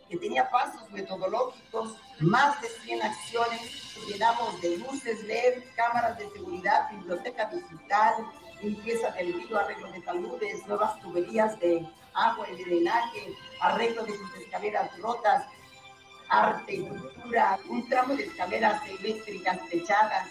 que 0.09 0.17
tenía 0.17 0.49
pasos 0.51 0.91
metodológicos, 0.91 1.97
más 2.21 2.61
de 2.63 2.69
100 2.69 3.03
acciones, 3.03 3.61
llenamos 4.09 4.61
de 4.63 4.79
luces 4.79 5.23
LED, 5.25 5.65
cámaras 5.77 6.17
de 6.19 6.31
seguridad, 6.31 6.91
biblioteca 6.91 7.51
digital, 7.51 8.15
limpieza 8.63 9.11
del 9.11 9.35
río, 9.35 9.59
arreglo 9.59 9.93
de 9.93 10.01
taludes, 10.01 10.67
nuevas 10.67 10.99
tuberías 11.01 11.59
de 11.61 11.87
agua 12.15 12.47
y 12.51 12.63
drenaje, 12.65 13.35
arreglo 13.61 14.05
de 14.05 14.17
sus 14.17 14.35
escaleras 14.37 14.99
rotas, 14.99 15.45
arte 16.29 16.81
cultura, 16.81 17.59
un 17.69 17.89
tramo 17.89 18.15
de 18.15 18.25
escaleras 18.25 18.83
eléctricas 18.89 19.59
techadas, 19.69 20.29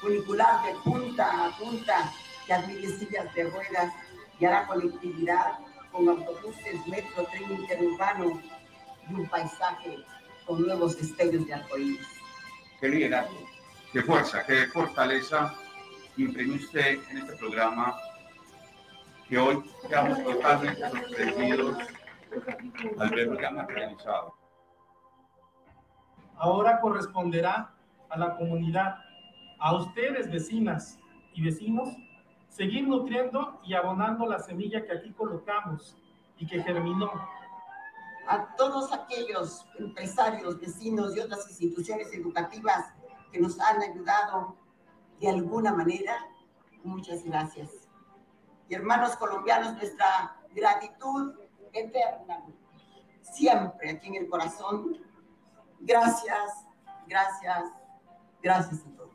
funicular 0.00 0.64
de 0.64 0.72
punta 0.80 1.46
a 1.46 1.56
punta 1.58 2.12
que 2.46 2.52
admite 2.52 2.88
sillas 2.98 3.32
de 3.34 3.44
ruedas 3.44 3.92
y 4.38 4.44
hará 4.44 4.66
conectividad 4.66 5.58
con 5.92 6.08
autobuses, 6.08 6.86
metro, 6.86 7.24
tren 7.26 7.50
interurbano 7.50 8.40
y 9.08 9.14
un 9.14 9.28
paisaje 9.28 9.98
con 10.46 10.62
nuevos 10.62 10.96
destellos 10.96 11.46
de 11.46 11.54
arcoíris. 11.54 12.06
qué 12.80 12.88
liderazgo, 12.88 13.46
qué 13.92 14.02
fuerza, 14.02 14.44
qué 14.46 14.66
fortaleza 14.68 15.54
imprime 16.16 16.56
usted 16.56 16.98
en 17.10 17.18
este 17.18 17.36
programa 17.36 17.96
que 19.28 19.38
hoy 19.38 19.62
quedamos 19.88 20.22
totalmente 20.24 20.90
sorprendidos 20.90 21.76
al 22.98 23.10
ver 23.10 23.26
lo 23.28 23.36
que 23.36 23.46
han 23.46 23.68
realizado. 23.68 24.39
Ahora 26.40 26.80
corresponderá 26.80 27.70
a 28.08 28.18
la 28.18 28.36
comunidad, 28.36 28.96
a 29.58 29.76
ustedes 29.76 30.30
vecinas 30.30 30.98
y 31.34 31.44
vecinos, 31.44 31.90
seguir 32.48 32.88
nutriendo 32.88 33.60
y 33.62 33.74
abonando 33.74 34.26
la 34.26 34.38
semilla 34.38 34.84
que 34.84 34.92
aquí 34.92 35.12
colocamos 35.12 35.96
y 36.38 36.46
que 36.46 36.62
germinó. 36.62 37.10
A 38.26 38.56
todos 38.56 38.92
aquellos 38.92 39.66
empresarios, 39.78 40.58
vecinos 40.58 41.14
y 41.14 41.20
otras 41.20 41.46
instituciones 41.50 42.12
educativas 42.12 42.86
que 43.30 43.40
nos 43.40 43.60
han 43.60 43.82
ayudado 43.82 44.56
de 45.20 45.28
alguna 45.28 45.74
manera, 45.74 46.26
muchas 46.82 47.22
gracias. 47.22 47.70
Y 48.68 48.74
hermanos 48.74 49.14
colombianos, 49.16 49.74
nuestra 49.74 50.36
gratitud 50.54 51.34
eterna, 51.72 52.44
siempre 53.20 53.90
aquí 53.90 54.08
en 54.08 54.14
el 54.14 54.28
corazón. 54.28 55.09
Gracias, 55.80 56.66
gracias, 57.06 57.72
gracias 58.42 58.86
a 58.86 58.96
todos. 58.96 59.10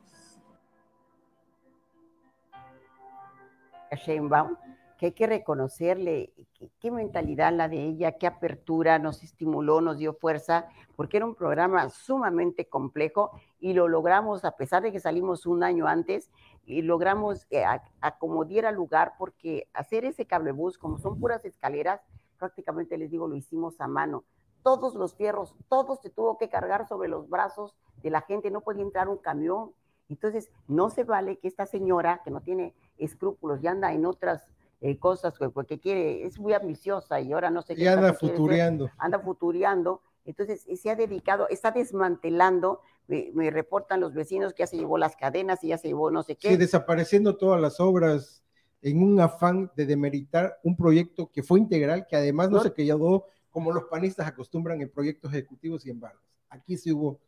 Sheinbaum, 4.04 4.56
que 4.98 5.06
hay 5.06 5.12
que 5.12 5.26
reconocerle 5.26 6.32
qué, 6.80 6.90
mentalidad 6.90 7.52
la 7.52 7.68
de 7.68 7.82
ella, 7.82 8.12
qué 8.12 8.26
apertura 8.26 8.98
nos 8.98 9.22
estimuló, 9.22 9.80
nos 9.80 9.98
dio 9.98 10.14
fuerza, 10.14 10.66
porque 10.96 11.18
era 11.18 11.26
un 11.26 11.34
programa 11.34 11.88
sumamente 11.90 12.68
complejo 12.68 13.30
y 13.60 13.74
lo 13.74 13.88
logramos, 13.88 14.44
a 14.44 14.56
pesar 14.56 14.82
de 14.82 14.92
que 14.92 15.00
salimos 15.00 15.46
un 15.46 15.62
año 15.62 15.86
antes, 15.86 16.30
y 16.64 16.82
logramos 16.82 17.46
eh, 17.50 17.64
acomodiar 18.00 18.66
al 18.66 18.74
lugar, 18.74 19.14
porque 19.18 19.68
hacer 19.72 20.04
ese 20.04 20.26
cablebús, 20.26 20.78
como 20.78 20.98
son 20.98 21.20
puras 21.20 21.44
escaleras, 21.44 22.00
prácticamente 22.38 22.98
les 22.98 23.10
digo, 23.10 23.28
lo 23.28 23.36
hicimos 23.36 23.80
a 23.80 23.86
mano. 23.86 24.24
Todos 24.66 24.96
los 24.96 25.14
fierros, 25.14 25.54
todo 25.68 25.94
se 25.94 26.10
tuvo 26.10 26.38
que 26.38 26.48
cargar 26.48 26.88
sobre 26.88 27.08
los 27.08 27.28
brazos 27.28 27.76
de 28.02 28.10
la 28.10 28.22
gente, 28.22 28.50
no 28.50 28.62
podía 28.62 28.82
entrar 28.82 29.08
un 29.08 29.16
camión. 29.18 29.70
Entonces, 30.08 30.50
no 30.66 30.90
se 30.90 31.04
vale 31.04 31.38
que 31.38 31.46
esta 31.46 31.66
señora, 31.66 32.20
que 32.24 32.32
no 32.32 32.40
tiene 32.40 32.74
escrúpulos 32.98 33.62
y 33.62 33.68
anda 33.68 33.92
en 33.92 34.04
otras 34.04 34.42
eh, 34.80 34.98
cosas, 34.98 35.38
que- 35.38 35.50
porque 35.50 35.78
quiere, 35.78 36.26
es 36.26 36.38
muy 36.40 36.52
ambiciosa 36.52 37.20
y 37.20 37.32
ahora 37.32 37.48
no 37.48 37.62
sé 37.62 37.74
Y 37.74 37.76
qué 37.76 37.88
anda 37.90 38.12
quiere 38.12 38.34
ser, 38.34 38.36
futureando. 38.38 38.90
anda 38.98 39.20
futureando. 39.20 40.02
Entonces, 40.24 40.64
eh, 40.66 40.76
se 40.76 40.90
ha 40.90 40.96
dedicado, 40.96 41.46
está 41.48 41.70
desmantelando, 41.70 42.80
me, 43.06 43.30
me 43.34 43.50
reportan 43.52 44.00
los 44.00 44.14
vecinos 44.14 44.52
que 44.52 44.64
ya 44.64 44.66
se 44.66 44.76
llevó 44.78 44.98
las 44.98 45.14
cadenas 45.16 45.62
y 45.62 45.68
ya 45.68 45.78
se 45.78 45.86
llevó 45.86 46.10
no 46.10 46.24
sé 46.24 46.34
qué. 46.34 46.48
Sí, 46.48 46.56
desapareciendo 46.56 47.36
todas 47.36 47.60
las 47.60 47.78
obras 47.78 48.42
en 48.82 49.00
un 49.00 49.20
afán 49.20 49.70
de 49.76 49.86
demeritar 49.86 50.58
un 50.64 50.76
proyecto 50.76 51.30
que 51.30 51.44
fue 51.44 51.60
integral, 51.60 52.04
que 52.08 52.16
además 52.16 52.50
no, 52.50 52.56
No. 52.56 52.62
se 52.64 52.72
quedó 52.74 53.26
como 53.56 53.72
los 53.72 53.84
panistas 53.84 54.26
acostumbran 54.26 54.82
en 54.82 54.90
proyectos 54.90 55.32
ejecutivos 55.32 55.86
y 55.86 55.90
embargos. 55.90 56.20
Aquí 56.50 56.76
sí 56.76 56.92
hubo 56.92 57.20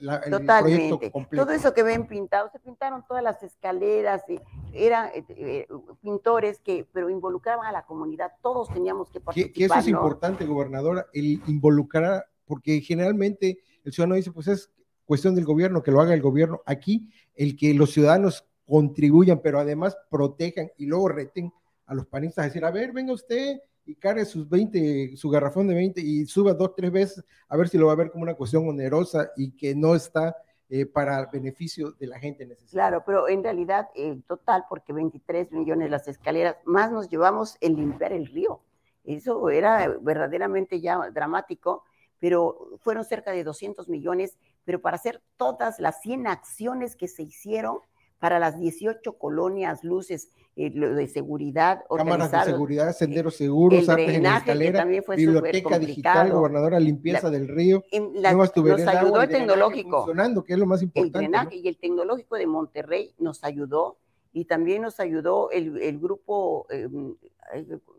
la- 0.00 0.16
el 0.16 0.30
Totalmente. 0.32 0.60
proyecto 0.90 1.10
completo. 1.10 1.46
Todo 1.46 1.54
eso 1.54 1.72
que 1.72 1.82
ven 1.82 2.06
pintado, 2.06 2.50
se 2.52 2.58
pintaron 2.60 3.02
todas 3.08 3.22
las 3.22 3.42
escaleras, 3.42 4.22
y 4.28 4.38
eran 4.74 5.08
eh, 5.14 5.24
eh, 5.30 5.66
pintores 6.02 6.60
que, 6.60 6.86
pero 6.92 7.08
involucraban 7.08 7.66
a 7.66 7.72
la 7.72 7.86
comunidad, 7.86 8.32
todos 8.42 8.68
teníamos 8.70 9.08
que 9.08 9.14
que, 9.14 9.24
participar. 9.24 9.52
que 9.54 9.64
eso 9.64 9.74
es 9.78 9.84
¿no? 9.86 9.90
importante, 9.92 10.44
gobernadora, 10.44 11.06
el 11.14 11.40
involucrar, 11.46 12.26
porque 12.44 12.82
generalmente 12.82 13.56
el 13.82 13.92
ciudadano 13.94 14.16
dice, 14.16 14.30
pues 14.30 14.48
es 14.48 14.70
cuestión 15.06 15.34
del 15.34 15.46
gobierno, 15.46 15.82
que 15.82 15.90
lo 15.90 16.02
haga 16.02 16.12
el 16.12 16.20
gobierno. 16.20 16.60
Aquí, 16.66 17.08
el 17.34 17.56
que 17.56 17.72
los 17.72 17.92
ciudadanos 17.92 18.46
contribuyan, 18.66 19.40
pero 19.40 19.58
además 19.58 19.96
protejan 20.10 20.70
y 20.76 20.84
luego 20.84 21.08
reten 21.08 21.50
a 21.86 21.94
los 21.94 22.06
panistas 22.08 22.42
a 22.42 22.48
decir, 22.48 22.62
a 22.62 22.70
ver, 22.70 22.92
venga 22.92 23.14
usted 23.14 23.58
y 23.84 23.94
cargue 23.96 24.24
sus 24.24 24.48
20, 24.48 25.16
su 25.16 25.28
garrafón 25.28 25.68
de 25.68 25.74
20 25.74 26.00
y 26.00 26.26
suba 26.26 26.54
dos, 26.54 26.74
tres 26.76 26.90
veces, 26.90 27.24
a 27.48 27.56
ver 27.56 27.68
si 27.68 27.78
lo 27.78 27.86
va 27.86 27.92
a 27.92 27.96
ver 27.96 28.10
como 28.10 28.22
una 28.22 28.34
cuestión 28.34 28.68
onerosa 28.68 29.30
y 29.36 29.52
que 29.52 29.74
no 29.74 29.94
está 29.94 30.36
eh, 30.68 30.86
para 30.86 31.26
beneficio 31.26 31.92
de 31.92 32.06
la 32.06 32.18
gente 32.18 32.46
necesitada. 32.46 32.88
Claro, 32.88 33.02
pero 33.04 33.28
en 33.28 33.42
realidad, 33.42 33.90
eh, 33.94 34.20
total, 34.26 34.64
porque 34.68 34.92
23 34.92 35.52
millones 35.52 35.90
las 35.90 36.08
escaleras, 36.08 36.56
más 36.64 36.90
nos 36.90 37.08
llevamos 37.10 37.56
en 37.60 37.76
limpiar 37.76 38.12
el 38.12 38.26
río. 38.26 38.62
Eso 39.04 39.50
era 39.50 39.94
verdaderamente 40.00 40.80
ya 40.80 41.10
dramático, 41.10 41.84
pero 42.20 42.70
fueron 42.80 43.04
cerca 43.04 43.32
de 43.32 43.44
200 43.44 43.88
millones, 43.88 44.38
pero 44.64 44.80
para 44.80 44.96
hacer 44.96 45.20
todas 45.36 45.80
las 45.80 46.00
100 46.00 46.28
acciones 46.28 46.94
que 46.94 47.08
se 47.08 47.24
hicieron 47.24 47.80
para 48.22 48.38
las 48.38 48.56
18 48.56 49.18
colonias, 49.18 49.82
luces 49.82 50.30
eh, 50.54 50.70
lo 50.72 50.94
de 50.94 51.08
seguridad, 51.08 51.82
Cámaras 51.90 52.30
de 52.30 52.52
seguridad, 52.52 52.92
senderos 52.92 53.34
seguros, 53.34 53.82
el 53.82 53.90
artes 53.90 54.14
en 54.14 54.26
escalera, 54.26 54.78
también 54.78 55.02
fue 55.02 55.16
biblioteca 55.16 55.76
digital, 55.80 56.30
gobernadora, 56.30 56.78
limpieza 56.78 57.24
La- 57.24 57.30
del 57.36 57.48
río, 57.48 57.82
en 57.90 58.22
la- 58.22 58.30
nuevas 58.30 58.52
tuberías 58.52 58.84
nos 58.86 58.94
ayudó 58.94 59.22
el 59.22 59.28
tecnológico. 59.28 59.96
funcionando, 60.04 60.44
que 60.44 60.52
es 60.52 60.58
lo 60.60 60.66
más 60.66 60.82
el 60.82 60.84
importante. 60.86 61.18
¿no? 61.18 61.20
drenaje 61.32 61.56
y 61.56 61.66
el 61.66 61.76
tecnológico 61.78 62.36
de 62.36 62.46
Monterrey 62.46 63.12
nos 63.18 63.42
ayudó 63.42 63.98
y 64.32 64.44
también 64.44 64.82
nos 64.82 65.00
ayudó 65.00 65.50
el, 65.50 65.82
el 65.82 65.98
grupo, 65.98 66.68
eh, 66.70 66.88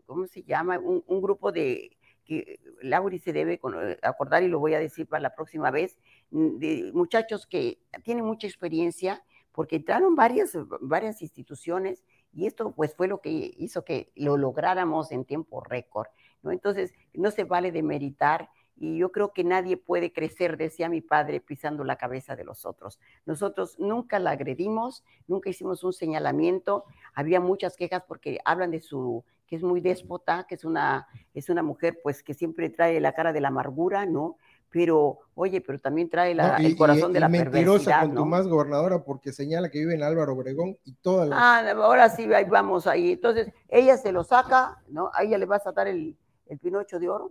¿cómo 0.06 0.26
se 0.26 0.42
llama? 0.44 0.78
Un, 0.78 1.04
un 1.06 1.20
grupo 1.20 1.52
de 1.52 1.98
que 2.24 2.58
Lauri 2.80 3.18
se 3.18 3.34
debe 3.34 3.60
eh, 3.62 3.98
acordar 4.00 4.42
y 4.42 4.48
lo 4.48 4.58
voy 4.58 4.72
a 4.72 4.78
decir 4.78 5.06
para 5.06 5.20
la 5.20 5.34
próxima 5.34 5.70
vez, 5.70 5.98
de 6.30 6.90
muchachos 6.94 7.46
que 7.46 7.78
tienen 8.02 8.24
mucha 8.24 8.46
experiencia 8.46 9.22
porque 9.54 9.76
entraron 9.76 10.16
varias, 10.16 10.58
varias 10.80 11.22
instituciones 11.22 12.04
y 12.32 12.46
esto 12.46 12.72
pues 12.72 12.94
fue 12.94 13.06
lo 13.06 13.20
que 13.20 13.54
hizo 13.56 13.84
que 13.84 14.10
lo 14.16 14.36
lográramos 14.36 15.12
en 15.12 15.24
tiempo 15.24 15.60
récord, 15.60 16.08
¿no? 16.42 16.50
Entonces, 16.50 16.92
no 17.14 17.30
se 17.30 17.44
vale 17.44 17.70
demeritar 17.70 18.50
y 18.76 18.98
yo 18.98 19.12
creo 19.12 19.32
que 19.32 19.44
nadie 19.44 19.76
puede 19.76 20.12
crecer, 20.12 20.56
decía 20.56 20.88
mi 20.88 21.00
padre, 21.00 21.40
pisando 21.40 21.84
la 21.84 21.96
cabeza 21.96 22.34
de 22.34 22.42
los 22.42 22.66
otros. 22.66 22.98
Nosotros 23.24 23.78
nunca 23.78 24.18
la 24.18 24.32
agredimos, 24.32 25.04
nunca 25.28 25.50
hicimos 25.50 25.84
un 25.84 25.92
señalamiento, 25.92 26.84
había 27.14 27.38
muchas 27.38 27.76
quejas 27.76 28.02
porque 28.08 28.40
hablan 28.44 28.72
de 28.72 28.80
su 28.80 29.24
que 29.46 29.56
es 29.56 29.62
muy 29.62 29.80
déspota, 29.80 30.46
que 30.48 30.56
es 30.56 30.64
una 30.64 31.06
es 31.32 31.48
una 31.48 31.62
mujer 31.62 32.00
pues 32.02 32.22
que 32.22 32.34
siempre 32.34 32.70
trae 32.70 32.98
la 32.98 33.12
cara 33.12 33.32
de 33.32 33.40
la 33.40 33.48
amargura, 33.48 34.06
¿no? 34.06 34.36
Pero 34.74 35.20
oye, 35.36 35.60
pero 35.60 35.78
también 35.78 36.10
trae 36.10 36.34
la- 36.34 36.58
No, 36.58 36.62
y- 36.64 36.66
el 36.66 36.76
corazón 36.76 37.12
y- 37.12 37.14
de 37.14 37.20
la 37.20 37.28
mentirosa 37.28 38.00
con 38.00 38.08
tu 38.10 38.14
¿no? 38.16 38.26
más 38.26 38.48
gobernadora 38.48 39.04
porque 39.04 39.32
señala 39.32 39.70
que 39.70 39.78
vive 39.78 39.94
en 39.94 40.02
Álvaro 40.02 40.32
Obregón 40.32 40.76
y 40.84 40.94
todas 40.94 41.28
las 41.28 41.38
Ah, 41.40 41.70
ahora 41.76 42.10
sí, 42.10 42.24
ahí 42.34 42.44
vamos 42.46 42.88
ahí. 42.88 43.12
Entonces, 43.12 43.52
ella 43.68 43.96
se 43.96 44.10
lo 44.10 44.24
saca, 44.24 44.82
¿no? 44.88 45.12
A 45.14 45.22
ella 45.22 45.38
le 45.38 45.46
vas 45.46 45.64
a 45.68 45.70
dar 45.70 45.86
el, 45.86 46.16
el 46.48 46.58
pinocho 46.58 46.98
de 46.98 47.08
oro. 47.08 47.30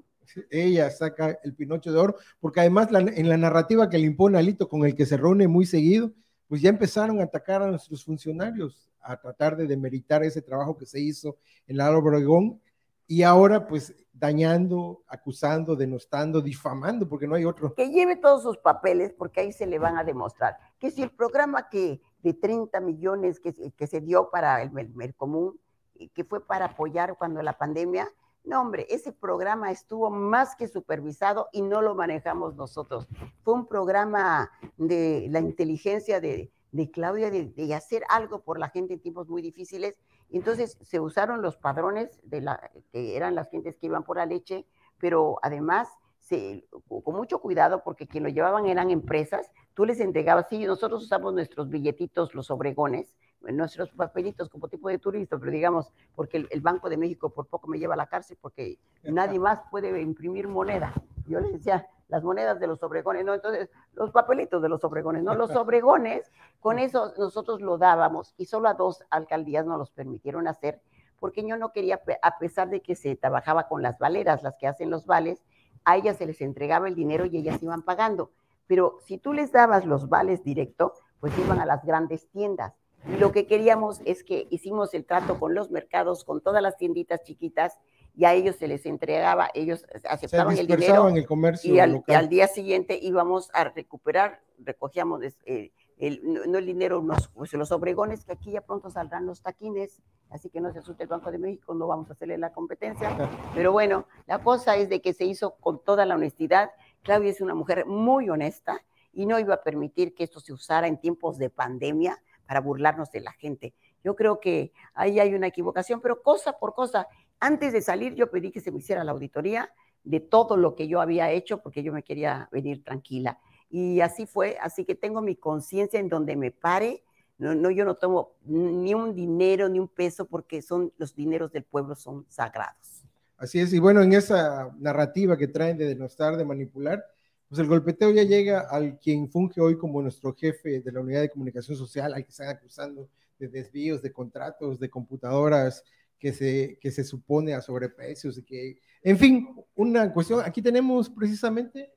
ella 0.52 0.90
saca 0.90 1.38
el 1.44 1.54
Pinocho 1.54 1.92
de 1.92 2.00
Oro, 2.00 2.16
porque 2.40 2.62
además 2.62 2.90
la- 2.92 3.00
en 3.02 3.28
la 3.28 3.36
narrativa 3.36 3.90
que 3.90 3.98
le 3.98 4.06
impone 4.06 4.38
Alito, 4.38 4.70
con 4.70 4.86
el 4.86 4.96
que 4.96 5.06
se 5.06 5.18
reúne 5.18 5.50
muy 5.50 5.66
seguido, 5.66 6.14
pues 6.48 6.62
ya 6.62 6.70
empezaron 6.70 7.20
a 7.20 7.24
atacar 7.24 7.62
a 7.62 7.68
nuestros 7.68 8.06
funcionarios, 8.06 8.90
a 9.02 9.20
tratar 9.20 9.58
de 9.58 9.68
demeritar 9.68 10.24
ese 10.24 10.42
trabajo 10.42 10.78
que 10.78 10.86
se 10.86 11.02
hizo 11.02 11.36
en 11.68 11.76
la 11.76 11.92
Obregón, 11.92 12.62
y 13.08 13.24
ahora 13.24 13.68
pues 13.68 13.96
dañando, 14.14 15.04
acusando, 15.08 15.76
denostando, 15.76 16.42
difamando, 16.42 17.10
porque 17.10 17.28
no 17.28 17.36
hay 17.36 17.46
otro. 17.46 17.74
que 17.74 17.90
lleve 17.90 18.16
todos 18.16 18.44
sus 18.44 18.58
papeles 18.58 19.14
porque 19.14 19.42
ahí 19.42 19.52
se 19.52 19.66
le 19.66 19.80
van 19.80 19.98
a 19.98 20.04
demostrar 20.04 20.58
que 20.80 20.92
si 20.92 21.02
el 21.02 21.10
programa 21.10 21.70
que 21.70 22.02
de 22.22 22.34
30 22.34 22.80
millones 22.80 23.40
que, 23.40 23.54
que 23.72 23.88
se 23.88 24.02
dio 24.02 24.30
para 24.30 24.62
el, 24.62 24.72
Mercomún, 24.72 25.60
y 25.96 26.10
que 26.10 26.24
fue 26.24 26.46
para 26.46 26.66
apoyar 26.66 27.18
cuando 27.18 27.42
la 27.42 27.58
pandemia, 27.58 28.10
no 28.44 28.62
hombre, 28.62 28.88
ese 28.90 29.12
programa 29.12 29.72
estuvo 29.72 30.10
más 30.10 30.56
que 30.56 30.68
supervisado 30.68 31.50
y 31.52 31.62
no 31.62 31.82
lo 31.82 31.96
manejamos 31.96 32.56
nosotros. 32.56 33.08
Fue 33.44 33.54
un 33.54 33.68
programa 33.68 34.52
de 34.78 35.28
la 35.30 35.40
inteligencia 35.40 36.20
de, 36.20 36.52
de 36.72 36.92
Claudia 36.92 37.30
de 37.30 37.74
hacer 37.76 38.04
algo 38.10 38.42
por 38.42 38.60
la 38.60 38.70
gente 38.70 38.94
en 38.94 39.00
tiempos 39.00 39.30
muy 39.30 39.42
difíciles. 39.42 39.96
Entonces 40.34 40.78
se 40.82 41.00
usaron 41.00 41.42
los 41.42 41.56
padrones 41.56 42.20
de 42.24 42.42
la, 42.42 42.72
que 42.92 43.16
eran 43.16 43.36
las 43.36 43.50
gentes 43.50 43.78
que 43.78 43.86
iban 43.86 44.04
por 44.04 44.18
la 44.18 44.26
leche, 44.26 44.66
pero 45.00 45.38
además 45.42 45.88
se- 46.18 46.66
con 47.04 47.16
mucho 47.16 47.40
cuidado 47.40 47.84
porque 47.84 48.08
quien 48.08 48.24
lo 48.24 48.30
llevaban 48.30 48.66
eran 48.66 48.90
empresas, 48.92 49.52
tú 49.74 49.86
les 49.86 50.00
entregabas, 50.00 50.48
sí, 50.50 50.66
nosotros 50.66 51.04
usamos 51.04 51.34
nuestros 51.34 51.70
billetitos, 51.70 52.34
los 52.34 52.50
obregones, 52.50 53.16
nuestros 53.42 53.90
papelitos 53.92 54.50
como 54.50 54.70
tipo 54.70 54.88
de 54.90 55.00
turista, 55.00 55.38
pero 55.38 55.52
digamos, 55.52 55.92
porque 56.16 56.38
el, 56.38 56.48
el 56.50 56.62
Banco 56.62 56.90
de 56.90 56.96
México 56.98 57.30
por 57.30 57.48
poco 57.48 57.68
me 57.68 57.78
lleva 57.78 57.94
a 57.94 57.98
la 57.98 58.08
cárcel 58.08 58.38
porque 58.42 58.80
nadie 59.04 59.38
más 59.38 59.60
puede 59.70 60.02
imprimir 60.02 60.48
moneda. 60.48 60.94
Yo 61.28 61.42
les 61.42 61.52
decía, 61.52 61.86
las 62.14 62.24
monedas 62.24 62.60
de 62.60 62.68
los 62.68 62.82
obregones, 62.84 63.26
no, 63.26 63.34
entonces 63.34 63.70
los 63.94 64.12
papelitos 64.12 64.62
de 64.62 64.70
los 64.70 64.84
obregones, 64.84 65.24
no, 65.24 65.34
los 65.34 65.50
obregones, 65.56 66.32
con 66.60 66.78
eso 66.78 67.12
nosotros 67.18 67.60
lo 67.60 67.78
dábamos 67.78 68.36
y 68.38 68.46
solo 68.46 68.70
a 68.70 68.76
dos 68.76 69.04
alcaldías 69.10 69.66
nos 69.66 69.80
los 69.80 69.92
permitieron 69.92 70.48
hacer 70.48 70.80
porque 71.24 71.42
yo 71.48 71.56
no 71.56 71.72
quería, 71.72 72.02
a 72.22 72.38
pesar 72.38 72.70
de 72.70 72.82
que 72.82 72.96
se 72.96 73.16
trabajaba 73.16 73.70
con 73.70 73.82
las 73.82 73.98
valeras, 73.98 74.44
las 74.44 74.58
que 74.58 74.68
hacen 74.68 74.90
los 74.90 75.06
vales, 75.06 75.42
a 75.86 75.96
ellas 75.96 76.18
se 76.18 76.26
les 76.26 76.42
entregaba 76.42 76.90
el 76.90 76.96
dinero 76.96 77.26
y 77.26 77.38
ellas 77.38 77.64
iban 77.64 77.82
pagando. 77.82 78.32
Pero 78.68 78.98
si 79.06 79.18
tú 79.18 79.32
les 79.32 79.54
dabas 79.54 79.86
los 79.86 80.10
vales 80.10 80.44
directo, 80.44 80.96
pues 81.22 81.32
iban 81.40 81.62
a 81.62 81.66
las 81.66 81.86
grandes 81.86 82.28
tiendas. 82.28 82.74
Y 83.08 83.16
lo 83.16 83.32
que 83.32 83.48
queríamos 83.48 84.02
es 84.04 84.26
que 84.26 84.48
hicimos 84.50 84.94
el 84.94 85.06
trato 85.06 85.40
con 85.40 85.56
los 85.56 85.72
mercados, 85.72 86.26
con 86.26 86.42
todas 86.42 86.62
las 86.62 86.76
tienditas 86.76 87.24
chiquitas, 87.24 87.80
y 88.16 88.26
a 88.26 88.34
ellos 88.34 88.56
se 88.58 88.68
les 88.68 88.86
entregaba, 88.86 89.50
ellos 89.54 89.86
aceptaban 90.08 90.58
el 90.58 90.68
dinero 90.68 91.10
el 91.10 91.26
comercio 91.26 91.74
y 91.74 91.80
al, 91.80 91.94
local. 91.94 92.14
y 92.14 92.16
al 92.16 92.30
día 92.30 92.48
siguiente 92.48 93.00
íbamos 93.02 93.50
a 93.54 93.64
recuperar, 93.64 94.42
recogíamos 94.60 95.22
eh, 95.46 95.72
el, 95.98 96.22
no, 96.24 96.46
no 96.46 96.58
el 96.58 96.66
dinero, 96.66 97.02
los, 97.02 97.30
pues 97.30 97.54
los 97.54 97.72
obregones, 97.72 98.26
que 98.26 98.34
aquí 98.34 98.52
ya 98.52 98.62
pronto 98.62 98.90
saldrán 98.90 99.26
los 99.26 99.42
taquines, 99.42 100.02
así 100.30 100.50
que 100.50 100.62
no 100.62 100.72
se 100.72 100.80
asuste 100.80 101.04
el 101.04 101.10
Banco 101.10 101.32
de 101.32 101.40
México, 101.40 101.74
no 101.74 101.88
vamos 101.88 102.10
a 102.10 102.14
hacerle 102.14 102.38
la 102.38 102.52
competencia. 102.52 103.30
Pero 103.56 103.72
bueno, 103.72 104.06
la 104.28 104.44
cosa 104.44 104.76
es 104.76 104.90
de 104.90 105.02
que 105.02 105.14
se 105.14 105.26
hizo 105.26 105.56
con 105.56 105.84
toda 105.84 106.06
la 106.06 106.16
honestidad. 106.16 106.72
Claudia 107.02 107.32
es 107.32 107.42
una 107.42 107.56
mujer 107.56 107.86
muy 107.86 108.30
honesta 108.30 108.82
y 109.14 109.26
no 109.26 109.40
iba 109.40 109.56
a 109.56 109.64
permitir 109.64 110.14
que 110.14 110.24
esto 110.24 110.40
se 110.40 110.54
usara 110.54 110.88
en 110.88 111.00
tiempos 111.00 111.38
de 111.38 111.50
pandemia 111.50 112.22
para 112.46 112.60
burlarnos 112.60 113.12
de 113.12 113.22
la 113.22 113.32
gente. 113.32 113.74
Yo 114.04 114.16
creo 114.16 114.40
que 114.40 114.74
ahí 114.94 115.20
hay 115.20 115.34
una 115.34 115.48
equivocación, 115.48 116.02
pero 116.02 116.22
cosa 116.22 116.58
por 116.58 116.74
cosa. 116.74 117.08
Antes 117.40 117.74
de 117.74 117.82
salir 117.82 118.16
yo 118.16 118.32
pedí 118.32 118.52
que 118.52 118.62
se 118.62 118.72
me 118.72 118.80
hiciera 118.80 119.04
la 119.04 119.12
auditoría 119.12 119.70
de 120.04 120.20
todo 120.20 120.58
lo 120.58 120.76
que 120.76 120.88
yo 120.88 121.02
había 121.02 121.32
hecho 121.32 121.62
porque 121.62 121.84
yo 121.84 121.94
me 121.94 122.04
quería 122.04 122.50
venir 122.52 122.84
tranquila. 122.84 123.40
Y 123.70 124.02
así 124.02 124.26
fue, 124.26 124.58
así 124.62 124.86
que 124.86 124.96
tengo 124.96 125.22
mi 125.22 125.36
conciencia 125.36 126.00
en 126.00 126.10
donde 126.10 126.36
me 126.36 126.52
pare, 126.52 127.04
No, 127.38 127.56
no, 127.56 127.72
yo 127.72 127.84
no 127.84 127.96
tomo 127.96 128.36
ni 128.46 128.94
un 128.94 129.16
dinero 129.16 129.68
ni 129.68 129.80
un 129.80 129.88
peso 129.88 130.26
porque 130.28 130.62
son 130.62 130.94
los 130.98 131.16
dineros 131.16 131.52
del 131.52 131.64
pueblo 131.64 131.96
son 131.96 132.26
sagrados. 132.30 133.04
Así 133.38 133.60
es, 133.60 133.74
y 133.74 133.80
bueno, 133.80 134.02
en 134.02 134.14
esa 134.14 134.72
narrativa 134.80 135.36
que 135.38 135.48
traen 135.48 135.78
de 135.78 135.86
denostar, 135.88 136.38
de 136.38 136.46
manipular, 136.46 137.04
pues 137.50 137.60
el 137.60 137.68
golpeteo 137.68 138.12
ya 138.12 138.24
llega 138.24 138.62
al 138.70 139.00
quien 139.00 139.30
funge 139.30 139.60
hoy 139.60 139.78
como 139.78 140.02
nuestro 140.02 140.34
jefe 140.34 140.82
de 140.82 140.92
la 140.92 141.02
unidad 141.02 141.22
de 141.22 141.30
comunicación 141.30 141.76
social, 141.76 142.14
al 142.14 142.24
que 142.24 142.30
están 142.30 142.50
acusando 142.50 143.10
de 143.40 143.48
desvíos 143.48 144.02
de 144.02 144.12
contratos, 144.14 144.80
de 144.80 144.90
computadoras 144.90 145.84
que 146.20 146.34
se, 146.34 146.78
que 146.80 146.92
se 146.92 147.04
supone 147.04 147.54
a 147.54 147.62
sobreprecios, 147.62 148.38
y 148.38 148.44
que, 148.44 148.80
en 149.02 149.18
fin, 149.18 149.56
una 149.76 150.12
cuestión, 150.14 150.42
aquí 150.46 150.62
tenemos 150.62 151.10
precisamente, 151.10 151.92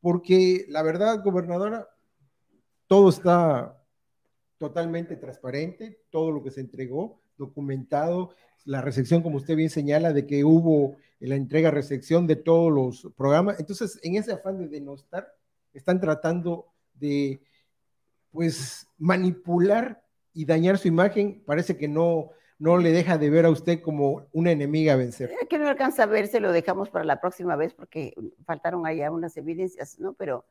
porque 0.00 0.66
la 0.68 0.82
verdad, 0.82 1.22
gobernadora, 1.22 1.88
todo 2.86 3.08
está 3.08 3.80
totalmente 4.58 5.16
transparente, 5.16 6.02
todo 6.10 6.30
lo 6.30 6.42
que 6.42 6.50
se 6.50 6.60
entregó, 6.60 7.22
documentado, 7.36 8.34
la 8.64 8.80
recepción, 8.80 9.22
como 9.22 9.36
usted 9.36 9.56
bien 9.56 9.70
señala, 9.70 10.12
de 10.12 10.26
que 10.26 10.44
hubo 10.44 10.96
la 11.20 11.36
entrega-recepción 11.36 12.26
de 12.26 12.36
todos 12.36 12.72
los 12.72 13.12
programas. 13.16 13.58
Entonces, 13.60 13.98
en 14.02 14.16
ese 14.16 14.32
afán 14.32 14.58
de 14.58 14.68
denostar, 14.68 15.32
están 15.72 16.00
tratando 16.00 16.66
de, 16.94 17.40
pues, 18.30 18.86
manipular 18.98 20.02
y 20.32 20.44
dañar 20.44 20.78
su 20.78 20.88
imagen. 20.88 21.42
Parece 21.44 21.76
que 21.76 21.88
no, 21.88 22.30
no 22.58 22.78
le 22.78 22.92
deja 22.92 23.18
de 23.18 23.30
ver 23.30 23.46
a 23.46 23.50
usted 23.50 23.80
como 23.80 24.26
una 24.32 24.50
enemiga 24.52 24.92
a 24.94 24.96
vencer. 24.96 25.30
Que 25.48 25.58
no 25.58 25.68
alcanza 25.68 26.04
a 26.04 26.06
ver, 26.06 26.28
se 26.28 26.40
lo 26.40 26.52
dejamos 26.52 26.88
para 26.90 27.04
la 27.04 27.20
próxima 27.20 27.56
vez 27.56 27.74
porque 27.74 28.14
faltaron 28.46 28.86
allá 28.86 29.10
unas 29.10 29.36
evidencias, 29.36 29.98
¿no? 29.98 30.14
Pero 30.14 30.44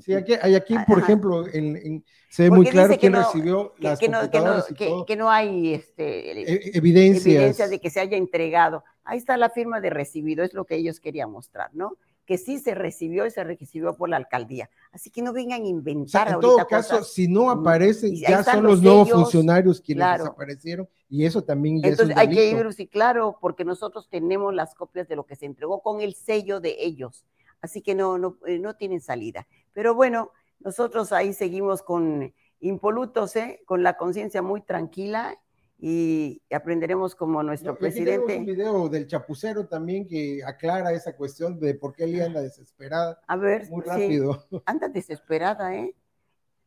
Sí, 0.00 0.12
aquí, 0.12 0.34
hay 0.42 0.54
aquí, 0.54 0.76
por 0.86 0.98
ejemplo, 0.98 1.46
en, 1.50 2.04
se 2.28 2.42
ve 2.44 2.50
muy 2.50 2.66
claro 2.66 2.94
quién 2.98 3.14
recibió 3.14 3.74
las 3.78 3.98
que 3.98 4.08
no, 4.08 4.18
computadoras 4.20 4.70
y 4.70 4.74
que, 4.74 4.86
todo. 4.86 5.06
que 5.06 5.16
no 5.16 5.30
hay 5.30 5.72
este, 5.72 6.42
E- 6.42 6.76
evidencias. 6.76 7.24
evidencia 7.26 7.68
de 7.68 7.80
que 7.80 7.88
se 7.88 8.00
haya 8.00 8.16
entregado. 8.18 8.84
Ahí 9.02 9.16
está 9.16 9.38
la 9.38 9.48
firma 9.48 9.80
de 9.80 9.88
recibido, 9.88 10.44
es 10.44 10.52
lo 10.52 10.66
que 10.66 10.74
ellos 10.76 11.00
querían 11.00 11.30
mostrar, 11.30 11.70
¿no? 11.72 11.96
Que 12.28 12.36
sí 12.36 12.58
se 12.58 12.74
recibió 12.74 13.24
y 13.24 13.30
se 13.30 13.42
recibió 13.42 13.96
por 13.96 14.10
la 14.10 14.18
alcaldía. 14.18 14.68
Así 14.92 15.08
que 15.08 15.22
no 15.22 15.32
vengan 15.32 15.62
a 15.62 15.62
O 15.62 15.64
sea, 15.64 15.70
inventar 15.70 16.28
en 16.28 16.34
ahorita 16.34 16.48
todo 16.48 16.66
caso, 16.66 16.96
cosas. 16.98 17.12
si 17.14 17.26
no 17.26 17.50
aparecen, 17.50 18.14
ya 18.14 18.44
son 18.44 18.64
los 18.64 18.82
nuevos 18.82 19.08
sellos, 19.08 19.22
funcionarios 19.22 19.80
quienes 19.80 20.02
claro. 20.02 20.24
desaparecieron 20.24 20.86
y 21.08 21.24
eso 21.24 21.42
también 21.42 21.80
ya 21.80 21.88
Entonces 21.88 22.10
es 22.10 22.22
un 22.22 22.28
hay 22.28 22.28
que 22.28 22.50
ir, 22.50 22.72
sí, 22.74 22.86
claro, 22.86 23.38
porque 23.40 23.64
nosotros 23.64 24.10
tenemos 24.10 24.54
las 24.54 24.74
copias 24.74 25.08
de 25.08 25.16
lo 25.16 25.24
que 25.24 25.36
se 25.36 25.46
entregó 25.46 25.80
con 25.80 26.02
el 26.02 26.14
sello 26.14 26.60
de 26.60 26.76
ellos. 26.80 27.24
Así 27.62 27.80
que 27.80 27.94
no, 27.94 28.18
no, 28.18 28.36
eh, 28.46 28.58
no 28.58 28.76
tienen 28.76 29.00
salida. 29.00 29.48
Pero 29.72 29.94
bueno, 29.94 30.30
nosotros 30.60 31.12
ahí 31.12 31.32
seguimos 31.32 31.82
con 31.82 32.34
impolutos, 32.60 33.36
¿eh? 33.36 33.62
con 33.64 33.82
la 33.82 33.96
conciencia 33.96 34.42
muy 34.42 34.60
tranquila 34.60 35.40
y 35.80 36.42
aprenderemos 36.50 37.14
como 37.14 37.40
nuestro 37.42 37.76
tenemos 37.76 37.94
presidente. 37.94 38.36
un 38.38 38.46
video 38.46 38.88
del 38.88 39.06
chapucero 39.06 39.66
también 39.68 40.06
que 40.08 40.42
aclara 40.44 40.92
esa 40.92 41.14
cuestión 41.16 41.58
de 41.60 41.74
por 41.74 41.94
qué 41.94 42.04
él 42.04 42.20
anda 42.20 42.40
desesperada. 42.42 43.20
A 43.28 43.36
ver, 43.36 43.68
Muy 43.70 43.82
sí, 43.82 43.88
rápido. 43.88 44.44
anda 44.66 44.88
desesperada, 44.88 45.74
¿eh? 45.76 45.94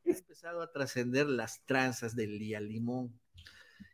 He 0.05 0.11
empezado 0.11 0.61
a 0.61 0.71
trascender 0.71 1.27
las 1.27 1.63
tranzas 1.65 2.15
del 2.15 2.39
día 2.39 2.59
limón. 2.61 3.19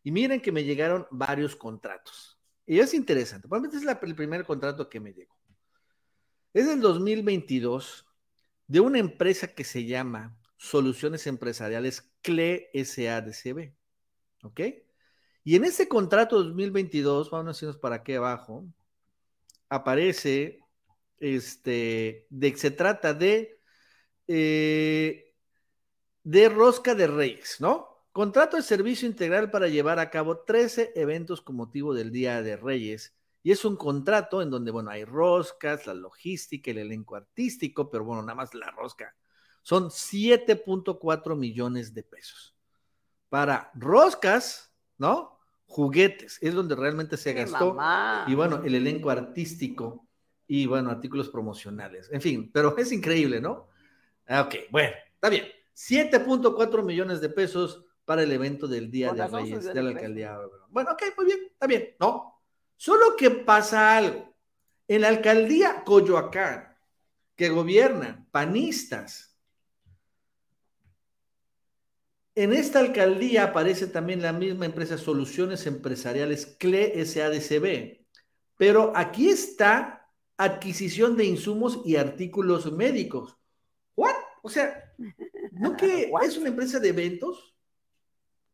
Y 0.04 0.12
miren 0.12 0.40
que 0.40 0.52
me 0.52 0.64
llegaron 0.64 1.08
varios 1.12 1.56
contratos. 1.56 2.40
Y 2.66 2.80
es 2.80 2.94
interesante. 2.94 3.48
Probablemente 3.48 3.78
es 3.78 3.84
la- 3.84 4.00
el 4.02 4.16
primer 4.16 4.46
contrato 4.46 4.88
que 4.90 5.00
me 5.00 5.14
llegó. 5.14 5.36
Es 6.54 6.68
del 6.68 6.80
2022 6.80 8.06
de 8.68 8.80
una 8.82 9.00
empresa 9.00 9.48
que 9.48 9.64
se 9.64 9.86
llama 9.86 10.38
Soluciones 10.58 11.26
Empresariales 11.28 12.12
CLE 12.22 12.70
SADCB. 12.74 13.74
¿Ok? 14.44 14.62
Y 15.48 15.56
en 15.56 15.64
ese 15.64 15.88
contrato 15.88 16.44
2022, 16.44 17.32
vamos 17.32 17.64
a 17.64 17.66
irnos 17.66 17.78
para 17.78 17.96
aquí 17.96 18.14
abajo, 18.16 18.66
aparece 19.70 20.60
este, 21.20 22.28
de 22.30 22.52
que 22.52 22.58
se 22.58 22.70
trata 22.70 23.14
de, 23.14 23.58
eh, 24.28 25.34
de 26.26 26.50
Rosca 26.50 26.96
de 26.96 27.08
Reyes, 27.08 27.62
¿no? 27.62 27.88
Contrato 28.12 28.58
de 28.58 28.62
servicio 28.62 29.08
integral 29.08 29.50
para 29.50 29.70
llevar 29.70 30.00
a 30.00 30.10
cabo 30.10 30.40
13 30.40 30.92
eventos 30.96 31.42
con 31.42 31.56
motivo 31.56 31.94
del 31.94 32.12
Día 32.12 32.42
de 32.42 32.58
Reyes. 32.58 33.16
Y 33.42 33.54
es 33.54 33.64
un 33.64 33.78
contrato 33.78 34.42
en 34.42 34.50
donde, 34.50 34.72
bueno, 34.72 34.90
hay 34.90 35.06
roscas, 35.06 35.88
la 35.88 35.94
logística, 35.94 36.72
el 36.72 36.80
elenco 36.80 37.16
artístico, 37.16 37.90
pero 37.90 38.04
bueno, 38.04 38.22
nada 38.22 38.36
más 38.36 38.54
la 38.54 38.70
rosca. 38.72 39.16
Son 39.62 39.92
7.4 39.92 41.38
millones 41.38 41.94
de 41.94 42.04
pesos. 42.04 42.54
Para 43.30 43.72
roscas, 43.76 44.74
¿no? 44.98 45.37
Juguetes, 45.68 46.40
es 46.42 46.54
donde 46.54 46.76
realmente 46.76 47.18
se 47.18 47.34
¡Qué 47.36 47.42
gastó. 47.42 47.74
mamá! 47.74 48.26
Y 48.28 48.34
bueno, 48.36 48.62
el 48.64 48.74
elenco 48.76 49.10
artístico 49.10 50.08
y 50.48 50.66
bueno, 50.66 50.90
artículos 50.90 51.30
promocionales. 51.30 52.10
En 52.12 52.22
fin, 52.22 52.50
pero 52.52 52.76
es 52.78 52.92
increíble, 52.92 53.40
¿no? 53.42 53.68
Ah, 54.28 54.42
Ok, 54.42 54.56
bueno, 54.72 54.96
está 55.14 55.30
bien. 55.30 55.46
7.4 55.76 56.84
millones 56.84 57.22
de 57.22 57.30
pesos 57.30 57.86
para 58.06 58.24
el 58.24 58.32
evento 58.32 58.68
del 58.68 58.90
Día 58.90 59.14
de 59.14 59.28
Reyes 59.28 59.66
de 59.66 59.84
la 59.84 59.90
alcaldía. 59.90 60.40
Bueno, 60.70 60.92
ok, 60.94 61.04
muy 61.18 61.26
bien, 61.26 61.40
está 61.52 61.68
bien, 61.68 61.96
¿no? 62.00 62.42
Solo 62.76 63.16
que 63.18 63.30
pasa 63.30 63.98
algo. 63.98 64.34
En 64.88 65.02
la 65.02 65.10
alcaldía 65.10 65.84
Coyoacán, 65.84 66.76
que 67.36 67.50
gobiernan 67.50 68.28
panistas, 68.32 69.27
en 72.38 72.54
esta 72.54 72.80
alcaldía 72.80 73.46
aparece 73.46 73.88
también 73.88 74.22
la 74.22 74.32
misma 74.32 74.68
empresa 74.68 75.00
Soluciones 75.00 75.66
Empresariales 75.66 76.46
CLE 76.60 77.04
SADCB, 77.04 78.06
pero 78.58 78.94
aquí 78.96 79.30
está 79.30 80.08
adquisición 80.38 81.18
de 81.18 81.26
insumos 81.26 81.82
y 81.84 81.96
artículos 81.96 82.72
médicos. 82.72 83.36
¿What? 83.96 84.14
O 84.44 84.50
sea, 84.50 84.94
¿no 85.54 85.76
que 85.76 86.12
es 86.24 86.38
una 86.38 86.50
empresa 86.50 86.80
de 86.80 86.90
eventos 86.90 87.56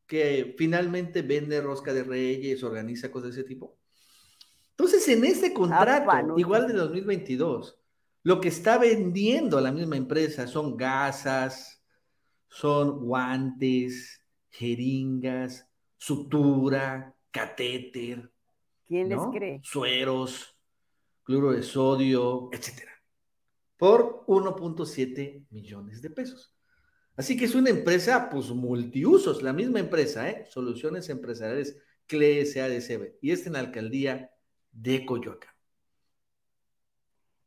que 0.07 0.55
finalmente 0.57 1.21
vende 1.21 1.59
rosca 1.59 1.93
de 1.93 2.03
reyes, 2.03 2.63
organiza 2.63 3.11
cosas 3.11 3.35
de 3.35 3.41
ese 3.41 3.49
tipo? 3.49 3.77
Entonces, 4.69 5.05
en 5.09 5.25
este 5.25 5.53
contrato, 5.53 6.39
igual 6.39 6.67
de 6.67 6.73
2022, 6.73 7.77
lo 8.23 8.39
que 8.39 8.47
está 8.47 8.77
vendiendo 8.77 9.59
la 9.59 9.73
misma 9.73 9.97
empresa 9.97 10.47
son 10.47 10.77
gasas, 10.77 11.82
son 12.53 12.99
guantes, 12.99 14.21
jeringas, 14.51 15.67
sutura, 15.97 17.15
catéter, 17.31 18.31
¿Quién 18.85 19.09
les 19.09 19.19
cree? 19.33 19.59
sueros, 19.63 20.55
cloro 21.23 21.53
de 21.53 21.63
sodio, 21.63 22.49
etcétera, 22.51 22.91
por 23.75 24.23
1.7 24.27 25.47
millones 25.49 26.03
de 26.03 26.11
pesos. 26.11 26.53
Así 27.15 27.35
que 27.35 27.45
es 27.45 27.55
una 27.55 27.71
empresa, 27.71 28.29
pues, 28.29 28.51
multiusos, 28.51 29.41
la 29.41 29.51
misma 29.51 29.79
empresa, 29.79 30.29
¿eh? 30.29 30.45
Soluciones 30.47 31.09
Empresariales 31.09 31.81
CLE 32.05 32.45
SADCB, 32.45 33.17
y 33.19 33.31
está 33.31 33.49
en 33.49 33.53
la 33.53 33.59
alcaldía 33.61 34.29
de 34.71 35.05
Coyoacán. 35.05 35.53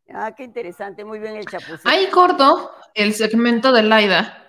Ah, 0.08 0.34
qué 0.34 0.42
interesante, 0.42 1.04
muy 1.04 1.20
bien 1.20 1.36
el 1.36 1.46
chapucero. 1.46 1.80
Ahí 1.84 2.10
corto 2.10 2.72
el 2.94 3.12
segmento 3.12 3.72
de 3.72 3.84
Laida, 3.84 4.45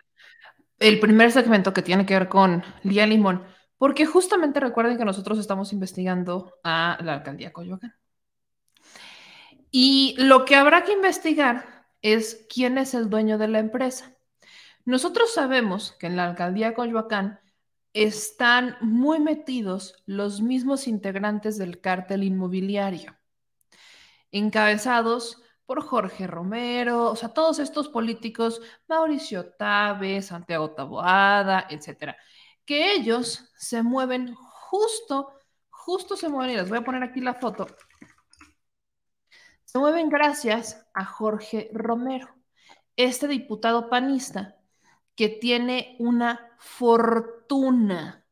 el 0.80 1.00
primer 1.00 1.32
segmento 1.32 1.74
que 1.74 1.82
tiene 1.82 2.06
que 2.06 2.14
ver 2.14 2.30
con 2.30 2.64
Lía 2.84 3.06
Limón, 3.08 3.44
porque 3.78 4.06
justamente 4.06 4.60
recuerden 4.60 4.98
que 4.98 5.06
nosotros 5.06 5.40
estamos 5.40 5.74
investigando 5.74 6.54
a 6.64 6.98
la 7.02 7.14
alcaldía 7.14 7.54
Coyoacán. 7.54 7.96
Y 9.72 10.16
lo 10.18 10.46
que 10.46 10.56
habrá 10.56 10.84
que 10.84 10.94
investigar 10.94 11.86
es 12.02 12.46
quién 12.54 12.78
es 12.78 12.94
el 12.94 13.10
dueño 13.10 13.38
de 13.38 13.48
la 13.48 13.60
empresa. 13.60 14.16
Nosotros 14.86 15.34
sabemos 15.34 15.92
que 16.00 16.08
en 16.08 16.16
la 16.16 16.26
alcaldía 16.26 16.74
Coyoacán 16.74 17.40
están 17.94 18.78
muy 18.80 19.20
metidos 19.20 19.96
los 20.06 20.42
mismos 20.42 20.88
integrantes 20.88 21.58
del 21.58 21.82
cártel 21.82 22.24
inmobiliario, 22.24 23.18
encabezados 24.32 25.42
por 25.68 25.84
Jorge 25.84 26.26
Romero, 26.26 27.12
o 27.12 27.16
sea, 27.16 27.30
todos 27.30 27.60
estos 27.60 27.90
políticos, 27.90 28.62
Mauricio 28.88 29.52
Tabe, 29.52 30.22
Santiago 30.22 30.72
Taboada, 30.72 31.68
etcétera, 31.70 32.18
que 32.66 32.94
ellos 32.94 33.52
se 33.58 33.84
mueven 33.84 34.34
justo, 34.34 35.34
justo 35.70 36.16
se 36.16 36.30
mueven, 36.30 36.52
y 36.52 36.58
les 36.58 36.70
voy 36.70 36.80
a 36.80 36.84
poner 36.86 37.04
aquí 37.04 37.20
la 37.20 37.34
foto, 37.34 37.68
se 39.66 39.78
mueven 39.78 40.10
gracias 40.10 40.88
a 40.94 41.04
Jorge 41.04 41.70
Romero, 41.74 42.34
este 42.96 43.28
diputado 43.28 43.90
panista 43.90 44.56
que 45.16 45.28
tiene 45.28 45.98
una 46.00 46.56
fortuna. 46.60 48.24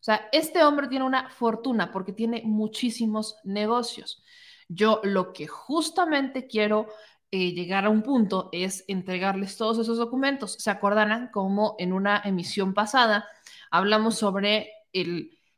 O 0.00 0.04
sea, 0.04 0.28
este 0.32 0.64
hombre 0.64 0.88
tiene 0.88 1.04
una 1.04 1.30
fortuna 1.30 1.92
porque 1.92 2.12
tiene 2.12 2.42
muchísimos 2.44 3.36
negocios. 3.44 4.24
Yo 4.68 5.00
lo 5.04 5.32
que 5.32 5.46
justamente 5.46 6.46
quiero 6.46 6.88
eh, 7.30 7.52
llegar 7.52 7.84
a 7.84 7.90
un 7.90 8.02
punto 8.02 8.48
es 8.52 8.84
entregarles 8.88 9.56
todos 9.56 9.78
esos 9.78 9.98
documentos. 9.98 10.56
¿Se 10.58 10.70
acordarán 10.70 11.30
como 11.32 11.74
en 11.78 11.92
una 11.92 12.22
emisión 12.24 12.74
pasada 12.74 13.26
hablamos 13.70 14.16
sobre 14.16 14.70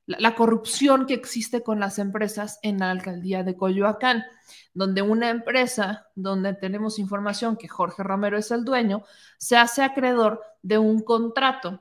la 0.07 0.35
corrupción 0.35 1.07
que 1.07 1.13
existe 1.15 1.63
con 1.63 1.81
las 1.81 1.99
empresas 1.99 2.59
en 2.63 2.79
la 2.79 2.91
alcaldía 2.91 3.43
de 3.43 3.57
Coyoacán, 3.57 4.25
donde 4.73 5.03
una 5.03 5.29
empresa, 5.29 6.07
donde 6.15 6.55
tenemos 6.55 6.99
información 6.99 7.57
que 7.57 7.69
Jorge 7.69 8.03
Romero 8.03 8.39
es 8.39 8.51
el 8.51 8.65
dueño, 8.65 9.05
se 9.37 9.57
hace 9.59 9.83
acreedor 9.83 10.43
de 10.63 10.79
un 10.79 11.03
contrato, 11.03 11.81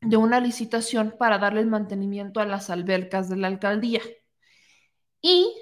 de 0.00 0.16
una 0.16 0.40
licitación 0.40 1.14
para 1.18 1.38
darle 1.38 1.60
el 1.60 1.66
mantenimiento 1.66 2.40
a 2.40 2.46
las 2.46 2.70
albercas 2.70 3.28
de 3.28 3.36
la 3.36 3.48
alcaldía. 3.48 4.00
Y 5.20 5.52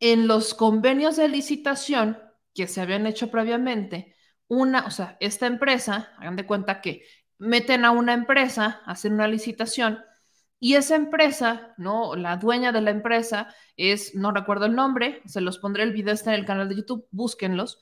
en 0.00 0.26
los 0.26 0.54
convenios 0.54 1.16
de 1.16 1.28
licitación 1.28 2.18
que 2.54 2.66
se 2.66 2.80
habían 2.80 3.06
hecho 3.06 3.30
previamente, 3.30 4.16
una, 4.48 4.86
o 4.86 4.90
sea, 4.90 5.16
esta 5.20 5.46
empresa, 5.46 6.12
hagan 6.18 6.36
de 6.36 6.46
cuenta 6.46 6.80
que 6.80 7.04
meten 7.38 7.84
a 7.84 7.92
una 7.92 8.14
empresa, 8.14 8.82
hacen 8.86 9.14
una 9.14 9.28
licitación 9.28 10.00
y 10.58 10.74
esa 10.74 10.96
empresa, 10.96 11.74
¿no? 11.78 12.16
La 12.16 12.36
dueña 12.36 12.72
de 12.72 12.82
la 12.82 12.90
empresa 12.90 13.54
es, 13.76 14.14
no 14.14 14.32
recuerdo 14.32 14.66
el 14.66 14.74
nombre, 14.74 15.22
se 15.26 15.40
los 15.40 15.58
pondré 15.58 15.84
el 15.84 15.92
video 15.92 16.12
está 16.14 16.34
en 16.34 16.40
el 16.40 16.46
canal 16.46 16.68
de 16.68 16.76
YouTube, 16.76 17.08
búsquenlos. 17.10 17.80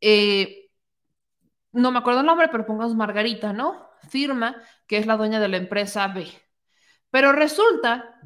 Eh, 0.00 0.70
no 1.72 1.92
me 1.92 1.98
acuerdo 1.98 2.20
el 2.20 2.26
nombre, 2.26 2.48
pero 2.48 2.66
pongamos 2.66 2.96
Margarita, 2.96 3.52
¿no? 3.52 3.88
Firma 4.08 4.60
que 4.86 4.98
es 4.98 5.06
la 5.06 5.16
dueña 5.16 5.40
de 5.40 5.48
la 5.48 5.58
empresa 5.58 6.08
B. 6.08 6.26
Pero 7.10 7.32
resulta 7.32 8.20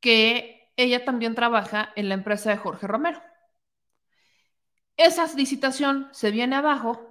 que 0.00 0.61
ella 0.76 1.04
también 1.04 1.34
trabaja 1.34 1.92
en 1.96 2.08
la 2.08 2.14
empresa 2.14 2.50
de 2.50 2.56
Jorge 2.56 2.86
Romero. 2.86 3.22
Esa 4.96 5.26
licitación 5.34 6.08
se 6.12 6.30
viene 6.30 6.56
abajo 6.56 7.08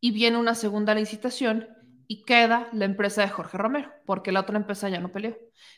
y 0.00 0.12
viene 0.12 0.36
una 0.36 0.54
segunda 0.54 0.94
licitación 0.94 1.68
y 2.06 2.22
queda 2.24 2.68
la 2.72 2.84
empresa 2.84 3.22
de 3.22 3.28
Jorge 3.28 3.56
Romero, 3.56 3.92
porque 4.04 4.32
la 4.32 4.40
otra 4.40 4.56
empresa 4.56 4.88
ya 4.88 5.00
no 5.00 5.10
peleó. 5.10 5.36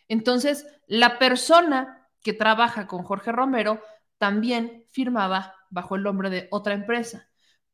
Entonces, 0.09 0.66
la 0.86 1.19
persona 1.19 2.09
que 2.23 2.32
trabaja 2.32 2.86
con 2.86 3.05
Jorge 3.05 3.31
Romero 3.31 3.81
también 4.19 4.85
firmaba 4.90 5.55
bajo 5.70 5.94
el 5.94 6.03
nombre 6.03 6.31
de 6.31 6.48
otra 6.51 6.74
empresa 6.74 7.28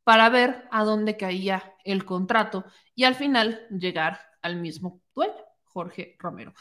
para 0.04 0.28
ver 0.28 0.68
a 0.70 0.84
dónde 0.84 1.16
caía 1.16 1.74
el 1.84 2.04
contrato 2.04 2.64
y 2.94 3.04
al 3.04 3.14
final 3.14 3.66
llegar 3.70 4.20
al 4.42 4.56
mismo 4.56 5.00
dueño, 5.14 5.44
Jorge 5.64 6.16
Romero. 6.18 6.52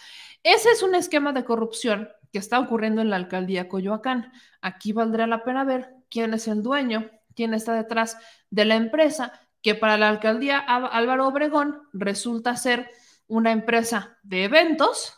Ese 0.44 0.70
es 0.72 0.84
un 0.84 0.96
esquema 0.96 1.34
de 1.34 1.44
corrupción 1.44 2.10
que 2.32 2.40
está 2.40 2.60
ocurriendo 2.60 3.02
en 3.02 3.10
la 3.10 3.18
alcaldía 3.18 3.68
Coyoacán. 3.68 4.32
Aquí 4.62 4.94
valdría 4.94 5.28
la 5.28 5.44
pena 5.44 5.64
ver 5.64 5.96
quién 6.10 6.34
es 6.34 6.48
el 6.48 6.64
dueño, 6.64 7.10
quién 7.36 7.54
está 7.54 7.74
detrás 7.74 8.18
de 8.50 8.66
la 8.66 8.76
empresa, 8.76 9.34
que 9.62 9.76
para 9.76 9.98
la 9.98 10.10
alcaldía 10.10 10.60
Álvaro 10.60 11.28
Obregón 11.28 11.82
resulta 11.94 12.56
ser 12.56 12.90
una 13.28 13.52
empresa 13.52 14.18
de 14.24 14.46
eventos 14.46 15.18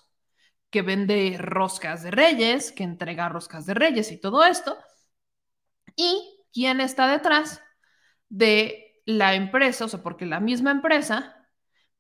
que 0.70 0.82
vende 0.82 1.38
roscas 1.40 2.04
de 2.04 2.12
reyes, 2.12 2.72
que 2.72 2.84
entrega 2.84 3.30
roscas 3.30 3.66
de 3.66 3.76
reyes 3.76 4.12
y 4.12 4.20
todo 4.20 4.44
esto. 4.44 4.78
¿Y 5.96 6.40
quién 6.52 6.82
está 6.82 7.08
detrás 7.08 7.62
de 8.30 9.02
la 9.06 9.36
empresa? 9.36 9.86
O 9.86 9.88
sea, 9.88 10.02
porque 10.02 10.26
la 10.26 10.40
misma 10.40 10.72
empresa, 10.72 11.48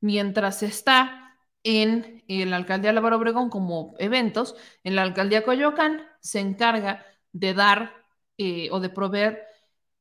mientras 0.02 0.64
está 0.64 1.23
en, 1.64 2.24
en 2.28 2.50
la 2.50 2.58
alcaldía 2.58 2.92
Álvaro 2.92 3.18
Obregón 3.18 3.50
como 3.50 3.96
eventos, 4.00 4.56
en 4.84 4.96
la 4.96 5.04
alcaldía 5.04 5.44
Coyoacán 5.44 6.02
se 6.22 6.40
encarga 6.40 7.06
de 7.32 7.54
dar 7.54 7.94
eh, 8.38 8.70
o 8.72 8.80
de 8.80 8.90
proveer 8.90 9.44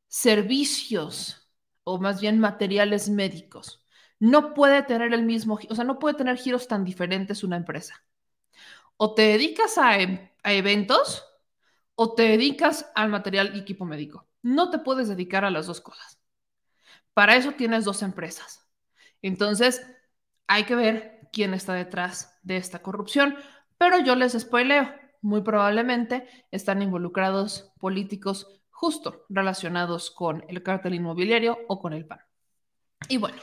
servicios 0.09 1.51
o 1.85 1.99
más 2.01 2.21
bien 2.21 2.39
materiales 2.41 3.09
médicos. 3.11 3.87
No 4.21 4.55
puede 4.55 4.83
tener 4.85 5.13
el 5.13 5.25
mismo, 5.25 5.59
o 5.69 5.75
sea, 5.75 5.85
no 5.85 5.99
puede 5.99 6.17
tener 6.17 6.37
giros 6.39 6.69
tan 6.69 6.85
diferentes 6.85 7.45
una 7.45 7.57
empresa. 7.57 8.05
O 8.97 9.15
te 9.15 9.23
dedicas 9.23 9.79
a, 9.79 9.99
em, 9.99 10.31
a 10.43 10.53
eventos 10.53 11.25
o 11.95 12.15
te 12.15 12.23
dedicas 12.25 12.91
al 12.95 13.11
material 13.11 13.57
y 13.57 13.61
equipo 13.61 13.85
médico. 13.85 14.29
No 14.43 14.71
te 14.71 14.79
puedes 14.79 15.09
dedicar 15.09 15.45
a 15.45 15.51
las 15.51 15.67
dos 15.67 15.81
cosas. 15.81 16.21
Para 17.15 17.37
eso 17.37 17.53
tienes 17.53 17.85
dos 17.85 18.03
empresas. 18.03 18.67
Entonces, 19.23 19.87
hay 20.47 20.65
que 20.65 20.75
ver 20.77 21.22
quién 21.33 21.55
está 21.55 21.75
detrás 21.75 22.39
de 22.43 22.57
esta 22.57 22.83
corrupción, 22.83 23.37
pero 23.79 23.99
yo 24.01 24.15
les 24.15 24.39
spoileo, 24.39 24.93
muy 25.23 25.43
probablemente 25.43 26.29
están 26.51 26.83
involucrados 26.83 27.73
políticos 27.81 28.61
justo 28.71 29.25
relacionados 29.29 30.11
con 30.11 30.45
el 30.49 30.63
cártel 30.63 30.95
inmobiliario 30.95 31.59
o 31.69 31.81
con 31.81 31.93
el 31.93 32.07
PAN. 32.07 32.21
Y 33.09 33.17
bueno, 33.17 33.41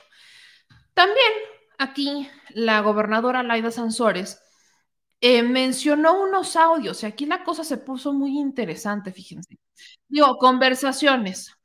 también 0.94 1.32
aquí 1.78 2.30
la 2.50 2.82
gobernadora 2.82 3.44
Laida 3.44 3.72
Sansores 3.72 4.42
eh, 5.22 5.44
mencionó 5.44 6.22
unos 6.22 6.56
audios 6.56 7.04
y 7.04 7.06
aquí 7.06 7.26
la 7.26 7.44
cosa 7.44 7.64
se 7.64 7.78
puso 7.78 8.14
muy 8.14 8.38
interesante, 8.38 9.12
fíjense. 9.12 9.58
Digo, 10.08 10.38
conversaciones, 10.38 11.56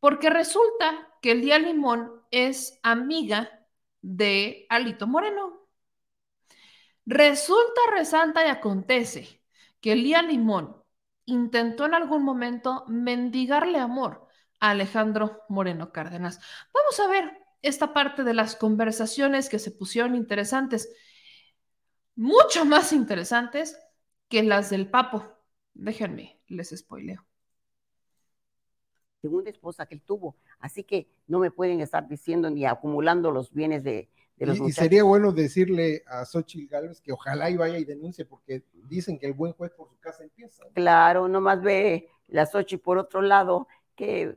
porque 0.00 0.30
resulta 0.30 1.08
que 1.22 1.32
el 1.32 1.42
día 1.42 1.58
limón 1.58 2.10
es 2.30 2.78
amiga 2.82 3.59
de 4.02 4.66
Alito 4.68 5.06
Moreno. 5.06 5.68
Resulta, 7.06 7.80
resalta 7.92 8.46
y 8.46 8.48
acontece 8.48 9.42
que 9.80 9.92
el 9.92 10.04
día 10.04 10.22
limón 10.22 10.76
intentó 11.24 11.86
en 11.86 11.94
algún 11.94 12.22
momento 12.24 12.84
mendigarle 12.88 13.78
amor 13.78 14.26
a 14.60 14.70
Alejandro 14.70 15.42
Moreno 15.48 15.92
Cárdenas. 15.92 16.40
Vamos 16.72 17.00
a 17.00 17.08
ver 17.08 17.38
esta 17.62 17.92
parte 17.92 18.24
de 18.24 18.34
las 18.34 18.56
conversaciones 18.56 19.48
que 19.48 19.58
se 19.58 19.70
pusieron 19.70 20.14
interesantes, 20.14 20.88
mucho 22.14 22.64
más 22.64 22.92
interesantes 22.92 23.78
que 24.28 24.42
las 24.42 24.70
del 24.70 24.88
Papo. 24.88 25.36
Déjenme, 25.74 26.40
les 26.48 26.70
spoileo. 26.70 27.26
Segunda 29.20 29.50
esposa 29.50 29.86
que 29.86 29.94
él 29.94 30.02
tuvo, 30.02 30.36
así 30.60 30.84
que 30.84 31.08
no 31.26 31.38
me 31.38 31.50
pueden 31.50 31.80
estar 31.80 32.06
diciendo 32.08 32.50
ni 32.50 32.64
acumulando 32.64 33.30
los 33.30 33.52
bienes 33.52 33.82
de, 33.84 34.08
y, 34.40 34.72
sería 34.72 35.02
bueno 35.02 35.32
decirle 35.32 36.02
a 36.06 36.24
Xochitl 36.24 36.72
Gálvez 36.72 37.00
que 37.02 37.12
ojalá 37.12 37.50
y 37.50 37.58
vaya 37.58 37.76
y 37.76 37.84
denuncie, 37.84 38.24
porque 38.24 38.64
dicen 38.88 39.18
que 39.18 39.26
el 39.26 39.34
buen 39.34 39.52
juez 39.52 39.70
por 39.72 39.88
su 39.88 39.98
casa 39.98 40.22
empieza. 40.22 40.64
Claro, 40.72 41.28
nomás 41.28 41.60
ve 41.60 42.08
la 42.28 42.46
Xochitl 42.46 42.82
por 42.82 42.96
otro 42.96 43.20
lado, 43.20 43.68
que 44.00 44.34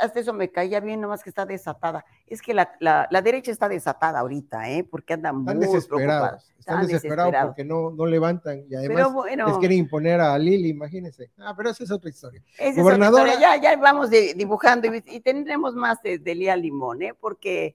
hasta 0.00 0.20
eso 0.20 0.32
me 0.32 0.52
caía 0.52 0.78
bien, 0.78 1.00
nomás 1.00 1.24
que 1.24 1.30
está 1.30 1.44
desatada. 1.44 2.04
Es 2.24 2.40
que 2.40 2.54
la, 2.54 2.76
la, 2.78 3.20
derecha 3.20 3.50
está 3.50 3.68
desatada 3.68 4.20
ahorita, 4.20 4.70
¿eh? 4.70 4.84
Porque 4.88 5.14
andan 5.14 5.40
están 5.40 5.56
muy 5.56 5.66
desesperados. 5.66 6.54
Están, 6.56 6.86
desesperados, 6.86 7.46
porque 7.46 7.64
no, 7.64 7.90
no 7.90 8.06
levantan 8.06 8.62
y 8.70 8.76
además 8.76 9.08
les 9.48 9.58
quieren 9.58 9.78
imponer 9.78 10.20
a 10.20 10.38
Lili, 10.38 10.68
imagínense. 10.68 11.32
Ah, 11.38 11.52
pero 11.56 11.70
esa 11.70 11.82
es 11.82 11.90
otra 11.90 12.10
historia. 12.10 12.44
Esa 12.56 12.80
Gobernadora, 12.80 13.40
Ya, 13.40 13.60
ya 13.60 13.76
vamos 13.76 14.08
dibujando 14.10 14.88
y, 14.94 15.20
tendremos 15.20 15.74
más 15.74 16.00
de, 16.02 16.20
de 16.20 16.34
Lía 16.36 16.54
Limón, 16.54 17.02
¿eh? 17.02 17.14
Porque 17.18 17.74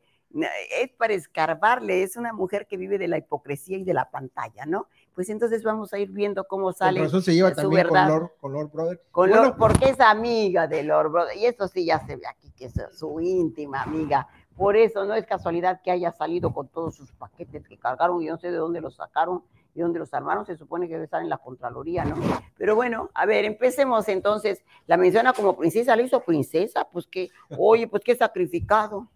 es 0.82 0.92
para 0.98 1.14
escarbarle, 1.14 2.04
es 2.04 2.16
una 2.16 2.32
mujer 2.32 2.68
que 2.68 2.78
vive 2.78 2.98
de 2.98 3.10
la 3.10 3.18
hipocresía 3.18 3.78
y 3.78 3.84
de 3.84 3.94
la 3.94 4.10
pantalla, 4.10 4.66
¿no? 4.66 4.88
Pues 5.18 5.32
entonces 5.32 5.64
vamos 5.64 5.92
a 5.94 5.98
ir 5.98 6.12
viendo 6.12 6.44
cómo 6.44 6.72
sale. 6.72 7.00
Por 7.00 7.08
eso 7.08 7.22
se 7.22 7.34
lleva 7.34 7.52
también 7.52 7.88
con 7.88 8.08
Lord, 8.08 8.32
con 8.40 8.54
Lord, 8.54 8.72
Brother. 8.72 9.02
Con 9.10 9.32
Lord, 9.32 9.56
porque 9.58 9.90
es 9.90 10.00
amiga 10.00 10.68
de 10.68 10.84
Lord 10.84 11.10
Brother, 11.10 11.36
y 11.36 11.48
eso 11.48 11.68
sí 11.68 11.86
ya 11.86 12.06
se 12.06 12.18
ve 12.18 12.28
aquí, 12.28 12.52
que 12.52 12.66
es 12.66 12.74
su 12.92 13.20
íntima 13.20 13.82
amiga. 13.82 14.28
Por 14.56 14.78
eso 14.78 15.06
no 15.06 15.16
es 15.16 15.26
casualidad 15.26 15.82
que 15.84 15.90
haya 15.90 16.12
salido 16.12 16.54
con 16.54 16.68
todos 16.68 16.96
sus 16.98 17.12
paquetes 17.14 17.68
que 17.68 17.80
cargaron, 17.80 18.22
yo 18.22 18.34
no 18.34 18.38
sé 18.38 18.52
de 18.52 18.58
dónde 18.58 18.80
los 18.80 18.98
sacaron 18.98 19.42
y 19.74 19.82
dónde 19.82 19.98
los 19.98 20.14
armaron, 20.14 20.46
se 20.46 20.56
supone 20.56 20.88
que 20.88 20.94
debe 20.94 21.06
estar 21.06 21.24
en 21.24 21.30
la 21.30 21.40
Contraloría, 21.40 22.06
¿no? 22.06 22.16
Pero 22.56 22.76
bueno, 22.76 23.10
a 23.16 23.26
ver, 23.26 23.44
empecemos 23.44 24.08
entonces. 24.10 24.64
La 24.86 24.98
menciona 24.98 25.34
como 25.34 25.58
princesa, 25.58 25.96
¿le 25.96 26.04
hizo 26.04 26.20
princesa? 26.20 26.88
Pues 26.92 27.08
que, 27.08 27.32
oye, 27.58 27.88
pues 27.88 28.04
qué 28.04 28.16
sacrificado. 28.16 29.10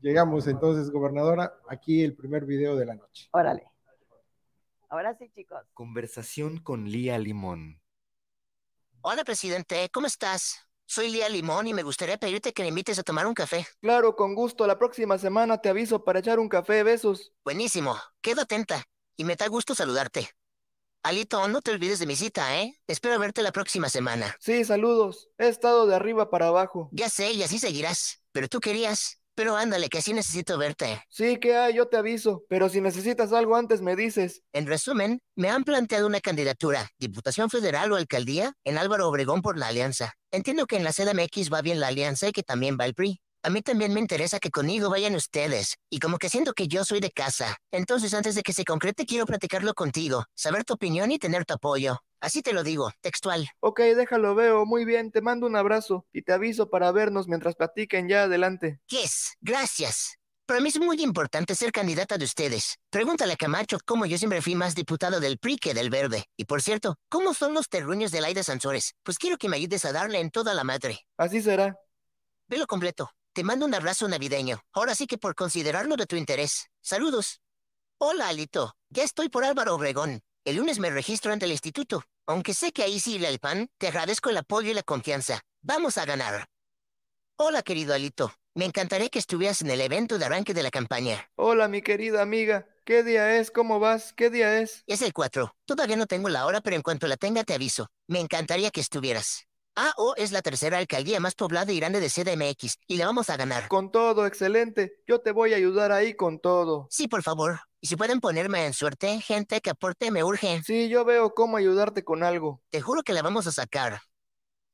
Llegamos 0.00 0.46
entonces, 0.46 0.88
gobernadora, 0.92 1.52
aquí 1.68 2.04
el 2.04 2.14
primer 2.14 2.44
video 2.44 2.76
de 2.76 2.86
la 2.86 2.94
noche. 2.94 3.28
Órale. 3.32 3.71
Ahora 4.92 5.16
sí, 5.18 5.30
chicos. 5.34 5.62
Conversación 5.72 6.58
con 6.58 6.84
Lía 6.84 7.16
Limón. 7.16 7.80
Hola, 9.00 9.24
presidente, 9.24 9.88
¿cómo 9.90 10.06
estás? 10.06 10.68
Soy 10.84 11.10
Lía 11.10 11.30
Limón 11.30 11.66
y 11.66 11.72
me 11.72 11.82
gustaría 11.82 12.18
pedirte 12.18 12.52
que 12.52 12.60
me 12.60 12.68
invites 12.68 12.98
a 12.98 13.02
tomar 13.02 13.26
un 13.26 13.32
café. 13.32 13.66
Claro, 13.80 14.14
con 14.14 14.34
gusto. 14.34 14.66
La 14.66 14.78
próxima 14.78 15.16
semana 15.16 15.62
te 15.62 15.70
aviso 15.70 16.04
para 16.04 16.18
echar 16.18 16.38
un 16.38 16.50
café. 16.50 16.82
Besos. 16.82 17.32
Buenísimo. 17.42 17.96
Quedo 18.20 18.42
atenta. 18.42 18.84
Y 19.16 19.24
me 19.24 19.34
da 19.34 19.46
gusto 19.46 19.74
saludarte. 19.74 20.28
Alito, 21.02 21.48
no 21.48 21.62
te 21.62 21.70
olvides 21.70 21.98
de 21.98 22.06
mi 22.06 22.14
cita, 22.14 22.60
¿eh? 22.60 22.78
Espero 22.86 23.18
verte 23.18 23.40
la 23.40 23.50
próxima 23.50 23.88
semana. 23.88 24.36
Sí, 24.40 24.62
saludos. 24.62 25.30
He 25.38 25.48
estado 25.48 25.86
de 25.86 25.94
arriba 25.94 26.28
para 26.28 26.48
abajo. 26.48 26.90
Ya 26.92 27.08
sé, 27.08 27.32
y 27.32 27.42
así 27.42 27.58
seguirás. 27.58 28.22
Pero 28.30 28.46
tú 28.46 28.60
querías. 28.60 29.21
Pero 29.34 29.56
ándale, 29.56 29.88
que 29.88 30.02
sí 30.02 30.12
necesito 30.12 30.58
verte. 30.58 31.02
Sí, 31.08 31.38
¿qué 31.38 31.56
hay? 31.56 31.74
Yo 31.74 31.88
te 31.88 31.96
aviso. 31.96 32.44
Pero 32.48 32.68
si 32.68 32.80
necesitas 32.80 33.32
algo 33.32 33.56
antes, 33.56 33.80
me 33.80 33.96
dices. 33.96 34.42
En 34.52 34.66
resumen, 34.66 35.20
me 35.36 35.48
han 35.48 35.64
planteado 35.64 36.06
una 36.06 36.20
candidatura, 36.20 36.90
Diputación 36.98 37.48
Federal 37.48 37.90
o 37.92 37.96
Alcaldía, 37.96 38.52
en 38.64 38.76
Álvaro 38.76 39.08
Obregón 39.08 39.40
por 39.40 39.56
la 39.56 39.68
Alianza. 39.68 40.12
Entiendo 40.30 40.66
que 40.66 40.76
en 40.76 40.84
la 40.84 40.92
CDMX 40.92 41.50
va 41.50 41.62
bien 41.62 41.80
la 41.80 41.88
Alianza 41.88 42.28
y 42.28 42.32
que 42.32 42.42
también 42.42 42.76
va 42.78 42.84
el 42.84 42.94
PRI. 42.94 43.20
A 43.44 43.50
mí 43.50 43.60
también 43.60 43.92
me 43.92 44.00
interesa 44.00 44.38
que 44.38 44.50
conmigo 44.50 44.88
vayan 44.88 45.16
ustedes, 45.16 45.76
y 45.90 45.98
como 45.98 46.18
que 46.18 46.28
siento 46.28 46.52
que 46.52 46.68
yo 46.68 46.84
soy 46.84 47.00
de 47.00 47.10
casa. 47.10 47.56
Entonces, 47.72 48.14
antes 48.14 48.36
de 48.36 48.42
que 48.42 48.52
se 48.52 48.64
concrete, 48.64 49.04
quiero 49.04 49.26
platicarlo 49.26 49.74
contigo, 49.74 50.26
saber 50.36 50.62
tu 50.62 50.74
opinión 50.74 51.10
y 51.10 51.18
tener 51.18 51.44
tu 51.44 51.54
apoyo. 51.54 51.98
Así 52.22 52.40
te 52.40 52.52
lo 52.52 52.62
digo, 52.62 52.92
textual. 53.00 53.50
Ok, 53.58 53.80
déjalo, 53.80 54.36
veo. 54.36 54.64
Muy 54.64 54.84
bien, 54.84 55.10
te 55.10 55.20
mando 55.20 55.44
un 55.44 55.56
abrazo 55.56 56.06
y 56.12 56.22
te 56.22 56.32
aviso 56.32 56.70
para 56.70 56.92
vernos 56.92 57.26
mientras 57.26 57.56
platiquen 57.56 58.08
ya 58.08 58.22
adelante. 58.22 58.80
Yes, 58.86 59.36
gracias. 59.40 60.20
Para 60.46 60.60
mí 60.60 60.68
es 60.68 60.78
muy 60.78 61.02
importante 61.02 61.56
ser 61.56 61.72
candidata 61.72 62.18
de 62.18 62.24
ustedes. 62.24 62.78
Pregúntale 62.90 63.32
a 63.32 63.36
Camacho 63.36 63.78
cómo 63.84 64.06
yo 64.06 64.18
siempre 64.18 64.40
fui 64.40 64.54
más 64.54 64.76
diputado 64.76 65.18
del 65.18 65.38
PRI 65.38 65.56
que 65.56 65.74
del 65.74 65.90
Verde. 65.90 66.26
Y 66.36 66.44
por 66.44 66.62
cierto, 66.62 66.96
¿cómo 67.08 67.34
son 67.34 67.54
los 67.54 67.68
terruños 67.68 68.12
de 68.12 68.20
Laida 68.20 68.44
Sansores? 68.44 68.94
Pues 69.02 69.18
quiero 69.18 69.36
que 69.36 69.48
me 69.48 69.56
ayudes 69.56 69.84
a 69.84 69.90
darle 69.90 70.20
en 70.20 70.30
toda 70.30 70.54
la 70.54 70.62
madre. 70.62 71.00
Así 71.16 71.42
será. 71.42 71.76
Velo 72.46 72.68
completo. 72.68 73.10
Te 73.32 73.42
mando 73.42 73.66
un 73.66 73.74
abrazo 73.74 74.06
navideño. 74.06 74.60
Ahora 74.72 74.94
sí 74.94 75.08
que 75.08 75.18
por 75.18 75.34
considerarlo 75.34 75.96
de 75.96 76.06
tu 76.06 76.14
interés. 76.14 76.68
Saludos. 76.82 77.40
Hola, 77.98 78.28
Alito. 78.28 78.76
Ya 78.90 79.02
estoy 79.02 79.28
por 79.28 79.42
Álvaro 79.42 79.74
Obregón. 79.74 80.22
El 80.44 80.56
lunes 80.56 80.78
me 80.80 80.90
registro 80.90 81.32
ante 81.32 81.46
el 81.46 81.52
instituto. 81.52 82.04
Aunque 82.26 82.54
sé 82.54 82.72
que 82.72 82.84
ahí 82.84 83.00
sí 83.00 83.22
el 83.24 83.38
pan, 83.40 83.68
te 83.78 83.88
agradezco 83.88 84.30
el 84.30 84.36
apoyo 84.36 84.70
y 84.70 84.74
la 84.74 84.82
confianza. 84.82 85.42
Vamos 85.60 85.98
a 85.98 86.04
ganar. 86.04 86.46
Hola, 87.36 87.62
querido 87.62 87.94
Alito. 87.94 88.32
Me 88.54 88.64
encantaría 88.64 89.08
que 89.08 89.18
estuvieras 89.18 89.62
en 89.62 89.70
el 89.70 89.80
evento 89.80 90.18
de 90.18 90.26
arranque 90.26 90.54
de 90.54 90.62
la 90.62 90.70
campaña. 90.70 91.28
Hola, 91.36 91.68
mi 91.68 91.82
querida 91.82 92.22
amiga. 92.22 92.68
¿Qué 92.84 93.02
día 93.02 93.38
es? 93.38 93.50
¿Cómo 93.50 93.80
vas? 93.80 94.12
¿Qué 94.12 94.30
día 94.30 94.60
es? 94.60 94.84
Es 94.86 95.02
el 95.02 95.12
4. 95.12 95.56
Todavía 95.64 95.96
no 95.96 96.06
tengo 96.06 96.28
la 96.28 96.46
hora, 96.46 96.60
pero 96.60 96.76
en 96.76 96.82
cuanto 96.82 97.06
la 97.06 97.16
tenga 97.16 97.44
te 97.44 97.54
aviso. 97.54 97.88
Me 98.06 98.20
encantaría 98.20 98.70
que 98.70 98.80
estuvieras. 98.80 99.46
AO 99.74 100.14
es 100.16 100.32
la 100.32 100.42
tercera 100.42 100.78
alcaldía 100.78 101.18
más 101.18 101.34
poblada 101.34 101.72
y 101.72 101.80
grande 101.80 101.98
de 102.00 102.10
CDMX, 102.10 102.76
y 102.86 102.98
la 102.98 103.06
vamos 103.06 103.30
a 103.30 103.38
ganar. 103.38 103.68
Con 103.68 103.90
todo, 103.90 104.26
excelente. 104.26 105.02
Yo 105.06 105.20
te 105.20 105.32
voy 105.32 105.54
a 105.54 105.56
ayudar 105.56 105.92
ahí 105.92 106.14
con 106.14 106.40
todo. 106.40 106.88
Sí, 106.90 107.08
por 107.08 107.22
favor. 107.22 107.60
Y 107.84 107.88
si 107.88 107.96
pueden 107.96 108.20
ponerme 108.20 108.64
en 108.64 108.74
suerte, 108.74 109.20
gente 109.20 109.60
que 109.60 109.70
aporte 109.70 110.12
me 110.12 110.22
urge. 110.22 110.62
Sí, 110.64 110.88
yo 110.88 111.04
veo 111.04 111.34
cómo 111.34 111.56
ayudarte 111.56 112.04
con 112.04 112.22
algo. 112.22 112.62
Te 112.70 112.80
juro 112.80 113.02
que 113.02 113.12
la 113.12 113.22
vamos 113.22 113.48
a 113.48 113.52
sacar. 113.52 114.00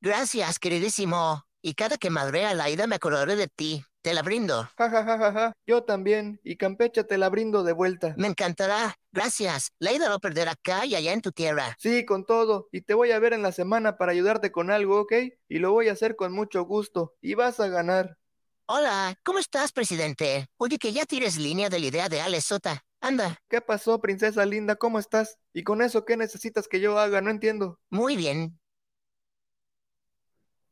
Gracias, 0.03 0.59
queridísimo. 0.59 1.43
Y 1.63 1.73
cada 1.73 1.97
que 1.97 2.11
madre 2.11 2.45
a 2.45 2.53
la 2.53 2.69
ida 2.69 2.87
me 2.87 2.97
acordaré 2.97 3.35
de 3.35 3.49
ti. 3.49 3.83
Te 4.03 4.13
la 4.13 4.21
brindo. 4.21 4.69
Ja, 4.77 4.91
ja, 4.91 5.05
ja, 5.05 5.17
ja, 5.17 5.33
ja. 5.33 5.53
Yo 5.67 5.85
también. 5.85 6.39
Y 6.45 6.59
Campecha 6.59 7.03
te 7.05 7.17
la 7.17 7.31
brindo 7.31 7.65
de 7.65 7.73
vuelta. 7.73 8.15
Me 8.19 8.29
encantará. 8.29 8.95
Gracias. 9.11 9.71
La 9.79 9.91
ida 9.91 10.11
va 10.11 10.17
a 10.17 10.21
perder 10.21 10.51
acá 10.51 10.85
y 10.85 10.95
allá 10.95 11.15
en 11.15 11.23
tu 11.23 11.33
tierra. 11.33 11.75
Sí, 11.79 12.05
con 12.05 12.27
todo. 12.27 12.69
Y 12.73 12.83
te 12.83 12.93
voy 12.93 13.13
a 13.13 13.19
ver 13.19 13.33
en 13.33 13.41
la 13.41 13.53
semana 13.53 13.97
para 13.97 14.13
ayudarte 14.13 14.53
con 14.53 14.71
algo, 14.71 15.01
¿ok? 15.01 15.15
Y 15.49 15.61
lo 15.61 15.73
voy 15.73 15.89
a 15.89 15.93
hacer 15.93 16.15
con 16.15 16.35
mucho 16.35 16.63
gusto. 16.67 17.15
Y 17.23 17.33
vas 17.33 17.59
a 17.59 17.69
ganar. 17.69 18.19
Hola, 18.67 19.19
¿cómo 19.25 19.39
estás, 19.39 19.73
presidente? 19.73 20.47
Oye, 20.59 20.77
que 20.77 20.93
ya 20.93 21.07
tires 21.07 21.39
línea 21.39 21.71
de 21.71 21.81
la 21.81 21.87
idea 21.87 22.09
de 22.11 22.21
Alex 22.21 22.45
Sota. 22.45 22.85
Anda. 23.01 23.37
¿Qué 23.49 23.61
pasó, 23.61 24.01
princesa 24.01 24.47
linda? 24.47 24.77
¿Cómo 24.77 24.99
estás? 25.01 25.39
¿Y 25.53 25.65
con 25.65 25.83
eso 25.83 26.05
qué 26.05 26.17
necesitas 26.17 26.69
que 26.69 26.81
yo 26.81 26.97
haga? 26.99 27.21
No 27.21 27.31
entiendo. 27.31 27.81
Muy 27.91 28.17
bien. 28.17 28.59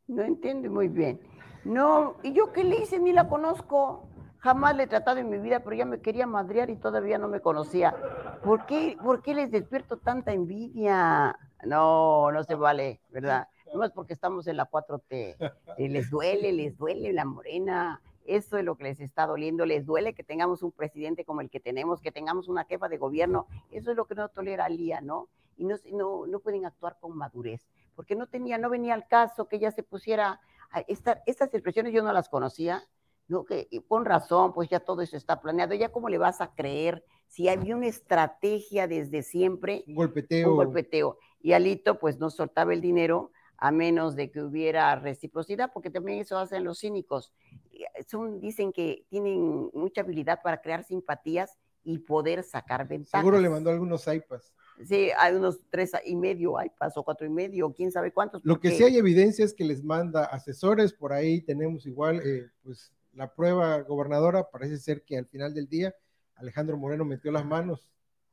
No 0.07 0.23
entiendo 0.23 0.71
muy 0.71 0.89
bien. 0.89 1.21
No, 1.65 2.17
¿y 2.23 2.33
yo 2.33 2.53
qué 2.53 2.63
le 2.65 2.77
hice? 2.83 2.99
Ni 2.99 3.13
la 3.13 3.29
conozco. 3.29 4.09
Jamás 4.39 4.77
le 4.77 4.85
he 4.85 4.87
tratado 4.87 5.19
en 5.19 5.29
mi 5.31 5.39
vida, 5.39 5.61
pero 5.65 5.75
ya 5.75 5.85
me 5.85 6.01
quería 6.01 6.27
madrear 6.27 6.71
y 6.71 6.77
todavía 6.77 7.19
no 7.19 7.29
me 7.29 7.41
conocía. 7.41 7.97
¿Por 8.45 8.67
qué, 8.67 8.97
por 9.03 9.23
qué 9.23 9.35
les 9.35 9.51
despierto 9.51 9.97
tanta 9.99 10.33
envidia? 10.33 11.37
No, 11.65 12.31
no 12.31 12.45
se 12.45 12.55
vale, 12.55 13.01
¿verdad? 13.09 13.49
No 13.75 13.83
es 13.85 13.91
porque 13.91 14.13
estamos 14.15 14.47
en 14.47 14.57
la 14.57 14.67
4T. 14.67 15.37
Eh, 15.77 15.89
Les 15.89 16.09
duele, 16.09 16.53
les 16.53 16.77
duele 16.79 17.13
la 17.13 17.25
morena. 17.25 18.01
Eso 18.29 18.59
es 18.59 18.65
lo 18.65 18.77
que 18.77 18.85
les 18.85 19.01
está 19.01 19.27
doliendo. 19.27 19.65
Les 19.67 19.85
duele 19.87 20.15
que 20.15 20.23
tengamos 20.25 20.63
un 20.63 20.73
presidente 20.73 21.25
como 21.25 21.41
el 21.41 21.51
que 21.51 21.61
tenemos, 21.61 22.01
que 22.01 22.13
tengamos 22.13 22.49
una 22.49 22.65
jefa 22.65 22.89
de 22.89 22.99
gobierno. 22.99 23.47
Eso 23.71 23.91
es 23.91 23.97
lo 23.97 24.07
que 24.07 24.15
no 24.15 24.29
tolera 24.29 24.69
Lía, 24.69 25.01
¿no? 25.01 25.29
Y 25.57 25.65
no, 25.65 25.77
no, 25.93 26.27
no 26.27 26.41
pueden 26.41 26.67
actuar 26.67 26.99
con 27.01 27.17
madurez, 27.17 27.67
porque 27.95 28.15
no 28.15 28.27
tenía, 28.27 28.59
no 28.59 28.69
venía 28.69 28.93
al 28.95 29.07
caso 29.09 29.49
que 29.49 29.57
ella 29.57 29.71
se 29.71 29.83
pusiera 29.83 30.41
a 30.71 30.81
esta- 30.81 31.23
estas 31.27 31.55
expresiones 31.55 31.93
yo 31.95 32.03
no 32.03 32.13
las 32.13 32.29
conocía, 32.29 32.83
¿no? 33.29 33.45
Que 33.45 33.69
con 33.89 34.05
razón, 34.05 34.53
pues 34.53 34.69
ya 34.69 34.81
todo 34.81 35.01
eso 35.03 35.17
está 35.17 35.41
planeado. 35.41 35.75
Ya 35.75 35.91
cómo 35.91 36.09
le 36.09 36.19
vas 36.19 36.41
a 36.41 36.55
creer 36.55 37.05
si 37.27 37.49
había 37.49 37.75
una 37.75 37.87
estrategia 37.87 38.87
desde 38.87 39.23
siempre, 39.23 39.83
Un 39.87 39.95
golpeteo. 39.95 40.51
un 40.51 40.57
golpeteo. 40.57 41.19
Y 41.41 41.53
Alito, 41.53 41.99
pues 41.99 42.19
no 42.19 42.31
soltaba 42.31 42.73
el 42.73 42.81
dinero 42.81 43.31
a 43.59 43.71
menos 43.71 44.17
de 44.17 44.31
que 44.31 44.43
hubiera 44.43 44.95
reciprocidad, 44.97 45.71
porque 45.73 45.91
también 45.91 46.21
eso 46.21 46.39
hacen 46.39 46.65
los 46.65 46.81
cínicos. 46.81 47.33
Eh, 47.73 47.85
Son, 48.07 48.41
dicen 48.41 48.73
que 48.73 49.07
tienen 49.09 49.71
mucha 49.73 50.03
habilidad 50.03 50.41
para 50.43 50.61
crear 50.61 50.85
simpatías 50.85 51.59
y 51.85 51.99
poder 51.99 52.43
sacar 52.43 52.87
ventajas. 52.89 53.21
Seguro 53.21 53.41
le 53.41 53.49
mandó 53.49 53.71
algunos 53.71 54.07
iPads. 54.07 54.53
Sí, 54.85 55.11
hay 55.17 55.35
unos 55.35 55.61
tres 55.71 55.93
y 56.05 56.17
medio 56.17 56.61
iPads 56.63 56.97
o 56.99 57.03
cuatro 57.03 57.27
y 57.27 57.31
medio, 57.31 57.73
quién 57.73 57.91
sabe 57.91 58.13
cuántos. 58.13 58.45
Lo 58.45 58.61
que 58.61 58.73
sí 58.73 58.85
hay 58.85 58.99
evidencia 58.99 59.45
es 59.45 59.55
que 59.55 59.65
les 59.65 59.83
manda 59.83 60.25
asesores, 60.25 60.93
por 60.93 61.13
ahí 61.13 61.41
tenemos 61.41 61.87
igual, 61.87 62.21
eh, 62.25 62.51
pues 62.63 62.93
la 63.15 63.33
prueba 63.33 63.81
gobernadora, 63.81 64.51
parece 64.51 64.77
ser 64.77 65.03
que 65.03 65.17
al 65.17 65.27
final 65.27 65.55
del 65.55 65.69
día 65.69 65.95
Alejandro 66.35 66.77
Moreno 66.77 67.05
metió 67.05 67.33
las 67.33 67.47
manos 67.47 67.91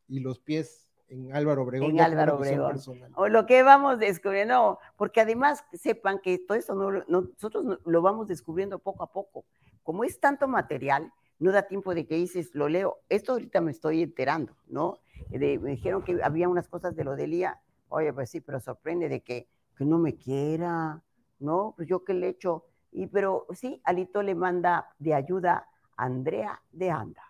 y 0.10 0.20
los 0.20 0.40
pies 0.40 0.82
en 1.14 1.35
Álvaro 1.35 1.64
Obregón. 1.64 1.91
en 1.91 1.99
Álvaro 2.02 2.38
Obregón. 2.38 2.80
O 3.15 3.27
lo 3.27 3.45
que 3.45 3.61
vamos 3.64 3.99
descubriendo, 3.99 4.80
porque 4.98 5.22
además 5.22 5.64
sepan 5.73 6.19
que 6.19 6.40
todo 6.40 6.57
eso 6.57 6.73
no, 6.76 6.91
nosotros 7.07 7.64
no- 7.64 7.77
lo 7.85 8.02
vamos 8.02 8.27
descubriendo 8.27 8.80
poco 8.80 9.03
a 9.03 9.11
poco. 9.11 9.45
Como 9.84 10.03
es 10.03 10.19
tanto 10.19 10.48
material, 10.48 11.11
no 11.40 11.52
da 11.52 11.64
tiempo 11.64 11.94
de 11.94 12.06
que 12.07 12.15
dices, 12.15 12.56
lo 12.56 12.68
leo. 12.69 12.98
Esto 13.10 13.34
ahorita 13.34 13.61
me 13.61 13.72
estoy 13.72 14.02
enterando, 14.02 14.56
¿no? 14.68 14.99
De- 15.30 15.60
me 15.60 15.72
dijeron 15.72 16.03
que 16.03 16.19
había 16.23 16.49
unas 16.49 16.68
cosas 16.68 16.95
de 16.95 17.03
lo 17.03 17.15
de 17.15 17.27
Lía. 17.27 17.60
Oye, 17.90 18.11
pues 18.14 18.30
sí, 18.30 18.41
pero 18.41 18.60
sorprende 18.60 19.07
de 19.10 19.22
que, 19.22 19.48
que 19.77 19.85
no 19.85 19.98
me 19.99 20.15
quiera, 20.15 21.02
¿no? 21.40 21.73
Pues 21.76 21.88
yo 21.88 22.03
qué 22.03 22.14
le 22.14 22.30
echo. 22.30 22.65
Y 22.91 23.07
pero 23.07 23.45
sí, 23.53 23.81
Alito 23.84 24.22
le 24.23 24.35
manda 24.35 24.88
de 24.99 25.14
ayuda 25.14 25.68
a 25.98 26.06
Andrea 26.06 26.61
de 26.72 26.90
Anda. 26.91 27.23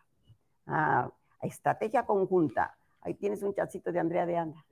Estrategia 1.41 2.05
conjunta. 2.05 2.77
Ahí 3.05 3.15
tienes 3.15 3.43
un 3.43 3.53
chacito 3.53 3.91
de 3.91 3.99
Andrea 3.99 4.25
de 4.25 4.38
Anda. 4.38 4.65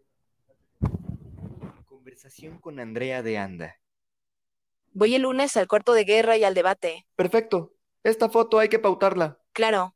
Conversación 1.85 2.59
con 2.59 2.79
Andrea 2.79 3.21
de 3.21 3.37
Anda. 3.37 3.75
Voy 4.93 5.15
el 5.15 5.23
lunes 5.23 5.57
al 5.57 5.67
cuarto 5.67 5.93
de 5.93 6.05
guerra 6.05 6.37
y 6.37 6.45
al 6.45 6.53
debate. 6.53 7.05
Perfecto. 7.15 7.73
Esta 8.03 8.29
foto 8.29 8.59
hay 8.59 8.69
que 8.69 8.79
pautarla. 8.79 9.39
Claro. 9.51 9.95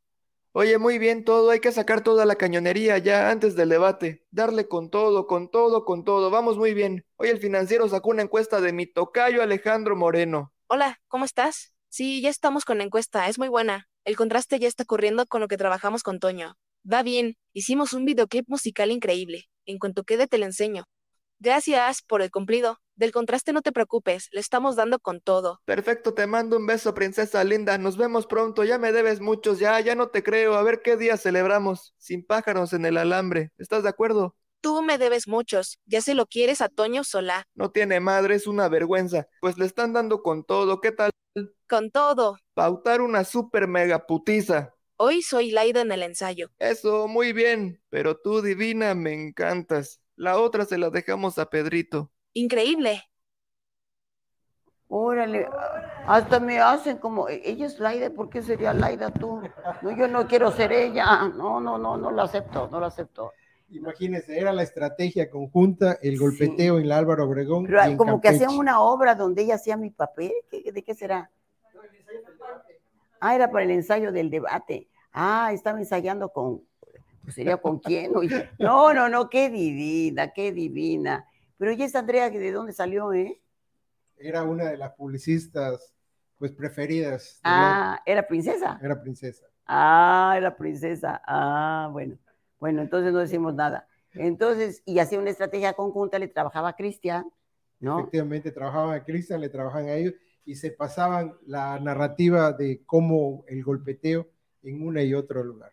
Oye, 0.51 0.77
muy 0.77 0.99
bien 0.99 1.25
todo, 1.25 1.49
hay 1.49 1.59
que 1.59 1.71
sacar 1.71 2.01
toda 2.01 2.25
la 2.25 2.35
cañonería 2.35 2.97
ya 2.97 3.29
antes 3.29 3.55
del 3.55 3.69
debate. 3.69 4.25
Darle 4.31 4.67
con 4.67 4.89
todo, 4.89 5.27
con 5.27 5.49
todo, 5.49 5.85
con 5.85 6.03
todo. 6.03 6.29
Vamos 6.29 6.57
muy 6.57 6.73
bien. 6.73 7.05
Hoy 7.15 7.29
el 7.29 7.39
financiero 7.39 7.87
sacó 7.87 8.09
una 8.09 8.21
encuesta 8.21 8.61
de 8.61 8.73
mi 8.73 8.85
tocayo 8.85 9.41
Alejandro 9.41 9.95
Moreno. 9.95 10.53
Hola, 10.67 10.99
¿cómo 11.07 11.25
estás? 11.25 11.73
Sí, 11.89 12.21
ya 12.21 12.29
estamos 12.29 12.65
con 12.65 12.77
la 12.77 12.83
encuesta, 12.83 13.27
es 13.27 13.37
muy 13.39 13.47
buena. 13.47 13.87
El 14.03 14.17
contraste 14.17 14.59
ya 14.59 14.67
está 14.67 14.83
corriendo 14.85 15.25
con 15.25 15.41
lo 15.41 15.47
que 15.47 15.57
trabajamos 15.57 16.03
con 16.03 16.19
Toño. 16.19 16.57
Va 16.91 17.01
bien, 17.01 17.35
hicimos 17.51 17.93
un 17.93 18.05
videoclip 18.05 18.47
musical 18.47 18.91
increíble. 18.91 19.45
En 19.65 19.79
cuanto 19.79 20.03
quede 20.03 20.27
te 20.27 20.37
lo 20.37 20.45
enseño. 20.45 20.83
Gracias 21.39 22.03
por 22.03 22.21
el 22.21 22.29
cumplido. 22.29 22.77
Del 22.95 23.11
contraste 23.11 23.53
no 23.53 23.63
te 23.63 23.71
preocupes, 23.71 24.29
le 24.31 24.39
estamos 24.39 24.75
dando 24.75 24.99
con 24.99 25.19
todo. 25.19 25.61
Perfecto, 25.65 26.13
te 26.13 26.27
mando 26.27 26.57
un 26.57 26.67
beso, 26.67 26.93
princesa 26.93 27.43
linda. 27.43 27.79
Nos 27.79 27.97
vemos 27.97 28.27
pronto. 28.27 28.63
Ya 28.63 28.77
me 28.77 28.91
debes 28.91 29.19
muchos, 29.19 29.57
ya, 29.57 29.79
ya 29.79 29.95
no 29.95 30.09
te 30.09 30.21
creo. 30.21 30.53
A 30.53 30.61
ver 30.61 30.81
qué 30.83 30.95
día 30.95 31.17
celebramos. 31.17 31.95
Sin 31.97 32.23
pájaros 32.23 32.71
en 32.73 32.85
el 32.85 32.97
alambre. 32.97 33.51
¿Estás 33.57 33.81
de 33.81 33.89
acuerdo? 33.89 34.35
Tú 34.61 34.83
me 34.83 34.99
debes 34.99 35.27
muchos, 35.27 35.79
ya 35.85 36.01
se 36.01 36.13
lo 36.13 36.27
quieres 36.27 36.61
a 36.61 36.69
Toño 36.69 37.03
Solá. 37.03 37.45
No 37.55 37.71
tiene 37.71 37.99
madre, 37.99 38.35
es 38.35 38.45
una 38.45 38.69
vergüenza. 38.69 39.27
Pues 39.41 39.57
le 39.57 39.65
están 39.65 39.91
dando 39.93 40.21
con 40.21 40.43
todo. 40.43 40.81
¿Qué 40.81 40.91
tal? 40.91 41.09
Con 41.67 41.89
todo. 41.89 42.37
Pautar 42.53 43.01
una 43.01 43.23
super 43.23 43.67
mega 43.67 44.05
putiza. 44.05 44.74
Hoy 44.97 45.21
soy 45.21 45.51
Laida 45.51 45.81
en 45.81 45.91
el 45.91 46.03
ensayo. 46.03 46.49
Eso, 46.59 47.07
muy 47.07 47.33
bien. 47.33 47.81
Pero 47.89 48.17
tú, 48.17 48.41
divina, 48.41 48.95
me 48.95 49.13
encantas. 49.13 50.01
La 50.15 50.39
otra 50.39 50.65
se 50.65 50.77
la 50.77 50.89
dejamos 50.89 51.37
a 51.37 51.49
Pedrito. 51.49 52.11
Increíble. 52.33 53.03
Órale, 54.87 55.47
hasta 56.07 56.39
me 56.39 56.59
hacen 56.59 56.97
como, 56.97 57.27
"E- 57.27 57.41
ella 57.43 57.65
es 57.65 57.79
Laida, 57.79 58.09
¿por 58.11 58.29
qué 58.29 58.41
sería 58.41 58.71
Laida 58.73 59.11
tú? 59.11 59.41
No, 59.81 59.91
yo 59.97 60.07
no 60.07 60.27
quiero 60.27 60.51
ser 60.51 60.71
ella. 60.71 61.27
No, 61.35 61.59
no, 61.59 61.77
no, 61.77 61.97
no 61.97 62.11
lo 62.11 62.21
acepto, 62.21 62.69
no 62.71 62.79
lo 62.79 62.85
acepto. 62.85 63.31
Imagínense, 63.71 64.37
era 64.39 64.53
la 64.53 64.61
estrategia 64.63 65.29
conjunta, 65.29 65.97
el 66.01 66.19
golpeteo 66.19 66.77
en 66.79 66.87
la 66.87 66.97
Álvaro 66.99 67.25
Obregón. 67.25 67.65
Pero 67.65 67.81
y 67.81 67.91
en 67.91 67.97
como 67.97 68.21
que 68.21 68.29
hacían 68.29 68.57
una 68.57 68.79
obra 68.79 69.15
donde 69.15 69.41
ella 69.41 69.55
hacía 69.55 69.75
mi 69.75 69.89
papel. 69.89 70.31
¿qué- 70.51 70.71
¿De 70.71 70.83
qué 70.83 70.93
será? 70.93 71.31
Ah, 73.19 73.35
era 73.35 73.49
para 73.51 73.65
el 73.65 73.71
ensayo 73.71 74.11
del 74.11 74.29
debate. 74.29 74.89
Ah, 75.11 75.51
estaba 75.53 75.79
ensayando 75.79 76.29
con, 76.29 76.61
pues 77.23 77.35
sería 77.35 77.57
con 77.57 77.79
quién. 77.79 78.15
Oye, 78.15 78.49
No, 78.59 78.93
no, 78.93 79.09
no, 79.09 79.29
qué 79.29 79.49
divina, 79.49 80.31
qué 80.31 80.51
divina. 80.51 81.25
Pero 81.57 81.71
¿y 81.71 81.81
esta 81.83 81.99
Andrea 81.99 82.29
de 82.29 82.51
dónde 82.51 82.73
salió, 82.73 83.13
eh? 83.13 83.41
Era 84.17 84.43
una 84.43 84.65
de 84.65 84.77
las 84.77 84.91
publicistas 84.93 85.93
pues 86.37 86.51
preferidas. 86.51 87.39
Ah, 87.43 88.01
¿era 88.05 88.27
princesa? 88.27 88.79
Era 88.81 89.01
princesa. 89.01 89.45
Ah, 89.65 90.35
era 90.37 90.55
princesa. 90.55 91.21
Ah, 91.25 91.89
bueno. 91.91 92.17
Bueno, 92.59 92.81
entonces 92.81 93.13
no 93.13 93.19
decimos 93.19 93.53
nada. 93.53 93.87
Entonces, 94.13 94.81
y 94.85 94.99
hacía 94.99 95.19
una 95.19 95.29
estrategia 95.29 95.73
conjunta, 95.73 96.19
le 96.19 96.27
trabajaba 96.27 96.69
a 96.69 96.75
Cristian, 96.75 97.29
¿no? 97.79 97.99
Efectivamente, 97.99 98.51
trabajaban 98.51 98.95
a 98.95 99.03
Cristian, 99.03 99.41
le 99.41 99.49
trabajaban 99.49 99.87
a 99.89 99.93
ellos 99.93 100.13
y 100.45 100.55
se 100.55 100.71
pasaban 100.71 101.35
la 101.45 101.79
narrativa 101.79 102.51
de 102.53 102.83
cómo 102.85 103.43
el 103.47 103.63
golpeteo 103.63 104.27
en 104.63 104.85
una 104.85 105.03
y 105.03 105.13
otro 105.13 105.43
lugar. 105.43 105.71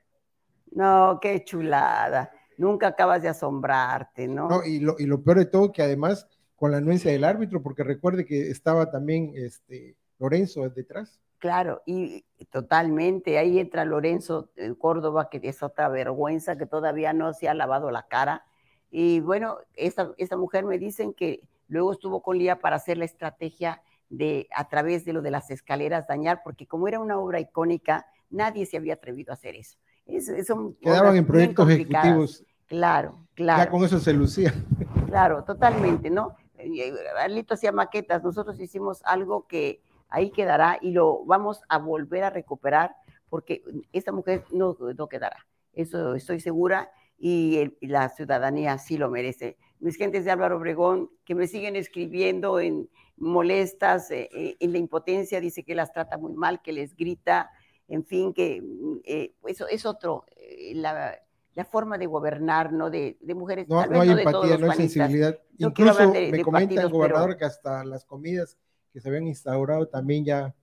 No, 0.70 1.18
qué 1.20 1.44
chulada. 1.44 2.30
Nunca 2.56 2.88
acabas 2.88 3.22
de 3.22 3.28
asombrarte, 3.28 4.26
¿no? 4.26 4.48
No, 4.48 4.64
y, 4.64 4.80
lo, 4.80 4.96
y 4.98 5.06
lo 5.06 5.22
peor 5.22 5.38
de 5.38 5.46
todo, 5.46 5.72
que 5.72 5.82
además 5.82 6.26
con 6.56 6.70
la 6.70 6.78
anuencia 6.78 7.10
del 7.10 7.24
árbitro, 7.24 7.62
porque 7.62 7.82
recuerde 7.82 8.24
que 8.24 8.50
estaba 8.50 8.90
también 8.90 9.32
este, 9.34 9.96
Lorenzo 10.18 10.68
detrás. 10.70 11.20
Claro, 11.38 11.82
y 11.86 12.24
totalmente, 12.50 13.36
ahí 13.36 13.58
entra 13.58 13.84
Lorenzo 13.84 14.50
Córdoba, 14.78 15.28
que 15.28 15.40
es 15.42 15.60
otra 15.64 15.88
vergüenza, 15.88 16.56
que 16.56 16.66
todavía 16.66 17.12
no 17.12 17.34
se 17.34 17.48
ha 17.48 17.54
lavado 17.54 17.90
la 17.90 18.06
cara. 18.06 18.44
Y 18.90 19.18
bueno, 19.18 19.58
esta, 19.74 20.12
esta 20.18 20.36
mujer 20.36 20.64
me 20.64 20.78
dicen 20.78 21.14
que 21.14 21.40
luego 21.66 21.90
estuvo 21.90 22.22
con 22.22 22.38
Lía 22.38 22.60
para 22.60 22.76
hacer 22.76 22.96
la 22.96 23.06
estrategia 23.06 23.82
de, 24.12 24.46
a 24.54 24.68
través 24.68 25.04
de 25.04 25.14
lo 25.14 25.22
de 25.22 25.30
las 25.30 25.50
escaleras, 25.50 26.06
dañar, 26.06 26.42
porque 26.44 26.66
como 26.66 26.86
era 26.86 27.00
una 27.00 27.18
obra 27.18 27.40
icónica, 27.40 28.06
nadie 28.30 28.66
se 28.66 28.76
había 28.76 28.94
atrevido 28.94 29.32
a 29.32 29.34
hacer 29.34 29.56
eso. 29.56 29.78
Es- 30.06 30.28
es- 30.28 30.46
son 30.46 30.74
Quedaban 30.74 31.16
en 31.16 31.26
proyectos 31.26 31.68
ejecutivos. 31.70 32.44
Claro, 32.66 33.26
claro. 33.34 33.64
Ya 33.64 33.70
con 33.70 33.84
eso 33.84 33.98
se 33.98 34.12
lucía. 34.12 34.52
Claro, 35.06 35.44
totalmente, 35.44 36.08
¿no? 36.10 36.36
Eh, 36.58 36.92
Arlito 37.18 37.54
hacía 37.54 37.72
maquetas, 37.72 38.22
nosotros 38.22 38.58
hicimos 38.60 39.02
algo 39.04 39.46
que 39.46 39.82
ahí 40.08 40.30
quedará 40.30 40.78
y 40.80 40.92
lo 40.92 41.24
vamos 41.24 41.60
a 41.68 41.78
volver 41.78 42.24
a 42.24 42.30
recuperar 42.30 42.94
porque 43.28 43.62
esta 43.92 44.12
mujer 44.12 44.44
no, 44.52 44.76
no 44.96 45.08
quedará, 45.08 45.46
eso 45.74 46.14
estoy 46.14 46.40
segura 46.40 46.90
y, 47.18 47.56
el- 47.58 47.76
y 47.80 47.86
la 47.88 48.08
ciudadanía 48.10 48.76
sí 48.78 48.96
lo 48.98 49.10
merece. 49.10 49.56
Mis 49.82 49.96
gentes 49.96 50.24
de 50.24 50.30
Álvaro 50.30 50.56
Obregón 50.58 51.10
que 51.24 51.34
me 51.34 51.46
siguen 51.46 51.74
escribiendo 51.76 52.60
en 52.60 52.88
molestas, 53.16 54.10
eh, 54.10 54.28
eh, 54.32 54.56
en 54.60 54.72
la 54.72 54.78
impotencia, 54.78 55.40
dice 55.40 55.64
que 55.64 55.74
las 55.74 55.92
trata 55.92 56.18
muy 56.18 56.32
mal, 56.34 56.62
que 56.62 56.72
les 56.72 56.94
grita, 56.96 57.50
en 57.88 58.04
fin, 58.04 58.32
que 58.32 58.62
mm, 58.62 58.98
eh, 59.04 59.34
eso 59.46 59.66
es 59.68 59.84
otro, 59.86 60.24
eh, 60.36 60.72
la, 60.76 61.18
la 61.54 61.64
forma 61.64 61.98
de 61.98 62.06
gobernar, 62.06 62.72
¿no? 62.72 62.90
De, 62.90 63.16
de 63.20 63.34
mujeres, 63.34 63.68
No, 63.68 63.80
tal 63.80 63.90
no 63.90 64.00
vez 64.00 64.02
hay 64.02 64.08
no 64.10 64.16
de 64.16 64.22
todos 64.24 64.34
empatía, 64.44 64.50
los 64.58 64.60
no 64.66 64.70
hay 64.72 64.76
sensibilidad. 64.78 65.38
No 65.58 65.68
Incluso 65.68 65.98
de- 66.12 66.30
me 66.30 66.36
de 66.38 66.44
comenta 66.44 66.62
el 66.74 66.76
partidos, 66.76 66.92
gobernador 66.92 67.28
pero- 67.30 67.38
que 67.38 67.44
hasta 67.44 67.84
las 67.84 68.04
comidas 68.04 68.56
que 68.92 69.00
se 69.00 69.08
habían 69.08 69.26
instaurado 69.26 69.88
también 69.88 70.24
ya 70.24 70.54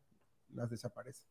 las 0.53 0.69
desaparecen. 0.69 1.27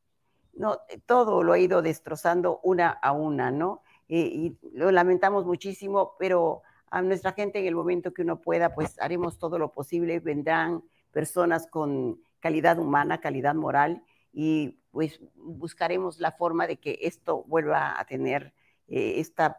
no, 0.55 0.74
eh, 0.89 0.98
todo 1.06 1.43
lo 1.43 1.52
ha 1.52 1.59
ido 1.59 1.82
destrozando 1.82 2.60
una 2.65 2.90
a 2.90 3.12
una, 3.12 3.51
¿no? 3.51 3.82
Eh, 4.09 4.19
y 4.20 4.59
lo 4.73 4.90
lamentamos 4.90 5.44
muchísimo, 5.47 6.16
pero 6.19 6.62
a 6.90 7.02
nuestra 7.02 7.32
gente 7.32 7.59
en 7.59 7.66
el 7.66 7.74
momento 7.74 8.12
que 8.12 8.23
uno 8.23 8.40
pueda, 8.40 8.74
pues 8.74 9.01
haremos 9.01 9.39
todo 9.39 9.59
lo 9.59 9.73
posible, 9.73 10.20
vendrán 10.20 10.82
personas 11.12 11.66
con 11.66 12.20
calidad 12.40 12.78
humana, 12.78 13.20
calidad 13.20 13.55
moral, 13.55 14.02
y 14.32 14.78
pues 14.90 15.20
buscaremos 15.35 16.20
la 16.20 16.32
forma 16.32 16.66
de 16.66 16.77
que 16.77 16.98
esto 17.02 17.44
vuelva 17.47 17.98
a 17.98 18.05
tener 18.05 18.52
eh, 18.89 19.20
esta, 19.20 19.59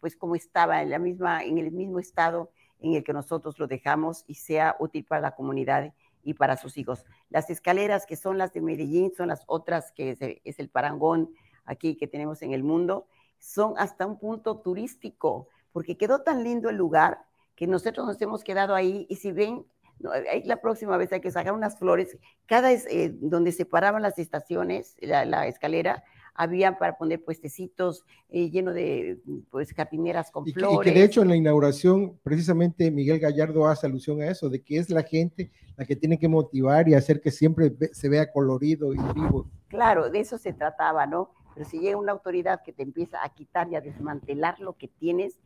pues 0.00 0.16
como 0.16 0.36
estaba 0.36 0.82
en 0.82 0.90
la 0.90 0.98
misma, 0.98 1.42
en 1.44 1.58
el 1.58 1.70
mismo 1.70 1.98
estado 1.98 2.50
en 2.78 2.94
el 2.94 3.04
que 3.04 3.12
nosotros 3.12 3.58
lo 3.58 3.66
dejamos 3.66 4.24
y 4.26 4.34
sea 4.34 4.76
útil 4.78 5.04
para 5.04 5.20
la 5.20 5.34
comunidad 5.34 5.92
y 6.22 6.34
para 6.34 6.56
sus 6.56 6.76
hijos. 6.78 7.04
Las 7.28 7.50
escaleras 7.50 8.06
que 8.06 8.16
son 8.16 8.38
las 8.38 8.52
de 8.52 8.60
Medellín, 8.60 9.12
son 9.14 9.28
las 9.28 9.42
otras 9.46 9.92
que 9.92 10.10
es, 10.10 10.18
es 10.20 10.58
el 10.58 10.70
parangón 10.70 11.30
aquí 11.64 11.96
que 11.96 12.06
tenemos 12.06 12.42
en 12.42 12.52
el 12.52 12.62
mundo, 12.62 13.06
son 13.38 13.74
hasta 13.78 14.06
un 14.06 14.18
punto 14.18 14.58
turístico, 14.58 15.48
porque 15.72 15.96
quedó 15.96 16.22
tan 16.22 16.44
lindo 16.44 16.70
el 16.70 16.76
lugar 16.76 17.18
que 17.54 17.66
nosotros 17.66 18.06
nos 18.06 18.20
hemos 18.22 18.42
quedado 18.42 18.74
ahí 18.74 19.06
y 19.08 19.16
si 19.16 19.32
ven, 19.32 19.66
no, 19.98 20.10
ahí 20.12 20.42
la 20.44 20.60
próxima 20.60 20.96
vez 20.96 21.12
hay 21.12 21.20
que 21.20 21.30
sacar 21.30 21.52
unas 21.52 21.78
flores, 21.78 22.16
cada 22.46 22.72
eh, 22.72 23.14
donde 23.20 23.52
se 23.52 23.66
paraban 23.66 24.02
las 24.02 24.18
estaciones, 24.18 24.96
la, 25.00 25.24
la 25.24 25.46
escalera, 25.46 26.02
había 26.34 26.78
para 26.78 26.96
poner 26.96 27.22
puestecitos 27.22 28.04
eh, 28.30 28.50
lleno 28.50 28.72
de 28.72 29.20
pues 29.50 29.72
jardineras 29.74 30.30
con 30.30 30.48
Y 30.48 30.52
que, 30.52 30.60
y 30.60 30.62
flores. 30.62 30.92
que 30.92 30.98
de 30.98 31.04
hecho 31.04 31.22
en 31.22 31.28
la 31.28 31.36
inauguración, 31.36 32.18
precisamente 32.22 32.90
Miguel 32.90 33.18
Gallardo 33.18 33.66
hace 33.66 33.86
alusión 33.86 34.22
a 34.22 34.28
eso, 34.28 34.48
de 34.48 34.62
que 34.62 34.78
es 34.78 34.88
la 34.88 35.02
gente 35.02 35.50
la 35.76 35.84
que 35.84 35.96
tiene 35.96 36.18
que 36.18 36.28
motivar 36.28 36.88
y 36.88 36.94
hacer 36.94 37.20
que 37.20 37.30
siempre 37.30 37.72
se 37.92 38.08
vea 38.08 38.30
colorido 38.30 38.92
y 38.94 38.98
vivo. 39.14 39.50
Claro, 39.68 40.10
de 40.10 40.20
eso 40.20 40.36
se 40.36 40.52
trataba, 40.52 41.06
¿no? 41.06 41.30
Pero 41.60 41.68
si 41.68 41.78
llega 41.78 41.98
una 41.98 42.12
autoridad 42.12 42.62
que 42.62 42.72
te 42.72 42.82
empieza 42.82 43.22
a 43.22 43.28
quitar 43.34 43.68
y 43.70 43.76
a 43.76 43.82
desmantelar 43.82 44.58
lo 44.60 44.78
que 44.78 44.88
tienes, 44.88 45.38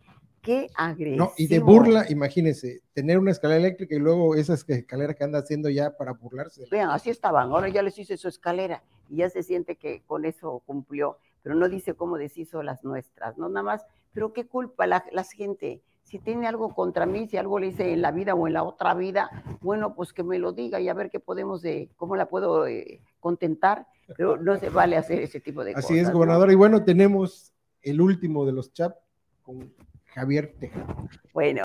qué 0.42 0.70
agresivo. 0.76 1.24
No, 1.24 1.32
y 1.36 1.48
de 1.48 1.58
burla, 1.58 2.06
imagínense, 2.08 2.82
tener 2.92 3.18
una 3.18 3.32
escalera 3.32 3.58
eléctrica 3.58 3.96
y 3.96 3.98
luego 3.98 4.36
esas 4.36 4.64
escaleras 4.68 5.16
que 5.16 5.24
anda 5.24 5.40
haciendo 5.40 5.68
ya 5.70 5.96
para 5.96 6.12
burlarse. 6.12 6.66
Vean, 6.70 6.90
así 6.90 7.10
estaban. 7.10 7.50
Ahora 7.50 7.68
ya 7.68 7.82
les 7.82 7.98
hice 7.98 8.16
su 8.16 8.28
escalera 8.28 8.84
y 9.10 9.16
ya 9.16 9.28
se 9.28 9.42
siente 9.42 9.74
que 9.74 10.04
con 10.06 10.24
eso 10.24 10.62
cumplió, 10.64 11.18
pero 11.42 11.56
no 11.56 11.68
dice 11.68 11.94
cómo 11.94 12.16
deshizo 12.16 12.62
las 12.62 12.84
nuestras, 12.84 13.36
¿no? 13.36 13.48
Nada 13.48 13.64
más, 13.64 13.84
pero 14.12 14.32
qué 14.32 14.46
culpa 14.46 14.86
la, 14.86 15.04
la 15.10 15.24
gente. 15.24 15.82
Si 16.04 16.20
tiene 16.20 16.46
algo 16.46 16.72
contra 16.76 17.06
mí, 17.06 17.26
si 17.26 17.38
algo 17.38 17.58
le 17.58 17.68
hice 17.68 17.92
en 17.92 18.02
la 18.02 18.12
vida 18.12 18.36
o 18.36 18.46
en 18.46 18.52
la 18.52 18.62
otra 18.62 18.94
vida, 18.94 19.30
bueno, 19.62 19.96
pues 19.96 20.12
que 20.12 20.22
me 20.22 20.38
lo 20.38 20.52
diga 20.52 20.78
y 20.78 20.88
a 20.88 20.94
ver 20.94 21.10
qué 21.10 21.18
podemos, 21.18 21.60
de, 21.60 21.90
cómo 21.96 22.14
la 22.14 22.28
puedo 22.28 22.68
eh, 22.68 23.00
contentar, 23.18 23.88
pero 24.16 24.36
no 24.36 24.58
se 24.58 24.70
vale 24.70 24.96
hacer 24.96 25.20
ese 25.20 25.40
tipo 25.40 25.64
de 25.64 25.72
cosas. 25.72 25.90
Así 25.90 25.98
es, 25.98 26.08
¿no? 26.08 26.14
gobernador. 26.14 26.50
Y 26.50 26.54
bueno, 26.54 26.84
tenemos 26.84 27.52
el 27.82 28.00
último 28.00 28.46
de 28.46 28.52
los 28.52 28.72
chats 28.72 28.96
con 29.42 29.72
Javier 30.06 30.54
Tejada. 30.58 30.96
Bueno. 31.32 31.62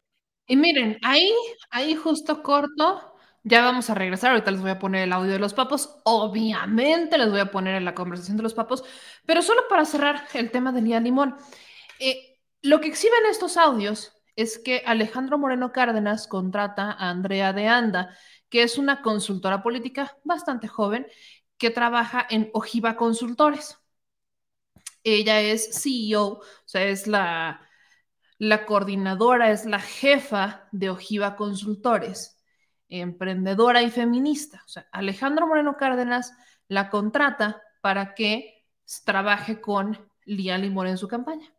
Y 0.47 0.55
miren, 0.55 0.97
ahí, 1.03 1.31
ahí 1.69 1.95
justo 1.95 2.41
corto, 2.41 3.13
ya 3.43 3.61
vamos 3.61 3.89
a 3.89 3.93
regresar. 3.93 4.31
Ahorita 4.31 4.51
les 4.51 4.61
voy 4.61 4.71
a 4.71 4.79
poner 4.79 5.03
el 5.03 5.13
audio 5.13 5.31
de 5.31 5.39
los 5.39 5.53
papos. 5.53 6.01
Obviamente 6.05 7.17
les 7.17 7.29
voy 7.29 7.39
a 7.39 7.51
poner 7.51 7.75
en 7.75 7.85
la 7.85 7.93
conversación 7.93 8.37
de 8.37 8.43
los 8.43 8.53
papos, 8.53 8.83
pero 9.25 9.41
solo 9.41 9.61
para 9.69 9.85
cerrar 9.85 10.23
el 10.33 10.49
tema 10.51 10.71
de 10.71 10.81
Lía 10.81 10.99
Limón. 10.99 11.35
Eh, 11.99 12.39
lo 12.61 12.81
que 12.81 12.87
exhiben 12.87 13.25
estos 13.29 13.57
audios 13.57 14.13
es 14.35 14.57
que 14.57 14.83
Alejandro 14.85 15.37
Moreno 15.37 15.71
Cárdenas 15.71 16.27
contrata 16.27 16.91
a 16.91 17.09
Andrea 17.09 17.53
de 17.53 17.67
Anda, 17.67 18.15
que 18.49 18.63
es 18.63 18.77
una 18.77 19.01
consultora 19.01 19.61
política 19.61 20.17
bastante 20.23 20.67
joven 20.67 21.05
que 21.59 21.69
trabaja 21.69 22.25
en 22.29 22.49
Ojiva 22.53 22.95
Consultores. 22.95 23.77
Ella 25.03 25.41
es 25.41 25.81
CEO, 25.81 26.23
o 26.23 26.43
sea, 26.65 26.85
es 26.85 27.07
la, 27.07 27.61
la 28.37 28.65
coordinadora, 28.65 29.51
es 29.51 29.65
la 29.65 29.79
jefa 29.79 30.67
de 30.71 30.89
Ojiva 30.89 31.35
Consultores, 31.35 32.41
emprendedora 32.89 33.81
y 33.83 33.91
feminista. 33.91 34.63
O 34.65 34.69
sea, 34.69 34.87
Alejandro 34.91 35.47
Moreno 35.47 35.77
Cárdenas 35.77 36.33
la 36.67 36.89
contrata 36.89 37.61
para 37.81 38.15
que 38.15 38.65
trabaje 39.05 39.61
con 39.61 40.09
Lía 40.25 40.57
Limón 40.57 40.87
en 40.87 40.97
su 40.97 41.07
campaña. 41.07 41.53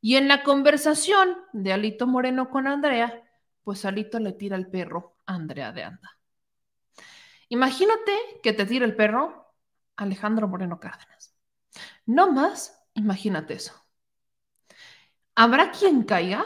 Y 0.00 0.16
en 0.16 0.28
la 0.28 0.42
conversación 0.42 1.36
de 1.52 1.72
Alito 1.72 2.06
Moreno 2.06 2.50
con 2.50 2.66
Andrea, 2.66 3.22
pues 3.64 3.84
Alito 3.84 4.18
le 4.18 4.32
tira 4.32 4.56
el 4.56 4.68
perro 4.68 5.16
a 5.26 5.34
Andrea 5.34 5.72
de 5.72 5.84
Anda. 5.84 6.19
Imagínate 7.50 8.12
que 8.42 8.54
te 8.54 8.64
tira 8.64 8.86
el 8.86 8.96
perro 8.96 9.54
Alejandro 9.96 10.48
Moreno 10.48 10.80
Cárdenas. 10.80 11.36
No 12.06 12.32
más, 12.32 12.82
imagínate 12.94 13.54
eso. 13.54 13.74
¿Habrá 15.34 15.70
quien 15.72 16.04
caiga? 16.04 16.44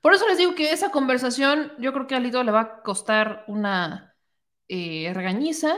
Por 0.00 0.14
eso 0.14 0.26
les 0.28 0.38
digo 0.38 0.54
que 0.54 0.72
esa 0.72 0.90
conversación 0.90 1.72
yo 1.78 1.92
creo 1.92 2.06
que 2.06 2.14
a 2.14 2.18
Alito 2.18 2.42
le 2.44 2.52
va 2.52 2.60
a 2.60 2.82
costar 2.82 3.44
una 3.48 4.16
eh, 4.68 5.12
regañiza 5.14 5.74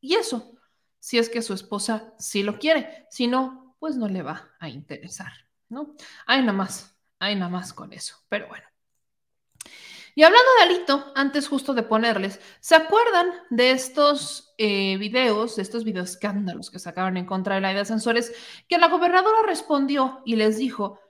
y 0.00 0.16
eso, 0.16 0.58
si 1.00 1.18
es 1.18 1.28
que 1.30 1.42
su 1.42 1.54
esposa 1.54 2.14
sí 2.18 2.42
lo 2.42 2.58
quiere, 2.58 3.06
si 3.10 3.26
no, 3.26 3.76
pues 3.78 3.96
no 3.96 4.08
le 4.08 4.22
va 4.22 4.50
a 4.60 4.68
interesar, 4.68 5.32
¿no? 5.68 5.94
Hay 6.26 6.40
nada 6.40 6.52
más, 6.52 6.98
hay 7.18 7.36
nada 7.36 7.50
más 7.50 7.72
con 7.72 7.92
eso, 7.92 8.16
pero 8.28 8.48
bueno. 8.48 8.66
Y 10.14 10.22
hablando 10.22 10.48
de 10.58 10.64
Alito, 10.64 11.12
antes 11.16 11.48
justo 11.48 11.74
de 11.74 11.82
ponerles, 11.82 12.40
¿se 12.60 12.76
acuerdan 12.76 13.32
de 13.50 13.72
estos 13.72 14.54
eh, 14.58 14.96
videos, 14.98 15.56
de 15.56 15.62
estos 15.62 15.84
videoescándalos 15.84 16.70
que 16.70 16.78
sacaron 16.78 17.16
en 17.16 17.26
contra 17.26 17.56
de 17.56 17.60
la 17.60 17.74
de 17.74 17.84
Sensores? 17.84 18.32
Que 18.68 18.78
la 18.78 18.88
gobernadora 18.88 19.42
respondió 19.46 20.22
y 20.24 20.36
les 20.36 20.56
dijo 20.58 21.00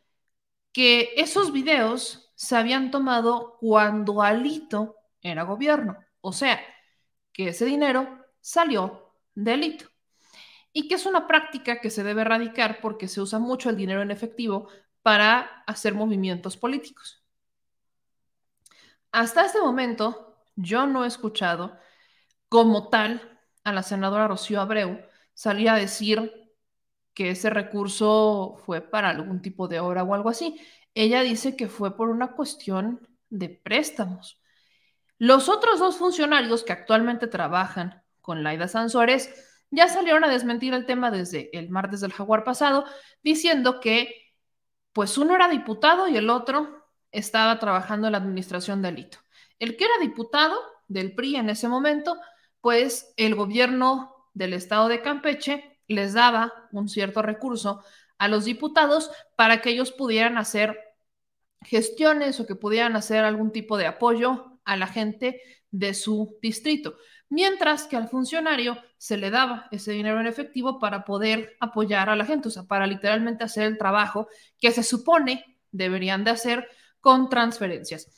que 0.72 1.14
esos 1.16 1.52
videos 1.52 2.32
se 2.36 2.56
habían 2.56 2.90
tomado 2.90 3.59
cuando 3.60 4.22
Alito 4.22 4.97
era 5.22 5.44
gobierno, 5.44 5.98
o 6.20 6.32
sea, 6.32 6.60
que 7.32 7.48
ese 7.48 7.64
dinero 7.66 8.26
salió 8.40 9.14
de 9.35 9.52
Alito. 9.55 9.86
y 10.72 10.89
que 10.89 10.97
es 10.97 11.06
una 11.06 11.26
práctica 11.26 11.81
que 11.81 11.90
se 11.90 12.02
debe 12.05 12.22
erradicar 12.22 12.81
porque 12.81 13.09
se 13.09 13.20
usa 13.20 13.39
mucho 13.39 13.70
el 13.70 13.76
dinero 13.76 14.02
en 14.02 14.10
efectivo 14.10 14.68
para 15.02 15.62
hacer 15.66 15.94
movimientos 15.94 16.56
políticos. 16.56 17.23
Hasta 19.14 19.46
este 19.46 19.60
momento, 19.60 20.34
yo 20.56 20.88
no 20.88 21.04
he 21.04 21.06
escuchado 21.06 21.78
como 22.48 22.88
tal 22.88 23.38
a 23.62 23.72
la 23.72 23.84
senadora 23.84 24.26
Rocío 24.26 24.60
Abreu 24.60 25.06
salir 25.34 25.68
a 25.68 25.76
decir 25.76 26.32
que 27.14 27.30
ese 27.30 27.48
recurso 27.48 28.56
fue 28.66 28.80
para 28.80 29.10
algún 29.10 29.40
tipo 29.40 29.68
de 29.68 29.78
obra 29.78 30.02
o 30.02 30.14
algo 30.14 30.30
así. 30.30 30.60
Ella 30.94 31.22
dice 31.22 31.54
que 31.54 31.68
fue 31.68 31.96
por 31.96 32.08
una 32.08 32.32
cuestión 32.32 33.06
de 33.30 33.50
préstamos. 33.50 34.40
Los 35.18 35.48
otros 35.48 35.78
dos 35.78 35.96
funcionarios 35.96 36.64
que 36.64 36.72
actualmente 36.72 37.28
trabajan 37.28 38.02
con 38.20 38.42
Laida 38.42 38.66
Sansores 38.66 39.32
ya 39.70 39.86
salieron 39.86 40.24
a 40.24 40.28
desmentir 40.28 40.74
el 40.74 40.86
tema 40.86 41.12
desde 41.12 41.56
el 41.56 41.70
martes 41.70 42.00
del 42.00 42.12
jaguar 42.12 42.42
pasado, 42.42 42.84
diciendo 43.22 43.78
que 43.78 44.34
pues 44.92 45.16
uno 45.18 45.36
era 45.36 45.48
diputado 45.48 46.08
y 46.08 46.16
el 46.16 46.30
otro 46.30 46.84
estaba 47.14 47.58
trabajando 47.58 48.08
en 48.08 48.12
la 48.12 48.18
administración 48.18 48.82
del 48.82 48.98
hito. 48.98 49.18
El 49.58 49.76
que 49.76 49.84
era 49.84 49.94
diputado 50.00 50.56
del 50.88 51.14
PRI 51.14 51.36
en 51.36 51.50
ese 51.50 51.68
momento, 51.68 52.18
pues 52.60 53.12
el 53.16 53.34
gobierno 53.34 54.28
del 54.34 54.52
estado 54.52 54.88
de 54.88 55.00
Campeche 55.00 55.78
les 55.86 56.12
daba 56.12 56.52
un 56.72 56.88
cierto 56.88 57.22
recurso 57.22 57.82
a 58.18 58.28
los 58.28 58.44
diputados 58.44 59.10
para 59.36 59.60
que 59.60 59.70
ellos 59.70 59.92
pudieran 59.92 60.38
hacer 60.38 60.78
gestiones 61.62 62.40
o 62.40 62.46
que 62.46 62.54
pudieran 62.54 62.96
hacer 62.96 63.24
algún 63.24 63.52
tipo 63.52 63.76
de 63.76 63.86
apoyo 63.86 64.58
a 64.64 64.76
la 64.76 64.86
gente 64.86 65.40
de 65.70 65.94
su 65.94 66.38
distrito, 66.40 66.96
mientras 67.28 67.84
que 67.84 67.96
al 67.96 68.08
funcionario 68.08 68.78
se 68.96 69.16
le 69.16 69.30
daba 69.30 69.66
ese 69.70 69.92
dinero 69.92 70.20
en 70.20 70.26
efectivo 70.26 70.78
para 70.78 71.04
poder 71.04 71.56
apoyar 71.60 72.08
a 72.08 72.16
la 72.16 72.24
gente, 72.24 72.48
o 72.48 72.50
sea, 72.50 72.64
para 72.64 72.86
literalmente 72.86 73.44
hacer 73.44 73.64
el 73.64 73.78
trabajo 73.78 74.28
que 74.60 74.70
se 74.70 74.82
supone 74.82 75.58
deberían 75.72 76.22
de 76.24 76.30
hacer 76.30 76.68
con 77.05 77.28
transferencias. 77.28 78.09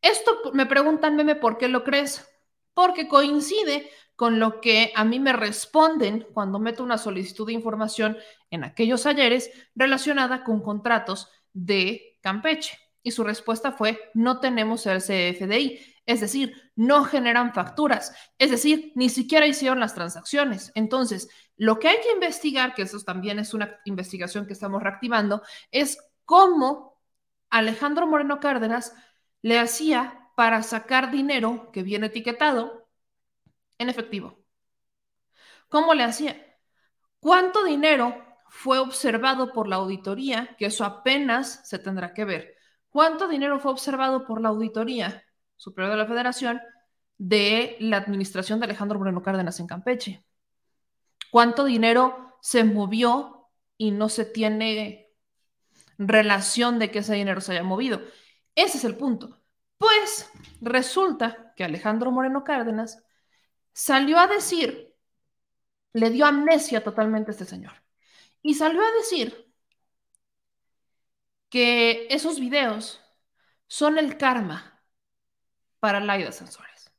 Esto 0.00 0.40
me 0.54 0.64
preguntan, 0.64 1.16
meme, 1.16 1.36
¿por 1.36 1.58
qué 1.58 1.68
lo 1.68 1.84
crees? 1.84 2.26
Porque 2.72 3.06
coincide 3.06 3.90
con 4.16 4.38
lo 4.38 4.62
que 4.62 4.90
a 4.96 5.04
mí 5.04 5.20
me 5.20 5.34
responden 5.34 6.26
cuando 6.32 6.58
meto 6.58 6.82
una 6.82 6.96
solicitud 6.96 7.46
de 7.46 7.52
información 7.52 8.16
en 8.48 8.64
aquellos 8.64 9.04
ayeres 9.04 9.50
relacionada 9.74 10.44
con 10.44 10.62
contratos 10.62 11.28
de 11.52 12.18
Campeche. 12.22 12.78
Y 13.02 13.10
su 13.10 13.22
respuesta 13.22 13.70
fue, 13.70 14.00
no 14.14 14.40
tenemos 14.40 14.86
el 14.86 15.02
CFDI, 15.02 15.78
es 16.06 16.22
decir, 16.22 16.72
no 16.74 17.04
generan 17.04 17.52
facturas, 17.52 18.14
es 18.38 18.50
decir, 18.50 18.92
ni 18.94 19.10
siquiera 19.10 19.46
hicieron 19.46 19.78
las 19.78 19.94
transacciones. 19.94 20.72
Entonces, 20.74 21.28
lo 21.58 21.78
que 21.78 21.88
hay 21.88 21.98
que 22.02 22.12
investigar, 22.12 22.72
que 22.72 22.82
eso 22.82 22.98
también 23.00 23.38
es 23.38 23.52
una 23.52 23.78
investigación 23.84 24.46
que 24.46 24.54
estamos 24.54 24.82
reactivando, 24.82 25.42
es 25.70 25.98
cómo 26.24 26.91
Alejandro 27.52 28.06
Moreno 28.06 28.40
Cárdenas 28.40 28.94
le 29.42 29.58
hacía 29.58 30.30
para 30.34 30.62
sacar 30.62 31.10
dinero 31.10 31.70
que 31.70 31.82
viene 31.82 32.06
etiquetado 32.06 32.88
en 33.76 33.90
efectivo. 33.90 34.38
¿Cómo 35.68 35.92
le 35.92 36.02
hacía? 36.02 36.34
¿Cuánto 37.20 37.62
dinero 37.62 38.16
fue 38.48 38.78
observado 38.78 39.52
por 39.52 39.68
la 39.68 39.76
auditoría? 39.76 40.56
Que 40.58 40.66
eso 40.66 40.84
apenas 40.84 41.60
se 41.68 41.78
tendrá 41.78 42.14
que 42.14 42.24
ver. 42.24 42.54
¿Cuánto 42.88 43.28
dinero 43.28 43.60
fue 43.60 43.72
observado 43.72 44.24
por 44.24 44.40
la 44.40 44.48
auditoría 44.48 45.22
superior 45.56 45.92
de 45.92 45.98
la 45.98 46.06
federación 46.06 46.60
de 47.18 47.76
la 47.80 47.98
administración 47.98 48.60
de 48.60 48.64
Alejandro 48.64 48.98
Moreno 48.98 49.22
Cárdenas 49.22 49.60
en 49.60 49.66
Campeche? 49.66 50.24
¿Cuánto 51.30 51.64
dinero 51.64 52.38
se 52.40 52.64
movió 52.64 53.50
y 53.76 53.90
no 53.90 54.08
se 54.08 54.24
tiene 54.24 55.01
relación 55.98 56.78
de 56.78 56.90
que 56.90 57.00
ese 57.00 57.14
dinero 57.14 57.40
se 57.40 57.52
haya 57.52 57.62
movido? 57.62 58.02
Ese 58.54 58.78
es 58.78 58.84
el 58.84 58.96
punto. 58.96 59.40
Pues 59.78 60.30
resulta 60.60 61.52
que 61.56 61.64
Alejandro 61.64 62.10
Moreno 62.10 62.44
Cárdenas 62.44 63.02
salió 63.72 64.18
a 64.18 64.26
decir, 64.26 64.94
le 65.92 66.10
dio 66.10 66.26
amnesia 66.26 66.84
totalmente 66.84 67.30
a 67.30 67.32
este 67.32 67.44
señor, 67.44 67.72
y 68.42 68.54
salió 68.54 68.80
a 68.82 68.92
decir 68.92 69.52
que 71.48 72.06
esos 72.10 72.40
videos 72.40 73.00
son 73.66 73.98
el 73.98 74.16
karma 74.16 74.82
para 75.80 76.00
Laida 76.00 76.32
Sansores. 76.32 76.92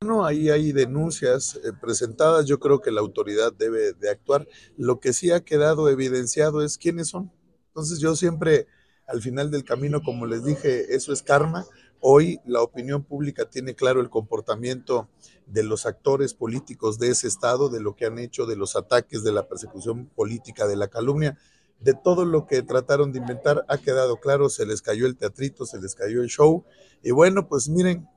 Bueno, 0.00 0.24
ahí 0.26 0.50
hay 0.50 0.72
denuncias 0.72 1.56
eh, 1.64 1.72
presentadas, 1.80 2.46
yo 2.46 2.58
creo 2.58 2.80
que 2.80 2.90
la 2.90 3.00
autoridad 3.00 3.52
debe 3.52 3.94
de 3.94 4.10
actuar. 4.10 4.46
Lo 4.76 5.00
que 5.00 5.14
sí 5.14 5.30
ha 5.30 5.44
quedado 5.44 5.88
evidenciado 5.88 6.62
es 6.62 6.76
quiénes 6.76 7.08
son. 7.08 7.32
Entonces 7.74 7.98
yo 7.98 8.14
siempre, 8.14 8.68
al 9.08 9.20
final 9.20 9.50
del 9.50 9.64
camino, 9.64 10.00
como 10.00 10.26
les 10.26 10.44
dije, 10.44 10.94
eso 10.94 11.12
es 11.12 11.24
karma. 11.24 11.66
Hoy 11.98 12.38
la 12.44 12.62
opinión 12.62 13.02
pública 13.02 13.50
tiene 13.50 13.74
claro 13.74 14.00
el 14.00 14.10
comportamiento 14.10 15.08
de 15.46 15.64
los 15.64 15.84
actores 15.84 16.34
políticos 16.34 17.00
de 17.00 17.08
ese 17.08 17.26
estado, 17.26 17.68
de 17.70 17.80
lo 17.80 17.96
que 17.96 18.06
han 18.06 18.20
hecho, 18.20 18.46
de 18.46 18.54
los 18.54 18.76
ataques, 18.76 19.24
de 19.24 19.32
la 19.32 19.48
persecución 19.48 20.06
política, 20.06 20.68
de 20.68 20.76
la 20.76 20.86
calumnia 20.86 21.36
de 21.80 21.94
todo 21.94 22.24
lo 22.24 22.46
que 22.46 22.62
trataron 22.62 23.12
de 23.12 23.18
inventar 23.18 23.64
ha 23.68 23.78
quedado 23.78 24.16
claro, 24.16 24.48
se 24.48 24.64
les 24.64 24.80
cayó 24.80 25.06
el 25.06 25.16
teatrito, 25.16 25.66
se 25.66 25.80
les 25.80 25.94
cayó 25.94 26.22
el 26.22 26.28
show. 26.28 26.64
Y 27.02 27.10
bueno, 27.10 27.46
pues 27.46 27.68
miren, 27.68 28.08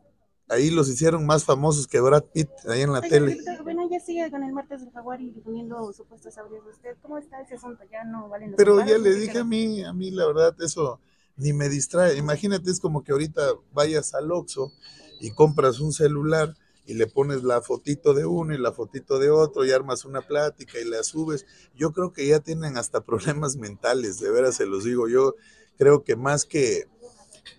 ahí 0.49 0.69
los 0.69 0.89
hicieron 0.89 1.25
más 1.25 1.43
famosos 1.43 1.87
que 1.87 1.99
Brad 1.99 2.23
Pitt 2.33 2.49
ahí 2.67 2.81
en 2.81 2.93
la 2.93 3.01
tele. 3.01 3.37
bueno, 3.63 3.87
ya 3.89 3.99
sigue 3.99 4.29
con 4.31 4.43
el 4.43 4.53
martes 4.53 4.81
del 4.81 4.91
jaguar 4.91 5.21
y 5.21 5.31
difundiendo 5.31 5.91
supuestos 5.93 6.37
audios 6.37 6.63
de 6.65 6.71
usted. 6.71 6.97
¿Cómo 7.01 7.17
está 7.17 7.41
ese 7.41 7.55
asunto? 7.55 7.83
Ya 7.91 8.03
no 8.03 8.29
valen 8.29 8.51
los 8.51 8.57
Pero 8.57 8.85
ya 8.85 8.97
le 8.97 9.13
dije 9.15 9.39
a 9.39 9.43
mí, 9.43 9.83
a 9.83 9.93
mí 9.93 10.11
la 10.11 10.25
verdad, 10.27 10.55
eso 10.61 10.99
ni 11.35 11.53
me 11.53 11.69
distrae. 11.69 12.17
Imagínate, 12.17 12.71
es 12.71 12.79
como 12.79 13.03
que 13.03 13.11
ahorita 13.11 13.41
vayas 13.73 14.13
al 14.13 14.31
Oxxo 14.31 14.71
y 15.19 15.31
compras 15.31 15.79
un 15.79 15.93
celular 15.93 16.55
y 16.85 16.93
le 16.93 17.05
pones 17.05 17.43
la 17.43 17.61
fotito 17.61 18.13
de 18.13 18.25
uno 18.25 18.53
y 18.53 18.57
la 18.57 18.71
fotito 18.71 19.19
de 19.19 19.29
otro 19.29 19.65
y 19.65 19.71
armas 19.71 20.05
una 20.05 20.21
plática 20.21 20.79
y 20.79 20.85
la 20.85 21.03
subes. 21.03 21.45
Yo 21.75 21.91
creo 21.91 22.13
que 22.13 22.25
ya 22.25 22.39
tienen 22.39 22.77
hasta 22.77 23.01
problemas 23.05 23.57
mentales, 23.57 24.19
de 24.19 24.31
veras 24.31 24.55
se 24.55 24.65
los 24.65 24.85
digo. 24.85 25.07
Yo 25.09 25.35
creo 25.77 26.03
que 26.03 26.15
más 26.15 26.45
que 26.45 26.87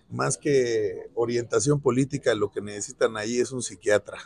más 0.09 0.37
que 0.37 1.09
orientación 1.15 1.81
política, 1.81 2.33
lo 2.35 2.51
que 2.51 2.61
necesitan 2.61 3.17
ahí 3.17 3.39
es 3.39 3.51
un 3.51 3.61
psiquiatra. 3.61 4.17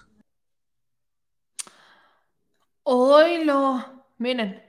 Hoy 2.84 3.44
lo, 3.46 4.06
miren, 4.18 4.62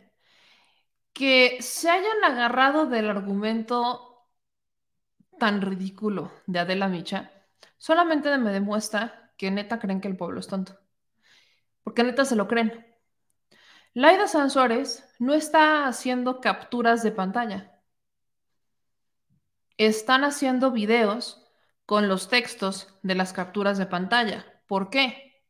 que 1.12 1.58
se 1.60 1.90
hayan 1.90 2.24
agarrado 2.24 2.86
del 2.86 3.08
argumento 3.10 4.28
tan 5.38 5.62
ridículo 5.62 6.32
de 6.46 6.58
Adela 6.60 6.88
Micha, 6.88 7.32
solamente 7.78 8.36
me 8.38 8.52
demuestra 8.52 9.32
que 9.36 9.50
neta 9.50 9.78
creen 9.78 10.00
que 10.00 10.08
el 10.08 10.16
pueblo 10.16 10.40
es 10.40 10.46
tonto. 10.46 10.78
Porque 11.82 12.02
neta 12.04 12.24
se 12.24 12.36
lo 12.36 12.48
creen. 12.48 12.86
Laida 13.94 14.26
Sansores 14.26 15.04
no 15.18 15.34
está 15.34 15.86
haciendo 15.86 16.40
capturas 16.40 17.02
de 17.02 17.12
pantalla. 17.12 17.73
Están 19.76 20.24
haciendo 20.24 20.70
videos 20.70 21.46
con 21.86 22.08
los 22.08 22.28
textos 22.28 22.98
de 23.02 23.14
las 23.14 23.32
capturas 23.32 23.78
de 23.78 23.86
pantalla. 23.86 24.44
¿Por 24.66 24.90
qué? 24.90 25.44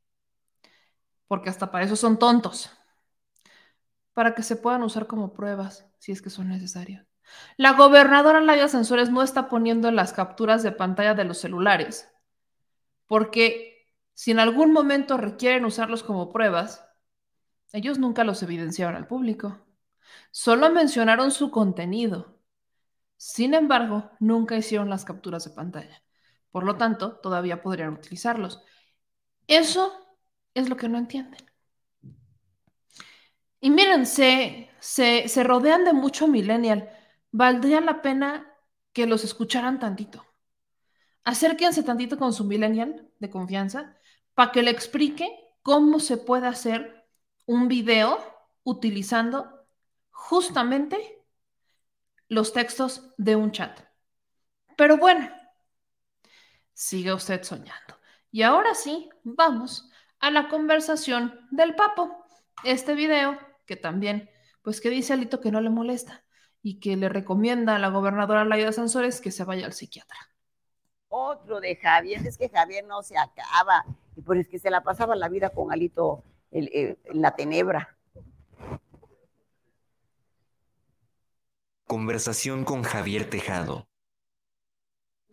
Porque 1.26 1.50
hasta 1.50 1.70
para 1.70 1.84
eso 1.84 1.96
son 1.96 2.18
tontos. 2.18 2.70
Para 4.12 4.34
que 4.34 4.42
se 4.42 4.56
puedan 4.56 4.82
usar 4.82 5.06
como 5.06 5.32
pruebas 5.32 5.86
si 5.98 6.12
es 6.12 6.22
que 6.22 6.30
son 6.30 6.48
necesarias. 6.48 7.06
La 7.56 7.72
gobernadora 7.72 8.40
Laida 8.40 8.68
Sansores 8.68 9.10
no 9.10 9.22
está 9.22 9.48
poniendo 9.48 9.90
las 9.90 10.12
capturas 10.12 10.62
de 10.62 10.72
pantalla 10.72 11.14
de 11.14 11.24
los 11.24 11.38
celulares 11.38 12.08
porque 13.06 13.92
si 14.14 14.30
en 14.30 14.40
algún 14.40 14.72
momento 14.72 15.16
requieren 15.16 15.64
usarlos 15.64 16.02
como 16.02 16.32
pruebas, 16.32 16.84
ellos 17.72 17.98
nunca 17.98 18.24
los 18.24 18.42
evidenciaron 18.42 18.96
al 18.96 19.06
público. 19.06 19.66
Solo 20.30 20.70
mencionaron 20.70 21.30
su 21.30 21.50
contenido. 21.50 22.33
Sin 23.26 23.54
embargo, 23.54 24.10
nunca 24.20 24.54
hicieron 24.54 24.90
las 24.90 25.06
capturas 25.06 25.46
de 25.46 25.50
pantalla. 25.52 26.02
Por 26.50 26.62
lo 26.62 26.76
tanto, 26.76 27.16
todavía 27.20 27.62
podrían 27.62 27.94
utilizarlos. 27.94 28.62
Eso 29.46 29.94
es 30.52 30.68
lo 30.68 30.76
que 30.76 30.90
no 30.90 30.98
entienden. 30.98 31.40
Y 33.60 33.70
miren, 33.70 34.04
se, 34.04 34.68
se, 34.78 35.42
rodean 35.42 35.86
de 35.86 35.94
mucho 35.94 36.28
millennial. 36.28 36.90
Valdría 37.32 37.80
la 37.80 38.02
pena 38.02 38.46
que 38.92 39.06
los 39.06 39.24
escucharan 39.24 39.80
tantito. 39.80 40.22
Acérquense 41.24 41.82
tantito 41.82 42.18
con 42.18 42.34
su 42.34 42.44
millennial 42.44 43.08
de 43.20 43.30
confianza 43.30 43.96
para 44.34 44.52
que 44.52 44.62
le 44.62 44.70
explique 44.70 45.34
cómo 45.62 45.98
se 45.98 46.18
puede 46.18 46.46
hacer 46.46 47.06
un 47.46 47.68
video 47.68 48.18
utilizando 48.64 49.66
justamente 50.10 51.23
los 52.28 52.52
textos 52.52 53.14
de 53.16 53.36
un 53.36 53.52
chat. 53.52 53.80
Pero 54.76 54.96
bueno, 54.96 55.28
sigue 56.72 57.12
usted 57.12 57.42
soñando. 57.42 57.98
Y 58.30 58.42
ahora 58.42 58.74
sí, 58.74 59.08
vamos 59.22 59.90
a 60.18 60.30
la 60.30 60.48
conversación 60.48 61.46
del 61.50 61.74
papo. 61.74 62.24
Este 62.64 62.94
video 62.94 63.38
que 63.66 63.76
también, 63.76 64.30
pues 64.62 64.80
que 64.80 64.90
dice 64.90 65.12
Alito 65.12 65.40
que 65.40 65.50
no 65.50 65.60
le 65.60 65.70
molesta 65.70 66.24
y 66.62 66.80
que 66.80 66.96
le 66.96 67.08
recomienda 67.08 67.76
a 67.76 67.78
la 67.78 67.88
gobernadora 67.88 68.44
Laida 68.44 68.72
Sansores 68.72 69.20
que 69.20 69.30
se 69.30 69.44
vaya 69.44 69.66
al 69.66 69.72
psiquiatra. 69.72 70.18
Otro 71.08 71.60
de 71.60 71.76
Javier, 71.76 72.26
es 72.26 72.36
que 72.36 72.48
Javier 72.48 72.84
no 72.86 73.02
se 73.02 73.16
acaba, 73.16 73.84
y 74.16 74.22
por 74.22 74.36
es 74.36 74.48
que 74.48 74.58
se 74.58 74.70
la 74.70 74.82
pasaba 74.82 75.14
la 75.14 75.28
vida 75.28 75.50
con 75.50 75.70
Alito 75.70 76.24
en 76.50 76.96
la 77.12 77.36
tenebra. 77.36 77.96
Conversación 81.86 82.64
con 82.64 82.82
Javier 82.82 83.28
Tejado. 83.28 83.88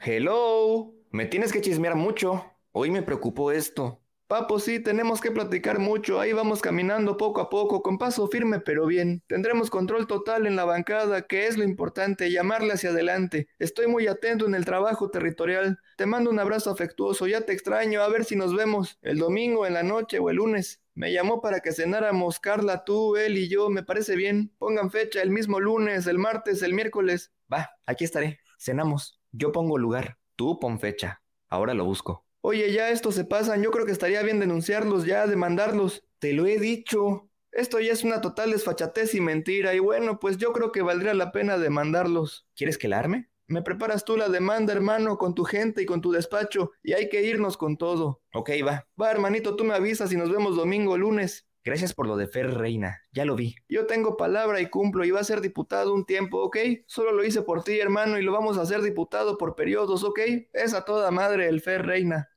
Hello, 0.02 0.94
me 1.11 1.26
tienes 1.26 1.53
que 1.53 1.61
chismear 1.61 1.95
mucho. 1.95 2.44
Hoy 2.73 2.91
me 2.91 3.03
preocupó 3.03 3.52
esto. 3.53 4.01
Papo, 4.32 4.60
sí, 4.60 4.80
tenemos 4.80 5.20
que 5.20 5.30
platicar 5.30 5.80
mucho. 5.80 6.22
Ahí 6.22 6.32
vamos 6.32 6.62
caminando 6.62 7.18
poco 7.18 7.41
a 7.41 7.49
poco, 7.49 7.84
con 7.84 7.98
paso 7.98 8.30
firme 8.30 8.62
pero 8.62 8.86
bien. 8.86 9.22
Tendremos 9.28 9.70
control 9.70 10.08
total 10.08 10.48
en 10.48 10.56
la 10.56 10.64
bancada, 10.64 11.24
que 11.24 11.48
es 11.48 11.58
lo 11.58 11.66
importante, 11.66 12.32
llamarle 12.32 12.72
hacia 12.72 12.91
adelante. 12.91 13.49
Estoy 13.60 13.88
muy 13.88 14.08
atento 14.08 14.45
en 14.45 14.56
el 14.56 14.64
trabajo 14.64 15.10
territorial. 15.12 15.82
Te 15.98 16.06
mando 16.06 16.30
un 16.30 16.40
abrazo 16.40 16.72
afectuoso, 16.72 17.28
ya 17.28 17.41
te 17.41 17.52
extraño, 17.52 18.02
a 18.02 18.08
ver 18.08 18.24
si 18.24 18.38
nos 18.38 18.56
vemos 18.56 18.99
el 19.02 19.18
domingo, 19.18 19.66
en 19.66 19.74
la 19.74 19.84
noche 19.84 20.20
o 20.20 20.30
el 20.30 20.38
lunes. 20.38 20.82
Me 20.94 21.12
llamó 21.12 21.41
para 21.41 21.60
que 21.60 21.74
cenáramos 21.74 22.40
Carla, 22.40 22.86
tú, 22.86 23.18
él 23.18 23.38
y 23.38 23.49
yo, 23.49 23.70
me 23.70 23.84
parece 23.84 24.16
bien. 24.16 24.53
Pongan 24.60 24.91
fecha 24.91 25.22
el 25.22 25.32
mismo 25.32 25.60
lunes, 25.60 26.08
el 26.08 26.20
martes, 26.20 26.62
el 26.62 26.74
miércoles. 26.74 27.34
Va, 27.52 27.72
aquí 27.86 28.06
estaré. 28.06 28.40
Cenamos. 28.58 29.20
Yo 29.34 29.52
pongo 29.52 29.78
lugar, 29.78 30.20
tú 30.38 30.58
pon 30.58 30.80
fecha. 30.80 31.22
Ahora 31.49 31.74
lo 31.74 31.84
busco. 31.84 32.31
Oye, 32.42 32.74
ya 32.74 32.90
estos 32.90 33.16
se 33.16 33.24
pasan, 33.24 33.62
yo 33.62 33.70
creo 33.70 33.86
que 33.86 33.92
estaría 33.92 34.24
bien 34.24 34.40
denunciarlos 34.40 35.06
ya, 35.06 35.28
demandarlos. 35.28 36.04
Te 36.20 36.34
lo 36.34 36.48
he 36.48 36.58
dicho. 36.58 37.30
Esto 37.52 37.80
ya 37.80 37.92
es 37.92 38.04
una 38.04 38.22
total 38.22 38.52
desfachatez 38.52 39.14
y 39.14 39.22
mentira, 39.22 39.74
y 39.76 39.80
bueno, 39.80 40.20
pues 40.20 40.38
yo 40.38 40.54
creo 40.54 40.72
que 40.72 40.82
valdría 40.82 41.14
la 41.14 41.32
pena 41.32 41.58
demandarlos. 41.58 42.48
¿Quieres 42.56 42.78
que 42.78 42.88
la 42.88 43.00
arme? 43.00 43.30
Me 43.48 43.62
preparas 43.62 44.06
tú 44.06 44.16
la 44.16 44.30
demanda, 44.30 44.72
hermano, 44.72 45.18
con 45.18 45.36
tu 45.36 45.44
gente 45.44 45.82
y 45.82 45.86
con 45.86 46.00
tu 46.00 46.12
despacho, 46.12 46.72
y 46.82 46.94
hay 46.94 47.10
que 47.10 47.24
irnos 47.24 47.58
con 47.58 47.78
todo. 47.78 48.22
Ok, 48.34 48.52
va. 48.66 48.88
Va, 49.00 49.12
hermanito, 49.12 49.56
tú 49.58 49.66
me 49.66 49.74
avisas 49.74 50.12
y 50.14 50.18
nos 50.18 50.32
vemos 50.32 50.56
domingo 50.56 50.94
o 50.94 50.98
lunes. 50.98 51.48
Gracias 51.64 51.94
por 51.94 52.08
lo 52.08 52.18
de 52.18 52.26
Fer 52.28 52.56
Reina, 52.56 53.02
ya 53.12 53.24
lo 53.24 53.36
vi. 53.36 53.56
Yo 53.70 53.86
tengo 53.86 54.18
palabra 54.18 54.62
y 54.62 54.70
cumplo 54.70 55.06
y 55.06 55.12
va 55.12 55.20
a 55.20 55.24
ser 55.24 55.42
diputado 55.42 55.94
un 55.94 56.06
tiempo, 56.06 56.42
¿ok? 56.42 56.58
Solo 56.88 57.12
lo 57.12 57.24
hice 57.24 57.44
por 57.44 57.64
ti, 57.64 57.80
hermano, 57.80 58.18
y 58.18 58.24
lo 58.24 58.32
vamos 58.32 58.58
a 58.58 58.62
hacer 58.62 58.82
diputado 58.82 59.38
por 59.38 59.56
periodos, 59.56 60.04
¿ok? 60.04 60.20
Es 60.54 60.74
a 60.74 60.86
toda 60.86 61.12
madre 61.12 61.48
el 61.48 61.62
Fer 61.62 61.86
Reina. 61.86 62.31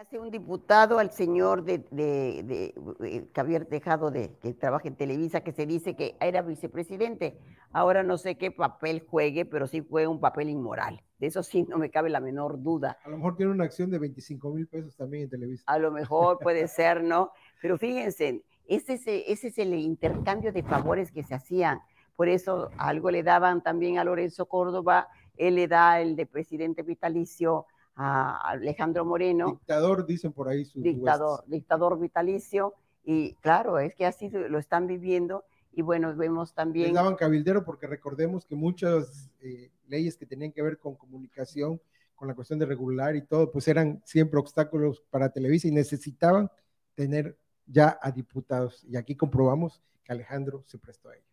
Hace 0.00 0.18
un 0.18 0.30
diputado 0.30 0.98
al 0.98 1.10
señor 1.10 1.62
de, 1.62 1.84
de, 1.90 2.42
de, 2.42 2.74
eh, 3.06 3.28
Javier 3.36 3.66
Tejado, 3.66 4.10
de, 4.10 4.34
que 4.40 4.54
trabaja 4.54 4.88
en 4.88 4.96
Televisa, 4.96 5.42
que 5.42 5.52
se 5.52 5.66
dice 5.66 5.94
que 5.94 6.16
era 6.20 6.40
vicepresidente. 6.40 7.38
Ahora 7.70 8.02
no 8.02 8.16
sé 8.16 8.38
qué 8.38 8.50
papel 8.50 9.04
juegue, 9.06 9.44
pero 9.44 9.66
sí 9.66 9.82
fue 9.82 10.06
un 10.06 10.18
papel 10.18 10.48
inmoral. 10.48 11.02
De 11.18 11.26
eso 11.26 11.42
sí 11.42 11.66
no 11.68 11.76
me 11.76 11.90
cabe 11.90 12.08
la 12.08 12.20
menor 12.20 12.62
duda. 12.62 12.96
A 13.04 13.10
lo 13.10 13.18
mejor 13.18 13.36
tiene 13.36 13.52
una 13.52 13.64
acción 13.64 13.90
de 13.90 13.98
25 13.98 14.50
mil 14.54 14.66
pesos 14.68 14.96
también 14.96 15.24
en 15.24 15.30
Televisa. 15.30 15.64
A 15.66 15.78
lo 15.78 15.90
mejor 15.90 16.38
puede 16.42 16.66
ser, 16.66 17.04
¿no? 17.04 17.32
Pero 17.60 17.76
fíjense, 17.76 18.42
ese 18.66 18.94
es, 18.94 19.02
ese 19.06 19.48
es 19.48 19.58
el 19.58 19.74
intercambio 19.74 20.50
de 20.50 20.62
favores 20.62 21.12
que 21.12 21.24
se 21.24 21.34
hacían. 21.34 21.80
Por 22.16 22.28
eso 22.28 22.70
algo 22.78 23.10
le 23.10 23.22
daban 23.22 23.62
también 23.62 23.98
a 23.98 24.04
Lorenzo 24.04 24.46
Córdoba, 24.46 25.08
él 25.36 25.56
le 25.56 25.68
da 25.68 26.00
el 26.00 26.16
de 26.16 26.26
presidente 26.26 26.82
vitalicio 26.82 27.66
a 27.96 28.50
Alejandro 28.50 29.04
Moreno. 29.04 29.46
Dictador, 29.50 30.06
dicen 30.06 30.32
por 30.32 30.48
ahí 30.48 30.64
sus 30.64 30.82
dictador, 30.82 31.44
dictador 31.46 31.98
vitalicio, 31.98 32.74
y 33.04 33.34
claro, 33.36 33.78
es 33.78 33.94
que 33.94 34.06
así 34.06 34.30
lo 34.30 34.58
están 34.58 34.86
viviendo, 34.86 35.44
y 35.72 35.82
bueno, 35.82 36.14
vemos 36.16 36.50
Les 36.50 36.54
también, 36.54 36.92
daban 36.92 37.14
cabildero 37.14 37.64
porque 37.64 37.86
recordemos 37.86 38.44
que 38.44 38.54
muchas 38.54 39.30
eh, 39.40 39.70
leyes 39.86 40.16
que 40.16 40.26
tenían 40.26 40.52
que 40.52 40.62
ver 40.62 40.78
con 40.78 40.94
comunicación, 40.96 41.80
con 42.14 42.28
la 42.28 42.34
cuestión 42.34 42.58
de 42.58 42.66
regular 42.66 43.16
y 43.16 43.22
todo, 43.22 43.50
pues 43.50 43.66
eran 43.68 44.02
siempre 44.04 44.38
obstáculos 44.38 45.02
para 45.10 45.30
Televisa 45.30 45.68
y 45.68 45.70
necesitaban 45.70 46.50
tener 46.94 47.38
ya 47.66 47.98
a 48.02 48.10
diputados. 48.10 48.84
Y 48.84 48.96
aquí 48.96 49.16
comprobamos 49.16 49.80
que 50.04 50.12
Alejandro 50.12 50.62
se 50.66 50.78
prestó 50.78 51.08
a 51.08 51.14
ello. 51.14 51.24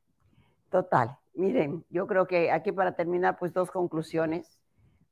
total, 0.70 1.18
miren, 1.38 1.86
yo 1.90 2.08
creo 2.08 2.28
que 2.28 2.52
aquí 2.52 2.72
para 2.72 2.96
terminar, 2.96 3.38
pues 3.38 3.54
dos 3.54 3.72
conclusiones. 3.72 4.60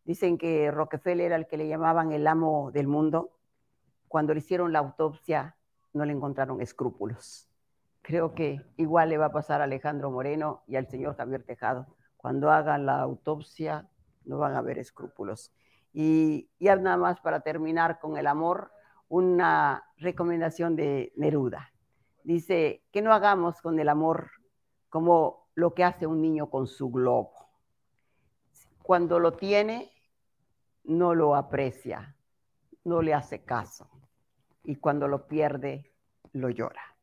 Dicen 0.03 0.37
que 0.37 0.69
Rockefeller 0.71 1.27
era 1.27 1.35
el 1.35 1.47
que 1.47 1.57
le 1.57 1.67
llamaban 1.67 2.11
el 2.11 2.27
amo 2.27 2.71
del 2.71 2.87
mundo. 2.87 3.31
Cuando 4.07 4.33
le 4.33 4.39
hicieron 4.39 4.73
la 4.73 4.79
autopsia, 4.79 5.55
no 5.93 6.05
le 6.05 6.13
encontraron 6.13 6.61
escrúpulos. 6.61 7.49
Creo 8.01 8.35
que 8.35 8.61
igual 8.77 9.09
le 9.09 9.17
va 9.17 9.27
a 9.27 9.31
pasar 9.31 9.61
a 9.61 9.63
Alejandro 9.63 10.11
Moreno 10.11 10.63
y 10.67 10.75
al 10.75 10.87
señor 10.87 11.15
Javier 11.15 11.43
Tejado. 11.43 11.87
Cuando 12.17 12.51
hagan 12.51 12.85
la 12.85 12.99
autopsia, 12.99 13.89
no 14.25 14.37
van 14.37 14.53
a 14.53 14.59
haber 14.59 14.77
escrúpulos. 14.77 15.51
Y 15.91 16.49
ya 16.59 16.75
nada 16.75 16.97
más 16.97 17.19
para 17.21 17.39
terminar 17.39 17.99
con 17.99 18.17
el 18.17 18.27
amor, 18.27 18.71
una 19.07 19.83
recomendación 19.97 20.75
de 20.75 21.13
Neruda. 21.15 21.71
Dice 22.23 22.83
que 22.91 23.01
no 23.01 23.13
hagamos 23.13 23.61
con 23.61 23.79
el 23.79 23.89
amor 23.89 24.29
como 24.89 25.44
lo 25.55 25.73
que 25.73 25.83
hace 25.83 26.05
un 26.05 26.21
niño 26.21 26.49
con 26.49 26.67
su 26.67 26.91
globo. 26.91 27.33
Cuando 28.83 29.19
lo 29.19 29.33
tiene, 29.33 29.91
no 30.83 31.15
lo 31.15 31.35
aprecia, 31.35 32.15
no 32.83 33.01
le 33.01 33.13
hace 33.13 33.43
caso. 33.43 33.89
Y 34.63 34.75
cuando 34.75 35.07
lo 35.07 35.27
pierde, 35.27 35.91
lo 36.33 36.49
llora. 36.49 36.95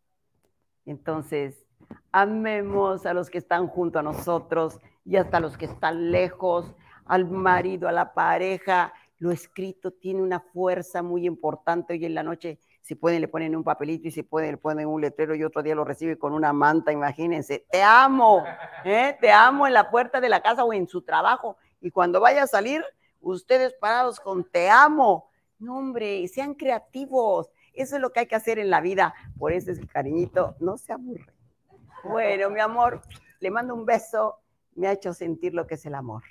Entonces, 0.85 1.66
amemos 2.12 3.07
a 3.07 3.15
los 3.15 3.31
que 3.31 3.39
están 3.39 3.66
junto 3.66 3.99
a 3.99 4.03
nosotros 4.03 4.79
y 5.05 5.16
hasta 5.16 5.41
los 5.41 5.57
que 5.57 5.65
están 5.65 6.11
lejos, 6.11 6.74
al 7.05 7.29
marido, 7.29 7.89
a 7.89 7.93
la 7.93 8.15
pareja. 8.15 8.93
Lo 9.19 9.31
escrito 9.31 9.93
tiene 9.93 10.23
una 10.23 10.41
fuerza 10.41 11.03
muy 11.03 11.27
importante. 11.27 11.95
Hoy 11.95 12.05
en 12.05 12.15
la 12.15 12.23
noche, 12.23 12.61
si 12.83 12.97
pueden, 12.97 13.21
le 13.21 13.29
ponen 13.29 13.55
un 13.55 13.63
papelito 13.63 14.09
y 14.09 14.11
si 14.11 14.25
pueden, 14.25 14.53
le 14.53 14.57
ponen 14.57 14.89
un 14.89 15.01
letrero 15.01 15.37
y 15.37 15.45
otro 15.45 15.63
día 15.63 15.75
lo 15.75 15.85
recibe 15.85 16.19
con 16.19 16.33
una 16.33 16.53
manta. 16.53 16.91
Imagínense, 16.91 17.65
te 17.71 17.81
amo, 17.81 18.45
¿eh? 18.85 19.17
te 19.21 19.31
amo 19.31 19.69
en 19.69 19.73
la 19.73 19.89
puerta 19.89 20.21
de 20.21 20.29
la 20.29 20.43
casa 20.43 20.65
o 20.65 20.73
en 20.73 20.89
su 20.89 21.03
trabajo. 21.03 21.57
Y 21.81 21.93
cuando 21.93 22.21
vaya 22.21 22.43
a 22.43 22.47
salir, 22.49 22.85
ustedes 23.21 23.73
parados 23.75 24.19
con 24.19 24.45
te 24.45 24.69
amo. 24.69 25.31
No, 25.61 25.79
hombre, 25.79 26.27
sean 26.27 26.55
creativos. 26.55 27.51
Eso 27.73 27.97
es 27.97 28.03
lo 28.03 28.11
que 28.11 28.21
hay 28.21 28.27
que 28.27 28.35
hacer 28.35 28.59
en 28.59 28.69
la 28.69 28.81
vida. 28.81 29.15
Por 29.39 29.53
eso 29.53 29.71
es 29.71 29.79
el 29.79 29.87
cariñito, 29.89 30.57
no 30.59 30.77
se 30.77 30.93
aburre. 30.93 31.33
Bueno, 32.03 32.51
mi 32.51 32.59
amor, 32.59 33.01
le 33.39 33.51
mando 33.51 33.75
un 33.75 33.87
beso. 33.87 34.41
Me 34.75 34.89
ha 34.89 34.93
hecho 34.93 35.15
sentir 35.15 35.55
lo 35.55 35.69
que 35.69 35.75
es 35.75 35.87
el 35.87 35.95
amor. 35.95 36.25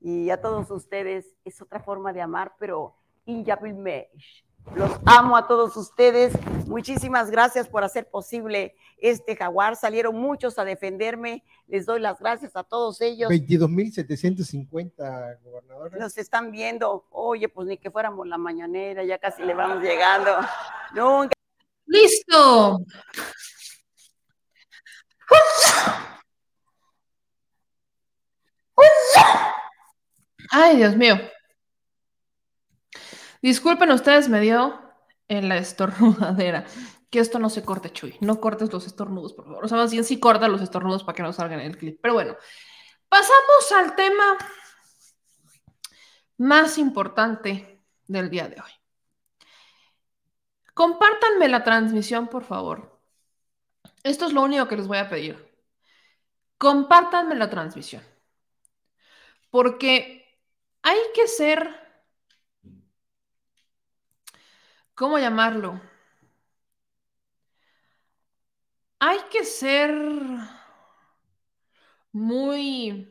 Y 0.00 0.30
a 0.30 0.40
todos 0.40 0.70
ustedes 0.70 1.36
es 1.44 1.60
otra 1.60 1.80
forma 1.80 2.14
de 2.14 2.22
amar, 2.22 2.54
pero 2.58 2.96
inyabilmesh. 3.26 4.47
Los 4.74 4.90
amo 5.06 5.36
a 5.36 5.46
todos 5.46 5.76
ustedes. 5.76 6.32
Muchísimas 6.66 7.30
gracias 7.30 7.68
por 7.68 7.84
hacer 7.84 8.08
posible 8.08 8.74
este 8.98 9.36
jaguar. 9.36 9.76
Salieron 9.76 10.16
muchos 10.16 10.58
a 10.58 10.64
defenderme. 10.64 11.44
Les 11.66 11.86
doy 11.86 12.00
las 12.00 12.18
gracias 12.18 12.56
a 12.56 12.64
todos 12.64 13.00
ellos. 13.00 13.30
22.750 13.30 15.40
gobernadores. 15.42 16.00
Nos 16.00 16.18
están 16.18 16.50
viendo. 16.50 17.06
Oye, 17.10 17.48
pues 17.48 17.66
ni 17.66 17.78
que 17.78 17.90
fuéramos 17.90 18.26
la 18.26 18.38
mañanera, 18.38 19.04
ya 19.04 19.18
casi 19.18 19.42
le 19.42 19.54
vamos 19.54 19.82
llegando. 19.82 20.30
Nunca. 20.94 21.32
¡Listo! 21.86 22.78
Ay, 30.50 30.76
Dios 30.76 30.96
mío. 30.96 31.16
Disculpen 33.42 33.90
ustedes, 33.90 34.28
me 34.28 34.40
dio 34.40 34.80
en 35.28 35.48
la 35.48 35.56
estornudadera. 35.56 36.64
Que 37.10 37.20
esto 37.20 37.38
no 37.38 37.48
se 37.48 37.64
corte, 37.64 37.90
Chuy. 37.90 38.16
No 38.20 38.40
cortes 38.40 38.70
los 38.72 38.86
estornudos, 38.86 39.32
por 39.32 39.46
favor. 39.46 39.64
O 39.64 39.68
sea, 39.68 39.78
más 39.78 39.90
bien 39.90 40.04
sí 40.04 40.20
corta 40.20 40.46
los 40.48 40.60
estornudos 40.60 41.04
para 41.04 41.16
que 41.16 41.22
no 41.22 41.32
salgan 41.32 41.60
en 41.60 41.66
el 41.66 41.78
clip. 41.78 41.98
Pero 42.02 42.14
bueno, 42.14 42.36
pasamos 43.08 43.72
al 43.76 43.96
tema 43.96 44.36
más 46.36 46.76
importante 46.78 47.82
del 48.06 48.28
día 48.28 48.48
de 48.48 48.60
hoy. 48.60 48.70
Compártanme 50.74 51.48
la 51.48 51.64
transmisión, 51.64 52.28
por 52.28 52.44
favor. 52.44 53.00
Esto 54.02 54.26
es 54.26 54.32
lo 54.32 54.42
único 54.42 54.68
que 54.68 54.76
les 54.76 54.86
voy 54.86 54.98
a 54.98 55.08
pedir. 55.08 55.48
Compártanme 56.56 57.34
la 57.34 57.50
transmisión. 57.50 58.02
Porque 59.50 60.38
hay 60.82 60.98
que 61.14 61.26
ser, 61.26 61.87
¿cómo 64.98 65.18
llamarlo? 65.18 65.80
Hay 69.00 69.18
que 69.30 69.44
ser 69.44 69.90
muy, 72.12 73.08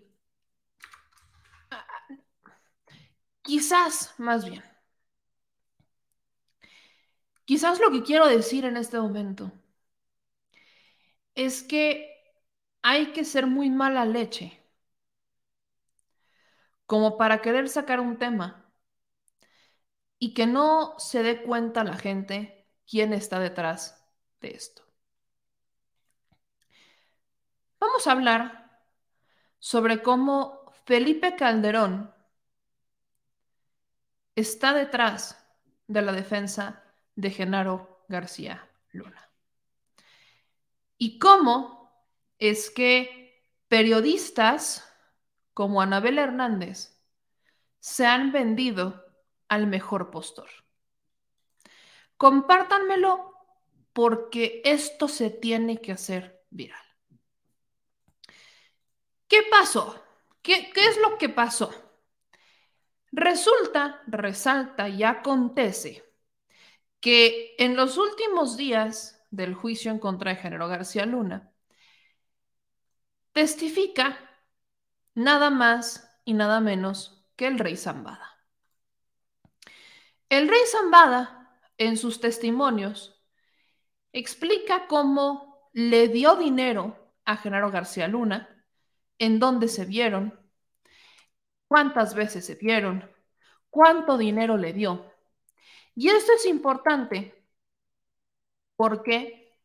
quizás 3.41 4.13
más 4.19 4.45
bien, 4.45 4.63
Quizás 7.49 7.79
lo 7.79 7.89
que 7.91 8.03
quiero 8.03 8.27
decir 8.27 8.63
en 8.65 8.77
este 8.77 8.99
momento 8.99 9.51
es 11.35 11.63
que 11.63 12.09
hay 12.81 13.13
que 13.13 13.23
ser 13.25 13.47
muy 13.47 13.69
mala 13.69 14.05
leche 14.05 14.61
como 16.87 17.17
para 17.17 17.41
querer 17.43 17.69
sacar 17.69 17.99
un 17.99 18.17
tema 18.17 18.66
y 20.19 20.33
que 20.33 20.47
no 20.47 20.95
se 20.97 21.23
dé 21.23 21.43
cuenta 21.43 21.83
la 21.83 21.97
gente 21.97 22.67
quién 22.89 23.13
está 23.13 23.39
detrás 23.39 24.03
de 24.41 24.49
esto. 24.49 24.83
Vamos 27.79 28.07
a 28.07 28.11
hablar 28.11 28.81
sobre 29.59 30.01
cómo 30.01 30.71
Felipe 30.85 31.35
Calderón 31.35 32.13
está 34.35 34.73
detrás 34.73 35.43
de 35.87 36.01
la 36.01 36.11
defensa 36.11 36.83
de 37.15 37.31
Genaro 37.31 38.05
García 38.07 38.67
Luna. 38.91 39.29
Y 40.97 41.19
cómo 41.19 41.91
es 42.39 42.69
que 42.69 43.43
periodistas 43.67 44.87
como 45.53 45.81
Anabel 45.81 46.19
Hernández 46.19 47.01
se 47.79 48.05
han 48.05 48.31
vendido 48.31 49.06
al 49.49 49.67
mejor 49.67 50.11
postor. 50.11 50.49
Compártanmelo 52.17 53.33
porque 53.93 54.61
esto 54.65 55.07
se 55.07 55.29
tiene 55.29 55.81
que 55.81 55.91
hacer 55.91 56.43
viral. 56.49 56.81
¿Qué 59.27 59.43
pasó? 59.49 60.03
¿Qué, 60.41 60.71
qué 60.73 60.87
es 60.87 60.97
lo 60.97 61.17
que 61.17 61.29
pasó? 61.29 61.71
Resulta, 63.11 64.01
resalta 64.07 64.89
y 64.89 65.03
acontece 65.03 66.03
que 66.99 67.55
en 67.57 67.75
los 67.75 67.97
últimos 67.97 68.57
días 68.57 69.17
del 69.31 69.53
juicio 69.53 69.91
en 69.91 69.99
contra 69.99 70.31
de 70.31 70.37
Género 70.37 70.67
García 70.67 71.05
Luna, 71.05 71.51
testifica 73.33 74.17
nada 75.15 75.49
más 75.49 76.09
y 76.25 76.33
nada 76.33 76.59
menos 76.59 77.25
que 77.35 77.47
el 77.47 77.59
rey 77.59 77.77
Zambada. 77.77 78.36
El 80.29 80.49
rey 80.49 80.59
Zambada, 80.69 81.57
en 81.77 81.95
sus 81.95 82.19
testimonios, 82.19 83.23
explica 84.11 84.87
cómo 84.87 85.69
le 85.73 86.07
dio 86.09 86.35
dinero 86.35 87.13
a 87.23 87.37
Genaro 87.37 87.71
García 87.71 88.07
Luna, 88.07 88.65
en 89.19 89.39
dónde 89.39 89.67
se 89.67 89.85
vieron, 89.85 90.37
cuántas 91.67 92.13
veces 92.13 92.45
se 92.45 92.55
vieron, 92.55 93.09
cuánto 93.69 94.17
dinero 94.17 94.57
le 94.57 94.73
dio. 94.73 95.11
Y 95.95 96.09
esto 96.09 96.33
es 96.33 96.45
importante 96.45 97.45
porque 98.75 99.55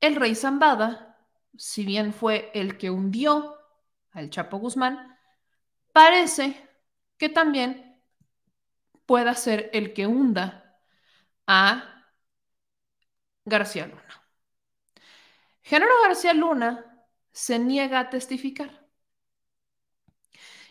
el 0.00 0.16
rey 0.16 0.34
Zambada, 0.34 1.18
si 1.56 1.84
bien 1.84 2.12
fue 2.12 2.50
el 2.54 2.78
que 2.78 2.90
hundió 2.90 3.56
al 4.12 4.30
Chapo 4.30 4.58
Guzmán, 4.58 5.18
parece 5.92 6.68
que 7.18 7.28
también 7.28 7.85
pueda 9.06 9.34
ser 9.34 9.70
el 9.72 9.92
que 9.94 10.06
hunda 10.06 10.78
a 11.46 12.06
García 13.44 13.86
Luna. 13.86 14.02
Genaro 15.62 15.94
García 16.04 16.32
Luna 16.34 17.06
se 17.32 17.58
niega 17.58 18.00
a 18.00 18.10
testificar. 18.10 18.86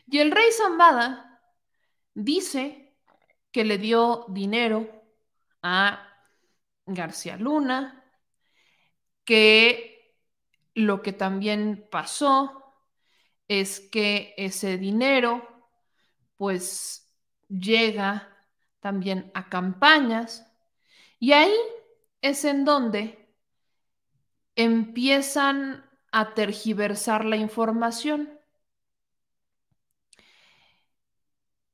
Y 0.08 0.20
el 0.20 0.32
rey 0.32 0.52
Zambada 0.52 1.42
dice 2.14 2.96
que 3.52 3.66
le 3.66 3.78
dio 3.78 4.26
dinero 4.30 5.04
a 5.62 6.08
García 6.86 7.38
Luna, 7.38 8.04
que 9.24 10.16
lo 10.76 11.02
que 11.02 11.14
también 11.14 11.88
pasó 11.90 12.74
es 13.48 13.80
que 13.80 14.34
ese 14.38 14.78
dinero 14.78 15.70
pues 16.38 17.05
llega 17.60 18.30
también 18.80 19.32
a 19.34 19.50
campañas 19.50 20.46
y 21.20 21.34
ahí 21.34 21.56
es 22.22 22.46
en 22.46 22.66
donde 22.66 23.34
empiezan 24.56 25.90
a 26.12 26.34
tergiversar 26.34 27.26
la 27.26 27.36
información. 27.36 28.40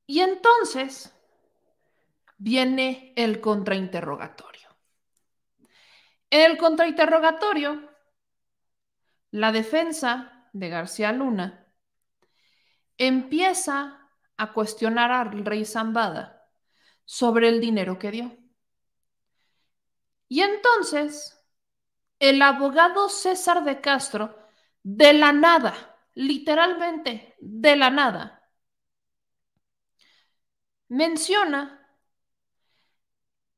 Y 0.08 0.22
entonces 0.22 1.14
viene 2.38 3.14
el 3.16 3.40
contrainterrogatorio. 3.40 4.70
En 6.30 6.52
el 6.52 6.58
contrainterrogatorio, 6.58 7.90
la 9.32 9.52
defensa 9.52 10.50
de 10.54 10.70
García 10.70 11.12
Luna 11.12 11.68
empieza 12.98 14.01
a 14.42 14.54
cuestionar 14.54 15.12
al 15.12 15.46
rey 15.46 15.66
Zambada 15.66 16.50
sobre 17.06 17.50
el 17.50 17.62
dinero 17.62 18.00
que 18.00 18.12
dio. 18.12 18.38
Y 20.28 20.42
entonces, 20.42 21.46
el 22.20 22.42
abogado 22.42 23.10
César 23.10 23.64
de 23.64 23.82
Castro, 23.82 24.36
de 24.84 25.14
la 25.14 25.32
nada, 25.32 25.98
literalmente 26.16 27.36
de 27.40 27.76
la 27.76 27.92
nada, 27.92 28.50
menciona 30.90 31.62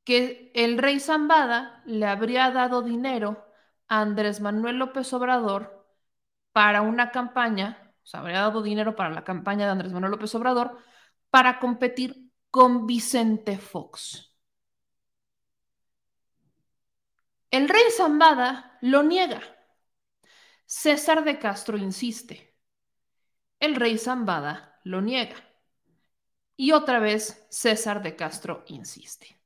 que 0.03 0.51
el 0.55 0.77
rey 0.77 0.99
Zambada 0.99 1.81
le 1.85 2.05
habría 2.07 2.51
dado 2.51 2.81
dinero 2.81 3.45
a 3.87 4.01
Andrés 4.01 4.41
Manuel 4.41 4.77
López 4.77 5.13
Obrador 5.13 5.87
para 6.51 6.81
una 6.81 7.11
campaña, 7.11 7.82
o 8.03 8.05
sea, 8.05 8.19
habría 8.19 8.41
dado 8.41 8.61
dinero 8.61 8.95
para 8.95 9.09
la 9.09 9.23
campaña 9.23 9.65
de 9.65 9.71
Andrés 9.71 9.93
Manuel 9.93 10.11
López 10.11 10.33
Obrador 10.35 10.77
para 11.29 11.59
competir 11.59 12.31
con 12.51 12.85
Vicente 12.85 13.57
Fox. 13.57 14.33
El 17.49 17.69
rey 17.69 17.83
Zambada 17.95 18.77
lo 18.81 19.03
niega. 19.03 19.41
César 20.65 21.23
de 21.23 21.39
Castro 21.39 21.77
insiste. 21.77 22.55
El 23.59 23.75
rey 23.75 23.97
Zambada 23.97 24.79
lo 24.83 25.01
niega. 25.01 25.35
Y 26.57 26.71
otra 26.71 26.99
vez 26.99 27.45
César 27.49 28.01
de 28.01 28.15
Castro 28.15 28.63
insiste. 28.67 29.39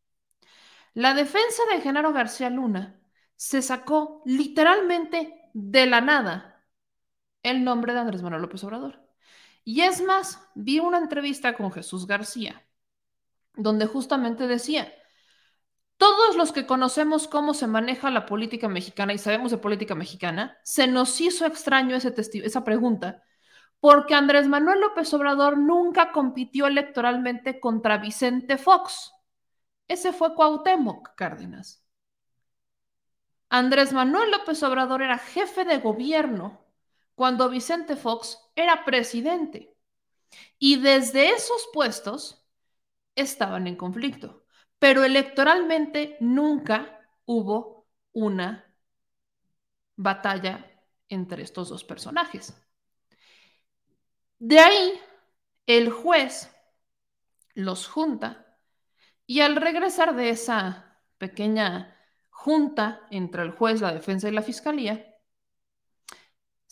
La 0.94 1.14
defensa 1.14 1.64
de 1.72 1.82
Genaro 1.82 2.12
García 2.12 2.50
Luna 2.50 3.00
se 3.36 3.62
sacó 3.62 4.24
literalmente 4.26 5.50
de 5.54 5.86
la 5.86 6.02
nada 6.02 6.57
el 7.50 7.64
nombre 7.64 7.94
de 7.94 8.00
Andrés 8.00 8.22
Manuel 8.22 8.42
López 8.42 8.64
Obrador. 8.64 9.02
Y 9.64 9.82
es 9.82 10.02
más, 10.02 10.42
vi 10.56 10.80
una 10.80 10.98
entrevista 10.98 11.54
con 11.56 11.72
Jesús 11.72 12.08
García, 12.08 12.66
donde 13.56 13.86
justamente 13.86 14.48
decía, 14.48 14.94
todos 15.98 16.36
los 16.36 16.52
que 16.52 16.66
conocemos 16.66 17.28
cómo 17.28 17.54
se 17.54 17.68
maneja 17.68 18.12
la 18.12 18.26
política 18.26 18.70
mexicana 18.70 19.14
y 19.14 19.18
sabemos 19.18 19.52
de 19.52 19.58
política 19.58 19.96
mexicana, 19.96 20.58
se 20.64 20.88
nos 20.88 21.20
hizo 21.20 21.46
extraño 21.46 21.96
ese 21.96 22.14
esa 22.46 22.64
pregunta, 22.64 23.24
porque 23.80 24.14
Andrés 24.14 24.48
Manuel 24.48 24.80
López 24.80 25.14
Obrador 25.14 25.58
nunca 25.58 26.12
compitió 26.12 26.68
electoralmente 26.68 27.60
contra 27.60 27.98
Vicente 27.98 28.58
Fox. 28.58 29.12
Ese 29.88 30.14
fue 30.14 30.36
Cuauhtémoc 30.36 31.16
Cárdenas. 31.16 31.84
Andrés 33.50 33.94
Manuel 33.94 34.32
López 34.32 34.62
Obrador 34.64 35.02
era 35.02 35.18
jefe 35.18 35.66
de 35.66 35.78
gobierno 35.80 36.67
cuando 37.18 37.50
Vicente 37.50 37.96
Fox 37.96 38.38
era 38.56 38.86
presidente. 38.86 39.76
Y 40.60 40.80
desde 40.80 41.32
esos 41.32 41.68
puestos 41.74 42.46
estaban 43.16 43.66
en 43.66 43.76
conflicto. 43.76 44.46
Pero 44.78 45.04
electoralmente 45.04 46.18
nunca 46.20 47.02
hubo 47.26 47.88
una 48.14 48.72
batalla 49.96 50.72
entre 51.10 51.42
estos 51.42 51.70
dos 51.70 51.84
personajes. 51.84 52.54
De 54.38 54.60
ahí, 54.60 55.02
el 55.66 55.90
juez 55.90 56.56
los 57.56 57.88
junta 57.88 58.60
y 59.26 59.42
al 59.42 59.56
regresar 59.56 60.16
de 60.16 60.30
esa 60.30 61.02
pequeña 61.18 62.00
junta 62.30 63.08
entre 63.10 63.42
el 63.42 63.50
juez, 63.50 63.82
la 63.82 63.92
defensa 63.92 64.30
y 64.30 64.34
la 64.34 64.44
fiscalía, 64.44 65.07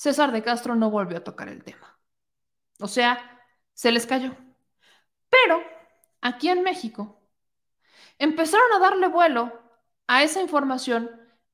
César 0.05 0.31
de 0.31 0.43
Castro 0.43 0.75
no 0.75 0.91
volvió 0.91 1.17
a 1.17 1.23
tocar 1.23 1.49
el 1.49 1.63
tema. 1.63 1.97
O 2.79 2.87
sea, 2.87 3.41
se 3.73 3.91
les 3.91 4.05
cayó. 4.05 4.35
Pero 5.31 5.63
aquí 6.21 6.49
en 6.49 6.61
México 6.61 7.19
empezaron 8.19 8.71
a 8.73 8.77
darle 8.77 9.07
vuelo 9.07 9.51
a 10.05 10.21
esa 10.21 10.41
información 10.41 11.09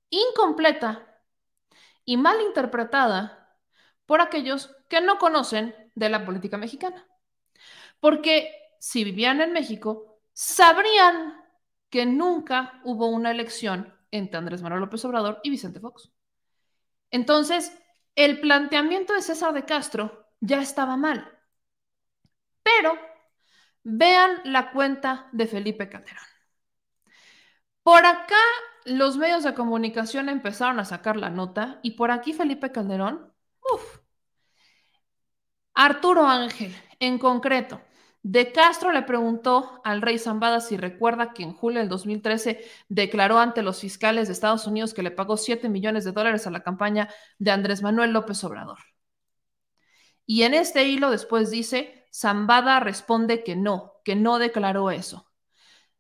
incompleta 0.10 1.24
y 2.04 2.18
mal 2.18 2.42
interpretada 2.42 3.58
por 4.06 4.20
aquellos 4.20 4.76
que 4.90 5.00
no 5.00 5.18
conocen 5.18 5.74
de 5.96 6.10
la 6.10 6.26
política 6.26 6.58
mexicana. 6.58 7.08
Porque 8.02 8.54
si 8.82 9.06
vivían 9.06 9.40
en 9.40 9.54
México, 9.54 10.20
sabrían 10.34 11.42
que 11.90 12.06
nunca 12.06 12.82
hubo 12.84 13.08
una 13.08 13.32
elección 13.32 13.98
entre 14.12 14.40
Andrés 14.40 14.62
Manuel 14.62 14.82
López 14.82 15.06
Obrador 15.06 15.40
y 15.42 15.52
Vicente 15.52 15.80
Fox. 15.80 16.12
Entonces, 17.12 17.78
el 18.16 18.40
planteamiento 18.40 19.14
de 19.14 19.22
César 19.22 19.54
de 19.54 19.66
Castro 19.66 20.28
ya 20.40 20.62
estaba 20.62 20.98
mal. 20.98 21.38
Pero 22.64 22.98
vean 23.84 24.42
la 24.46 24.72
cuenta 24.72 25.30
de 25.32 25.48
Felipe 25.48 25.90
Calderón. 25.90 26.26
Por 27.84 28.06
acá 28.06 28.36
los 28.86 29.18
medios 29.18 29.44
de 29.44 29.54
comunicación 29.54 30.30
empezaron 30.30 30.80
a 30.80 30.86
sacar 30.86 31.16
la 31.18 31.30
nota 31.30 31.80
y 31.84 31.92
por 31.92 32.10
aquí 32.12 32.34
Felipe 32.34 32.72
Calderón, 32.72 33.32
uff, 33.74 34.00
Arturo 35.74 36.26
Ángel, 36.28 36.74
en 37.00 37.18
concreto, 37.18 37.82
de 38.24 38.52
Castro 38.52 38.92
le 38.92 39.02
preguntó 39.02 39.82
al 39.84 40.02
rey 40.02 40.20
Zambada 40.20 40.60
si 40.60 40.78
recuerda 40.78 41.34
que 41.34 41.44
en 41.44 41.54
julio 41.54 41.80
del 41.80 41.90
2013 41.90 42.64
declaró 42.88 43.40
ante 43.40 43.64
los 43.64 43.80
fiscales 43.82 44.28
de 44.28 44.34
Estados 44.34 44.68
Unidos 44.68 44.94
que 44.94 45.04
le 45.04 45.12
pagó 45.12 45.38
7 45.38 45.70
millones 45.70 46.06
de 46.06 46.12
dólares 46.12 46.46
a 46.46 46.52
la 46.52 46.62
campaña 46.64 47.10
de 47.40 47.52
Andrés 47.52 47.82
Manuel 47.82 48.12
López 48.12 48.44
Obrador. 48.44 48.78
Y 50.26 50.44
en 50.44 50.54
este 50.54 50.86
hilo 50.86 51.10
después 51.12 51.50
dice, 51.52 52.06
Zambada 52.14 52.80
responde 52.80 53.44
que 53.44 53.56
no, 53.56 53.94
que 54.06 54.16
no 54.16 54.40
declaró 54.40 54.92
eso. 54.92 55.32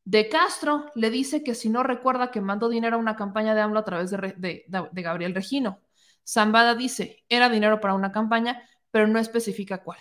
De 0.03 0.29
Castro 0.29 0.85
le 0.95 1.09
dice 1.09 1.43
que 1.43 1.55
si 1.55 1.69
no 1.69 1.83
recuerda 1.83 2.31
que 2.31 2.41
mandó 2.41 2.69
dinero 2.69 2.97
a 2.97 2.99
una 2.99 3.15
campaña 3.15 3.53
de 3.55 3.61
AMLO 3.61 3.79
a 3.79 3.85
través 3.85 4.11
de, 4.11 4.65
Gabriel 4.91 5.35
Regino. 5.35 5.81
Zambada 6.27 6.75
dice, 6.75 7.23
era 7.29 7.49
dinero 7.49 7.79
para 7.81 7.93
una 7.93 8.11
campaña, 8.11 8.67
pero 8.91 9.07
no 9.07 9.19
especifica 9.19 9.83
cuál. 9.83 9.99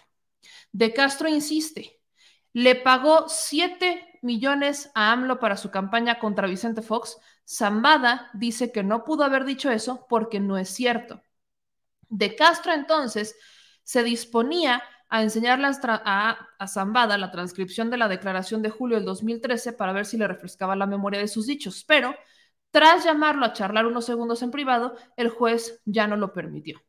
De 0.72 0.92
Castro 0.92 1.28
insiste, 1.28 1.99
le 2.52 2.76
pagó 2.76 3.28
7 3.28 4.18
millones 4.22 4.90
a 4.94 5.12
AMLO 5.12 5.38
para 5.38 5.56
su 5.56 5.70
campaña 5.70 6.18
contra 6.18 6.48
Vicente 6.48 6.82
Fox. 6.82 7.16
Zambada 7.48 8.30
dice 8.34 8.72
que 8.72 8.82
no 8.82 9.04
pudo 9.04 9.24
haber 9.24 9.44
dicho 9.44 9.70
eso 9.70 10.06
porque 10.08 10.40
no 10.40 10.58
es 10.58 10.68
cierto. 10.68 11.22
De 12.08 12.34
Castro 12.36 12.72
entonces 12.72 13.36
se 13.82 14.02
disponía 14.02 14.82
a 15.08 15.22
enseñarle 15.22 15.66
a, 15.66 16.38
a 16.58 16.68
Zambada 16.68 17.18
la 17.18 17.30
transcripción 17.30 17.90
de 17.90 17.96
la 17.96 18.08
declaración 18.08 18.62
de 18.62 18.70
julio 18.70 18.96
del 18.96 19.04
2013 19.04 19.72
para 19.72 19.92
ver 19.92 20.06
si 20.06 20.16
le 20.16 20.28
refrescaba 20.28 20.76
la 20.76 20.86
memoria 20.86 21.20
de 21.20 21.28
sus 21.28 21.46
dichos, 21.46 21.84
pero 21.86 22.14
tras 22.70 23.04
llamarlo 23.04 23.44
a 23.46 23.52
charlar 23.52 23.86
unos 23.86 24.06
segundos 24.06 24.42
en 24.42 24.52
privado, 24.52 24.96
el 25.16 25.28
juez 25.28 25.80
ya 25.84 26.06
no 26.06 26.16
lo 26.16 26.32
permitió. 26.32 26.80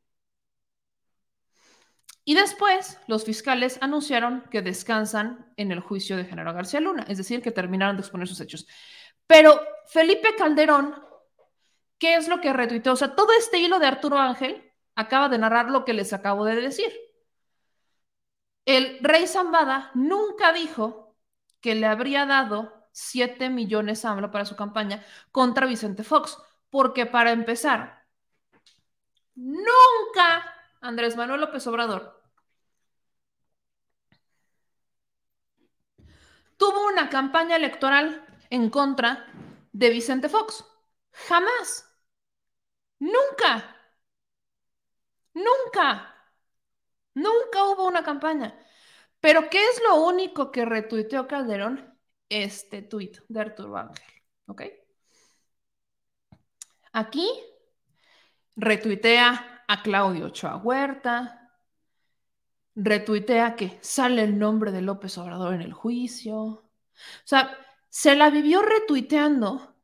Y 2.23 2.35
después 2.35 2.99
los 3.07 3.25
fiscales 3.25 3.79
anunciaron 3.81 4.43
que 4.51 4.61
descansan 4.61 5.51
en 5.57 5.71
el 5.71 5.79
juicio 5.79 6.17
de 6.17 6.25
Genaro 6.25 6.53
García 6.53 6.79
Luna, 6.79 7.05
es 7.07 7.17
decir, 7.17 7.41
que 7.41 7.51
terminaron 7.51 7.95
de 7.95 8.01
exponer 8.01 8.27
sus 8.27 8.39
hechos. 8.39 8.67
Pero 9.25 9.59
Felipe 9.87 10.35
Calderón, 10.37 10.95
¿qué 11.97 12.15
es 12.15 12.27
lo 12.27 12.39
que 12.39 12.53
retuiteó? 12.53 12.93
O 12.93 12.95
sea, 12.95 13.15
todo 13.15 13.29
este 13.37 13.57
hilo 13.57 13.79
de 13.79 13.87
Arturo 13.87 14.19
Ángel 14.19 14.71
acaba 14.95 15.29
de 15.29 15.37
narrar 15.37 15.69
lo 15.71 15.83
que 15.83 15.93
les 15.93 16.13
acabo 16.13 16.45
de 16.45 16.61
decir. 16.61 16.91
El 18.65 18.99
rey 19.01 19.25
Zambada 19.25 19.91
nunca 19.95 20.53
dijo 20.53 21.15
que 21.59 21.75
le 21.75 21.87
habría 21.87 22.25
dado 22.25 22.87
7 22.91 23.49
millones 23.49 24.05
a 24.05 24.11
AMLO 24.11 24.31
para 24.31 24.45
su 24.45 24.55
campaña 24.55 25.03
contra 25.31 25.65
Vicente 25.65 26.03
Fox, 26.03 26.37
porque 26.69 27.05
para 27.05 27.31
empezar, 27.31 28.05
nunca 29.35 30.60
Andrés 30.81 31.15
Manuel 31.15 31.41
López 31.41 31.65
Obrador 31.67 32.21
tuvo 36.61 36.85
una 36.87 37.09
campaña 37.09 37.55
electoral 37.55 38.23
en 38.51 38.69
contra 38.69 39.25
de 39.71 39.89
Vicente 39.89 40.29
Fox. 40.29 40.63
Jamás. 41.11 41.87
Nunca. 42.99 43.75
Nunca. 45.33 46.15
Nunca 47.15 47.63
hubo 47.65 47.87
una 47.87 48.03
campaña. 48.03 48.57
Pero 49.19 49.49
¿qué 49.49 49.63
es 49.69 49.81
lo 49.83 49.95
único 50.05 50.51
que 50.51 50.65
retuiteó 50.65 51.27
Calderón? 51.27 51.97
Este 52.29 52.83
tuit 52.83 53.17
de 53.27 53.39
Arturo 53.41 53.77
Ángel. 53.77 54.23
¿Ok? 54.45 54.61
Aquí 56.93 57.27
retuitea 58.55 59.50
a 59.71 59.81
Claudio 59.81 60.25
Ochoa 60.25 60.57
Huerta, 60.57 61.49
retuitea 62.75 63.55
que 63.55 63.79
sale 63.81 64.21
el 64.21 64.37
nombre 64.37 64.73
de 64.73 64.81
López 64.81 65.17
Obrador 65.17 65.53
en 65.53 65.61
el 65.61 65.71
juicio. 65.71 66.35
O 66.37 66.69
sea, 67.23 67.57
se 67.87 68.17
la 68.17 68.29
vivió 68.29 68.61
retuiteando 68.61 69.77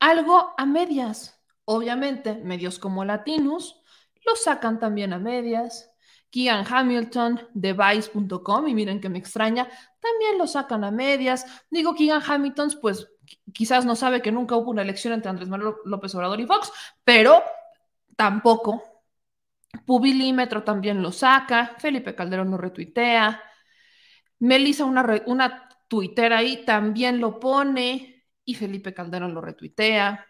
algo 0.00 0.52
a 0.58 0.66
medias. 0.66 1.42
Obviamente, 1.64 2.34
medios 2.44 2.78
como 2.78 3.02
Latinos 3.06 3.82
lo 4.26 4.36
sacan 4.36 4.78
también 4.78 5.14
a 5.14 5.18
medias. 5.18 5.90
Keegan 6.28 6.66
Hamilton 6.70 7.48
de 7.54 7.72
Vice.com, 7.72 8.68
y 8.68 8.74
miren 8.74 9.00
que 9.00 9.08
me 9.08 9.18
extraña, 9.18 9.66
también 9.98 10.36
lo 10.36 10.46
sacan 10.46 10.84
a 10.84 10.90
medias. 10.90 11.46
Digo, 11.70 11.94
Keegan 11.94 12.22
Hamilton, 12.22 12.72
pues 12.82 13.08
quizás 13.54 13.86
no 13.86 13.96
sabe 13.96 14.20
que 14.20 14.30
nunca 14.30 14.56
hubo 14.56 14.70
una 14.70 14.82
elección 14.82 15.14
entre 15.14 15.30
Andrés 15.30 15.48
Manuel 15.48 15.76
López 15.86 16.14
Obrador 16.14 16.38
y 16.38 16.46
Fox, 16.46 16.70
pero 17.02 17.42
tampoco. 18.14 18.89
Pubilímetro 19.86 20.62
también 20.64 21.02
lo 21.02 21.12
saca, 21.12 21.76
Felipe 21.78 22.14
Calderón 22.14 22.50
lo 22.50 22.56
retuitea, 22.56 23.42
Melissa, 24.38 24.84
una, 24.84 25.22
una 25.26 25.68
tuitera 25.88 26.38
ahí, 26.38 26.64
también 26.64 27.20
lo 27.20 27.38
pone 27.40 28.24
y 28.44 28.54
Felipe 28.54 28.94
Calderón 28.94 29.34
lo 29.34 29.40
retuitea. 29.40 30.26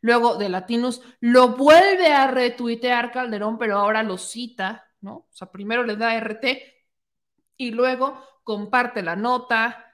Luego 0.00 0.36
de 0.36 0.48
Latinos 0.48 1.02
lo 1.20 1.50
vuelve 1.56 2.12
a 2.12 2.28
retuitear 2.28 3.12
Calderón, 3.12 3.58
pero 3.58 3.78
ahora 3.78 4.02
lo 4.02 4.18
cita, 4.18 4.84
¿no? 5.00 5.14
O 5.14 5.28
sea, 5.30 5.50
primero 5.50 5.84
le 5.84 5.96
da 5.96 6.14
RT 6.14 6.74
y 7.56 7.70
luego 7.72 8.22
comparte 8.44 9.02
la 9.02 9.16
nota, 9.16 9.86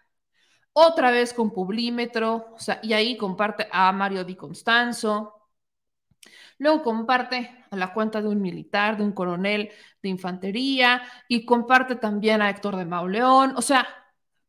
otra 0.72 1.10
vez 1.10 1.34
con 1.34 1.52
Publímetro, 1.52 2.52
o 2.54 2.58
sea, 2.58 2.80
y 2.82 2.92
ahí 2.92 3.16
comparte 3.16 3.68
a 3.72 3.92
Mario 3.92 4.24
Di 4.24 4.36
Constanzo, 4.36 5.37
Luego 6.58 6.82
comparte 6.82 7.64
a 7.70 7.76
la 7.76 7.92
cuenta 7.92 8.20
de 8.20 8.28
un 8.28 8.40
militar, 8.40 8.96
de 8.96 9.04
un 9.04 9.12
coronel 9.12 9.70
de 10.02 10.08
infantería 10.08 11.02
y 11.28 11.44
comparte 11.44 11.96
también 11.96 12.42
a 12.42 12.50
Héctor 12.50 12.76
de 12.76 12.84
Mauleón. 12.84 13.54
O 13.56 13.62
sea, 13.62 13.86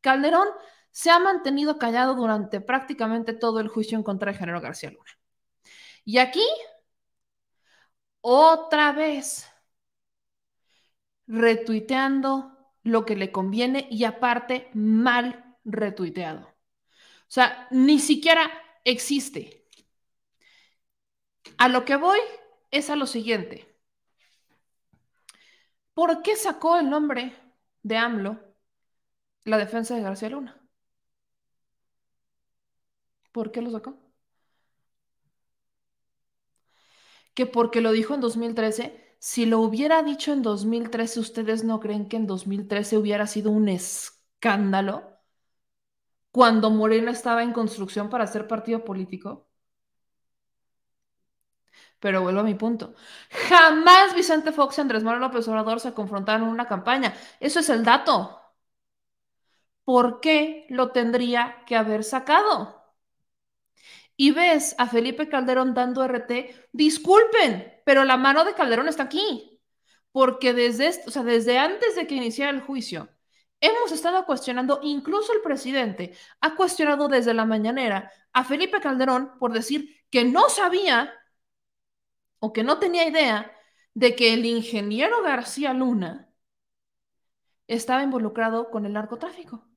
Calderón 0.02 0.48
se 0.91 1.11
ha 1.11 1.19
mantenido 1.19 1.77
callado 1.77 2.15
durante 2.15 2.61
prácticamente 2.61 3.34
todo 3.34 3.60
el 3.60 3.68
juicio 3.68 3.98
en 3.98 4.03
contra 4.03 4.31
de 4.31 4.38
General 4.38 4.61
García 4.61 4.91
Luna. 4.91 5.11
Y 6.06 6.18
aquí, 6.18 6.44
otra 8.22 8.91
vez, 8.94 9.45
retuiteando 11.27 12.57
lo 12.84 13.06
que 13.06 13.15
le 13.15 13.31
conviene 13.31 13.88
y 13.90 14.03
aparte 14.03 14.69
mal 14.73 15.57
retuiteado. 15.64 16.41
O 16.41 17.31
sea, 17.31 17.68
ni 17.72 17.99
siquiera 17.99 18.49
existe 18.84 19.59
a 21.60 21.68
lo 21.69 21.86
que 21.86 21.95
voy 21.95 22.18
es 22.72 22.90
a 22.90 22.95
lo 22.95 23.06
siguiente. 23.06 23.76
¿Por 25.94 26.23
qué 26.23 26.36
sacó 26.36 26.77
el 26.80 26.90
nombre 26.90 27.36
de 27.84 27.98
AMLO 27.98 28.40
la 29.44 29.57
defensa 29.57 29.95
de 29.95 30.02
García 30.03 30.30
Luna? 30.30 30.61
¿Por 33.31 33.52
qué 33.52 33.61
lo 33.64 33.72
sacó? 33.72 33.98
Que 37.34 37.45
porque 37.48 37.81
lo 37.81 37.91
dijo 37.91 38.14
en 38.14 38.22
2013, 38.22 39.15
si 39.19 39.45
lo 39.48 39.60
hubiera 39.61 40.03
dicho 40.03 40.31
en 40.34 40.41
2013, 40.44 41.19
¿ustedes 41.19 41.64
no 41.64 41.80
creen 41.80 42.07
que 42.07 42.18
en 42.18 42.27
2013 42.27 42.98
hubiera 42.98 43.26
sido 43.27 43.52
un 43.52 43.68
escándalo? 43.69 45.18
Cuando 46.31 46.72
Morena 46.72 47.11
estaba 47.11 47.44
en 47.44 47.53
construcción 47.53 48.10
para 48.10 48.26
ser 48.26 48.48
partido 48.48 48.84
político. 48.84 49.48
Pero 51.99 52.21
vuelvo 52.21 52.41
a 52.41 52.43
mi 52.43 52.55
punto. 52.55 52.95
Jamás 53.49 54.15
Vicente 54.15 54.51
Fox 54.51 54.77
y 54.77 54.81
Andrés 54.81 55.03
Manuel 55.03 55.21
López 55.21 55.47
Obrador 55.47 55.80
se 55.80 55.93
confrontaron 55.93 56.43
en 56.43 56.49
una 56.49 56.67
campaña. 56.67 57.13
Eso 57.39 57.59
es 57.59 57.69
el 57.69 57.84
dato. 57.84 58.39
¿Por 59.84 60.21
qué 60.21 60.65
lo 60.69 60.91
tendría 60.91 61.63
que 61.65 61.76
haber 61.76 62.03
sacado? 62.03 62.80
Y 64.15 64.31
ves 64.31 64.76
a 64.77 64.88
Felipe 64.88 65.30
Calderón 65.30 65.73
dando 65.73 66.03
RT, 66.03 66.69
disculpen, 66.73 67.81
pero 67.85 68.03
la 68.03 68.17
mano 68.17 68.43
de 68.43 68.53
Calderón 68.53 68.88
está 68.88 69.03
aquí. 69.03 69.61
Porque 70.11 70.53
desde, 70.53 70.89
o 71.07 71.11
sea, 71.11 71.23
desde 71.23 71.57
antes 71.57 71.95
de 71.95 72.05
que 72.07 72.15
iniciara 72.15 72.51
el 72.51 72.61
juicio, 72.61 73.09
hemos 73.61 73.91
estado 73.91 74.26
cuestionando, 74.26 74.80
incluso 74.84 75.34
el 75.34 75.41
presidente 75.41 76.13
ha 76.41 76.55
cuestionado 76.55 77.07
desde 77.07 77.34
la 77.34 77.45
mañanera 77.45 78.11
a 78.34 78.43
Felipe 78.43 78.81
Calderón 78.81 79.38
por 79.39 79.53
decir 79.53 80.03
que 80.09 80.26
no 80.26 80.49
sabía 80.49 81.13
o 82.39 82.53
que 82.53 82.63
no 82.63 82.79
tenía 82.79 83.07
idea 83.07 83.51
de 83.93 84.15
que 84.15 84.33
el 84.33 84.45
ingeniero 84.45 85.21
García 85.23 85.73
Luna 85.73 86.33
estaba 87.67 88.03
involucrado 88.03 88.69
con 88.71 88.85
el 88.85 88.93
narcotráfico. 88.93 89.67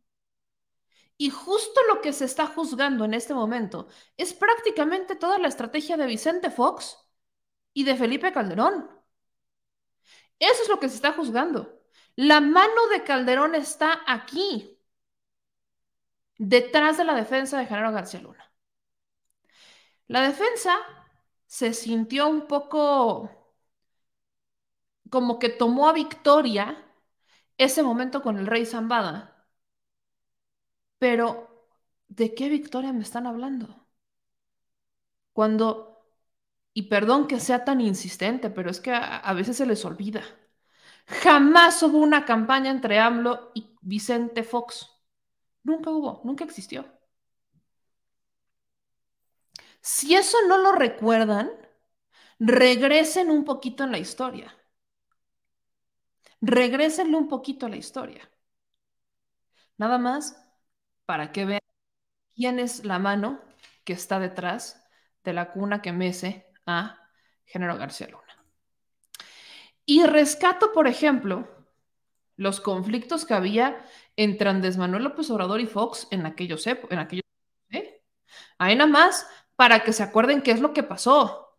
Y 1.17 1.31
justo 1.31 1.81
lo 1.89 2.01
que 2.01 2.13
se 2.13 2.25
está 2.25 2.47
juzgando 2.47 3.05
en 3.05 3.15
este 3.15 3.35
momento 3.35 3.89
es 4.17 4.35
prácticamente 4.35 5.15
toda 5.17 5.39
la 5.39 5.49
estrategia 5.49 5.97
de 5.97 6.07
Vicente 6.07 6.51
Fox 6.51 6.99
y 7.73 7.85
de 7.85 7.97
Felipe 7.97 8.33
Calderón. 8.33 8.91
Eso 10.39 10.63
es 10.63 10.69
lo 10.69 10.81
que 10.81 10.89
se 10.89 10.97
está 10.97 11.13
juzgando. 11.13 11.81
La 12.17 12.41
mano 12.41 12.89
de 12.91 13.05
Calderón 13.05 13.55
está 13.55 14.03
aquí, 14.07 14.79
detrás 16.39 16.99
de 16.99 17.05
la 17.05 17.15
defensa 17.15 17.59
de 17.59 17.67
Genaro 17.67 17.93
García 17.93 18.21
Luna. 18.21 18.53
La 20.09 20.21
defensa 20.23 20.77
se 21.57 21.73
sintió 21.75 22.29
un 22.29 22.47
poco 22.49 23.31
como 25.11 25.39
que 25.39 25.49
tomó 25.49 25.89
a 25.89 25.93
victoria 25.93 26.85
ese 27.59 27.83
momento 27.83 28.23
con 28.23 28.39
el 28.39 28.47
rey 28.47 28.67
Zambada 28.67 29.33
pero, 31.03 31.67
¿de 32.09 32.33
qué 32.35 32.49
victoria 32.49 32.93
me 32.93 33.03
están 33.03 33.27
hablando? 33.27 33.89
Cuando, 35.33 36.07
y 36.75 36.83
perdón 36.85 37.27
que 37.29 37.41
sea 37.41 37.65
tan 37.65 37.81
insistente, 37.81 38.51
pero 38.51 38.71
es 38.71 38.81
que 38.81 38.93
a, 38.93 39.33
veces 39.35 39.57
se 39.57 39.67
les 39.67 39.85
olvida. 39.85 40.23
Jamás 41.07 41.83
hubo 41.83 41.99
una 41.99 42.25
campaña 42.25 42.71
entre 42.71 42.99
AMLO 43.01 43.53
y 43.55 43.77
Vicente 43.83 44.43
Fox. 44.45 44.89
Nunca 45.65 45.91
hubo, 45.91 46.23
nunca 46.25 46.45
existió. 46.45 46.87
Si 49.83 50.15
eso 50.15 50.39
no 50.49 50.59
lo 50.59 50.73
recuerdan, 50.73 51.51
regresen 52.39 53.31
un 53.31 53.45
poquito 53.45 53.85
en 53.85 53.93
la 53.93 53.99
historia. 53.99 54.57
Regrésenle 56.41 57.17
un 57.17 57.29
poquito 57.29 57.67
a 57.67 57.69
la 57.69 57.77
historia. 57.77 58.29
Nada 59.77 59.99
más 59.99 60.41
para 61.05 61.33
que 61.33 61.45
vean 61.45 61.61
quién 62.35 62.59
es 62.59 62.85
la 62.85 62.99
mano 62.99 63.41
que 63.85 63.93
está 63.93 64.21
detrás 64.21 64.83
de 65.25 65.33
la 65.33 65.53
cuna 65.53 65.83
que 65.83 65.93
mece 65.93 66.47
a 66.67 66.99
Género 67.45 67.77
García 67.77 68.09
Luna. 68.09 68.45
Y 69.85 70.05
rescato, 70.05 70.73
por 70.73 70.87
ejemplo, 70.87 71.49
los 72.37 72.61
conflictos 72.61 73.25
que 73.25 73.35
había 73.35 73.85
entre 74.17 74.49
Andrés 74.49 74.77
Manuel 74.77 75.05
López 75.05 75.31
Obrador 75.31 75.61
y 75.61 75.67
Fox 75.67 76.09
en 76.11 76.27
aquellos 76.27 76.67
en 76.67 76.99
aquellos 76.99 77.25
¿eh? 77.71 78.03
Ahí 78.59 78.77
nada 78.77 78.91
más 78.91 79.27
para 79.63 79.85
que 79.85 79.93
se 79.93 80.03
acuerden 80.03 80.43
qué 80.43 80.51
es 80.51 80.59
lo 80.59 80.73
que 80.73 80.83
pasó. 80.83 81.57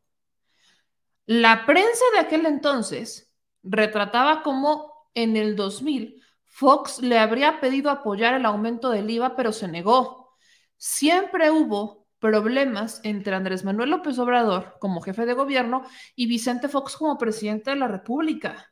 La 1.25 1.65
prensa 1.65 2.03
de 2.11 2.19
aquel 2.19 2.45
entonces 2.45 3.33
retrataba 3.63 4.43
como 4.43 5.07
en 5.13 5.37
el 5.37 5.55
2000 5.55 6.21
Fox 6.43 7.01
le 7.01 7.17
habría 7.17 7.61
pedido 7.61 7.89
apoyar 7.89 8.33
el 8.33 8.45
aumento 8.45 8.89
del 8.89 9.09
IVA, 9.09 9.37
pero 9.37 9.53
se 9.53 9.69
negó. 9.69 10.35
Siempre 10.75 11.49
hubo 11.49 12.09
problemas 12.19 12.99
entre 13.05 13.35
Andrés 13.35 13.63
Manuel 13.63 13.91
López 13.91 14.19
Obrador 14.19 14.75
como 14.81 14.99
jefe 14.99 15.25
de 15.25 15.35
gobierno 15.35 15.83
y 16.13 16.27
Vicente 16.27 16.67
Fox 16.67 16.97
como 16.97 17.17
presidente 17.17 17.69
de 17.69 17.77
la 17.77 17.87
República. 17.87 18.69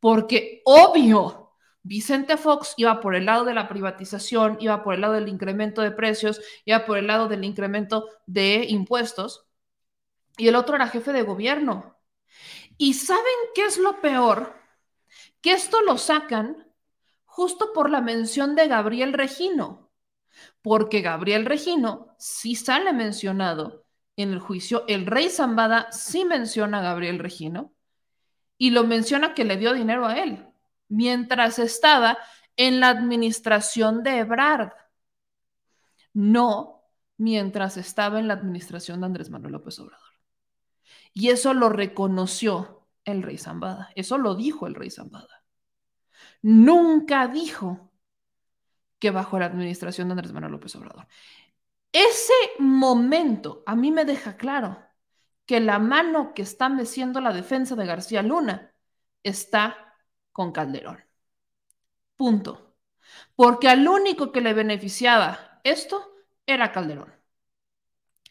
Porque 0.00 0.62
obvio, 0.64 1.45
Vicente 1.86 2.36
Fox 2.36 2.74
iba 2.76 3.00
por 3.00 3.14
el 3.14 3.26
lado 3.26 3.44
de 3.44 3.54
la 3.54 3.68
privatización, 3.68 4.56
iba 4.60 4.82
por 4.82 4.94
el 4.94 5.02
lado 5.02 5.14
del 5.14 5.28
incremento 5.28 5.82
de 5.82 5.92
precios, 5.92 6.40
iba 6.64 6.84
por 6.84 6.98
el 6.98 7.06
lado 7.06 7.28
del 7.28 7.44
incremento 7.44 8.08
de 8.26 8.66
impuestos, 8.68 9.46
y 10.36 10.48
el 10.48 10.56
otro 10.56 10.74
era 10.74 10.88
jefe 10.88 11.12
de 11.12 11.22
gobierno. 11.22 11.96
¿Y 12.76 12.94
saben 12.94 13.22
qué 13.54 13.66
es 13.66 13.78
lo 13.78 14.00
peor? 14.00 14.56
Que 15.40 15.52
esto 15.52 15.80
lo 15.82 15.96
sacan 15.96 16.66
justo 17.24 17.72
por 17.72 17.88
la 17.88 18.00
mención 18.00 18.56
de 18.56 18.66
Gabriel 18.66 19.12
Regino, 19.12 19.92
porque 20.62 21.02
Gabriel 21.02 21.46
Regino 21.46 22.16
sí 22.18 22.56
sale 22.56 22.92
mencionado 22.92 23.86
en 24.16 24.32
el 24.32 24.40
juicio, 24.40 24.84
el 24.88 25.06
rey 25.06 25.30
Zambada 25.30 25.92
sí 25.92 26.24
menciona 26.24 26.80
a 26.80 26.82
Gabriel 26.82 27.20
Regino 27.20 27.72
y 28.58 28.70
lo 28.70 28.82
menciona 28.84 29.34
que 29.34 29.44
le 29.44 29.56
dio 29.56 29.72
dinero 29.72 30.06
a 30.06 30.18
él, 30.18 30.48
mientras 30.88 31.58
estaba 31.58 32.18
en 32.56 32.80
la 32.80 32.88
administración 32.88 34.02
de 34.02 34.18
Ebrard, 34.18 34.72
no 36.12 36.82
mientras 37.18 37.76
estaba 37.76 38.18
en 38.18 38.28
la 38.28 38.34
administración 38.34 39.00
de 39.00 39.06
Andrés 39.06 39.30
Manuel 39.30 39.52
López 39.52 39.78
Obrador. 39.78 40.06
Y 41.12 41.30
eso 41.30 41.54
lo 41.54 41.68
reconoció 41.68 42.86
el 43.04 43.22
rey 43.22 43.38
Zambada, 43.38 43.90
eso 43.94 44.18
lo 44.18 44.34
dijo 44.34 44.66
el 44.66 44.74
rey 44.74 44.90
Zambada 44.90 45.46
nunca 46.42 47.28
dijo 47.28 47.90
que 48.98 49.10
bajo 49.10 49.38
la 49.38 49.46
administración 49.46 50.08
de 50.08 50.12
Andrés 50.12 50.32
Manuel 50.32 50.52
López 50.52 50.74
Obrador. 50.76 51.06
Ese 51.92 52.34
momento 52.58 53.62
a 53.66 53.74
mí 53.76 53.90
me 53.90 54.04
deja 54.04 54.36
claro 54.36 54.78
que 55.44 55.60
la 55.60 55.78
mano 55.78 56.34
que 56.34 56.42
está 56.42 56.68
meciendo 56.68 57.20
la 57.20 57.32
defensa 57.32 57.76
de 57.76 57.86
García 57.86 58.22
Luna 58.22 58.72
está 59.22 59.85
con 60.36 60.52
Calderón. 60.52 60.98
Punto. 62.16 62.76
Porque 63.36 63.68
al 63.68 63.88
único 63.88 64.32
que 64.32 64.42
le 64.42 64.54
beneficiaba 64.54 65.60
esto 65.64 66.14
era 66.46 66.72
Calderón. 66.72 67.14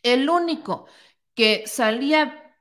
El 0.03 0.29
único 0.29 0.85
que 1.33 1.67
salía 1.67 2.57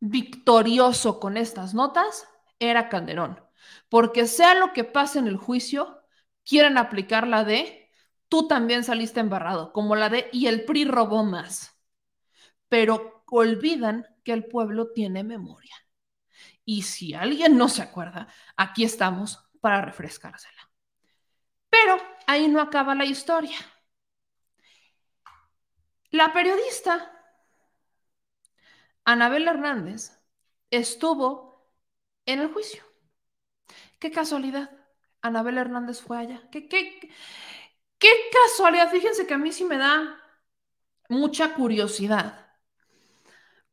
victorioso 0.00 1.20
con 1.20 1.36
estas 1.36 1.74
notas 1.74 2.28
era 2.58 2.88
Calderón. 2.88 3.40
Porque 3.88 4.26
sea 4.26 4.54
lo 4.54 4.72
que 4.72 4.84
pase 4.84 5.20
en 5.20 5.28
el 5.28 5.36
juicio, 5.36 6.02
quieren 6.44 6.78
aplicar 6.78 7.28
la 7.28 7.44
de 7.44 7.90
tú 8.28 8.48
también 8.48 8.84
saliste 8.84 9.20
embarrado, 9.20 9.72
como 9.72 9.96
la 9.96 10.08
de 10.08 10.28
y 10.32 10.48
el 10.48 10.64
PRI 10.64 10.86
robó 10.86 11.24
más. 11.24 11.78
Pero 12.68 13.24
olvidan 13.30 14.06
que 14.24 14.32
el 14.32 14.46
pueblo 14.46 14.92
tiene 14.92 15.24
memoria. 15.24 15.83
Y 16.64 16.82
si 16.82 17.14
alguien 17.14 17.56
no 17.56 17.68
se 17.68 17.82
acuerda, 17.82 18.28
aquí 18.56 18.84
estamos 18.84 19.50
para 19.60 19.82
refrescársela. 19.82 20.70
Pero 21.68 21.96
ahí 22.26 22.48
no 22.48 22.60
acaba 22.60 22.94
la 22.94 23.04
historia. 23.04 23.58
La 26.10 26.32
periodista 26.32 27.10
Anabel 29.04 29.48
Hernández 29.48 30.12
estuvo 30.70 31.70
en 32.26 32.40
el 32.40 32.52
juicio. 32.52 32.82
Qué 33.98 34.10
casualidad. 34.10 34.70
Anabel 35.22 35.58
Hernández 35.58 36.00
fue 36.00 36.18
allá. 36.18 36.48
¿Qué, 36.50 36.68
qué, 36.68 37.10
qué 37.98 38.08
casualidad. 38.32 38.90
Fíjense 38.90 39.26
que 39.26 39.34
a 39.34 39.38
mí 39.38 39.52
sí 39.52 39.64
me 39.64 39.78
da 39.78 40.20
mucha 41.08 41.54
curiosidad. 41.54 42.46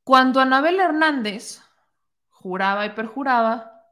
Cuando 0.04 0.40
Anabel 0.40 0.80
Hernández 0.80 1.62
juraba 2.42 2.86
y 2.86 2.92
perjuraba 2.92 3.88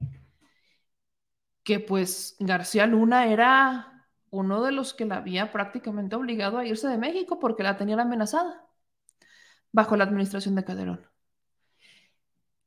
que 1.64 1.80
pues 1.80 2.36
García 2.40 2.86
Luna 2.88 3.28
era 3.28 4.08
uno 4.32 4.64
de 4.64 4.72
los 4.72 4.94
que 4.94 5.06
la 5.06 5.18
había 5.18 5.52
prácticamente 5.52 6.16
obligado 6.16 6.58
a 6.58 6.66
irse 6.66 6.88
de 6.88 6.98
México 6.98 7.40
porque 7.40 7.64
la 7.64 7.78
tenían 7.78 8.00
amenazada 8.00 8.66
bajo 9.72 9.96
la 9.96 10.04
administración 10.06 10.56
de 10.56 10.64
Calderón. 10.64 11.08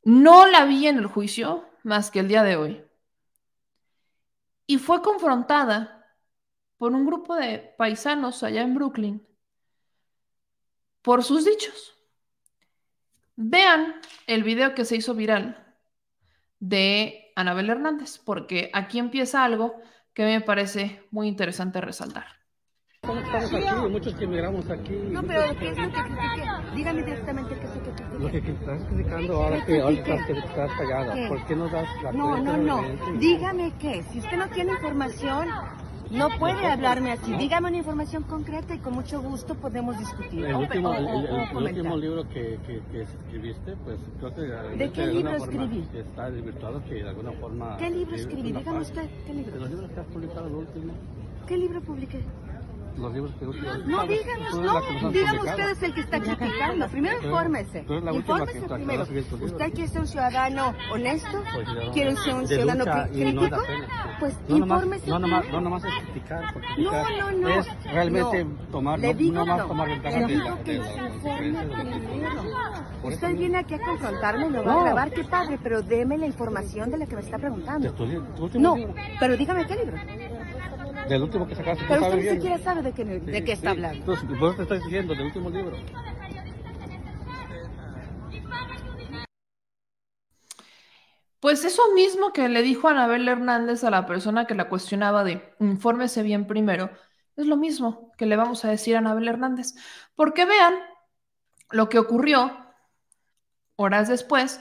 No 0.04 0.46
la 0.46 0.64
vi 0.64 0.86
en 0.86 0.98
el 0.98 1.06
juicio 1.06 1.68
más 1.82 2.10
que 2.10 2.20
el 2.20 2.28
día 2.28 2.42
de 2.42 2.56
hoy 2.56 2.84
y 4.66 4.78
fue 4.78 5.02
confrontada 5.02 6.16
por 6.76 6.92
un 6.92 7.06
grupo 7.06 7.36
de 7.36 7.74
paisanos 7.78 8.42
allá 8.42 8.62
en 8.62 8.74
Brooklyn 8.74 9.26
por 11.02 11.22
sus 11.24 11.44
dichos. 11.44 11.94
Vean 13.36 14.00
el 14.26 14.42
video 14.44 14.74
que 14.74 14.84
se 14.84 14.96
hizo 14.96 15.14
viral 15.14 15.61
de 16.62 17.32
Anabel 17.34 17.70
Hernández, 17.70 18.18
porque 18.24 18.70
aquí 18.72 19.00
empieza 19.00 19.44
algo 19.44 19.74
que 20.14 20.24
me 20.24 20.40
parece 20.40 21.02
muy 21.10 21.26
interesante 21.26 21.80
resaltar. 21.80 22.26
Estamos 23.02 23.52
aquí, 23.52 23.90
muchos 23.90 24.14
que 24.14 24.24
emigramos 24.24 24.70
aquí. 24.70 24.92
No, 25.10 25.24
pero 25.24 25.42
¿qué 25.58 25.70
es 25.70 25.76
lo 25.76 25.90
que 25.90 26.02
critique? 26.02 26.76
Dígame 26.76 27.02
directamente 27.02 27.56
qué 27.56 27.66
es 27.66 27.74
lo 27.74 27.82
que 27.82 27.90
critique. 27.90 28.18
Lo 28.20 28.30
que 28.30 28.52
estás 28.52 28.84
criticando 28.84 29.42
ahora 29.42 29.66
que 29.66 29.80
ahora 29.80 29.96
estás, 29.96 30.26
que 30.26 30.32
estás 30.34 30.70
callada. 30.78 31.28
¿Por 31.28 31.46
qué 31.46 31.56
no 31.56 31.68
das 31.68 31.88
la 32.04 32.12
No, 32.12 32.36
no, 32.36 32.56
no. 32.56 33.18
Dígame 33.18 33.72
qué. 33.80 34.04
Si 34.04 34.20
usted 34.20 34.36
no 34.36 34.48
tiene 34.50 34.70
información, 34.70 35.48
no 36.12 36.28
puede 36.38 36.66
hablarme 36.66 37.12
así. 37.12 37.32
Dígame 37.36 37.68
una 37.68 37.76
información 37.78 38.22
concreta 38.24 38.74
y 38.74 38.78
con 38.78 38.94
mucho 38.94 39.20
gusto 39.22 39.54
podemos 39.54 39.98
discutir. 39.98 40.44
El 40.46 40.54
último, 40.56 40.90
o- 40.90 40.92
o- 40.92 40.96
el- 40.96 41.56
el 41.66 41.76
último 41.76 41.96
libro 41.96 42.28
que, 42.28 42.58
que, 42.66 42.80
que 42.92 43.02
escribiste, 43.02 43.76
pues 43.84 43.98
creo 44.18 44.34
que 44.34 44.40
¿De 44.76 44.90
qué 44.92 45.02
alguna 45.02 45.30
libro 45.32 45.44
escribí? 45.44 45.84
está 45.94 46.30
desvirtuado 46.30 46.84
que 46.84 46.94
de 46.94 47.08
alguna 47.08 47.32
forma... 47.32 47.76
¿Qué 47.78 47.90
libro 47.90 48.14
es 48.14 48.20
escribí? 48.22 48.52
Dígame 48.52 48.80
usted, 48.80 49.08
¿qué 49.26 49.34
libro? 49.34 49.52
De 49.52 49.60
los 49.60 49.70
libros 49.70 49.90
que 49.90 50.00
has 50.00 50.06
publicado 50.06 50.46
el 50.46 50.54
último. 50.54 50.92
¿Qué 51.46 51.56
libro 51.56 51.80
publiqué? 51.80 52.20
Los 52.96 53.12
libros 53.12 53.32
que. 53.38 53.44
No, 53.46 54.06
díganos, 54.06 54.54
no, 54.54 55.10
dígame 55.10 55.38
usted 55.40 55.70
es 55.70 55.82
el 55.82 55.94
que 55.94 56.00
está 56.00 56.20
criticando. 56.20 56.88
Primero 56.88 57.22
infórmese. 57.22 57.84
Infórmese 57.88 58.60
primero. 58.60 59.02
acabas 59.02 59.08
de 59.08 59.18
estos 59.20 59.40
libros. 59.40 59.52
¿Usted 59.52 59.72
quiere 59.72 59.88
ser 59.88 60.00
un 60.00 60.06
ciudadano 60.06 60.74
honesto? 60.92 61.42
¿Quiere 61.92 62.16
ser 62.16 62.34
un 62.34 62.46
ciudadano 62.48 62.84
crítico? 63.12 63.56
Pues 64.20 64.36
infórmese. 64.48 65.10
no, 65.10 65.18
nomás, 65.18 65.44
no 65.50 65.60
nomás 65.60 65.84
es 65.84 65.92
criticar, 66.04 66.52
porque 66.52 66.68
No, 66.78 66.90
criticar 66.90 67.06
no, 67.18 67.30
no. 67.32 67.48
es 67.48 67.66
realmente 67.92 68.44
no. 68.44 68.54
tomar, 68.70 68.98
Le 69.00 69.12
no, 69.12 69.18
digo 69.18 69.34
no 69.34 69.46
más 69.46 69.58
no. 69.58 69.66
tomar 69.66 69.88
ventaja 69.88 70.20
Le 70.20 70.26
de 70.26 70.36
la, 70.36 70.50
lo 70.50 70.58
Usted 73.08 73.36
viene 73.36 73.58
aquí 73.58 73.74
a 73.74 73.80
confrontarme, 73.80 74.48
me 74.48 74.60
va 74.60 74.80
a 74.80 74.84
grabar, 74.84 75.10
qué 75.10 75.24
padre, 75.24 75.58
pero 75.62 75.82
deme 75.82 76.16
la 76.18 76.26
información 76.26 76.90
de 76.90 76.98
la 76.98 77.06
que 77.06 77.16
me 77.16 77.22
está 77.22 77.38
preguntando. 77.38 77.92
No, 78.54 78.76
pero 79.18 79.36
dígame 79.36 79.66
qué 79.66 79.76
libro. 79.76 79.96
Del 81.14 81.22
último 81.24 81.46
que 81.46 81.54
sacaste, 81.54 81.84
Pero 81.86 82.02
usted 82.02 82.16
ni 82.16 82.22
bien. 82.22 82.34
siquiera 82.36 82.58
sabe 82.58 82.82
de 82.82 82.92
qué, 82.94 83.04
de 83.04 83.44
qué 83.44 83.52
está 83.52 83.70
Sí, 83.70 83.70
hablando. 83.70 84.00
Entonces, 84.00 84.28
eso 84.30 84.54
te 84.56 84.62
estoy 84.62 84.78
diciendo, 84.80 85.14
del 85.14 85.26
último 85.26 85.50
libro. 85.50 85.86
Pues 91.40 91.64
eso 91.64 91.82
mismo 91.94 92.32
que 92.32 92.48
le 92.48 92.62
dijo 92.62 92.88
Anabel 92.88 93.26
Hernández 93.28 93.82
a 93.84 93.90
la 93.90 94.06
persona 94.06 94.46
que 94.46 94.54
la 94.54 94.68
cuestionaba 94.68 95.24
de 95.24 95.54
infórmese 95.58 96.22
bien 96.22 96.46
primero, 96.46 96.90
es 97.36 97.46
lo 97.46 97.56
mismo 97.56 98.12
que 98.16 98.26
le 98.26 98.36
vamos 98.36 98.64
a 98.64 98.70
decir 98.70 98.94
a 98.94 98.98
Anabel 99.00 99.28
Hernández. 99.28 99.74
Porque 100.14 100.44
vean 100.46 100.74
lo 101.70 101.88
que 101.88 101.98
ocurrió 101.98 102.52
horas 103.76 104.08
después 104.08 104.60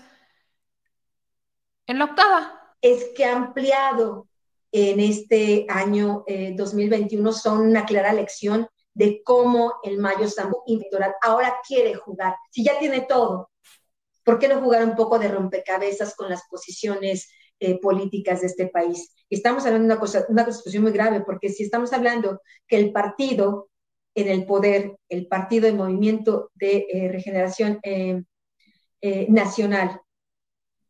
en 1.87 1.99
la 1.99 2.05
octava. 2.05 2.75
es 2.81 3.05
que 3.15 3.25
ha 3.25 3.35
ampliado 3.35 4.27
en 4.71 4.99
este 4.99 5.65
año 5.69 6.23
eh, 6.27 6.53
2021 6.55 7.33
son 7.33 7.61
una 7.61 7.85
clara 7.85 8.13
lección 8.13 8.67
de 8.93 9.21
cómo 9.23 9.75
el 9.83 9.97
Mayo 9.99 10.29
Zambo 10.29 10.63
electoral 10.67 11.13
ahora 11.21 11.55
quiere 11.67 11.95
jugar. 11.95 12.35
Si 12.51 12.63
ya 12.63 12.77
tiene 12.79 13.01
todo, 13.01 13.49
¿por 14.23 14.39
qué 14.39 14.47
no 14.47 14.61
jugar 14.61 14.83
un 14.83 14.95
poco 14.95 15.19
de 15.19 15.27
rompecabezas 15.27 16.15
con 16.15 16.29
las 16.29 16.43
posiciones 16.49 17.29
eh, 17.59 17.79
políticas 17.79 18.41
de 18.41 18.47
este 18.47 18.67
país? 18.67 19.13
Estamos 19.29 19.65
hablando 19.65 19.87
de 19.87 19.93
una, 19.93 19.99
cosa, 19.99 20.25
una 20.29 20.51
situación 20.51 20.83
muy 20.83 20.91
grave, 20.91 21.21
porque 21.21 21.49
si 21.49 21.63
estamos 21.63 21.93
hablando 21.93 22.41
que 22.67 22.77
el 22.77 22.91
partido 22.91 23.69
en 24.15 24.27
el 24.27 24.45
poder, 24.45 24.97
el 25.09 25.27
partido 25.27 25.65
de 25.65 25.73
movimiento 25.73 26.51
de 26.55 26.85
eh, 26.89 27.09
regeneración 27.11 27.79
eh, 27.83 28.23
eh, 29.01 29.27
nacional, 29.29 30.01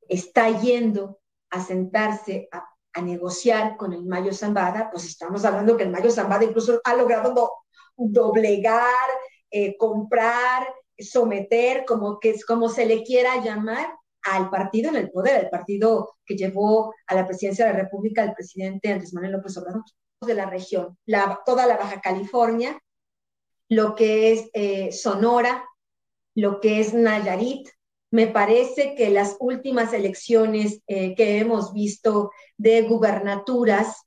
está 0.08 0.50
yendo 0.60 1.20
a 1.50 1.64
sentarse 1.64 2.48
a, 2.52 2.66
a 2.94 3.02
negociar 3.02 3.78
con 3.78 3.94
el 3.94 4.04
Mayo 4.06 4.34
Zambada, 4.34 4.90
pues 4.92 5.06
estamos 5.06 5.44
hablando 5.46 5.78
que 5.78 5.84
el 5.84 5.92
Mayo 5.92 6.12
Zambada 6.12 6.44
incluso 6.44 6.80
ha 6.84 6.96
logrado 6.96 7.34
do- 7.34 7.52
doblegar, 7.96 9.10
eh, 9.50 9.78
comprar, 9.78 10.68
someter, 10.98 11.86
como, 11.86 12.20
que, 12.20 12.36
como 12.48 12.70
se 12.70 12.86
le 12.86 13.04
quiera 13.04 13.42
llamar, 13.44 13.94
al 14.24 14.50
partido 14.52 14.90
en 14.90 14.98
el 14.98 15.10
poder, 15.10 15.46
el 15.46 15.50
partido 15.50 16.16
que 16.26 16.36
llevó 16.36 16.94
a 17.08 17.16
la 17.16 17.26
presidencia 17.26 17.66
de 17.66 17.74
la 17.74 17.80
República 17.80 18.24
el 18.24 18.34
presidente 18.34 18.92
Andrés 18.92 19.14
Manuel 19.16 19.34
López 19.34 19.58
Obrador 19.58 19.84
de 20.22 20.34
la 20.36 20.46
región, 20.46 20.96
toda 21.44 21.66
la 21.66 21.76
Baja 21.78 22.00
California, 22.02 22.80
lo 23.68 23.96
que 23.96 24.32
es 24.32 24.50
eh, 24.54 24.92
Sonora, 24.92 25.66
lo 26.36 26.60
que 26.60 26.80
es 26.82 26.94
Nayarit. 26.94 27.68
Me 28.12 28.28
parece 28.28 28.96
que 28.96 29.10
las 29.10 29.38
últimas 29.40 29.94
elecciones 29.94 30.82
eh, 30.88 31.16
que 31.16 31.40
hemos 31.40 31.74
visto 31.74 32.32
de 32.58 32.84
gubernaturas 32.84 34.06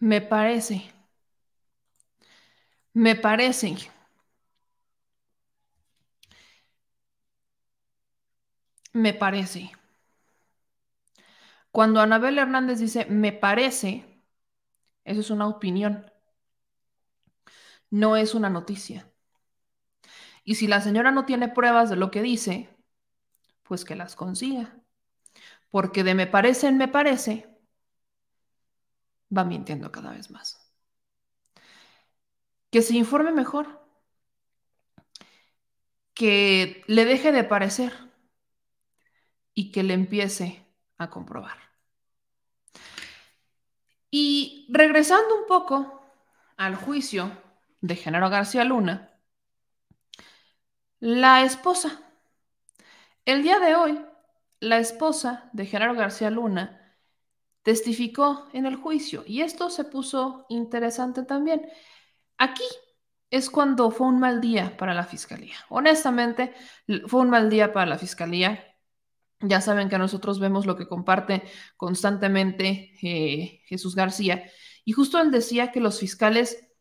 Me 0.00 0.20
parece. 0.20 0.82
Me 2.94 3.14
parece. 3.16 3.76
Me 8.94 9.12
parece. 9.12 9.70
Cuando 11.72 12.00
Anabel 12.00 12.38
Hernández 12.38 12.78
dice 12.78 13.06
me 13.06 13.32
parece, 13.32 14.04
eso 15.04 15.20
es 15.22 15.30
una 15.30 15.48
opinión. 15.48 16.11
No 17.92 18.16
es 18.16 18.34
una 18.34 18.48
noticia. 18.48 19.12
Y 20.44 20.54
si 20.54 20.66
la 20.66 20.80
señora 20.80 21.10
no 21.10 21.26
tiene 21.26 21.48
pruebas 21.48 21.90
de 21.90 21.96
lo 21.96 22.10
que 22.10 22.22
dice, 22.22 22.74
pues 23.64 23.84
que 23.84 23.96
las 23.96 24.16
consiga. 24.16 24.74
Porque 25.70 26.02
de 26.02 26.14
me 26.14 26.26
parece 26.26 26.68
en 26.68 26.78
me 26.78 26.88
parece, 26.88 27.54
va 29.36 29.44
mintiendo 29.44 29.92
cada 29.92 30.12
vez 30.12 30.30
más. 30.30 30.72
Que 32.70 32.80
se 32.80 32.96
informe 32.96 33.30
mejor. 33.30 33.86
Que 36.14 36.84
le 36.86 37.04
deje 37.04 37.30
de 37.30 37.44
parecer 37.44 37.92
y 39.52 39.70
que 39.70 39.82
le 39.82 39.92
empiece 39.92 40.66
a 40.96 41.10
comprobar. 41.10 41.58
Y 44.10 44.66
regresando 44.70 45.36
un 45.36 45.46
poco 45.46 46.02
al 46.56 46.74
juicio 46.76 47.41
de 47.82 47.96
Genaro 47.96 48.30
García 48.30 48.64
Luna, 48.64 49.10
la 51.00 51.42
esposa, 51.42 52.00
el 53.26 53.42
día 53.42 53.58
de 53.58 53.74
hoy, 53.74 54.00
la 54.60 54.78
esposa 54.78 55.50
de 55.52 55.66
Genaro 55.66 55.94
García 55.94 56.30
Luna 56.30 56.96
testificó 57.62 58.48
en 58.52 58.66
el 58.66 58.76
juicio 58.76 59.24
y 59.26 59.42
esto 59.42 59.70
se 59.70 59.84
puso 59.84 60.46
interesante 60.48 61.24
también. 61.24 61.68
Aquí 62.38 62.64
es 63.30 63.50
cuando 63.50 63.90
fue 63.90 64.08
un 64.08 64.20
mal 64.20 64.40
día 64.40 64.76
para 64.76 64.94
la 64.94 65.04
fiscalía. 65.04 65.56
Honestamente, 65.68 66.54
fue 67.06 67.20
un 67.20 67.30
mal 67.30 67.48
día 67.50 67.72
para 67.72 67.86
la 67.86 67.98
fiscalía. 67.98 68.64
Ya 69.40 69.60
saben 69.60 69.88
que 69.88 69.98
nosotros 69.98 70.38
vemos 70.38 70.66
lo 70.66 70.76
que 70.76 70.86
comparte 70.86 71.42
constantemente 71.76 72.92
eh, 73.02 73.62
Jesús 73.66 73.96
García. 73.96 74.44
Y 74.84 74.92
justo 74.92 75.20
él 75.20 75.30
decía 75.30 75.72
que 75.72 75.80
los 75.80 75.98
fiscales, 75.98 76.71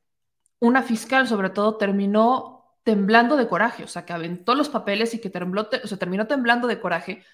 una 0.62 0.84
fiscal 0.84 1.28
sobre 1.28 1.50
todo, 1.50 1.76
terminó 1.78 2.78
temblando 2.84 3.36
de 3.36 3.48
coraje, 3.48 3.84
o 3.84 3.88
sea, 3.88 4.06
que 4.06 4.14
aventó 4.14 4.56
los 4.56 4.70
papeles 4.70 5.14
y 5.14 5.20
que 5.20 5.30
terminó 5.30 6.28
temblando 6.28 6.68
de 6.68 6.80
coraje, 6.80 7.26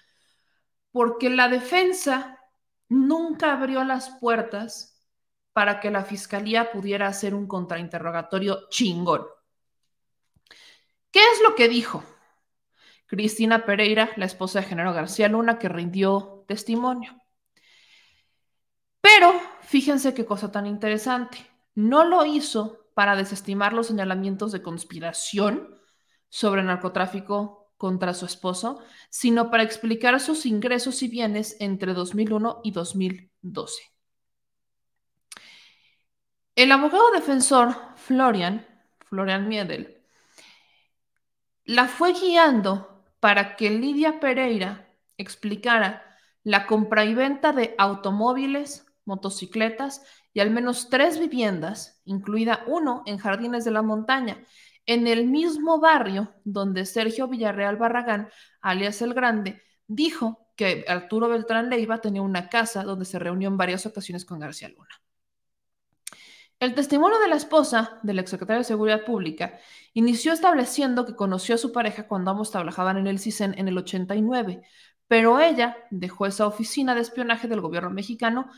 porque 0.90 1.30
la 1.30 1.48
defensa 1.48 2.40
nunca 2.88 3.52
abrió 3.52 3.84
las 3.84 4.10
puertas 4.18 5.06
para 5.52 5.78
que 5.78 5.90
la 5.90 6.04
fiscalía 6.04 6.72
pudiera 6.72 7.06
hacer 7.06 7.34
un 7.34 7.46
contrainterrogatorio 7.46 8.68
chingón. 8.70 9.26
¿Qué 11.10 11.20
es 11.20 11.42
lo 11.42 11.54
que 11.54 11.68
dijo? 11.68 12.02
Cristina 13.06 13.64
Pereira, 13.66 14.10
la 14.16 14.26
esposa 14.26 14.60
de 14.60 14.66
Genaro 14.66 14.92
García 14.92 15.28
Luna, 15.28 15.58
que 15.58 15.68
rindió 15.68 16.44
testimonio. 16.46 17.20
Pero 19.00 19.32
fíjense 19.62 20.14
qué 20.14 20.24
cosa 20.24 20.50
tan 20.50 20.66
interesante. 20.66 21.38
No 21.74 22.04
lo 22.04 22.24
hizo 22.24 22.87
para 22.98 23.14
desestimar 23.14 23.74
los 23.74 23.86
señalamientos 23.86 24.50
de 24.50 24.60
conspiración 24.60 25.72
sobre 26.28 26.64
narcotráfico 26.64 27.72
contra 27.76 28.12
su 28.12 28.26
esposo, 28.26 28.82
sino 29.08 29.52
para 29.52 29.62
explicar 29.62 30.18
sus 30.18 30.46
ingresos 30.46 31.00
y 31.04 31.06
bienes 31.06 31.56
entre 31.60 31.94
2001 31.94 32.60
y 32.64 32.72
2012. 32.72 33.82
El 36.56 36.72
abogado 36.72 37.12
defensor 37.12 37.76
Florian, 37.94 38.66
Florian 39.08 39.46
Miedel, 39.46 40.02
la 41.66 41.86
fue 41.86 42.14
guiando 42.14 43.04
para 43.20 43.54
que 43.54 43.70
Lidia 43.70 44.18
Pereira 44.18 44.92
explicara 45.18 46.18
la 46.42 46.66
compra 46.66 47.04
y 47.04 47.14
venta 47.14 47.52
de 47.52 47.76
automóviles, 47.78 48.86
motocicletas 49.04 50.02
y 50.38 50.40
al 50.40 50.52
menos 50.52 50.88
tres 50.88 51.18
viviendas, 51.18 52.00
incluida 52.04 52.62
uno 52.68 53.02
en 53.06 53.18
Jardines 53.18 53.64
de 53.64 53.72
la 53.72 53.82
Montaña, 53.82 54.44
en 54.86 55.08
el 55.08 55.26
mismo 55.26 55.80
barrio 55.80 56.32
donde 56.44 56.86
Sergio 56.86 57.26
Villarreal 57.26 57.76
Barragán, 57.76 58.28
alias 58.60 59.02
El 59.02 59.14
Grande, 59.14 59.60
dijo 59.88 60.46
que 60.54 60.84
Arturo 60.86 61.28
Beltrán 61.28 61.68
Leiva 61.68 62.00
tenía 62.00 62.22
una 62.22 62.48
casa 62.48 62.84
donde 62.84 63.04
se 63.04 63.18
reunió 63.18 63.48
en 63.48 63.56
varias 63.56 63.84
ocasiones 63.84 64.24
con 64.24 64.38
García 64.38 64.68
Luna. 64.68 65.02
El 66.60 66.72
testimonio 66.72 67.18
de 67.18 67.30
la 67.30 67.34
esposa 67.34 67.98
del 68.04 68.20
exsecretario 68.20 68.60
de 68.60 68.64
Seguridad 68.64 69.04
Pública 69.04 69.58
inició 69.92 70.32
estableciendo 70.32 71.04
que 71.04 71.16
conoció 71.16 71.56
a 71.56 71.58
su 71.58 71.72
pareja 71.72 72.06
cuando 72.06 72.30
ambos 72.30 72.52
trabajaban 72.52 72.96
en 72.96 73.08
el 73.08 73.18
CISEN 73.18 73.58
en 73.58 73.66
el 73.66 73.76
89, 73.76 74.62
pero 75.08 75.40
ella 75.40 75.78
dejó 75.90 76.26
esa 76.26 76.46
oficina 76.46 76.94
de 76.94 77.00
espionaje 77.00 77.48
del 77.48 77.60
gobierno 77.60 77.90
mexicano 77.90 78.48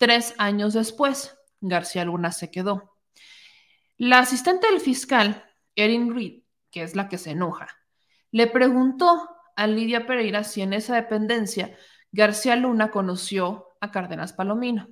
tres 0.00 0.34
años 0.38 0.72
después. 0.72 1.36
García 1.60 2.06
Luna 2.06 2.32
se 2.32 2.50
quedó. 2.50 2.96
La 3.98 4.20
asistente 4.20 4.66
del 4.66 4.80
fiscal, 4.80 5.44
Erin 5.76 6.14
Reed, 6.14 6.42
que 6.70 6.82
es 6.82 6.96
la 6.96 7.08
que 7.08 7.18
se 7.18 7.32
enoja, 7.32 7.68
le 8.30 8.46
preguntó 8.46 9.28
a 9.56 9.66
Lidia 9.66 10.06
Pereira 10.06 10.42
si 10.42 10.62
en 10.62 10.72
esa 10.72 10.96
dependencia 10.96 11.76
García 12.12 12.56
Luna 12.56 12.90
conoció 12.90 13.66
a 13.78 13.90
Cárdenas 13.90 14.32
Palomino. 14.32 14.88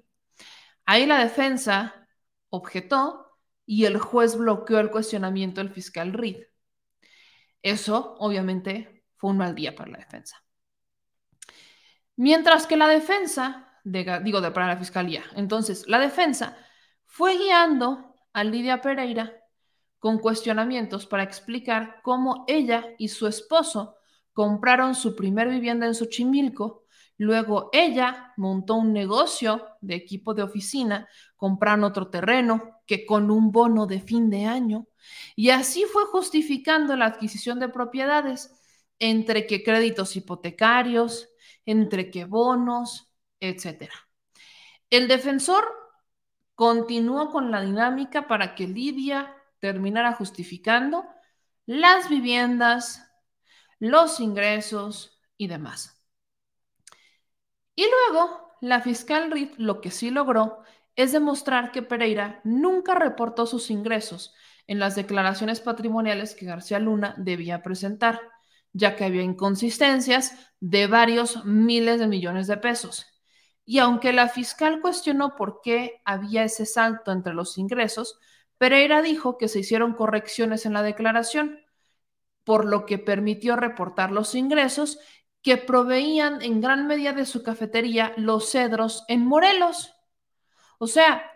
Ahí 0.84 1.06
la 1.06 1.18
defensa 1.18 2.06
objetó 2.50 3.38
y 3.64 3.86
el 3.86 3.96
juez 3.98 4.36
bloqueó 4.36 4.78
el 4.78 4.90
cuestionamiento 4.90 5.62
del 5.62 5.72
fiscal 5.72 6.12
Reed. 6.12 6.44
Eso, 7.62 8.14
obviamente, 8.18 9.06
fue 9.16 9.30
un 9.30 9.38
mal 9.38 9.54
día 9.54 9.74
para 9.74 9.90
la 9.90 9.98
defensa. 9.98 10.44
Mientras 12.16 12.66
que 12.66 12.76
la 12.76 12.88
defensa, 12.88 13.67
digo, 13.90 14.40
de, 14.40 14.50
para 14.50 14.68
la 14.68 14.76
fiscalía, 14.76 15.24
entonces, 15.34 15.86
la 15.88 15.98
defensa 15.98 16.56
fue 17.04 17.36
guiando 17.36 18.14
a 18.32 18.44
Lidia 18.44 18.80
Pereira 18.80 19.32
con 19.98 20.18
cuestionamientos 20.18 21.06
para 21.06 21.22
explicar 21.22 22.00
cómo 22.02 22.44
ella 22.46 22.84
y 22.98 23.08
su 23.08 23.26
esposo 23.26 23.96
compraron 24.32 24.94
su 24.94 25.16
primer 25.16 25.48
vivienda 25.48 25.86
en 25.86 25.94
Xochimilco, 25.94 26.84
luego 27.16 27.70
ella 27.72 28.32
montó 28.36 28.76
un 28.76 28.92
negocio 28.92 29.66
de 29.80 29.96
equipo 29.96 30.34
de 30.34 30.44
oficina, 30.44 31.08
compraron 31.36 31.82
otro 31.82 32.08
terreno 32.08 32.80
que 32.86 33.04
con 33.04 33.30
un 33.30 33.50
bono 33.50 33.86
de 33.86 34.00
fin 34.00 34.30
de 34.30 34.44
año, 34.44 34.86
y 35.34 35.50
así 35.50 35.84
fue 35.92 36.04
justificando 36.06 36.94
la 36.94 37.06
adquisición 37.06 37.58
de 37.58 37.68
propiedades 37.68 38.54
entre 39.00 39.46
que 39.46 39.62
créditos 39.62 40.14
hipotecarios, 40.16 41.28
entre 41.66 42.10
que 42.10 42.24
bonos, 42.24 43.07
etc. 43.40 43.90
El 44.90 45.08
defensor 45.08 45.64
continuó 46.54 47.30
con 47.30 47.50
la 47.50 47.60
dinámica 47.60 48.26
para 48.26 48.54
que 48.54 48.66
Lidia 48.66 49.34
terminara 49.60 50.14
justificando 50.14 51.06
las 51.66 52.08
viviendas, 52.08 53.08
los 53.78 54.20
ingresos 54.20 55.20
y 55.36 55.46
demás. 55.46 56.04
Y 57.74 57.86
luego, 57.88 58.56
la 58.60 58.80
fiscal 58.80 59.30
Reed 59.30 59.50
lo 59.56 59.80
que 59.80 59.90
sí 59.90 60.10
logró 60.10 60.62
es 60.96 61.12
demostrar 61.12 61.70
que 61.70 61.82
Pereira 61.82 62.40
nunca 62.42 62.94
reportó 62.96 63.46
sus 63.46 63.70
ingresos 63.70 64.34
en 64.66 64.80
las 64.80 64.96
declaraciones 64.96 65.60
patrimoniales 65.60 66.34
que 66.34 66.46
García 66.46 66.80
Luna 66.80 67.14
debía 67.18 67.62
presentar, 67.62 68.20
ya 68.72 68.96
que 68.96 69.04
había 69.04 69.22
inconsistencias 69.22 70.32
de 70.58 70.88
varios 70.88 71.44
miles 71.44 72.00
de 72.00 72.08
millones 72.08 72.48
de 72.48 72.56
pesos. 72.56 73.17
Y 73.70 73.80
aunque 73.80 74.14
la 74.14 74.30
fiscal 74.30 74.80
cuestionó 74.80 75.36
por 75.36 75.60
qué 75.62 76.00
había 76.06 76.42
ese 76.42 76.64
salto 76.64 77.12
entre 77.12 77.34
los 77.34 77.58
ingresos, 77.58 78.18
Pereira 78.56 79.02
dijo 79.02 79.36
que 79.36 79.46
se 79.46 79.58
hicieron 79.58 79.92
correcciones 79.92 80.64
en 80.64 80.72
la 80.72 80.82
declaración, 80.82 81.60
por 82.44 82.64
lo 82.64 82.86
que 82.86 82.96
permitió 82.96 83.56
reportar 83.56 84.10
los 84.10 84.34
ingresos 84.34 84.98
que 85.42 85.58
proveían 85.58 86.40
en 86.40 86.62
gran 86.62 86.86
medida 86.86 87.12
de 87.12 87.26
su 87.26 87.42
cafetería 87.42 88.14
Los 88.16 88.52
Cedros 88.52 89.04
en 89.06 89.26
Morelos. 89.26 89.92
O 90.78 90.86
sea, 90.86 91.30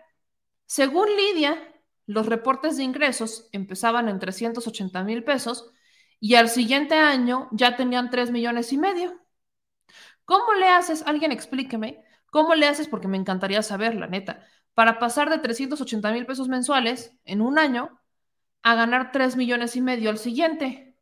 según 0.65 1.09
Lidia, 1.15 1.55
los 2.07 2.25
reportes 2.25 2.77
de 2.77 2.83
ingresos 2.83 3.47
empezaban 3.51 4.09
en 4.09 4.17
380 4.17 5.03
mil 5.03 5.23
pesos 5.23 5.69
y 6.19 6.33
al 6.33 6.49
siguiente 6.49 6.95
año 6.95 7.47
ya 7.51 7.75
tenían 7.75 8.09
3 8.09 8.31
millones 8.31 8.73
y 8.73 8.79
medio. 8.79 9.21
¿Cómo 10.25 10.53
le 10.53 10.67
haces? 10.67 11.03
Alguien 11.05 11.31
explíqueme. 11.31 12.03
¿Cómo 12.33 12.55
le 12.55 12.65
haces? 12.65 12.87
Porque 12.87 13.07
me 13.07 13.17
encantaría 13.17 13.61
saber, 13.61 13.93
la 13.93 14.07
neta, 14.07 14.43
para 14.73 14.97
pasar 14.97 15.29
de 15.29 15.37
380 15.37 16.11
mil 16.11 16.25
pesos 16.25 16.47
mensuales 16.47 17.15
en 17.25 17.41
un 17.41 17.59
año 17.59 18.01
a 18.63 18.73
ganar 18.73 19.11
3 19.11 19.35
millones 19.35 19.75
y 19.75 19.81
medio 19.81 20.09
al 20.09 20.17
siguiente. 20.17 20.97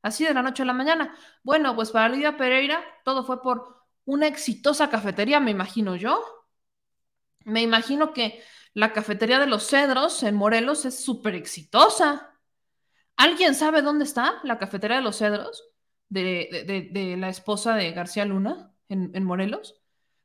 Así 0.00 0.24
de 0.24 0.32
la 0.32 0.40
noche 0.40 0.62
a 0.62 0.66
la 0.66 0.72
mañana. 0.72 1.14
Bueno, 1.42 1.76
pues 1.76 1.90
para 1.90 2.08
Lidia 2.08 2.38
Pereira 2.38 2.82
todo 3.04 3.24
fue 3.24 3.42
por 3.42 3.84
una 4.06 4.26
exitosa 4.26 4.88
cafetería, 4.88 5.38
me 5.38 5.50
imagino 5.50 5.96
yo. 5.96 6.24
Me 7.44 7.60
imagino 7.60 8.14
que 8.14 8.42
la 8.72 8.94
cafetería 8.94 9.38
de 9.38 9.46
los 9.46 9.68
Cedros 9.68 10.22
en 10.22 10.34
Morelos 10.34 10.86
es 10.86 11.04
súper 11.04 11.34
exitosa. 11.34 12.40
¿Alguien 13.16 13.54
sabe 13.54 13.82
dónde 13.82 14.04
está 14.04 14.40
la 14.44 14.56
cafetería 14.56 14.96
de 14.96 15.02
los 15.02 15.18
Cedros 15.18 15.62
de, 16.08 17.16
la 17.18 17.28
esposa 17.28 17.74
de 17.74 17.92
García 17.92 18.24
Luna 18.24 18.74
en 18.88 19.24
Morelos? 19.24 19.83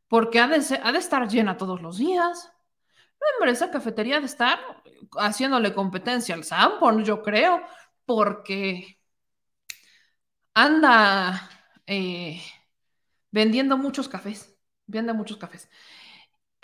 Porque 0.09 0.39
ha 0.39 0.47
de, 0.47 0.57
estar 0.97 1.27
llena 1.29 1.57
todos 1.57 1.81
los 1.81 1.97
días. 1.97 2.51
No, 3.21 3.27
hombre, 3.35 3.51
esa 3.51 3.71
cafetería 3.71 4.19
de 4.19 4.25
estar 4.25 4.59
haciéndole 5.17 5.73
competencia 5.73 6.35
al 6.35 6.43
Sanborn, 6.43 7.05
yo 7.05 7.21
creo, 7.21 7.61
porque 8.05 8.99
anda 10.53 11.49
eh, 11.85 12.41
vendiendo 13.31 13.77
muchos 13.77 14.09
cafés, 14.09 14.57
vende 14.87 15.13
muchos 15.13 15.37
cafés. 15.37 15.69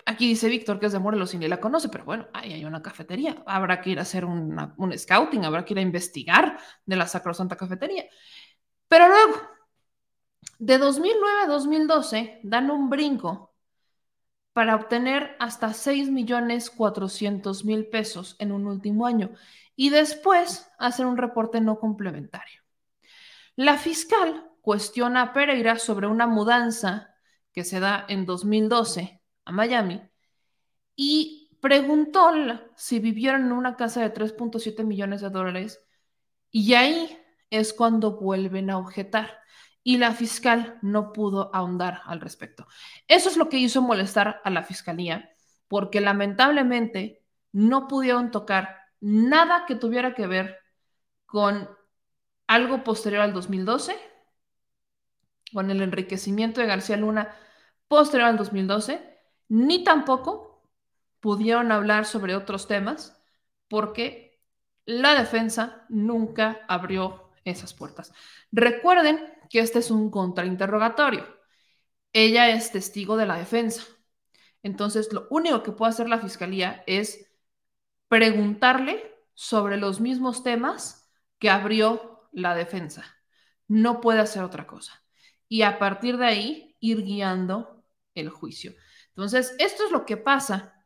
Aquí 0.06 0.28
dice 0.28 0.48
Víctor 0.48 0.78
que 0.78 0.86
es 0.86 0.92
de 0.92 0.98
Morelos 0.98 1.34
y 1.34 1.38
ni 1.38 1.48
la 1.48 1.60
conoce, 1.60 1.88
pero 1.88 2.04
bueno, 2.04 2.28
ahí 2.32 2.52
hay 2.52 2.64
una 2.64 2.82
cafetería. 2.82 3.42
Habrá 3.46 3.80
que 3.80 3.90
ir 3.90 3.98
a 3.98 4.02
hacer 4.02 4.24
un 4.24 4.92
scouting, 4.96 5.44
habrá 5.44 5.64
que 5.64 5.74
ir 5.74 5.78
a 5.78 5.82
investigar 5.82 6.58
de 6.84 6.96
la 6.96 7.06
Sacrosanta 7.06 7.56
Cafetería. 7.56 8.06
Pero 8.88 9.08
luego, 9.08 9.55
de 10.58 10.78
2009 10.78 11.40
a 11.44 11.46
2012 11.46 12.40
dan 12.42 12.70
un 12.70 12.88
brinco 12.88 13.54
para 14.52 14.74
obtener 14.74 15.36
hasta 15.38 15.74
6 15.74 16.10
millones 16.10 16.70
400 16.70 17.64
mil 17.64 17.86
pesos 17.88 18.36
en 18.38 18.52
un 18.52 18.66
último 18.66 19.06
año 19.06 19.30
y 19.74 19.90
después 19.90 20.70
hacer 20.78 21.04
un 21.04 21.18
reporte 21.18 21.60
no 21.60 21.78
complementario. 21.78 22.62
La 23.54 23.76
fiscal 23.76 24.50
cuestiona 24.62 25.22
a 25.22 25.32
Pereira 25.32 25.78
sobre 25.78 26.06
una 26.06 26.26
mudanza 26.26 27.14
que 27.52 27.64
se 27.64 27.80
da 27.80 28.06
en 28.08 28.24
2012 28.24 29.22
a 29.44 29.52
Miami 29.52 30.02
y 30.94 31.58
preguntó 31.60 32.30
si 32.76 32.98
vivieron 32.98 33.46
en 33.46 33.52
una 33.52 33.76
casa 33.76 34.00
de 34.00 34.12
3.7 34.12 34.84
millones 34.84 35.20
de 35.20 35.30
dólares 35.30 35.84
y 36.50 36.74
ahí 36.74 37.18
es 37.50 37.72
cuando 37.72 38.18
vuelven 38.18 38.70
a 38.70 38.78
objetar 38.78 39.38
y 39.86 39.98
la 39.98 40.10
fiscal 40.10 40.80
no 40.82 41.12
pudo 41.12 41.48
ahondar 41.54 42.02
al 42.06 42.20
respecto. 42.20 42.66
Eso 43.06 43.28
es 43.28 43.36
lo 43.36 43.48
que 43.48 43.58
hizo 43.58 43.82
molestar 43.82 44.40
a 44.42 44.50
la 44.50 44.64
fiscalía, 44.64 45.30
porque 45.68 46.00
lamentablemente 46.00 47.24
no 47.52 47.86
pudieron 47.86 48.32
tocar 48.32 48.80
nada 48.98 49.64
que 49.64 49.76
tuviera 49.76 50.12
que 50.12 50.26
ver 50.26 50.58
con 51.24 51.70
algo 52.48 52.82
posterior 52.82 53.22
al 53.22 53.32
2012, 53.32 53.96
con 55.52 55.70
el 55.70 55.80
enriquecimiento 55.80 56.60
de 56.60 56.66
García 56.66 56.96
Luna 56.96 57.36
posterior 57.86 58.30
al 58.30 58.38
2012, 58.38 59.20
ni 59.50 59.84
tampoco 59.84 60.68
pudieron 61.20 61.70
hablar 61.70 62.06
sobre 62.06 62.34
otros 62.34 62.66
temas, 62.66 63.22
porque 63.68 64.42
la 64.84 65.14
defensa 65.14 65.86
nunca 65.88 66.64
abrió 66.66 67.25
esas 67.46 67.72
puertas. 67.72 68.12
Recuerden 68.52 69.18
que 69.48 69.60
este 69.60 69.78
es 69.78 69.90
un 69.90 70.10
contrainterrogatorio. 70.10 71.24
Ella 72.12 72.50
es 72.50 72.72
testigo 72.72 73.16
de 73.16 73.26
la 73.26 73.38
defensa. 73.38 73.84
Entonces, 74.62 75.12
lo 75.12 75.26
único 75.30 75.62
que 75.62 75.72
puede 75.72 75.90
hacer 75.90 76.08
la 76.08 76.18
fiscalía 76.18 76.82
es 76.86 77.30
preguntarle 78.08 79.14
sobre 79.34 79.76
los 79.76 80.00
mismos 80.00 80.42
temas 80.42 81.10
que 81.38 81.50
abrió 81.50 82.28
la 82.32 82.54
defensa. 82.54 83.04
No 83.68 84.00
puede 84.00 84.20
hacer 84.20 84.42
otra 84.42 84.66
cosa. 84.66 85.02
Y 85.48 85.62
a 85.62 85.78
partir 85.78 86.16
de 86.16 86.26
ahí, 86.26 86.76
ir 86.80 87.04
guiando 87.04 87.84
el 88.14 88.28
juicio. 88.28 88.74
Entonces, 89.08 89.54
esto 89.58 89.84
es 89.84 89.92
lo 89.92 90.04
que 90.04 90.16
pasa 90.16 90.84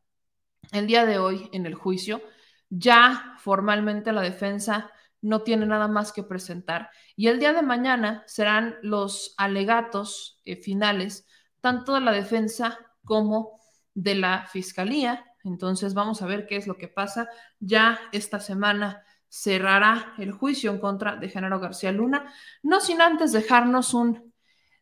el 0.72 0.86
día 0.86 1.06
de 1.06 1.18
hoy 1.18 1.48
en 1.52 1.64
el 1.64 1.74
juicio. 1.74 2.22
Ya 2.68 3.36
formalmente 3.38 4.12
la 4.12 4.20
defensa 4.20 4.92
no 5.22 5.42
tiene 5.42 5.66
nada 5.66 5.88
más 5.88 6.12
que 6.12 6.22
presentar. 6.22 6.90
Y 7.16 7.28
el 7.28 7.38
día 7.38 7.52
de 7.52 7.62
mañana 7.62 8.24
serán 8.26 8.76
los 8.82 9.34
alegatos 9.36 10.40
eh, 10.44 10.56
finales, 10.56 11.26
tanto 11.60 11.94
de 11.94 12.00
la 12.00 12.12
defensa 12.12 12.78
como 13.04 13.60
de 13.94 14.14
la 14.14 14.46
fiscalía. 14.46 15.24
Entonces 15.44 15.94
vamos 15.94 16.22
a 16.22 16.26
ver 16.26 16.46
qué 16.46 16.56
es 16.56 16.66
lo 16.66 16.76
que 16.76 16.88
pasa. 16.88 17.28
Ya 17.58 18.00
esta 18.12 18.40
semana 18.40 19.04
cerrará 19.28 20.14
el 20.18 20.32
juicio 20.32 20.70
en 20.70 20.78
contra 20.78 21.16
de 21.16 21.28
Genaro 21.28 21.60
García 21.60 21.92
Luna, 21.92 22.32
no 22.62 22.80
sin 22.80 23.00
antes 23.00 23.32
dejarnos 23.32 23.94
un 23.94 24.32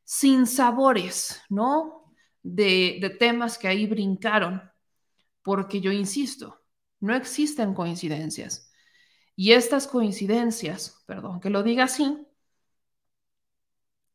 sin 0.05 0.47
sabores, 0.47 1.43
¿no? 1.51 2.15
De, 2.43 2.97
de 3.01 3.10
temas 3.10 3.59
que 3.59 3.69
ahí 3.69 3.86
brincaron, 3.86 4.62
porque 5.43 5.82
yo 5.82 5.93
insisto, 5.93 6.62
no 7.01 7.15
existen 7.15 7.74
coincidencias 7.74 8.68
y 9.39 9.52
estas 9.52 9.86
coincidencias, 9.86 11.05
perdón 11.06 11.39
que 11.39 11.48
lo 11.48 11.62
diga 11.62 11.85
así, 11.85 12.27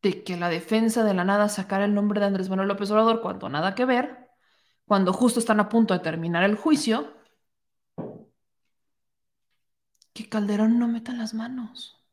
de 0.01 0.21
que 0.23 0.35
la 0.35 0.49
defensa 0.49 1.05
de 1.05 1.13
la 1.13 1.23
nada 1.23 1.47
sacara 1.47 1.85
el 1.85 1.93
nombre 1.93 2.19
de 2.19 2.25
Andrés 2.25 2.49
Manuel 2.49 2.67
López 2.67 2.91
Obrador 2.91 3.21
cuando 3.21 3.47
nada 3.47 3.73
que 3.73 3.85
ver, 3.85 4.29
cuando 4.85 5.13
justo 5.13 5.39
están 5.39 5.61
a 5.61 5.69
punto 5.69 5.93
de 5.93 6.01
terminar 6.01 6.43
el 6.43 6.57
juicio, 6.57 7.13
que 10.13 10.27
Calderón 10.27 10.77
no 10.77 10.89
meta 10.89 11.13
las 11.13 11.33
manos. 11.33 12.03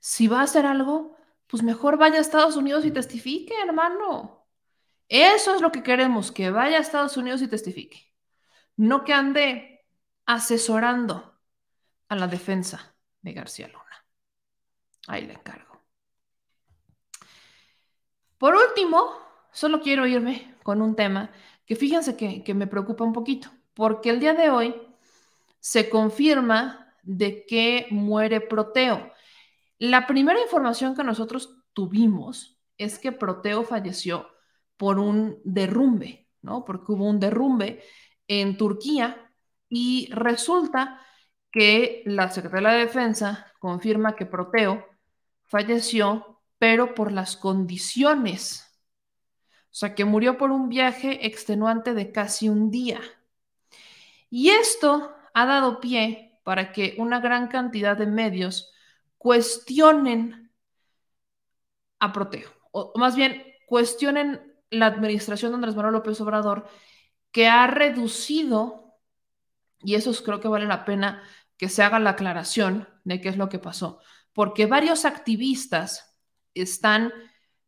Si 0.00 0.26
va 0.26 0.40
a 0.40 0.44
hacer 0.44 0.66
algo, 0.66 1.16
pues 1.46 1.62
mejor 1.62 1.98
vaya 1.98 2.18
a 2.18 2.20
Estados 2.20 2.56
Unidos 2.56 2.84
y 2.84 2.90
testifique, 2.90 3.54
hermano. 3.64 4.48
Eso 5.08 5.54
es 5.54 5.60
lo 5.60 5.70
que 5.70 5.84
queremos, 5.84 6.32
que 6.32 6.50
vaya 6.50 6.78
a 6.78 6.80
Estados 6.80 7.16
Unidos 7.16 7.42
y 7.42 7.48
testifique. 7.48 8.12
No 8.76 9.04
que 9.04 9.12
ande 9.12 9.86
asesorando 10.26 11.33
a 12.08 12.16
la 12.16 12.26
defensa 12.26 12.94
de 13.22 13.32
García 13.32 13.68
Luna. 13.68 14.04
Ahí 15.06 15.26
le 15.26 15.34
encargo. 15.34 15.82
Por 18.38 18.54
último, 18.54 19.10
solo 19.52 19.80
quiero 19.80 20.06
irme 20.06 20.56
con 20.62 20.82
un 20.82 20.96
tema 20.96 21.30
que 21.66 21.76
fíjense 21.76 22.16
que, 22.16 22.42
que 22.42 22.54
me 22.54 22.66
preocupa 22.66 23.04
un 23.04 23.12
poquito, 23.12 23.50
porque 23.74 24.10
el 24.10 24.20
día 24.20 24.34
de 24.34 24.50
hoy 24.50 24.74
se 25.60 25.88
confirma 25.88 26.94
de 27.02 27.46
que 27.46 27.86
muere 27.90 28.40
Proteo. 28.40 29.12
La 29.78 30.06
primera 30.06 30.40
información 30.40 30.94
que 30.94 31.04
nosotros 31.04 31.56
tuvimos 31.72 32.58
es 32.78 32.98
que 32.98 33.12
Proteo 33.12 33.64
falleció 33.64 34.28
por 34.76 34.98
un 34.98 35.40
derrumbe, 35.44 36.28
¿no? 36.42 36.64
Porque 36.64 36.92
hubo 36.92 37.08
un 37.08 37.20
derrumbe 37.20 37.82
en 38.28 38.56
Turquía 38.56 39.30
y 39.68 40.08
resulta 40.12 41.00
que 41.54 42.02
la 42.04 42.32
Secretaría 42.32 42.70
de 42.70 42.80
Defensa 42.80 43.46
confirma 43.60 44.16
que 44.16 44.26
Proteo 44.26 44.88
falleció, 45.44 46.40
pero 46.58 46.96
por 46.96 47.12
las 47.12 47.36
condiciones. 47.36 48.76
O 49.66 49.68
sea, 49.70 49.94
que 49.94 50.04
murió 50.04 50.36
por 50.36 50.50
un 50.50 50.68
viaje 50.68 51.24
extenuante 51.24 51.94
de 51.94 52.10
casi 52.10 52.48
un 52.48 52.72
día. 52.72 53.00
Y 54.30 54.50
esto 54.50 55.14
ha 55.32 55.46
dado 55.46 55.78
pie 55.78 56.40
para 56.42 56.72
que 56.72 56.96
una 56.98 57.20
gran 57.20 57.46
cantidad 57.46 57.96
de 57.96 58.08
medios 58.08 58.72
cuestionen 59.16 60.50
a 62.00 62.12
Proteo, 62.12 62.50
o 62.72 62.92
más 62.96 63.14
bien 63.14 63.44
cuestionen 63.68 64.56
la 64.70 64.86
administración 64.86 65.52
de 65.52 65.54
Andrés 65.54 65.76
Manuel 65.76 65.94
López 65.94 66.20
Obrador, 66.20 66.66
que 67.30 67.46
ha 67.46 67.68
reducido, 67.68 68.96
y 69.84 69.94
eso 69.94 70.12
creo 70.24 70.40
que 70.40 70.48
vale 70.48 70.66
la 70.66 70.84
pena 70.84 71.22
que 71.56 71.68
se 71.68 71.82
haga 71.82 71.98
la 71.98 72.10
aclaración 72.10 72.88
de 73.04 73.20
qué 73.20 73.28
es 73.28 73.36
lo 73.36 73.48
que 73.48 73.58
pasó, 73.58 74.00
porque 74.32 74.66
varios 74.66 75.04
activistas 75.04 76.16
están 76.54 77.12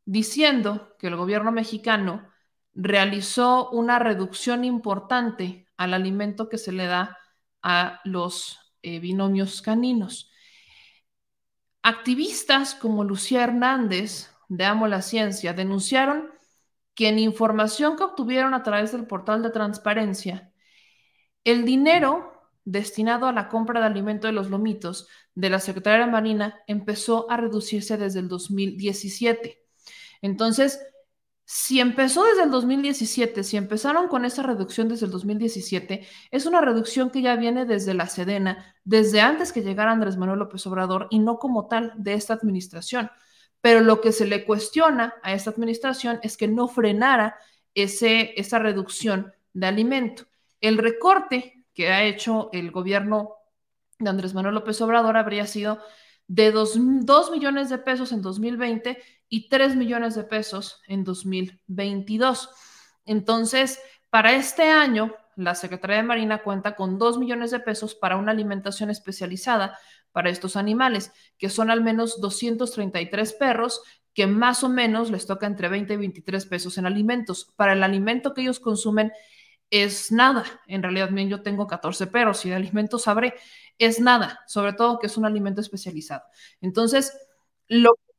diciendo 0.04 0.96
que 0.98 1.08
el 1.08 1.16
gobierno 1.16 1.52
mexicano 1.52 2.28
realizó 2.74 3.70
una 3.70 3.98
reducción 3.98 4.64
importante 4.64 5.68
al 5.76 5.94
alimento 5.94 6.48
que 6.48 6.58
se 6.58 6.72
le 6.72 6.86
da 6.86 7.18
a 7.62 8.00
los 8.04 8.58
eh, 8.82 9.00
binomios 9.00 9.62
caninos. 9.62 10.30
Activistas 11.82 12.74
como 12.74 13.04
Lucía 13.04 13.44
Hernández 13.44 14.30
de 14.48 14.64
Amo 14.64 14.88
la 14.88 15.02
Ciencia 15.02 15.52
denunciaron 15.52 16.30
que 16.94 17.08
en 17.08 17.18
información 17.18 17.96
que 17.96 18.04
obtuvieron 18.04 18.54
a 18.54 18.62
través 18.62 18.92
del 18.92 19.06
portal 19.06 19.42
de 19.42 19.50
transparencia, 19.50 20.52
el 21.44 21.64
dinero 21.64 22.35
destinado 22.66 23.26
a 23.26 23.32
la 23.32 23.48
compra 23.48 23.80
de 23.80 23.86
alimento 23.86 24.26
de 24.26 24.34
los 24.34 24.50
lomitos 24.50 25.08
de 25.34 25.48
la 25.48 25.60
Secretaría 25.60 26.04
de 26.04 26.12
Marina 26.12 26.60
empezó 26.66 27.30
a 27.30 27.38
reducirse 27.38 27.96
desde 27.96 28.20
el 28.20 28.28
2017. 28.28 29.62
Entonces, 30.20 30.80
si 31.44 31.78
empezó 31.78 32.24
desde 32.24 32.42
el 32.42 32.50
2017, 32.50 33.44
si 33.44 33.56
empezaron 33.56 34.08
con 34.08 34.24
esa 34.24 34.42
reducción 34.42 34.88
desde 34.88 35.06
el 35.06 35.12
2017, 35.12 36.04
es 36.32 36.44
una 36.44 36.60
reducción 36.60 37.10
que 37.10 37.22
ya 37.22 37.36
viene 37.36 37.66
desde 37.66 37.94
la 37.94 38.08
Sedena, 38.08 38.74
desde 38.82 39.20
antes 39.20 39.52
que 39.52 39.62
llegara 39.62 39.92
Andrés 39.92 40.16
Manuel 40.16 40.40
López 40.40 40.66
Obrador 40.66 41.06
y 41.10 41.20
no 41.20 41.38
como 41.38 41.68
tal 41.68 41.92
de 41.96 42.14
esta 42.14 42.34
administración. 42.34 43.10
Pero 43.60 43.80
lo 43.80 44.00
que 44.00 44.10
se 44.10 44.26
le 44.26 44.44
cuestiona 44.44 45.14
a 45.22 45.32
esta 45.34 45.50
administración 45.50 46.18
es 46.24 46.36
que 46.36 46.48
no 46.48 46.66
frenara 46.66 47.36
ese, 47.74 48.38
esa 48.40 48.58
reducción 48.58 49.32
de 49.52 49.66
alimento. 49.66 50.24
El 50.60 50.78
recorte 50.78 51.55
que 51.76 51.92
ha 51.92 52.02
hecho 52.02 52.48
el 52.52 52.72
gobierno 52.72 53.34
de 53.98 54.10
Andrés 54.10 54.34
Manuel 54.34 54.54
López 54.54 54.80
Obrador 54.80 55.16
habría 55.16 55.46
sido 55.46 55.78
de 56.26 56.50
2, 56.50 57.30
millones 57.30 57.68
de 57.68 57.78
pesos 57.78 58.12
en 58.12 58.22
2020 58.22 58.98
y 59.28 59.48
3 59.48 59.76
millones 59.76 60.14
de 60.14 60.24
pesos 60.24 60.82
en 60.88 61.04
2022. 61.04 62.50
Entonces, 63.04 63.78
para 64.10 64.32
este 64.34 64.64
año, 64.70 65.14
la 65.36 65.54
Secretaría 65.54 65.98
de 65.98 66.02
Marina 66.02 66.42
cuenta 66.42 66.74
con 66.74 66.98
2 66.98 67.18
millones 67.18 67.50
de 67.50 67.60
pesos 67.60 67.94
para 67.94 68.16
una 68.16 68.32
alimentación 68.32 68.90
especializada 68.90 69.78
para 70.12 70.30
estos 70.30 70.56
animales, 70.56 71.12
que 71.36 71.50
son 71.50 71.70
al 71.70 71.82
menos 71.82 72.20
233 72.22 73.34
perros 73.34 73.82
que 74.14 74.26
más 74.26 74.64
o 74.64 74.70
menos 74.70 75.10
les 75.10 75.26
toca 75.26 75.46
entre 75.46 75.68
20 75.68 75.92
y 75.92 75.96
23 75.98 76.46
pesos 76.46 76.78
en 76.78 76.86
alimentos. 76.86 77.52
Para 77.54 77.74
el 77.74 77.82
alimento 77.82 78.32
que 78.32 78.40
ellos 78.40 78.60
consumen 78.60 79.12
es 79.70 80.12
nada. 80.12 80.44
En 80.66 80.82
realidad, 80.82 81.10
bien, 81.10 81.28
yo 81.28 81.42
tengo 81.42 81.66
14 81.66 82.06
perros 82.06 82.44
y 82.44 82.50
de 82.50 82.56
alimentos 82.56 83.02
sabré, 83.02 83.34
es 83.78 84.00
nada, 84.00 84.40
sobre 84.46 84.72
todo 84.72 84.98
que 84.98 85.06
es 85.06 85.16
un 85.16 85.24
alimento 85.24 85.60
especializado. 85.60 86.22
Entonces, 86.60 87.16
lo 87.68 87.94
que 87.94 88.12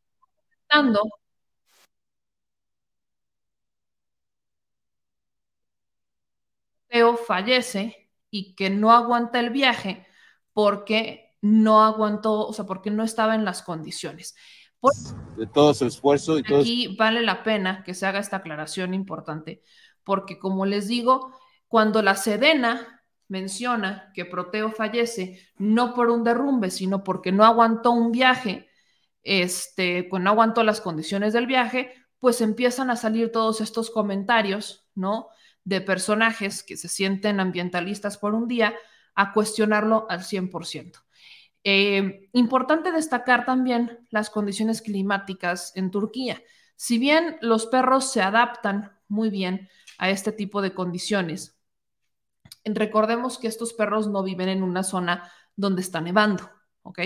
Teo 6.88 7.18
fallece 7.18 8.10
y 8.30 8.56
que 8.56 8.70
no 8.70 8.92
aguanta 8.92 9.40
el 9.40 9.50
viaje 9.50 10.06
porque 10.54 11.36
no 11.42 11.84
aguantó, 11.84 12.48
o 12.48 12.54
sea, 12.54 12.66
porque 12.66 12.92
no 12.92 13.04
estaba 13.04 13.36
en 13.36 13.46
las 13.46 13.62
condiciones. 13.62 14.36
de 15.36 15.48
todo 15.48 15.74
su 15.74 15.86
esfuerzo 15.86 16.38
y 16.38 16.44
todo. 16.44 16.60
Aquí 16.60 16.96
vale 16.98 17.22
la 17.22 17.44
pena 17.44 17.84
que 17.84 17.94
se 17.94 18.06
haga 18.06 18.20
esta 18.20 18.38
aclaración 18.38 18.94
importante, 18.94 19.64
porque 20.08 20.40
como 20.40 20.66
les 20.66 20.88
digo, 20.88 21.38
cuando 21.68 22.02
la 22.02 22.16
Sedena 22.16 23.04
menciona 23.28 24.10
que 24.16 24.24
Proteo 24.24 24.72
fallece 24.72 25.46
no 25.58 25.94
por 25.94 26.10
un 26.10 26.24
derrumbe, 26.24 26.72
sino 26.72 27.04
porque 27.04 27.34
no 27.34 27.44
aguantó 27.44 27.92
un 27.92 28.14
viaje, 28.14 28.70
este, 29.22 30.08
no 30.10 30.30
aguantó 30.30 30.64
las 30.64 30.80
condiciones 30.80 31.34
del 31.34 31.46
viaje, 31.46 31.94
pues 32.20 32.40
empiezan 32.40 32.90
a 32.90 32.96
salir 32.96 33.34
todos 33.34 33.60
estos 33.60 33.92
comentarios, 33.92 34.88
¿no? 34.96 35.28
De 35.66 35.82
personajes 35.82 36.64
que 36.64 36.78
se 36.78 36.88
sienten 36.88 37.42
ambientalistas 37.42 38.18
por 38.18 38.34
un 38.34 38.48
día 38.48 38.74
a 39.14 39.34
cuestionarlo 39.34 40.08
al 40.10 40.22
100%. 40.24 41.04
Eh, 41.66 42.30
importante 42.32 42.94
destacar 42.94 43.46
también 43.46 44.08
las 44.10 44.30
condiciones 44.30 44.82
climáticas 44.82 45.74
en 45.76 45.92
Turquía. 45.92 46.42
Si 46.78 46.98
bien 46.98 47.38
los 47.42 47.66
perros 47.66 48.10
se 48.10 48.22
adaptan 48.22 48.97
muy 49.08 49.30
bien 49.30 49.70
a 49.98 50.10
este 50.10 50.32
tipo 50.32 50.62
de 50.62 50.74
condiciones, 50.74 51.58
recordemos 52.66 53.38
que 53.38 53.48
estos 53.48 53.74
perros 53.74 54.08
no 54.08 54.24
viven 54.24 54.50
en 54.50 54.64
una 54.64 54.84
zona 54.84 55.32
donde 55.56 55.82
está 55.82 56.02
nevando, 56.02 56.50
¿ok? 56.84 57.00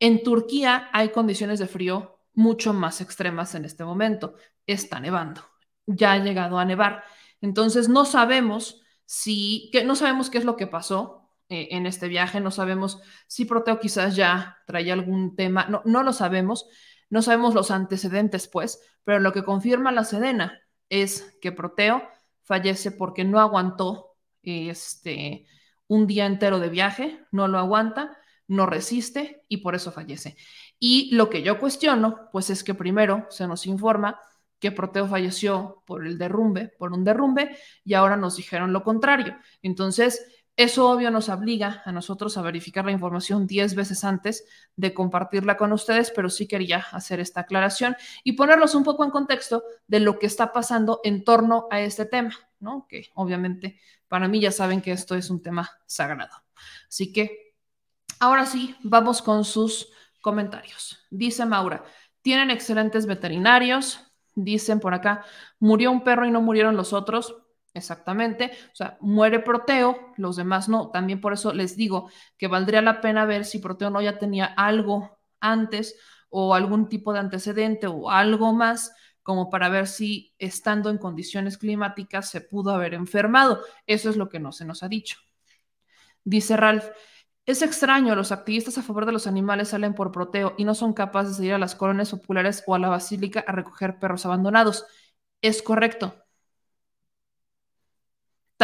En 0.00 0.22
Turquía 0.22 0.88
hay 0.92 1.10
condiciones 1.10 1.58
de 1.58 1.66
frío 1.66 2.18
mucho 2.34 2.72
más 2.72 3.00
extremas 3.00 3.54
en 3.54 3.64
este 3.64 3.84
momento. 3.84 4.34
Está 4.66 5.00
nevando, 5.00 5.42
ya 5.86 6.12
ha 6.12 6.18
llegado 6.18 6.58
a 6.58 6.64
nevar. 6.64 7.04
Entonces 7.40 7.88
no 7.88 8.04
sabemos 8.04 8.82
si, 9.04 9.70
que 9.72 9.84
no 9.84 9.94
sabemos 9.96 10.30
qué 10.30 10.38
es 10.38 10.44
lo 10.44 10.56
que 10.56 10.66
pasó 10.66 11.30
eh, 11.48 11.68
en 11.72 11.86
este 11.86 12.08
viaje, 12.08 12.40
no 12.40 12.50
sabemos 12.50 13.00
si 13.26 13.44
Proteo 13.44 13.78
quizás 13.78 14.16
ya 14.16 14.58
traía 14.66 14.94
algún 14.94 15.36
tema, 15.36 15.66
no, 15.68 15.82
no 15.84 16.02
lo 16.02 16.12
sabemos, 16.12 16.66
no 17.10 17.22
sabemos 17.22 17.54
los 17.54 17.70
antecedentes, 17.70 18.48
pues, 18.48 18.80
pero 19.04 19.20
lo 19.20 19.32
que 19.32 19.44
confirma 19.44 19.92
la 19.92 20.04
Sedena 20.04 20.63
es 20.88 21.36
que 21.40 21.52
Proteo 21.52 22.02
fallece 22.42 22.90
porque 22.92 23.24
no 23.24 23.40
aguantó 23.40 24.16
este, 24.42 25.46
un 25.86 26.06
día 26.06 26.26
entero 26.26 26.58
de 26.58 26.68
viaje, 26.68 27.20
no 27.32 27.48
lo 27.48 27.58
aguanta, 27.58 28.16
no 28.46 28.66
resiste 28.66 29.42
y 29.48 29.58
por 29.58 29.74
eso 29.74 29.92
fallece. 29.92 30.36
Y 30.78 31.14
lo 31.14 31.30
que 31.30 31.42
yo 31.42 31.58
cuestiono, 31.58 32.28
pues 32.32 32.50
es 32.50 32.62
que 32.62 32.74
primero 32.74 33.26
se 33.30 33.46
nos 33.46 33.66
informa 33.66 34.20
que 34.58 34.72
Proteo 34.72 35.06
falleció 35.06 35.82
por 35.86 36.06
el 36.06 36.18
derrumbe, 36.18 36.72
por 36.78 36.92
un 36.92 37.04
derrumbe, 37.04 37.56
y 37.84 37.94
ahora 37.94 38.16
nos 38.16 38.36
dijeron 38.36 38.72
lo 38.72 38.82
contrario. 38.82 39.36
Entonces, 39.62 40.43
eso 40.56 40.88
obvio 40.88 41.10
nos 41.10 41.28
obliga 41.28 41.82
a 41.84 41.90
nosotros 41.90 42.36
a 42.36 42.42
verificar 42.42 42.84
la 42.84 42.92
información 42.92 43.46
10 43.46 43.74
veces 43.74 44.04
antes 44.04 44.44
de 44.76 44.94
compartirla 44.94 45.56
con 45.56 45.72
ustedes, 45.72 46.12
pero 46.14 46.30
sí 46.30 46.46
quería 46.46 46.78
hacer 46.92 47.18
esta 47.18 47.40
aclaración 47.40 47.96
y 48.22 48.32
ponerlos 48.32 48.74
un 48.76 48.84
poco 48.84 49.04
en 49.04 49.10
contexto 49.10 49.64
de 49.88 50.00
lo 50.00 50.18
que 50.18 50.26
está 50.26 50.52
pasando 50.52 51.00
en 51.02 51.24
torno 51.24 51.66
a 51.70 51.80
este 51.80 52.04
tema, 52.04 52.34
¿no? 52.60 52.86
Que 52.88 53.10
obviamente 53.14 53.80
para 54.06 54.28
mí 54.28 54.40
ya 54.40 54.52
saben 54.52 54.80
que 54.80 54.92
esto 54.92 55.16
es 55.16 55.28
un 55.28 55.42
tema 55.42 55.68
sagrado. 55.86 56.36
Así 56.88 57.12
que 57.12 57.56
ahora 58.20 58.46
sí, 58.46 58.76
vamos 58.84 59.22
con 59.22 59.44
sus 59.44 59.92
comentarios. 60.20 61.00
Dice 61.10 61.44
Maura, 61.46 61.84
tienen 62.22 62.50
excelentes 62.50 63.06
veterinarios. 63.06 64.00
Dicen 64.36 64.80
por 64.80 64.94
acá, 64.94 65.24
murió 65.58 65.92
un 65.92 66.02
perro 66.02 66.26
y 66.26 66.30
no 66.30 66.40
murieron 66.40 66.76
los 66.76 66.92
otros. 66.92 67.43
Exactamente. 67.74 68.52
O 68.72 68.76
sea, 68.76 68.96
muere 69.00 69.40
Proteo, 69.40 70.12
los 70.16 70.36
demás 70.36 70.68
no. 70.68 70.90
También 70.90 71.20
por 71.20 71.32
eso 71.32 71.52
les 71.52 71.76
digo 71.76 72.08
que 72.38 72.46
valdría 72.48 72.82
la 72.82 73.00
pena 73.00 73.24
ver 73.26 73.44
si 73.44 73.58
Proteo 73.58 73.90
no 73.90 74.00
ya 74.00 74.18
tenía 74.18 74.46
algo 74.46 75.18
antes 75.40 75.96
o 76.30 76.54
algún 76.54 76.88
tipo 76.88 77.12
de 77.12 77.18
antecedente 77.20 77.86
o 77.88 78.10
algo 78.10 78.52
más 78.52 78.92
como 79.22 79.50
para 79.50 79.68
ver 79.70 79.86
si 79.88 80.34
estando 80.38 80.90
en 80.90 80.98
condiciones 80.98 81.58
climáticas 81.58 82.30
se 82.30 82.40
pudo 82.42 82.70
haber 82.72 82.94
enfermado. 82.94 83.60
Eso 83.86 84.08
es 84.10 84.16
lo 84.16 84.28
que 84.28 84.38
no 84.38 84.52
se 84.52 84.64
nos 84.64 84.82
ha 84.82 84.88
dicho. 84.88 85.16
Dice 86.24 86.56
Ralph, 86.56 86.84
es 87.46 87.62
extraño, 87.62 88.14
los 88.16 88.32
activistas 88.32 88.78
a 88.78 88.82
favor 88.82 89.04
de 89.06 89.12
los 89.12 89.26
animales 89.26 89.68
salen 89.68 89.94
por 89.94 90.12
proteo 90.12 90.54
y 90.56 90.64
no 90.64 90.74
son 90.74 90.94
capaces 90.94 91.36
de 91.38 91.46
ir 91.46 91.52
a 91.54 91.58
las 91.58 91.74
colonias 91.74 92.10
populares 92.10 92.64
o 92.66 92.74
a 92.74 92.78
la 92.78 92.88
basílica 92.88 93.44
a 93.46 93.52
recoger 93.52 93.98
perros 93.98 94.24
abandonados. 94.26 94.86
Es 95.42 95.62
correcto. 95.62 96.23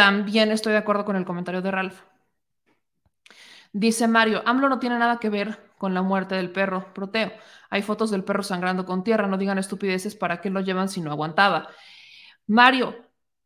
También 0.01 0.51
estoy 0.51 0.71
de 0.71 0.79
acuerdo 0.79 1.05
con 1.05 1.15
el 1.15 1.25
comentario 1.25 1.61
de 1.61 1.69
Ralph. 1.69 2.01
Dice 3.71 4.07
Mario, 4.07 4.41
AMLO 4.47 4.67
no 4.67 4.79
tiene 4.79 4.97
nada 4.97 5.19
que 5.19 5.29
ver 5.29 5.59
con 5.77 5.93
la 5.93 6.01
muerte 6.01 6.33
del 6.33 6.51
perro 6.51 6.91
proteo. 6.91 7.31
Hay 7.69 7.83
fotos 7.83 8.09
del 8.09 8.23
perro 8.23 8.41
sangrando 8.41 8.83
con 8.87 9.03
tierra, 9.03 9.27
no 9.27 9.37
digan 9.37 9.59
estupideces, 9.59 10.15
¿para 10.15 10.41
qué 10.41 10.49
lo 10.49 10.59
llevan 10.61 10.89
si 10.89 11.01
no 11.01 11.11
aguantaba? 11.11 11.69
Mario, 12.47 12.95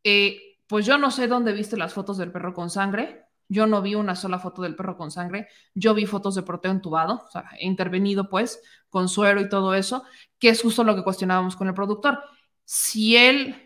eh, 0.02 0.58
pues 0.66 0.86
yo 0.86 0.96
no 0.96 1.10
sé 1.10 1.28
dónde 1.28 1.52
viste 1.52 1.76
las 1.76 1.92
fotos 1.92 2.16
del 2.16 2.32
perro 2.32 2.54
con 2.54 2.70
sangre. 2.70 3.26
Yo 3.48 3.66
no 3.66 3.82
vi 3.82 3.94
una 3.94 4.16
sola 4.16 4.38
foto 4.38 4.62
del 4.62 4.76
perro 4.76 4.96
con 4.96 5.10
sangre. 5.10 5.48
Yo 5.74 5.92
vi 5.92 6.06
fotos 6.06 6.34
de 6.36 6.42
proteo 6.42 6.72
entubado, 6.72 7.26
o 7.26 7.30
sea, 7.30 7.50
intervenido 7.60 8.30
pues 8.30 8.62
con 8.88 9.10
suero 9.10 9.42
y 9.42 9.50
todo 9.50 9.74
eso, 9.74 10.04
que 10.38 10.48
es 10.48 10.62
justo 10.62 10.84
lo 10.84 10.96
que 10.96 11.04
cuestionábamos 11.04 11.54
con 11.54 11.68
el 11.68 11.74
productor. 11.74 12.18
Si 12.64 13.14
él, 13.14 13.65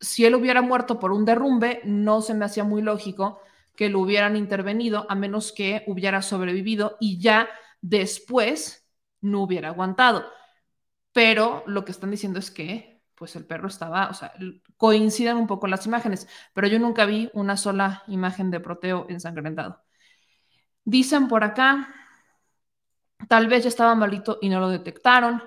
si 0.00 0.24
él 0.24 0.34
hubiera 0.34 0.62
muerto 0.62 0.98
por 1.00 1.12
un 1.12 1.24
derrumbe, 1.24 1.80
no 1.84 2.22
se 2.22 2.34
me 2.34 2.44
hacía 2.44 2.64
muy 2.64 2.82
lógico 2.82 3.40
que 3.76 3.88
lo 3.88 4.00
hubieran 4.00 4.36
intervenido 4.36 5.06
a 5.08 5.14
menos 5.14 5.52
que 5.52 5.84
hubiera 5.86 6.22
sobrevivido 6.22 6.96
y 7.00 7.18
ya 7.20 7.48
después 7.80 8.88
no 9.20 9.42
hubiera 9.42 9.68
aguantado. 9.68 10.24
Pero 11.12 11.62
lo 11.66 11.84
que 11.84 11.92
están 11.92 12.10
diciendo 12.10 12.38
es 12.38 12.50
que 12.50 13.02
pues 13.14 13.34
el 13.36 13.46
perro 13.46 13.68
estaba, 13.68 14.08
o 14.10 14.14
sea, 14.14 14.32
coinciden 14.76 15.36
un 15.38 15.46
poco 15.46 15.66
las 15.68 15.86
imágenes, 15.86 16.28
pero 16.52 16.66
yo 16.68 16.78
nunca 16.78 17.06
vi 17.06 17.30
una 17.34 17.56
sola 17.56 18.02
imagen 18.08 18.50
de 18.50 18.60
proteo 18.60 19.06
ensangrentado. 19.08 19.82
Dicen 20.84 21.28
por 21.28 21.44
acá, 21.44 21.92
tal 23.28 23.48
vez 23.48 23.62
ya 23.64 23.68
estaba 23.68 23.94
malito 23.94 24.38
y 24.40 24.48
no 24.48 24.60
lo 24.60 24.68
detectaron. 24.68 25.42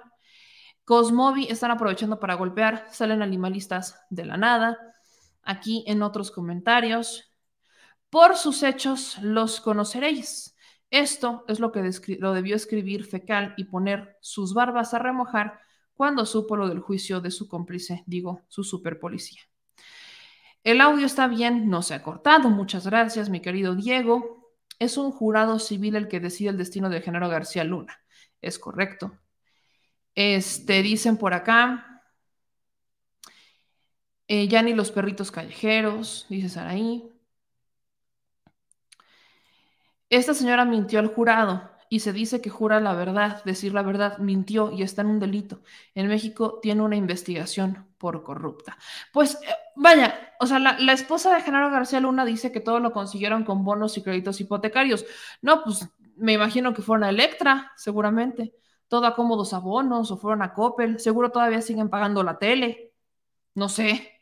Cosmovi 0.90 1.46
están 1.52 1.70
aprovechando 1.70 2.20
para 2.20 2.34
golpear, 2.34 2.88
salen 2.90 3.22
animalistas 3.22 4.02
de 4.10 4.26
la 4.26 4.38
nada. 4.38 4.96
Aquí 5.44 5.84
en 5.86 6.02
otros 6.02 6.32
comentarios, 6.32 7.32
por 8.10 8.36
sus 8.36 8.64
hechos 8.64 9.20
los 9.22 9.62
conoceréis. 9.62 10.58
Esto 10.90 11.46
es 11.48 11.60
lo 11.60 11.72
que 11.72 11.88
lo 12.18 12.34
debió 12.34 12.56
escribir 12.56 13.06
Fecal 13.06 13.54
y 13.56 13.66
poner 13.66 14.18
sus 14.20 14.56
barbas 14.56 14.96
a 14.96 14.98
remojar 14.98 15.60
cuando 15.94 16.26
supo 16.26 16.56
lo 16.56 16.68
del 16.68 16.80
juicio 16.80 17.22
de 17.22 17.30
su 17.30 17.48
cómplice, 17.48 18.04
digo, 18.08 18.42
su 18.48 18.64
superpolicía. 18.64 19.44
El 20.64 20.82
audio 20.82 21.06
está 21.06 21.28
bien, 21.28 21.70
no 21.70 21.84
se 21.84 21.94
ha 21.94 22.02
cortado. 22.02 22.50
Muchas 22.50 22.88
gracias, 22.88 23.30
mi 23.30 23.42
querido 23.42 23.76
Diego. 23.76 24.56
Es 24.80 24.98
un 24.98 25.12
jurado 25.12 25.60
civil 25.60 25.96
el 25.96 26.08
que 26.08 26.20
decide 26.20 26.50
el 26.50 26.58
destino 26.58 26.90
de 26.90 27.02
Genaro 27.02 27.30
García 27.30 27.64
Luna. 27.64 27.96
Es 28.42 28.58
correcto. 28.58 29.12
Este, 30.16 30.82
dicen 30.82 31.18
por 31.18 31.34
acá. 31.34 32.04
Eh, 34.28 34.48
ya 34.48 34.62
ni 34.62 34.74
los 34.74 34.92
perritos 34.92 35.32
callejeros, 35.32 36.26
dice 36.30 36.50
Saraí. 36.50 37.12
Esta 40.10 40.34
señora 40.34 40.66
mintió 40.66 41.00
al 41.00 41.08
jurado 41.08 41.70
y 41.90 42.00
se 42.02 42.14
dice 42.14 42.42
que 42.42 42.50
jura 42.50 42.80
la 42.80 42.94
verdad, 42.94 43.44
decir 43.46 43.74
la 43.74 43.82
verdad, 43.82 44.20
mintió 44.20 44.72
y 44.72 44.84
está 44.84 45.02
en 45.02 45.08
un 45.10 45.20
delito. 45.20 45.62
En 45.96 46.08
México 46.08 46.60
tiene 46.62 46.84
una 46.84 46.96
investigación 46.96 47.88
por 47.98 48.24
corrupta. 48.24 48.78
Pues 49.12 49.36
eh, 49.36 49.54
vaya, 49.76 50.34
o 50.40 50.46
sea, 50.46 50.60
la, 50.60 50.94
esposa 50.94 51.34
de 51.34 51.42
Genaro 51.42 51.72
García 51.72 52.00
Luna 52.00 52.26
dice 52.26 52.52
que 52.52 52.60
todo 52.60 52.80
lo 52.80 52.92
consiguieron 52.92 53.44
con 53.44 53.64
bonos 53.64 53.98
y 53.98 54.04
créditos 54.04 54.40
hipotecarios. 54.40 55.06
No, 55.42 55.64
pues 55.64 55.88
me 56.16 56.34
imagino 56.34 56.74
que 56.74 56.84
fueron 56.84 57.04
a 57.06 57.10
Electra, 57.10 57.72
seguramente. 57.76 58.54
Todo 58.90 59.06
a 59.08 59.16
cómodos 59.16 59.54
abonos 59.54 60.12
o 60.12 60.18
fueron 60.18 60.42
a 60.42 60.54
Coppel. 60.54 61.00
Seguro 61.00 61.32
todavía 61.32 61.62
siguen 61.62 61.90
pagando 61.90 62.24
la 62.24 62.38
tele. 62.40 62.94
No 63.56 63.70
sé 63.70 64.20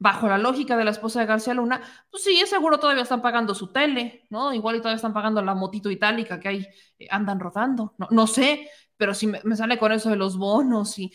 bajo 0.00 0.28
la 0.28 0.38
lógica 0.38 0.76
de 0.76 0.84
la 0.84 0.90
esposa 0.92 1.20
de 1.20 1.26
García 1.26 1.54
Luna, 1.54 1.82
pues 2.10 2.24
sí, 2.24 2.42
seguro 2.46 2.80
todavía 2.80 3.02
están 3.02 3.20
pagando 3.22 3.54
su 3.54 3.68
tele, 3.70 4.26
¿no? 4.30 4.52
Igual 4.54 4.76
y 4.76 4.78
todavía 4.78 4.96
están 4.96 5.12
pagando 5.12 5.42
la 5.42 5.54
motito 5.54 5.90
itálica 5.90 6.40
que 6.40 6.48
ahí 6.48 6.68
eh, 6.98 7.06
andan 7.10 7.38
rodando, 7.38 7.94
no, 7.98 8.08
no 8.10 8.26
sé, 8.26 8.70
pero 8.96 9.14
si 9.14 9.26
me, 9.26 9.40
sale 9.56 9.78
con 9.78 9.92
eso 9.92 10.10
de 10.10 10.16
los 10.16 10.36
bonos 10.38 10.98
y, 10.98 11.12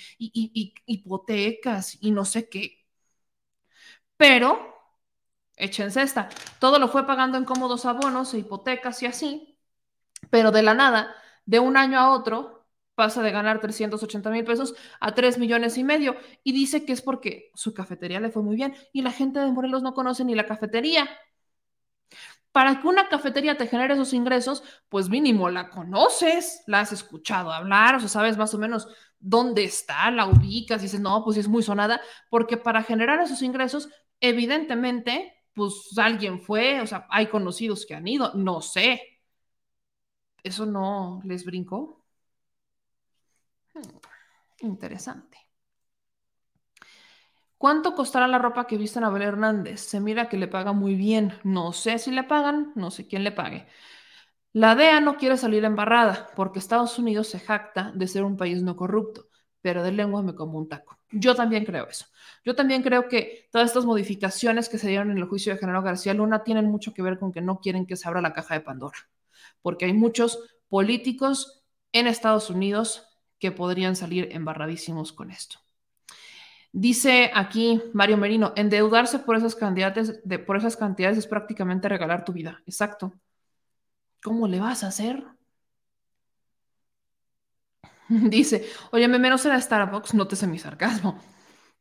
hipotecas 0.85 1.97
y 2.01 2.11
no 2.11 2.25
sé 2.25 2.47
qué. 2.49 2.85
Pero, 4.17 4.59
échense 5.55 6.01
esta, 6.01 6.29
todo 6.59 6.79
lo 6.79 6.87
fue 6.87 7.05
pagando 7.07 7.37
en 7.37 7.45
cómodos 7.45 7.85
abonos 7.85 8.33
e 8.33 8.39
hipotecas 8.39 9.01
y 9.03 9.05
así, 9.07 9.59
pero 10.29 10.51
de 10.51 10.63
la 10.63 10.73
nada, 10.73 11.15
de 11.45 11.59
un 11.59 11.77
año 11.77 11.99
a 11.99 12.11
otro, 12.11 12.54
pasa 12.95 13.21
de 13.21 13.31
ganar 13.31 13.61
380 13.61 14.29
mil 14.31 14.43
pesos 14.45 14.73
a 14.99 15.13
3 15.13 15.37
millones 15.37 15.77
y 15.77 15.83
medio 15.83 16.15
y 16.43 16.53
dice 16.53 16.85
que 16.85 16.93
es 16.93 17.01
porque 17.01 17.51
su 17.55 17.73
cafetería 17.73 18.19
le 18.19 18.31
fue 18.31 18.43
muy 18.43 18.55
bien 18.55 18.73
y 18.93 19.01
la 19.01 19.11
gente 19.11 19.39
de 19.39 19.51
Morelos 19.51 19.83
no 19.83 19.93
conoce 19.93 20.25
ni 20.25 20.35
la 20.35 20.45
cafetería. 20.45 21.07
Para 22.51 22.79
que 22.79 22.87
una 22.87 23.09
cafetería 23.09 23.57
te 23.57 23.67
genere 23.67 23.95
esos 23.95 24.13
ingresos, 24.13 24.63
pues 24.87 25.09
mínimo 25.09 25.49
la 25.49 25.69
conoces, 25.69 26.63
la 26.67 26.79
has 26.81 26.93
escuchado 26.93 27.51
hablar, 27.51 27.95
o 27.95 27.99
sea, 27.99 28.07
sabes 28.07 28.37
más 28.37 28.53
o 28.53 28.57
menos 28.57 28.87
dónde 29.19 29.65
está, 29.65 30.09
la 30.11 30.25
ubicas 30.27 30.81
y 30.81 30.85
dices, 30.85 31.01
no, 31.01 31.23
pues 31.25 31.37
es 31.37 31.49
muy 31.49 31.63
sonada, 31.63 31.99
porque 32.29 32.55
para 32.55 32.81
generar 32.83 33.19
esos 33.21 33.41
ingresos, 33.41 33.89
evidentemente, 34.21 35.33
pues 35.53 35.73
alguien 35.97 36.39
fue, 36.41 36.79
o 36.81 36.87
sea, 36.87 37.05
hay 37.09 37.27
conocidos 37.27 37.85
que 37.85 37.95
han 37.95 38.07
ido, 38.07 38.31
no 38.35 38.61
sé. 38.61 39.01
¿Eso 40.43 40.65
no 40.65 41.21
les 41.25 41.43
brincó? 41.43 42.04
Interesante. 44.59 45.37
¿Cuánto 47.57 47.95
costará 47.95 48.27
la 48.27 48.37
ropa 48.37 48.67
que 48.67 48.77
viste 48.77 48.99
Abel 48.99 49.21
Hernández? 49.23 49.81
Se 49.81 49.99
mira 49.99 50.29
que 50.29 50.37
le 50.37 50.47
paga 50.47 50.73
muy 50.73 50.95
bien. 50.95 51.33
No 51.43 51.73
sé 51.73 51.97
si 51.99 52.11
le 52.11 52.23
pagan, 52.23 52.73
no 52.75 52.91
sé 52.91 53.07
quién 53.07 53.23
le 53.23 53.31
pague. 53.31 53.67
La 54.53 54.75
DEA 54.75 54.99
no 55.01 55.17
quiere 55.17 55.37
salir 55.37 55.65
embarrada 55.65 56.29
porque 56.35 56.59
Estados 56.59 56.97
Unidos 56.99 57.27
se 57.27 57.39
jacta 57.39 57.91
de 57.93 58.07
ser 58.07 58.23
un 58.23 58.37
país 58.37 58.61
no 58.61 58.75
corrupto, 58.75 59.27
pero 59.61 59.83
de 59.83 59.91
lengua 59.91 60.21
me 60.21 60.35
como 60.35 60.57
un 60.57 60.69
taco. 60.69 60.97
Yo 61.11 61.35
también 61.35 61.65
creo 61.65 61.87
eso. 61.87 62.05
Yo 62.45 62.55
también 62.55 62.83
creo 62.83 63.07
que 63.07 63.49
todas 63.51 63.67
estas 63.67 63.85
modificaciones 63.85 64.69
que 64.69 64.77
se 64.77 64.87
dieron 64.87 65.11
en 65.11 65.17
el 65.17 65.25
juicio 65.25 65.53
de 65.53 65.59
General 65.59 65.81
García 65.83 66.13
Luna 66.13 66.43
tienen 66.43 66.69
mucho 66.69 66.93
que 66.93 67.01
ver 67.01 67.19
con 67.19 67.31
que 67.33 67.41
no 67.41 67.59
quieren 67.59 67.85
que 67.85 67.95
se 67.95 68.07
abra 68.07 68.21
la 68.21 68.33
caja 68.33 68.53
de 68.53 68.61
Pandora, 68.61 68.97
porque 69.61 69.85
hay 69.85 69.93
muchos 69.93 70.39
políticos 70.69 71.65
en 71.91 72.07
Estados 72.07 72.49
Unidos 72.49 73.14
que 73.45 73.51
podrían 73.51 73.95
salir 73.95 74.29
embarradísimos 74.31 75.13
con 75.13 75.29
esto. 75.29 75.59
Dice 76.71 77.31
aquí 77.33 77.79
Mario 77.93 78.17
Merino, 78.17 78.53
endeudarse 78.55 79.19
por 79.19 79.35
esas, 79.35 79.55
cantidades, 79.55 80.19
de, 80.27 80.39
por 80.39 80.57
esas 80.57 80.75
cantidades 80.75 81.19
es 81.19 81.27
prácticamente 81.27 81.87
regalar 81.87 82.25
tu 82.25 82.33
vida. 82.33 82.63
Exacto. 82.65 83.13
¿Cómo 84.23 84.47
le 84.47 84.59
vas 84.59 84.83
a 84.83 84.87
hacer? 84.87 85.23
Dice, 88.09 88.67
oye, 88.91 89.07
menos 89.07 89.45
era 89.45 89.61
Starbucks, 89.61 90.15
nótese 90.15 90.47
mi 90.47 90.57
sarcasmo. 90.57 91.21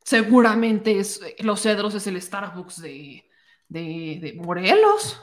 Seguramente 0.03 0.99
es, 0.99 1.19
Los 1.39 1.63
Cedros 1.63 1.95
es 1.95 2.05
el 2.05 2.21
Starbucks 2.21 2.79
de, 2.79 3.25
de 3.69 4.33
Morelos. 4.37 5.19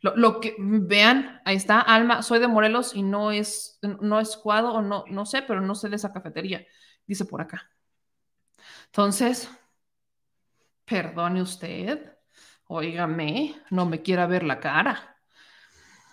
Lo, 0.00 0.40
que 0.40 0.54
vean, 0.58 1.40
ahí 1.44 1.56
está, 1.56 1.80
Alma, 1.80 2.22
soy 2.22 2.38
de 2.38 2.46
Morelos 2.46 2.94
y 2.94 3.02
no 3.02 3.32
es, 3.32 3.80
no 3.82 4.20
es 4.20 4.36
cuadro 4.36 4.74
o 4.74 4.82
no, 4.82 5.04
no 5.08 5.26
sé, 5.26 5.42
pero 5.42 5.60
no 5.60 5.74
sé 5.74 5.88
de 5.88 5.96
esa 5.96 6.12
cafetería, 6.12 6.64
dice 7.06 7.24
por 7.24 7.40
acá. 7.40 7.68
Entonces, 8.86 9.50
perdone 10.84 11.42
usted, 11.42 12.16
óigame, 12.68 13.60
no 13.70 13.86
me 13.86 14.00
quiera 14.02 14.26
ver 14.26 14.44
la 14.44 14.60
cara. 14.60 15.16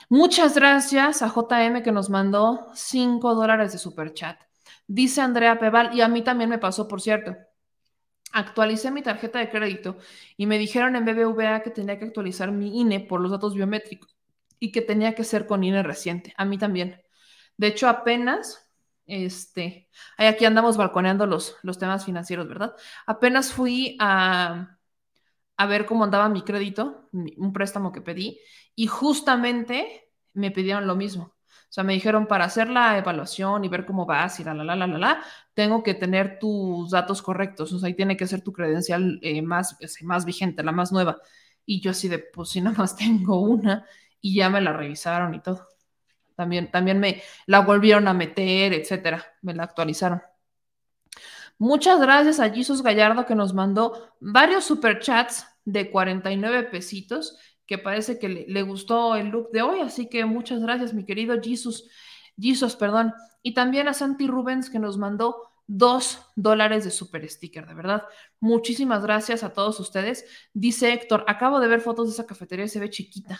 Muchas 0.10 0.56
gracias 0.56 1.22
a 1.22 1.28
JM 1.30 1.84
que 1.84 1.92
nos 1.92 2.10
mandó 2.10 2.68
5 2.74 3.36
dólares 3.36 3.72
de 3.72 3.78
super 3.78 4.14
chat. 4.14 4.42
Dice 4.88 5.22
Andrea 5.22 5.60
Peval, 5.60 5.96
y 5.96 6.02
a 6.02 6.08
mí 6.08 6.24
también 6.24 6.50
me 6.50 6.60
pasó, 6.60 6.88
por 6.88 7.02
cierto 7.02 7.36
actualicé 8.36 8.92
mi 8.92 9.02
tarjeta 9.02 9.40
de 9.40 9.50
crédito 9.50 9.98
y 10.38 10.46
me 10.46 10.58
dijeron 10.60 10.96
en 10.96 11.06
BBVA 11.06 11.62
que 11.64 11.72
tenía 11.72 11.98
que 11.98 12.06
actualizar 12.06 12.52
mi 12.52 12.82
INE 12.82 13.00
por 13.00 13.22
los 13.22 13.32
datos 13.32 13.56
biométricos 13.56 14.16
y 14.60 14.72
que 14.72 14.82
tenía 14.82 15.16
que 15.16 15.24
ser 15.24 15.48
con 15.48 15.64
INE 15.64 15.84
reciente. 15.84 16.34
A 16.38 16.46
mí 16.46 16.58
también. 16.58 17.02
De 17.58 17.68
hecho, 17.68 17.88
apenas, 17.90 18.70
este, 19.06 19.90
aquí 20.18 20.46
andamos 20.46 20.78
balconeando 20.78 21.26
los, 21.28 21.58
los 21.64 21.78
temas 21.80 22.06
financieros, 22.06 22.48
¿verdad? 22.48 22.76
Apenas 23.06 23.54
fui 23.54 23.98
a, 24.00 24.78
a 25.58 25.66
ver 25.68 25.86
cómo 25.86 26.04
andaba 26.04 26.30
mi 26.30 26.44
crédito, 26.44 27.10
un 27.14 27.54
préstamo 27.54 27.92
que 27.92 28.02
pedí, 28.02 28.40
y 28.76 28.88
justamente 28.88 30.12
me 30.34 30.52
pidieron 30.52 30.88
lo 30.88 30.96
mismo. 30.96 31.35
Sea, 31.76 31.84
me 31.84 31.92
dijeron 31.92 32.26
para 32.26 32.46
hacer 32.46 32.70
la 32.70 32.98
evaluación 32.98 33.66
y 33.66 33.68
ver 33.68 33.86
cómo 33.86 34.06
vas 34.06 34.40
y 34.40 34.46
la, 34.46 34.54
la, 34.54 34.64
la, 34.64 34.78
la, 34.78 34.88
la, 34.88 34.98
la, 34.98 35.24
tengo 35.54 35.84
que 35.84 35.94
tener 35.94 36.40
tus 36.40 36.90
datos 36.90 37.22
correctos. 37.22 37.74
O 37.74 37.80
sea, 37.80 37.88
ahí 37.88 37.94
tiene 37.94 38.16
que 38.16 38.28
ser 38.28 38.42
tu 38.42 38.54
credencial 38.54 39.20
eh, 39.22 39.42
más, 39.42 39.78
más 40.04 40.24
vigente, 40.24 40.64
la 40.64 40.72
más 40.72 40.94
nueva. 40.94 41.18
Y 41.66 41.82
yo 41.82 41.92
así 41.92 42.08
de, 42.08 42.20
pues 42.20 42.48
si 42.48 42.62
nada 42.62 42.78
más 42.78 42.96
tengo 42.96 43.42
una 43.42 43.86
y 44.22 44.36
ya 44.36 44.50
me 44.50 44.62
la 44.62 44.72
revisaron 44.72 45.34
y 45.36 45.42
todo. 45.42 45.68
También, 46.34 46.72
también 46.72 46.98
me 46.98 47.22
la 47.46 47.60
volvieron 47.60 48.08
a 48.08 48.14
meter, 48.14 48.72
etcétera. 48.72 49.26
Me 49.42 49.54
la 49.54 49.64
actualizaron. 49.64 50.22
Muchas 51.58 52.00
gracias 52.00 52.40
a 52.40 52.52
Jesus 52.52 52.84
Gallardo 52.84 53.26
que 53.26 53.36
nos 53.36 53.54
mandó 53.54 54.16
varios 54.22 54.64
superchats 54.64 55.46
de 55.66 55.92
49 55.92 56.70
pesitos, 56.70 57.38
que 57.66 57.78
parece 57.78 58.20
que 58.20 58.30
le, 58.30 58.62
gustó 58.62 59.16
el 59.16 59.28
look 59.28 59.52
de 59.52 59.62
hoy, 59.62 59.80
así 59.82 60.08
que 60.08 60.26
muchas 60.26 60.62
gracias, 60.62 60.94
mi 60.94 61.06
querido 61.06 61.36
Jesus, 61.42 61.90
Jesus, 62.40 62.76
perdón. 62.76 63.14
Y 63.42 63.54
también 63.54 63.88
a 63.88 63.94
Santi 63.94 64.28
Rubens 64.28 64.70
que 64.70 64.80
nos 64.80 64.98
mandó 64.98 65.52
dos 65.68 66.20
dólares 66.36 66.84
de 66.84 66.92
super 66.92 67.28
sticker, 67.28 67.66
de 67.68 67.74
verdad. 67.74 68.04
Muchísimas 68.40 69.02
gracias 69.04 69.44
a 69.44 69.54
todos 69.54 69.80
ustedes. 69.80 70.26
Dice 70.54 70.94
Héctor, 70.94 71.26
acabo 71.28 71.60
de 71.60 71.68
ver 71.68 71.82
fotos 71.82 72.08
de 72.08 72.14
esa 72.14 72.28
cafetería 72.28 72.66
y 72.66 72.70
se 72.70 72.80
ve 72.80 72.90
chiquita. 72.90 73.40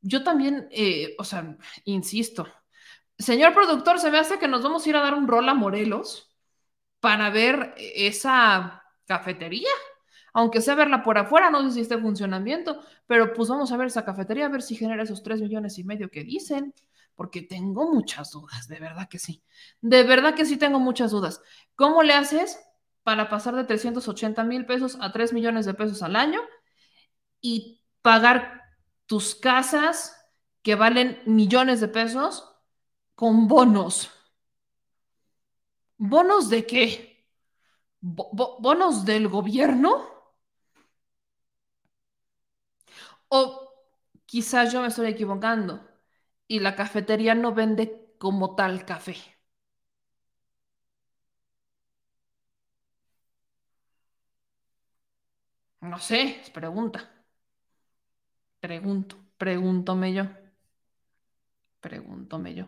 Yo 0.00 0.22
también, 0.22 0.68
eh, 0.70 1.14
o 1.18 1.24
sea, 1.24 1.56
insisto, 1.84 2.46
señor 3.18 3.54
productor, 3.54 3.98
se 3.98 4.10
me 4.10 4.18
hace 4.18 4.38
que 4.38 4.48
nos 4.48 4.62
vamos 4.62 4.86
a 4.86 4.88
ir 4.90 4.96
a 4.96 5.02
dar 5.02 5.14
un 5.14 5.26
rol 5.26 5.48
a 5.48 5.54
Morelos 5.54 6.36
para 7.00 7.30
ver 7.30 7.74
esa 7.76 8.82
cafetería. 9.06 9.68
Aunque 10.38 10.60
sea 10.60 10.76
verla 10.76 11.02
por 11.02 11.18
afuera, 11.18 11.50
no 11.50 11.64
sé 11.64 11.72
si 11.72 11.80
esté 11.80 11.94
en 11.94 12.02
funcionamiento, 12.02 12.80
pero 13.08 13.32
pues 13.32 13.48
vamos 13.48 13.72
a 13.72 13.76
ver 13.76 13.88
esa 13.88 14.04
cafetería, 14.04 14.46
a 14.46 14.48
ver 14.48 14.62
si 14.62 14.76
genera 14.76 15.02
esos 15.02 15.24
tres 15.24 15.40
millones 15.40 15.76
y 15.80 15.82
medio 15.82 16.12
que 16.12 16.22
dicen, 16.22 16.72
porque 17.16 17.42
tengo 17.42 17.92
muchas 17.92 18.30
dudas, 18.30 18.68
de 18.68 18.78
verdad 18.78 19.08
que 19.08 19.18
sí. 19.18 19.42
De 19.80 20.04
verdad 20.04 20.36
que 20.36 20.44
sí 20.44 20.56
tengo 20.56 20.78
muchas 20.78 21.10
dudas. 21.10 21.42
¿Cómo 21.74 22.04
le 22.04 22.12
haces 22.12 22.56
para 23.02 23.28
pasar 23.28 23.56
de 23.56 23.64
380 23.64 24.44
mil 24.44 24.64
pesos 24.64 24.96
a 25.00 25.10
3 25.10 25.32
millones 25.32 25.66
de 25.66 25.74
pesos 25.74 26.04
al 26.04 26.14
año 26.14 26.40
y 27.40 27.82
pagar 28.00 28.62
tus 29.06 29.34
casas 29.34 30.14
que 30.62 30.76
valen 30.76 31.20
millones 31.26 31.80
de 31.80 31.88
pesos 31.88 32.48
con 33.16 33.48
bonos? 33.48 34.12
¿Bonos 35.96 36.48
de 36.48 36.64
qué? 36.64 37.26
¿Bonos 38.00 39.04
del 39.04 39.26
gobierno? 39.26 40.17
O 43.30 43.40
quizás 44.30 44.72
yo 44.72 44.82
me 44.82 44.88
estoy 44.88 45.08
equivocando 45.08 45.72
y 46.46 46.60
la 46.60 46.76
cafetería 46.76 47.34
no 47.34 47.54
vende 47.54 47.84
como 48.18 48.54
tal 48.54 48.84
café. 48.84 49.16
No 55.92 55.98
sé, 55.98 56.20
es 56.42 56.50
pregunta. 56.50 57.04
Pregunto, 58.64 59.16
pregúntome 59.36 60.12
yo. 60.16 60.24
Pregúntome 61.80 62.54
yo. 62.54 62.66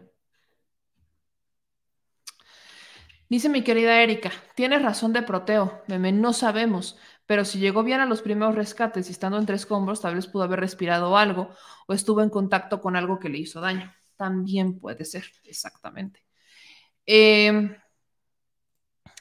Dice 3.31 3.49
mi 3.49 3.63
querida 3.63 4.03
Erika, 4.03 4.33
tienes 4.57 4.83
razón 4.83 5.13
de 5.13 5.23
proteo, 5.23 5.85
meme, 5.87 6.11
no 6.11 6.33
sabemos, 6.33 6.99
pero 7.27 7.45
si 7.45 7.61
llegó 7.61 7.85
bien 7.85 8.01
a 8.01 8.07
los 8.07 8.23
primeros 8.23 8.57
rescates 8.57 9.09
y 9.09 9.13
estando 9.13 9.39
en 9.39 9.47
tres 9.47 9.61
escombros, 9.61 10.01
tal 10.01 10.17
vez 10.17 10.27
pudo 10.27 10.43
haber 10.43 10.59
respirado 10.59 11.17
algo 11.17 11.55
o 11.87 11.93
estuvo 11.95 12.23
en 12.23 12.29
contacto 12.29 12.81
con 12.81 12.97
algo 12.97 13.21
que 13.21 13.29
le 13.29 13.39
hizo 13.39 13.61
daño. 13.61 13.95
También 14.17 14.81
puede 14.81 15.05
ser, 15.05 15.27
exactamente. 15.45 16.25
Eh, 17.07 17.77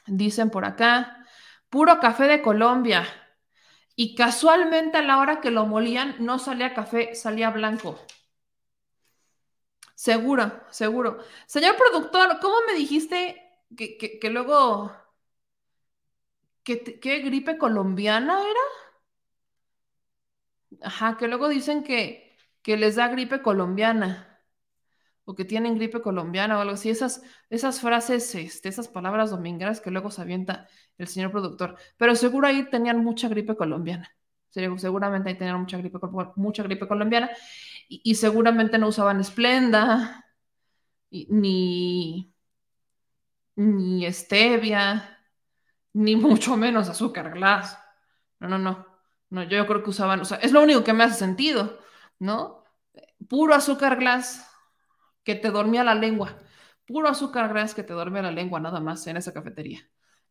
dicen 0.07 0.49
por 0.49 0.65
acá, 0.65 1.23
puro 1.69 1.99
café 1.99 2.23
de 2.23 2.41
Colombia. 2.41 3.05
Y 3.95 4.15
casualmente 4.15 4.97
a 4.97 5.03
la 5.03 5.19
hora 5.19 5.39
que 5.39 5.51
lo 5.51 5.67
molían 5.67 6.15
no 6.19 6.39
salía 6.39 6.73
café, 6.73 7.13
salía 7.13 7.51
blanco. 7.51 7.99
Seguro, 9.93 10.63
seguro. 10.71 11.19
Señor 11.45 11.75
productor, 11.75 12.39
¿cómo 12.39 12.55
me 12.65 12.73
dijiste 12.73 13.48
que, 13.77 13.97
que, 13.97 14.19
que 14.19 14.29
luego 14.29 14.91
¿Qué, 16.63 17.19
gripe 17.25 17.57
colombiana 17.57 18.39
era? 18.41 18.61
Ajá, 20.81 21.17
que 21.17 21.27
luego 21.27 21.49
dicen 21.49 21.83
que, 21.83 22.35
que 22.61 22.77
les 22.77 22.95
da 22.95 23.07
gripe 23.07 23.41
colombiana 23.41 24.41
o 25.25 25.35
que 25.35 25.45
tienen 25.45 25.75
gripe 25.75 26.01
colombiana 26.01 26.57
o 26.57 26.61
algo 26.61 26.73
así, 26.75 26.89
esas, 26.89 27.21
esas 27.49 27.81
frases, 27.81 28.35
este, 28.35 28.69
esas 28.69 28.87
palabras 28.87 29.31
domingueras 29.31 29.81
que 29.81 29.91
luego 29.91 30.11
se 30.11 30.21
avienta 30.21 30.67
el 30.97 31.07
señor 31.07 31.31
productor. 31.31 31.77
Pero 31.97 32.15
seguro 32.15 32.47
ahí 32.47 32.69
tenían 32.69 33.03
mucha 33.03 33.29
gripe 33.29 33.55
colombiana. 33.55 34.09
Seguramente 34.49 35.29
ahí 35.29 35.37
tenían 35.37 35.59
mucha 35.61 35.77
gripe, 35.77 35.99
mucha 36.35 36.63
gripe 36.63 36.87
colombiana 36.87 37.29
y, 37.87 38.01
y 38.03 38.15
seguramente 38.15 38.77
no 38.79 38.87
usaban 38.87 39.19
esplenda 39.21 40.25
ni, 41.11 42.28
ni 43.59 44.11
stevia 44.13 45.19
ni 45.93 46.15
mucho 46.15 46.55
menos 46.55 46.87
azúcar 46.87 47.31
glass. 47.33 47.77
No, 48.39 48.47
no, 48.47 48.57
no. 48.57 48.87
No, 49.29 49.43
yo 49.43 49.67
creo 49.67 49.83
que 49.83 49.89
usaban, 49.91 50.21
o 50.21 50.25
sea, 50.25 50.37
es 50.37 50.51
lo 50.53 50.61
único 50.63 50.83
que 50.83 50.93
me 50.93 51.03
hace 51.03 51.15
sentido, 51.15 51.79
¿no? 52.19 52.63
Puro 53.27 53.53
azúcar 53.53 53.97
glass 53.97 54.49
que 55.23 55.35
te 55.35 55.51
dormía 55.51 55.83
la 55.83 55.93
lengua. 55.93 56.39
Puro 56.87 57.09
azúcar 57.09 57.49
glass 57.53 57.75
que 57.75 57.83
te 57.83 57.93
dormía 57.93 58.21
la 58.23 58.31
lengua, 58.31 58.59
nada 58.59 58.79
más 58.79 59.05
en 59.07 59.17
esa 59.17 59.33
cafetería. 59.33 59.81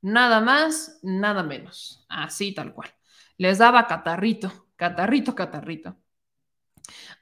Nada 0.01 0.41
más, 0.41 0.99
nada 1.03 1.43
menos. 1.43 2.07
Así 2.09 2.55
tal 2.55 2.73
cual. 2.73 2.91
Les 3.37 3.59
daba 3.59 3.87
catarrito, 3.87 4.69
catarrito, 4.77 5.35
catarrito. 5.35 5.97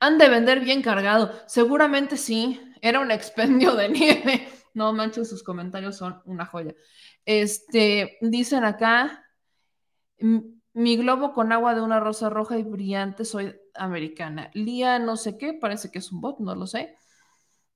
Han 0.01 0.18
de 0.18 0.28
vender 0.28 0.60
bien 0.60 0.83
cargado. 0.83 1.33
Seguramente 1.47 2.17
sí. 2.17 2.60
Era 2.81 3.01
un 3.01 3.10
expendio 3.10 3.75
de 3.75 3.89
nieve. 3.89 4.49
No 4.76 4.92
manches, 4.92 5.30
sus 5.30 5.42
comentarios 5.42 5.96
son 5.96 6.20
una 6.26 6.44
joya. 6.44 6.74
Este, 7.24 8.18
dicen 8.20 8.62
acá, 8.62 9.24
mi 10.18 10.96
globo 10.98 11.32
con 11.32 11.50
agua 11.50 11.74
de 11.74 11.80
una 11.80 11.98
rosa 11.98 12.28
roja 12.28 12.58
y 12.58 12.62
brillante, 12.62 13.24
soy 13.24 13.58
americana. 13.74 14.50
Lía, 14.52 14.98
no 14.98 15.16
sé 15.16 15.38
qué, 15.38 15.55
parece 15.55 15.90
que 15.90 15.98
es 16.00 16.12
un 16.12 16.20
bot, 16.20 16.40
no 16.40 16.55
lo 16.55 16.66
sé. 16.66 16.94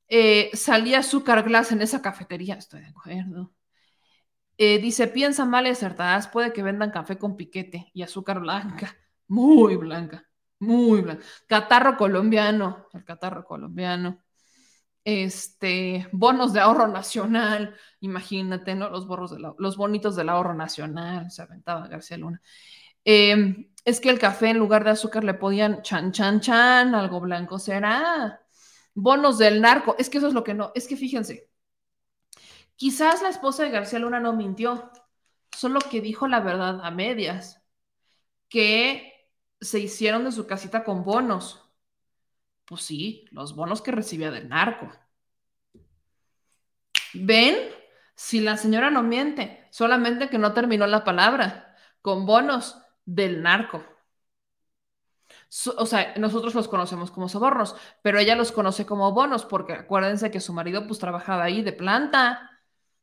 Eh, 0.09 0.51
salía 0.53 0.99
azúcar 0.99 1.43
glass 1.43 1.73
en 1.73 1.81
esa 1.81 2.03
cafetería, 2.03 2.57
estoy 2.57 2.83
de 2.83 2.89
acuerdo. 2.89 3.55
Eh, 4.59 4.79
dice, 4.79 5.09
piensa 5.09 5.47
mal 5.47 5.67
y 5.67 5.71
acertadas, 5.71 6.29
puede 6.29 6.53
que 6.53 6.63
vendan 6.63 6.91
café 6.91 7.17
con 7.17 7.35
piquete 7.35 7.91
y 7.95 8.03
azúcar 8.03 8.41
blanca, 8.41 8.95
muy 9.27 9.77
blanca, 9.77 10.29
muy 10.59 11.01
blanca. 11.01 11.25
Catarro 11.47 11.97
colombiano, 11.97 12.89
el 12.93 13.07
catarro 13.07 13.47
colombiano 13.47 14.23
este, 15.05 16.09
bonos 16.13 16.53
de 16.53 16.61
ahorro 16.61 16.89
nacional, 16.89 17.77
imagínate, 18.01 18.75
¿no? 18.75 18.91
Los, 18.91 19.07
borros 19.07 19.31
de 19.31 19.39
los 19.59 19.77
bonitos 19.77 20.17
del 20.17 20.29
ahorro 20.29 20.55
nacional, 20.55 21.31
se 21.31 21.43
aventaba 21.43 21.89
García 21.89 22.19
Luna. 22.19 22.43
Em, 23.05 23.71
es 23.85 24.01
que 24.01 24.11
el 24.11 24.19
café 24.19 24.51
en 24.51 24.59
lugar 24.59 24.85
de 24.85 24.91
azúcar 24.91 25.25
le 25.25 25.35
podían 25.35 25.83
chan, 25.83 26.13
chan, 26.13 26.41
chan, 26.41 26.95
algo 26.95 27.21
blanco 27.21 27.59
será. 27.59 28.43
Bonos 28.95 29.39
del 29.39 29.61
narco, 29.61 29.97
es 29.99 30.11
que 30.11 30.19
eso 30.19 30.29
es 30.29 30.35
lo 30.35 30.45
que 30.45 30.55
no, 30.55 30.73
es 30.75 30.87
que 30.89 30.97
fíjense, 30.97 31.51
quizás 32.77 33.23
la 33.23 33.29
esposa 33.31 33.63
de 33.65 33.71
García 33.71 33.99
Luna 33.99 34.21
no 34.21 34.33
mintió, 34.35 34.91
solo 35.53 35.81
que 35.81 36.01
dijo 36.01 36.29
la 36.29 36.41
verdad 36.41 36.81
a 36.85 36.91
medias, 36.91 37.63
que 38.49 39.29
se 39.61 39.79
hicieron 39.81 40.25
de 40.25 40.33
su 40.33 40.47
casita 40.47 40.85
con 40.85 41.05
bonos 41.05 41.70
pues 42.71 42.83
sí, 42.83 43.27
los 43.33 43.57
bonos 43.57 43.83
que 43.83 43.91
recibía 43.91 44.31
del 44.31 44.49
narco. 44.49 44.89
¿Ven? 47.15 47.57
Si 48.15 48.41
la 48.41 48.57
señora 48.57 48.91
no 48.91 49.03
miente, 49.03 49.67
solamente 49.71 50.29
que 50.29 50.39
no 50.39 50.53
terminó 50.53 50.87
la 50.87 51.03
palabra, 51.05 51.75
con 52.01 52.27
bonos 52.27 52.79
del 53.05 53.43
narco. 53.43 53.85
o 55.77 55.87
sea, 55.87 56.15
nosotros 56.17 56.55
los 56.55 56.69
conocemos 56.69 57.11
como 57.11 57.29
sobornos, 57.29 57.75
pero 58.03 58.19
ella 58.19 58.37
los 58.37 58.53
conoce 58.53 58.87
como 58.87 59.13
bonos, 59.13 59.45
porque 59.45 59.73
acuérdense 59.73 60.31
que 60.31 60.41
su 60.41 60.53
marido 60.53 60.87
pues 60.87 60.99
trabajaba 61.01 61.45
ahí 61.45 61.63
de 61.63 61.73
planta. 61.73 62.51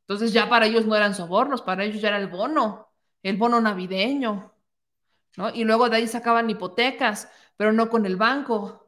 Entonces 0.02 0.34
ya 0.34 0.50
para 0.50 0.66
ellos 0.68 0.86
no 0.86 0.96
eran 0.96 1.14
sobornos, 1.16 1.62
para 1.62 1.84
ellos 1.84 2.02
ya 2.02 2.10
era 2.10 2.20
el 2.20 2.28
bono, 2.28 2.94
el 3.24 3.38
bono 3.38 3.60
navideño, 3.62 4.54
¿no? 5.38 5.50
Y 5.54 5.64
luego 5.66 5.90
de 5.90 5.98
ahí 5.98 6.08
sacaban 6.08 6.50
hipotecas, 6.50 7.30
pero 7.58 7.74
no 7.74 7.90
con 7.90 8.06
el 8.06 8.18
banco, 8.18 8.87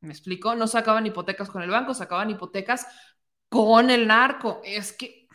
¿Me 0.00 0.12
explico? 0.12 0.54
No 0.54 0.66
sacaban 0.66 1.06
hipotecas 1.06 1.50
con 1.50 1.62
el 1.62 1.70
banco, 1.70 1.94
sacaban 1.94 2.30
hipotecas 2.30 2.86
con 3.48 3.90
el 3.90 4.06
narco. 4.06 4.60
Es 4.64 4.92
que, 4.92 5.26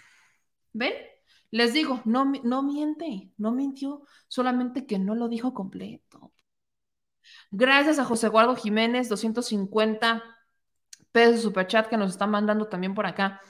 ¿ven? 0.73 0.93
Les 1.51 1.73
digo, 1.73 2.01
no, 2.06 2.25
no 2.43 2.64
miente, 2.64 3.31
no 3.38 3.51
mintió, 3.51 4.03
solamente 4.27 4.85
que 4.85 4.99
no 4.99 5.15
lo 5.15 5.27
dijo 5.27 5.53
completo. 5.53 6.33
Gracias 7.51 7.99
a 7.99 8.06
José 8.06 8.27
Eduardo 8.27 8.56
Jiménez, 8.56 9.09
250 9.09 10.23
pesos 11.11 11.41
super 11.41 11.67
chat 11.67 11.88
que 11.88 11.98
nos 11.98 12.11
están 12.11 12.31
mandando 12.31 12.67
también 12.67 12.95
por 12.95 13.06
acá. 13.06 13.41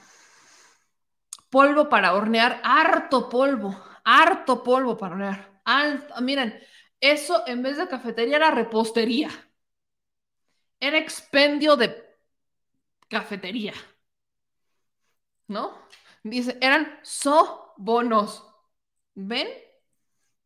Polvo 1.50 1.88
para 1.88 2.14
hornear, 2.14 2.60
harto 2.64 3.28
polvo, 3.28 3.78
harto 4.04 4.62
polvo 4.62 4.96
para 4.96 5.14
hornear. 5.14 5.62
Miren, 6.20 6.58
eso 7.00 7.44
en 7.46 7.62
vez 7.62 7.76
de 7.76 7.88
cafetería 7.88 8.36
era 8.36 8.50
repostería. 8.50 9.30
Era 10.82 10.98
expendio 10.98 11.76
de 11.76 11.88
cafetería. 13.08 13.74
¿No? 15.46 15.78
Dice, 16.24 16.58
eran 16.60 16.98
sobonos. 17.02 18.44
¿Ven? 19.14 19.48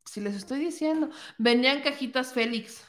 Si 0.04 0.20
les 0.20 0.34
estoy 0.34 0.58
diciendo, 0.58 1.10
venían 1.38 1.82
cajitas 1.82 2.32
Félix. 2.34 2.84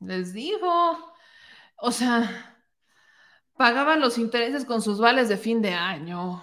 Les 0.00 0.32
digo. 0.32 1.12
O 1.76 1.92
sea, 1.92 2.56
pagaban 3.56 4.00
los 4.00 4.18
intereses 4.18 4.64
con 4.64 4.82
sus 4.82 4.98
vales 5.00 5.28
de 5.28 5.36
fin 5.36 5.62
de 5.62 5.72
año. 5.74 6.42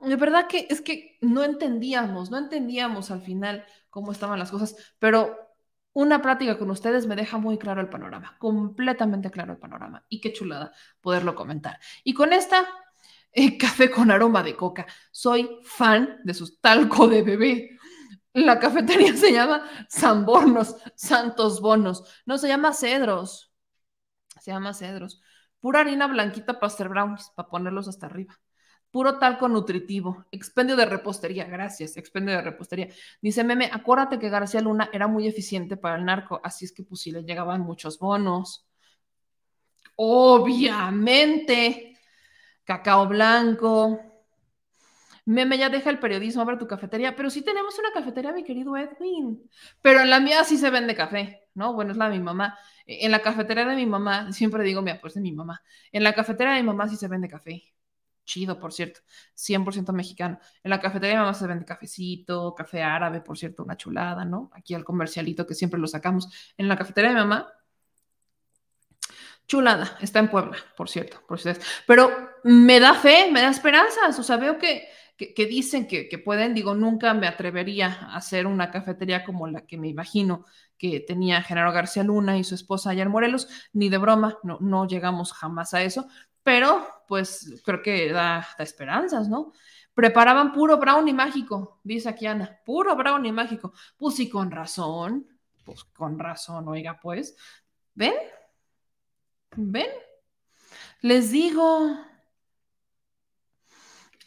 De 0.00 0.16
verdad 0.16 0.46
que 0.48 0.66
es 0.70 0.80
que 0.80 1.18
no 1.20 1.44
entendíamos, 1.44 2.30
no 2.30 2.38
entendíamos 2.38 3.10
al 3.10 3.20
final 3.22 3.66
cómo 3.90 4.12
estaban 4.12 4.38
las 4.38 4.50
cosas, 4.50 4.94
pero 4.98 5.49
una 5.92 6.22
plática 6.22 6.58
con 6.58 6.70
ustedes 6.70 7.06
me 7.06 7.16
deja 7.16 7.38
muy 7.38 7.58
claro 7.58 7.80
el 7.80 7.88
panorama, 7.88 8.36
completamente 8.38 9.30
claro 9.30 9.52
el 9.52 9.58
panorama. 9.58 10.04
Y 10.08 10.20
qué 10.20 10.32
chulada 10.32 10.72
poderlo 11.00 11.34
comentar. 11.34 11.78
Y 12.04 12.14
con 12.14 12.32
esta 12.32 12.68
eh, 13.32 13.58
café 13.58 13.90
con 13.90 14.10
aroma 14.10 14.42
de 14.42 14.56
coca, 14.56 14.86
soy 15.10 15.60
fan 15.64 16.20
de 16.24 16.34
sus 16.34 16.60
talco 16.60 17.08
de 17.08 17.22
bebé. 17.22 17.70
La 18.32 18.58
cafetería 18.60 19.14
se 19.16 19.32
llama 19.32 19.68
Sambornos, 19.88 20.76
Santos 20.94 21.60
Bonos. 21.60 22.04
No 22.26 22.38
se 22.38 22.48
llama 22.48 22.72
Cedros. 22.72 23.52
Se 24.40 24.52
llama 24.52 24.74
Cedros. 24.74 25.20
Pura 25.60 25.80
harina 25.80 26.06
blanquita 26.06 26.54
para 26.54 26.72
hacer 26.72 26.88
brownies, 26.88 27.30
para 27.34 27.48
ponerlos 27.48 27.88
hasta 27.88 28.06
arriba. 28.06 28.38
Puro 28.90 29.18
talco 29.18 29.48
nutritivo. 29.48 30.24
Expendio 30.30 30.76
de 30.76 30.84
repostería. 30.84 31.44
Gracias, 31.44 31.96
expendio 31.96 32.34
de 32.34 32.42
repostería. 32.42 32.88
Dice 33.22 33.44
Meme, 33.44 33.70
acuérdate 33.72 34.18
que 34.18 34.28
García 34.28 34.60
Luna 34.60 34.90
era 34.92 35.06
muy 35.06 35.28
eficiente 35.28 35.76
para 35.76 35.96
el 35.96 36.04
narco, 36.04 36.40
así 36.42 36.64
es 36.64 36.72
que 36.72 36.82
pues 36.82 37.00
sí 37.00 37.12
le 37.12 37.22
llegaban 37.22 37.60
muchos 37.60 37.98
bonos. 37.98 38.66
Obviamente. 39.96 41.96
Cacao 42.64 43.06
blanco. 43.06 44.00
Meme, 45.26 45.58
ya 45.58 45.68
deja 45.68 45.90
el 45.90 45.98
periodismo, 45.98 46.42
abre 46.42 46.56
tu 46.56 46.66
cafetería. 46.66 47.14
Pero 47.14 47.30
sí 47.30 47.42
tenemos 47.42 47.78
una 47.78 47.92
cafetería, 47.92 48.32
mi 48.32 48.42
querido 48.42 48.76
Edwin. 48.76 49.48
Pero 49.82 50.00
en 50.00 50.10
la 50.10 50.20
mía 50.20 50.42
sí 50.44 50.56
se 50.56 50.70
vende 50.70 50.94
café, 50.94 51.48
¿no? 51.54 51.74
Bueno, 51.74 51.92
es 51.92 51.96
la 51.96 52.08
de 52.08 52.18
mi 52.18 52.24
mamá. 52.24 52.58
En 52.86 53.12
la 53.12 53.22
cafetería 53.22 53.64
de 53.64 53.76
mi 53.76 53.86
mamá, 53.86 54.32
siempre 54.32 54.64
digo, 54.64 54.82
mira, 54.82 55.00
pues 55.00 55.14
de 55.14 55.20
mi 55.20 55.32
mamá. 55.32 55.62
En 55.92 56.02
la 56.02 56.14
cafetería 56.14 56.54
de 56.54 56.62
mi 56.62 56.66
mamá 56.66 56.88
sí 56.88 56.96
se 56.96 57.06
vende 57.06 57.28
café. 57.28 57.69
Chido, 58.30 58.60
por 58.60 58.72
cierto. 58.72 59.00
100% 59.34 59.92
mexicano. 59.92 60.38
En 60.62 60.70
la 60.70 60.78
cafetería 60.78 61.18
mamá 61.18 61.34
se 61.34 61.48
vende 61.48 61.64
cafecito, 61.64 62.54
café 62.54 62.80
árabe, 62.80 63.20
por 63.20 63.36
cierto, 63.36 63.64
una 63.64 63.76
chulada, 63.76 64.24
¿no? 64.24 64.50
Aquí 64.54 64.72
al 64.74 64.84
comercialito 64.84 65.44
que 65.48 65.54
siempre 65.54 65.80
lo 65.80 65.88
sacamos. 65.88 66.28
En 66.56 66.68
la 66.68 66.76
cafetería 66.76 67.10
de 67.10 67.16
mamá, 67.16 67.52
chulada. 69.48 69.98
Está 70.00 70.20
en 70.20 70.30
Puebla, 70.30 70.56
por 70.76 70.88
cierto. 70.88 71.20
Por 71.26 71.38
ustedes. 71.38 71.60
Pero 71.88 72.08
me 72.44 72.78
da 72.78 72.94
fe, 72.94 73.28
me 73.32 73.40
da 73.40 73.50
esperanzas. 73.50 74.16
O 74.16 74.22
sea, 74.22 74.36
veo 74.36 74.58
que 74.58 74.86
que, 75.34 75.46
dicen 75.46 75.86
que, 75.86 76.06
pueden, 76.24 76.54
digo, 76.54 76.74
nunca 76.74 77.12
me 77.12 77.26
atrevería 77.26 77.88
a 77.88 78.16
hacer 78.16 78.46
una 78.46 78.70
cafetería 78.70 79.24
como 79.24 79.46
la 79.46 79.66
que 79.66 79.76
me 79.76 79.88
imagino 79.88 80.46
que 80.78 81.00
tenía 81.00 81.42
Genaro 81.42 81.72
García 81.72 82.02
Luna 82.02 82.38
y 82.38 82.44
su 82.44 82.54
esposa 82.54 82.90
allá 82.90 83.06
Morelos, 83.06 83.48
ni 83.74 83.90
de 83.90 83.98
broma, 83.98 84.38
no, 84.42 84.56
no 84.60 84.86
llegamos 84.86 85.32
jamás 85.34 85.74
a 85.74 85.82
eso, 85.82 86.08
pero 86.50 86.84
pues 87.06 87.62
creo 87.64 87.80
que 87.80 88.10
da, 88.12 88.44
esperanzas, 88.58 89.28
¿no? 89.28 89.52
Preparaban 89.94 90.52
puro 90.52 90.78
brownie 90.78 91.14
mágico, 91.14 91.78
dice 91.84 92.08
aquí 92.08 92.26
Ana, 92.26 92.58
puro 92.66 92.96
brownie 92.96 93.30
mágico. 93.30 93.72
Pues 93.96 94.16
sí, 94.16 94.28
con 94.28 94.50
razón, 94.50 95.28
pues 95.64 95.84
con 95.84 96.18
razón, 96.18 96.66
oiga, 96.66 96.98
pues, 97.00 97.36
¿ven? 97.94 98.14
¿Ven? 99.54 99.90
Les 101.02 101.30
digo, 101.30 101.96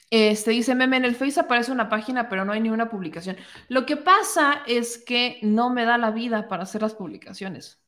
este 0.09 0.51
dice 0.51 0.75
meme 0.75 0.95
en 0.95 1.03
el 1.03 1.15
Face 1.15 1.41
aparece 1.41 1.73
una 1.73 1.89
página, 1.89 2.29
pero 2.29 2.45
no 2.45 2.53
hay 2.53 2.61
ni 2.61 2.69
una 2.69 2.89
publicación. 2.89 3.35
Lo 3.67 3.85
que 3.85 3.97
pasa 3.97 4.63
es 4.65 4.97
que 4.97 5.39
no 5.41 5.69
me 5.69 5.83
da 5.83 5.97
la 5.97 6.11
vida 6.11 6.47
para 6.47 6.63
hacer 6.63 6.83
las 6.83 6.95
publicaciones. 6.95 7.82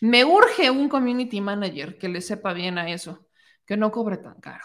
Me 0.00 0.24
urge 0.24 0.70
un 0.70 0.88
community 0.88 1.40
manager 1.40 1.98
que 1.98 2.08
le 2.08 2.20
sepa 2.20 2.52
bien 2.52 2.78
a 2.78 2.90
eso, 2.90 3.26
que 3.64 3.76
no 3.76 3.90
cobre 3.90 4.18
tan 4.18 4.40
caro. 4.40 4.64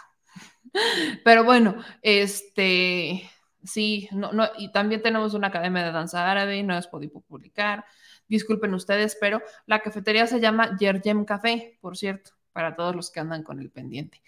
Pero 1.24 1.44
bueno, 1.44 1.76
este 2.02 3.30
sí, 3.64 4.08
no, 4.12 4.32
no, 4.32 4.48
y 4.58 4.72
también 4.72 5.02
tenemos 5.02 5.34
una 5.34 5.48
academia 5.48 5.84
de 5.84 5.92
danza 5.92 6.30
árabe 6.30 6.58
y 6.58 6.62
no 6.62 6.76
es 6.76 6.86
podido 6.86 7.20
publicar. 7.20 7.84
Disculpen 8.28 8.72
ustedes, 8.74 9.16
pero 9.20 9.42
la 9.66 9.80
cafetería 9.80 10.26
se 10.26 10.40
llama 10.40 10.76
Yerjem 10.78 11.24
Café, 11.24 11.78
por 11.80 11.96
cierto, 11.96 12.32
para 12.52 12.74
todos 12.76 12.96
los 12.96 13.10
que 13.10 13.20
andan 13.20 13.42
con 13.42 13.60
el 13.60 13.70
pendiente. 13.70 14.22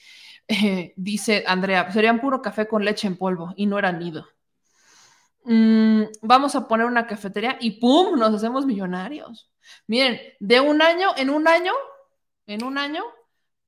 Eh, 0.47 0.93
dice 0.97 1.45
Andrea, 1.47 1.91
serían 1.91 2.21
puro 2.21 2.43
café 2.43 2.69
con 2.69 2.85
leche 2.85 3.07
en 3.07 3.17
polvo 3.17 3.55
y 3.57 3.67
no 3.67 3.79
era 3.79 3.93
nido. 3.93 4.27
Mm, 5.45 6.05
vamos 6.23 6.55
a 6.55 6.67
poner 6.67 6.87
una 6.87 7.07
cafetería 7.07 7.57
y 7.61 7.73
¡pum! 7.81 8.19
Nos 8.19 8.35
hacemos 8.35 8.67
millonarios. 8.67 9.51
Miren, 9.87 10.21
de 10.41 10.61
un 10.61 10.83
año, 10.83 11.09
en 11.17 11.31
un 11.31 11.49
año, 11.49 11.73
en 12.47 12.65
un 12.65 12.79
año, 12.79 13.03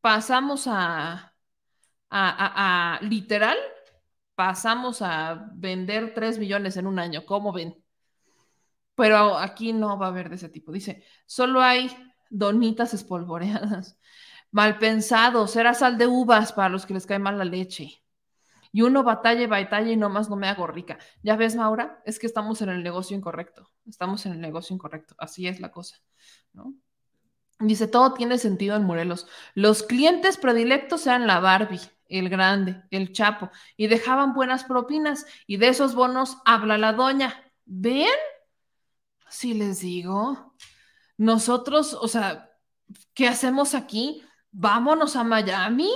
pasamos 0.01 0.67
a, 0.67 1.35
a, 2.11 2.97
a, 2.97 3.01
literal, 3.03 3.59
pasamos 4.35 5.03
a 5.03 5.51
vender 5.55 6.15
3 6.15 6.39
millones 6.39 6.77
en 6.77 6.87
un 6.87 6.99
año. 6.99 7.25
¿Cómo 7.27 7.53
ven? 7.53 7.83
Pero 8.95 9.37
aquí 9.39 9.73
no 9.73 9.99
va 9.99 10.07
a 10.07 10.09
haber 10.11 10.29
de 10.31 10.37
ese 10.37 10.49
tipo. 10.49 10.73
Dice, 10.73 11.05
solo 11.27 11.61
hay 11.63 11.91
donitas 12.31 12.95
espolvoreadas 12.95 13.99
mal 14.57 14.79
pensado, 14.79 15.47
será 15.47 15.75
sal 15.75 15.99
de 15.99 16.07
uvas 16.07 16.53
para 16.53 16.71
los 16.71 16.87
que 16.87 16.95
les 16.95 17.07
cae 17.07 17.19
mal 17.19 17.39
la 17.39 17.45
leche. 17.45 18.03
Y 18.77 18.83
uno 18.83 19.03
batalla 19.03 19.41
y 19.41 19.47
batalla 19.47 19.91
y 19.91 19.97
nomás 19.97 20.29
no 20.29 20.37
me 20.37 20.49
hago 20.49 20.67
rica. 20.67 20.99
¿Ya 21.23 21.35
ves, 21.35 21.57
Maura? 21.57 22.03
Es 22.05 22.19
que 22.19 22.27
estamos 22.27 22.61
en 22.61 22.69
el 22.69 22.83
negocio 22.83 23.17
incorrecto. 23.17 23.71
Estamos 23.89 24.27
en 24.27 24.33
el 24.33 24.41
negocio 24.43 24.75
incorrecto. 24.75 25.15
Así 25.17 25.47
es 25.49 25.61
la 25.61 25.73
cosa, 25.73 25.97
¿no? 26.53 26.75
Dice, 27.59 27.89
todo 27.89 28.13
tiene 28.13 28.37
sentido 28.37 28.77
en 28.77 28.85
Morelos. 28.85 29.29
Los 29.55 29.83
clientes 29.83 30.37
predilectos 30.37 31.07
eran 31.07 31.27
la 31.27 31.41
Barbie, 31.41 31.81
el 32.11 32.29
grande, 32.29 32.83
el 32.91 33.15
chapo, 33.15 33.49
y 33.79 33.87
dejaban 33.87 34.35
buenas 34.35 34.65
propinas. 34.65 35.25
Y 35.47 35.57
de 35.57 35.69
esos 35.69 35.95
bonos 35.95 36.37
habla 36.45 36.77
la 36.77 36.93
doña. 36.93 37.51
¿Ven? 37.65 38.13
Si 39.31 39.55
les 39.55 39.81
digo. 39.81 40.55
Nosotros, 41.17 41.95
o 41.95 42.09
sea, 42.09 42.51
¿qué 43.15 43.27
hacemos 43.27 43.75
aquí? 43.75 44.23
vámonos 44.59 45.17
a 45.17 45.25
Miami, 45.25 45.91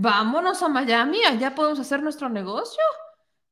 vámonos 0.00 0.62
a 0.62 0.68
Miami, 0.68 1.22
allá 1.24 1.54
podemos 1.54 1.80
hacer 1.80 2.02
nuestro 2.02 2.28
negocio. 2.28 2.82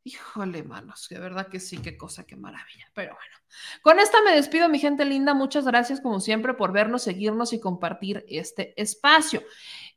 Híjole, 0.06 0.62
manos, 0.62 1.08
de 1.08 1.18
verdad 1.18 1.48
que 1.48 1.58
sí, 1.58 1.78
qué 1.78 1.96
cosa, 1.96 2.24
qué 2.24 2.36
maravilla. 2.36 2.86
Pero 2.94 3.14
bueno, 3.14 3.36
con 3.82 3.98
esta 3.98 4.20
me 4.22 4.34
despido, 4.34 4.68
mi 4.68 4.78
gente 4.78 5.04
linda. 5.06 5.32
Muchas 5.32 5.64
gracias, 5.64 6.00
como 6.00 6.20
siempre, 6.20 6.52
por 6.52 6.72
vernos, 6.72 7.02
seguirnos 7.02 7.54
y 7.54 7.60
compartir 7.60 8.24
este 8.28 8.80
espacio. 8.80 9.42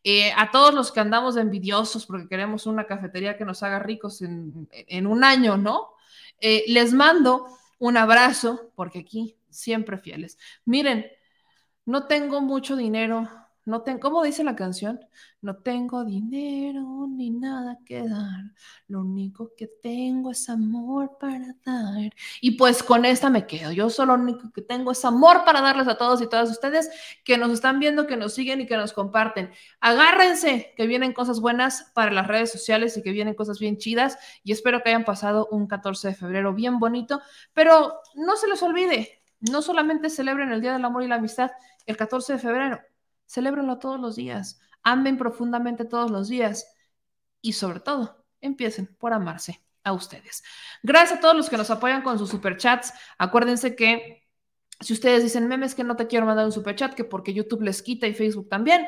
Eh, 0.03 0.31
a 0.37 0.51
todos 0.51 0.73
los 0.73 0.93
que 0.93 1.01
andamos 1.01 1.35
envidiosos 1.35 2.05
porque 2.05 2.29
queremos 2.29 2.65
una 2.65 2.85
cafetería 2.85 3.37
que 3.37 3.43
nos 3.43 3.63
haga 3.63 3.79
ricos 3.79 4.21
en, 4.21 5.07
un 5.07 5.23
año, 5.25 5.57
¿no? 5.57 5.89
Eh, 6.39 6.63
les 6.67 6.93
mando 6.93 7.47
un 7.79 7.97
abrazo 7.97 8.71
porque 8.75 8.99
aquí 8.99 9.37
siempre 9.49 9.97
fieles. 9.97 10.37
Miren, 10.63 11.05
no 11.83 12.07
tengo 12.07 12.39
mucho 12.39 12.77
dinero, 12.77 13.29
no 13.67 13.81
tengo, 13.81 13.99
¿cómo 13.99 14.23
dice 14.23 14.45
la 14.45 14.55
canción? 14.55 14.97
No 15.41 15.57
tengo 15.57 16.05
dinero 16.05 17.05
ni 17.09 17.31
nada 17.31 17.77
que 17.85 18.07
dar. 18.07 18.53
Lo 18.87 19.01
único 19.01 19.51
que 19.57 19.67
tengo 19.67 20.31
es 20.31 20.47
amor 20.47 21.17
para 21.19 21.53
dar. 21.65 22.13
Y 22.39 22.51
pues 22.51 22.81
con 22.81 23.03
esta 23.03 23.29
me 23.29 23.45
quedo. 23.45 23.73
Yo 23.73 23.89
solo 23.89 24.15
lo 24.15 24.23
único 24.23 24.53
que 24.53 24.61
tengo 24.61 24.93
es 24.93 25.03
amor 25.03 25.43
para 25.43 25.59
darles 25.59 25.89
a 25.89 25.97
todos 25.97 26.21
y 26.21 26.29
todas 26.29 26.49
ustedes 26.49 26.89
que 27.25 27.37
nos 27.37 27.51
están 27.51 27.77
viendo, 27.81 28.07
que 28.07 28.15
nos 28.15 28.33
siguen 28.33 28.61
y 28.61 28.67
que 28.67 28.77
nos 28.77 28.93
comparten. 28.93 29.51
Agárrense 29.81 30.73
que 30.77 30.87
vienen 30.87 31.11
cosas 31.11 31.41
buenas 31.41 31.91
para 31.93 32.11
las 32.11 32.25
redes 32.25 32.49
sociales 32.49 32.95
y 32.95 33.03
que 33.03 33.11
vienen 33.11 33.33
cosas 33.33 33.59
bien 33.59 33.77
chidas. 33.77 34.17
Y 34.45 34.53
espero 34.53 34.81
que 34.81 34.91
hayan 34.91 35.03
pasado 35.03 35.49
un 35.51 35.67
14 35.67 36.07
de 36.07 36.15
febrero 36.15 36.53
bien 36.53 36.79
bonito. 36.79 37.21
Pero 37.51 37.99
no 38.15 38.37
se 38.37 38.47
les 38.47 38.63
olvide, 38.63 39.21
no 39.41 39.61
solamente 39.61 40.09
celebren 40.09 40.53
el 40.53 40.61
Día 40.61 40.71
del 40.71 40.85
Amor 40.85 41.03
y 41.03 41.09
la 41.09 41.15
Amistad 41.15 41.51
el 41.85 41.97
14 41.97 42.31
de 42.31 42.39
febrero 42.39 42.79
Celébrenlo 43.27 43.77
todos 43.77 43.99
los 43.99 44.15
días, 44.15 44.59
amen 44.81 45.17
profundamente 45.17 45.85
todos 45.85 46.09
los 46.09 46.27
días 46.29 46.65
y 47.41 47.53
sobre 47.53 47.79
todo, 47.79 48.25
empiecen 48.41 48.87
por 48.97 49.13
amarse 49.13 49.63
a 49.83 49.93
ustedes. 49.93 50.43
Gracias 50.83 51.19
a 51.19 51.21
todos 51.21 51.35
los 51.35 51.49
que 51.49 51.57
nos 51.57 51.69
apoyan 51.69 52.01
con 52.01 52.17
sus 52.17 52.29
superchats. 52.29 52.93
Acuérdense 53.17 53.75
que 53.75 54.25
Si 54.79 54.93
ustedes 54.93 55.23
dicen, 55.23 55.47
memes 55.47 55.73
que 55.73 55.83
no 55.83 55.95
te 55.95 56.05
quiero 56.05 56.27
mandar 56.27 56.45
un 56.45 56.51
superchat, 56.51 56.93
que 56.93 57.03
porque 57.03 57.33
YouTube 57.33 57.63
les 57.63 57.81
quita 57.81 58.05
y 58.05 58.13
Facebook 58.13 58.47
también, 58.47 58.85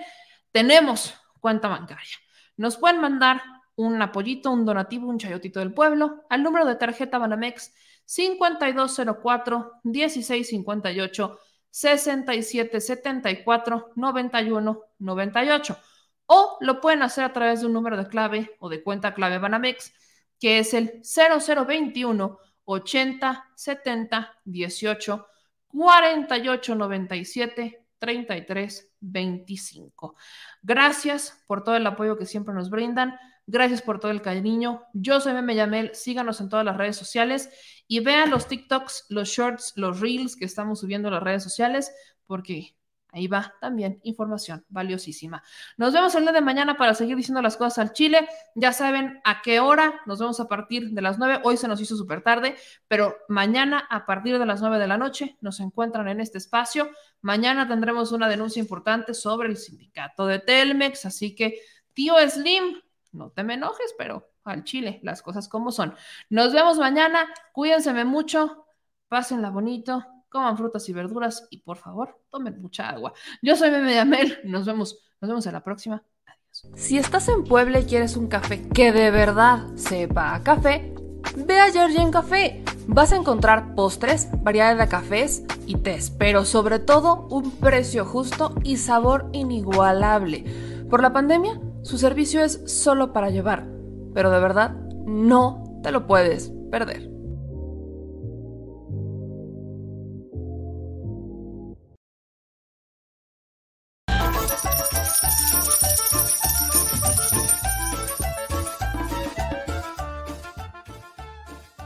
tenemos 0.52 1.16
cuenta 1.40 1.68
bancaria. 1.68 2.16
Nos 2.58 2.78
pueden 2.78 3.02
mandar 3.02 3.42
un 3.76 4.00
apoyito, 4.02 4.52
un 4.52 4.66
donativo, 4.66 5.08
un 5.08 5.18
chayotito 5.18 5.60
del 5.60 5.74
pueblo 5.74 6.26
al 6.30 6.44
número 6.44 6.66
de 6.66 6.76
tarjeta 6.76 7.18
Banamex 7.18 7.74
5204 8.06 9.80
1658 9.84 11.40
6774 11.72 13.92
91 13.96 14.82
98 15.00 15.78
o 16.26 16.58
lo 16.62 16.82
pueden 16.82 17.02
hacer 17.02 17.24
a 17.24 17.34
través 17.34 17.62
de 17.62 17.68
un 17.68 17.74
número 17.74 17.98
de 17.98 18.08
clave 18.08 18.56
o 18.60 18.70
de 18.70 18.84
cuenta 18.84 19.14
clave 19.14 19.40
Banamex 19.40 19.94
que 20.40 20.60
es 20.60 20.74
el 20.74 21.02
0021 21.04 22.40
80 22.66 23.50
70 23.56 24.38
18 24.46 25.28
48 25.68 26.76
97 26.76 27.86
33 28.00 28.90
25. 29.02 30.16
Gracias 30.62 31.44
por 31.48 31.64
todo 31.64 31.76
el 31.76 31.86
apoyo 31.86 32.18
que 32.18 32.26
siempre 32.26 32.54
nos 32.54 32.70
brindan. 32.70 33.18
Gracias 33.46 33.82
por 33.82 34.00
todo 34.00 34.12
el 34.12 34.22
cariño. 34.22 34.84
Yo 34.94 35.20
soy 35.20 35.34
Meme 35.34 35.56
Yamel. 35.56 35.96
Síganos 35.96 36.40
en 36.42 36.50
todas 36.50 36.66
las 36.66 36.78
redes 36.78 36.96
sociales 36.96 37.50
y 37.90 38.00
vean 38.00 38.30
los 38.30 38.48
TikToks, 38.48 39.08
los 39.10 39.28
shorts, 39.28 39.74
los 39.76 40.00
reels 40.00 40.38
que 40.38 40.46
estamos 40.46 40.80
subiendo 40.80 41.10
a 41.10 41.12
las 41.12 41.24
redes 41.24 41.44
sociales 41.44 41.92
porque 42.26 42.76
Ahí 43.12 43.28
va 43.28 43.56
también 43.60 44.00
información 44.04 44.64
valiosísima. 44.70 45.44
Nos 45.78 45.94
vemos 45.94 46.14
el 46.14 46.24
día 46.24 46.32
de 46.32 46.42
mañana 46.42 46.78
para 46.78 46.94
seguir 46.94 47.18
diciendo 47.18 47.42
las 47.42 47.58
cosas 47.58 47.80
al 47.80 47.94
Chile. 47.94 48.28
Ya 48.54 48.72
saben 48.72 49.20
a 49.24 49.42
qué 49.42 49.60
hora. 49.60 50.02
Nos 50.06 50.20
vemos 50.20 50.40
a 50.40 50.48
partir 50.48 50.92
de 50.92 51.02
las 51.02 51.18
9. 51.18 51.42
Hoy 51.44 51.58
se 51.58 51.68
nos 51.68 51.82
hizo 51.82 51.98
súper 51.98 52.22
tarde, 52.22 52.56
pero 52.88 53.18
mañana 53.28 53.88
a 53.90 54.06
partir 54.06 54.38
de 54.38 54.46
las 54.46 54.62
9 54.62 54.78
de 54.78 54.88
la 54.88 54.98
noche 54.98 55.38
nos 55.42 55.60
encuentran 55.60 56.08
en 56.08 56.20
este 56.20 56.38
espacio. 56.38 56.92
Mañana 57.22 57.68
tendremos 57.68 58.12
una 58.12 58.30
denuncia 58.30 58.60
importante 58.60 59.16
sobre 59.16 59.50
el 59.50 59.58
sindicato 59.58 60.28
de 60.28 60.38
Telmex. 60.38 61.06
Así 61.06 61.34
que, 61.34 61.60
tío 61.94 62.14
Slim, 62.30 62.80
no 63.12 63.32
te 63.32 63.44
me 63.44 63.56
enojes, 63.56 63.96
pero 63.98 64.29
al 64.44 64.64
Chile, 64.64 65.00
las 65.04 65.22
cosas 65.22 65.48
como 65.48 65.72
son. 65.72 65.96
Nos 66.30 66.54
vemos 66.54 66.78
mañana. 66.78 67.28
Cuídense 67.54 67.94
mucho. 68.06 68.66
Pásenla 69.08 69.50
bonito 69.50 70.06
coman 70.30 70.58
frutas 70.58 70.88
y 70.88 70.94
verduras 70.94 71.48
y 71.50 71.58
por 71.58 71.78
favor, 71.78 72.22
tomen 72.30 72.62
mucha 72.62 72.90
agua. 72.90 73.14
Yo 73.42 73.56
soy 73.56 73.72
Meme 73.72 73.96
Yamel, 73.96 74.40
nos 74.46 74.66
vemos, 74.66 75.00
nos 75.20 75.30
vemos 75.30 75.46
en 75.48 75.54
la 75.54 75.64
próxima. 75.64 76.04
Adiós. 76.26 76.68
Si 76.76 76.98
estás 76.98 77.28
en 77.28 77.44
Puebla 77.44 77.80
y 77.80 77.86
quieres 77.86 78.16
un 78.16 78.28
café 78.28 78.68
que 78.70 78.92
de 78.92 79.12
verdad 79.12 79.66
sepa 79.76 80.36
a 80.36 80.44
café, 80.44 80.94
ve 81.36 81.60
a 81.60 81.72
Georgian 81.72 82.12
Café. 82.12 82.64
Vas 82.92 83.12
a 83.12 83.18
encontrar 83.18 83.76
postres, 83.76 84.30
variedad 84.42 84.76
de 84.76 84.88
cafés 84.88 85.44
y 85.68 85.76
tés, 85.76 86.10
pero 86.10 86.44
sobre 86.44 86.80
todo 86.80 87.28
un 87.30 87.52
precio 87.52 88.04
justo 88.04 88.56
y 88.64 88.78
sabor 88.78 89.30
inigualable. 89.32 90.44
Por 90.90 91.04
la 91.04 91.14
pandemia, 91.14 91.60
su 91.84 92.00
servicio 92.00 92.44
es 92.44 92.64
solo 92.66 93.14
para 93.14 93.30
llevar, 93.30 93.68
pero 94.14 94.32
de 94.32 94.40
verdad 94.40 94.76
no 95.06 95.64
te 95.84 95.92
lo 95.92 96.08
puedes 96.08 96.52
perder. 96.72 97.10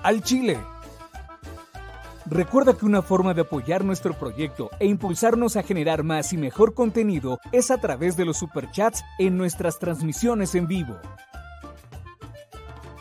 al 0.04 0.22
Chile. 0.22 0.60
Recuerda 2.26 2.74
que 2.78 2.86
una 2.86 3.02
forma 3.02 3.34
de 3.34 3.42
apoyar 3.42 3.84
nuestro 3.84 4.14
proyecto 4.14 4.70
e 4.80 4.86
impulsarnos 4.86 5.56
a 5.56 5.64
generar 5.64 6.04
más 6.04 6.32
y 6.34 6.38
mejor 6.38 6.74
contenido 6.74 7.40
es 7.52 7.72
a 7.72 7.80
través 7.80 8.16
de 8.16 8.26
los 8.26 8.38
superchats 8.38 9.04
en 9.18 9.38
nuestras 9.38 9.80
transmisiones 9.80 10.56
en 10.56 10.68
vivo. 10.68 11.00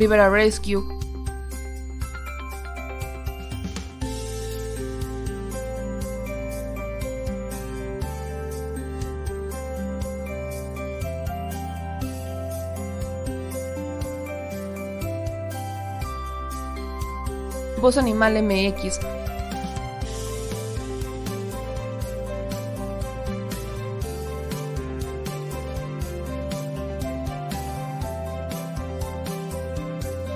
Rivera 0.00 0.30
Rescue, 0.30 0.82
Voz 17.78 17.98
Animal 17.98 18.42
MX, 18.42 19.19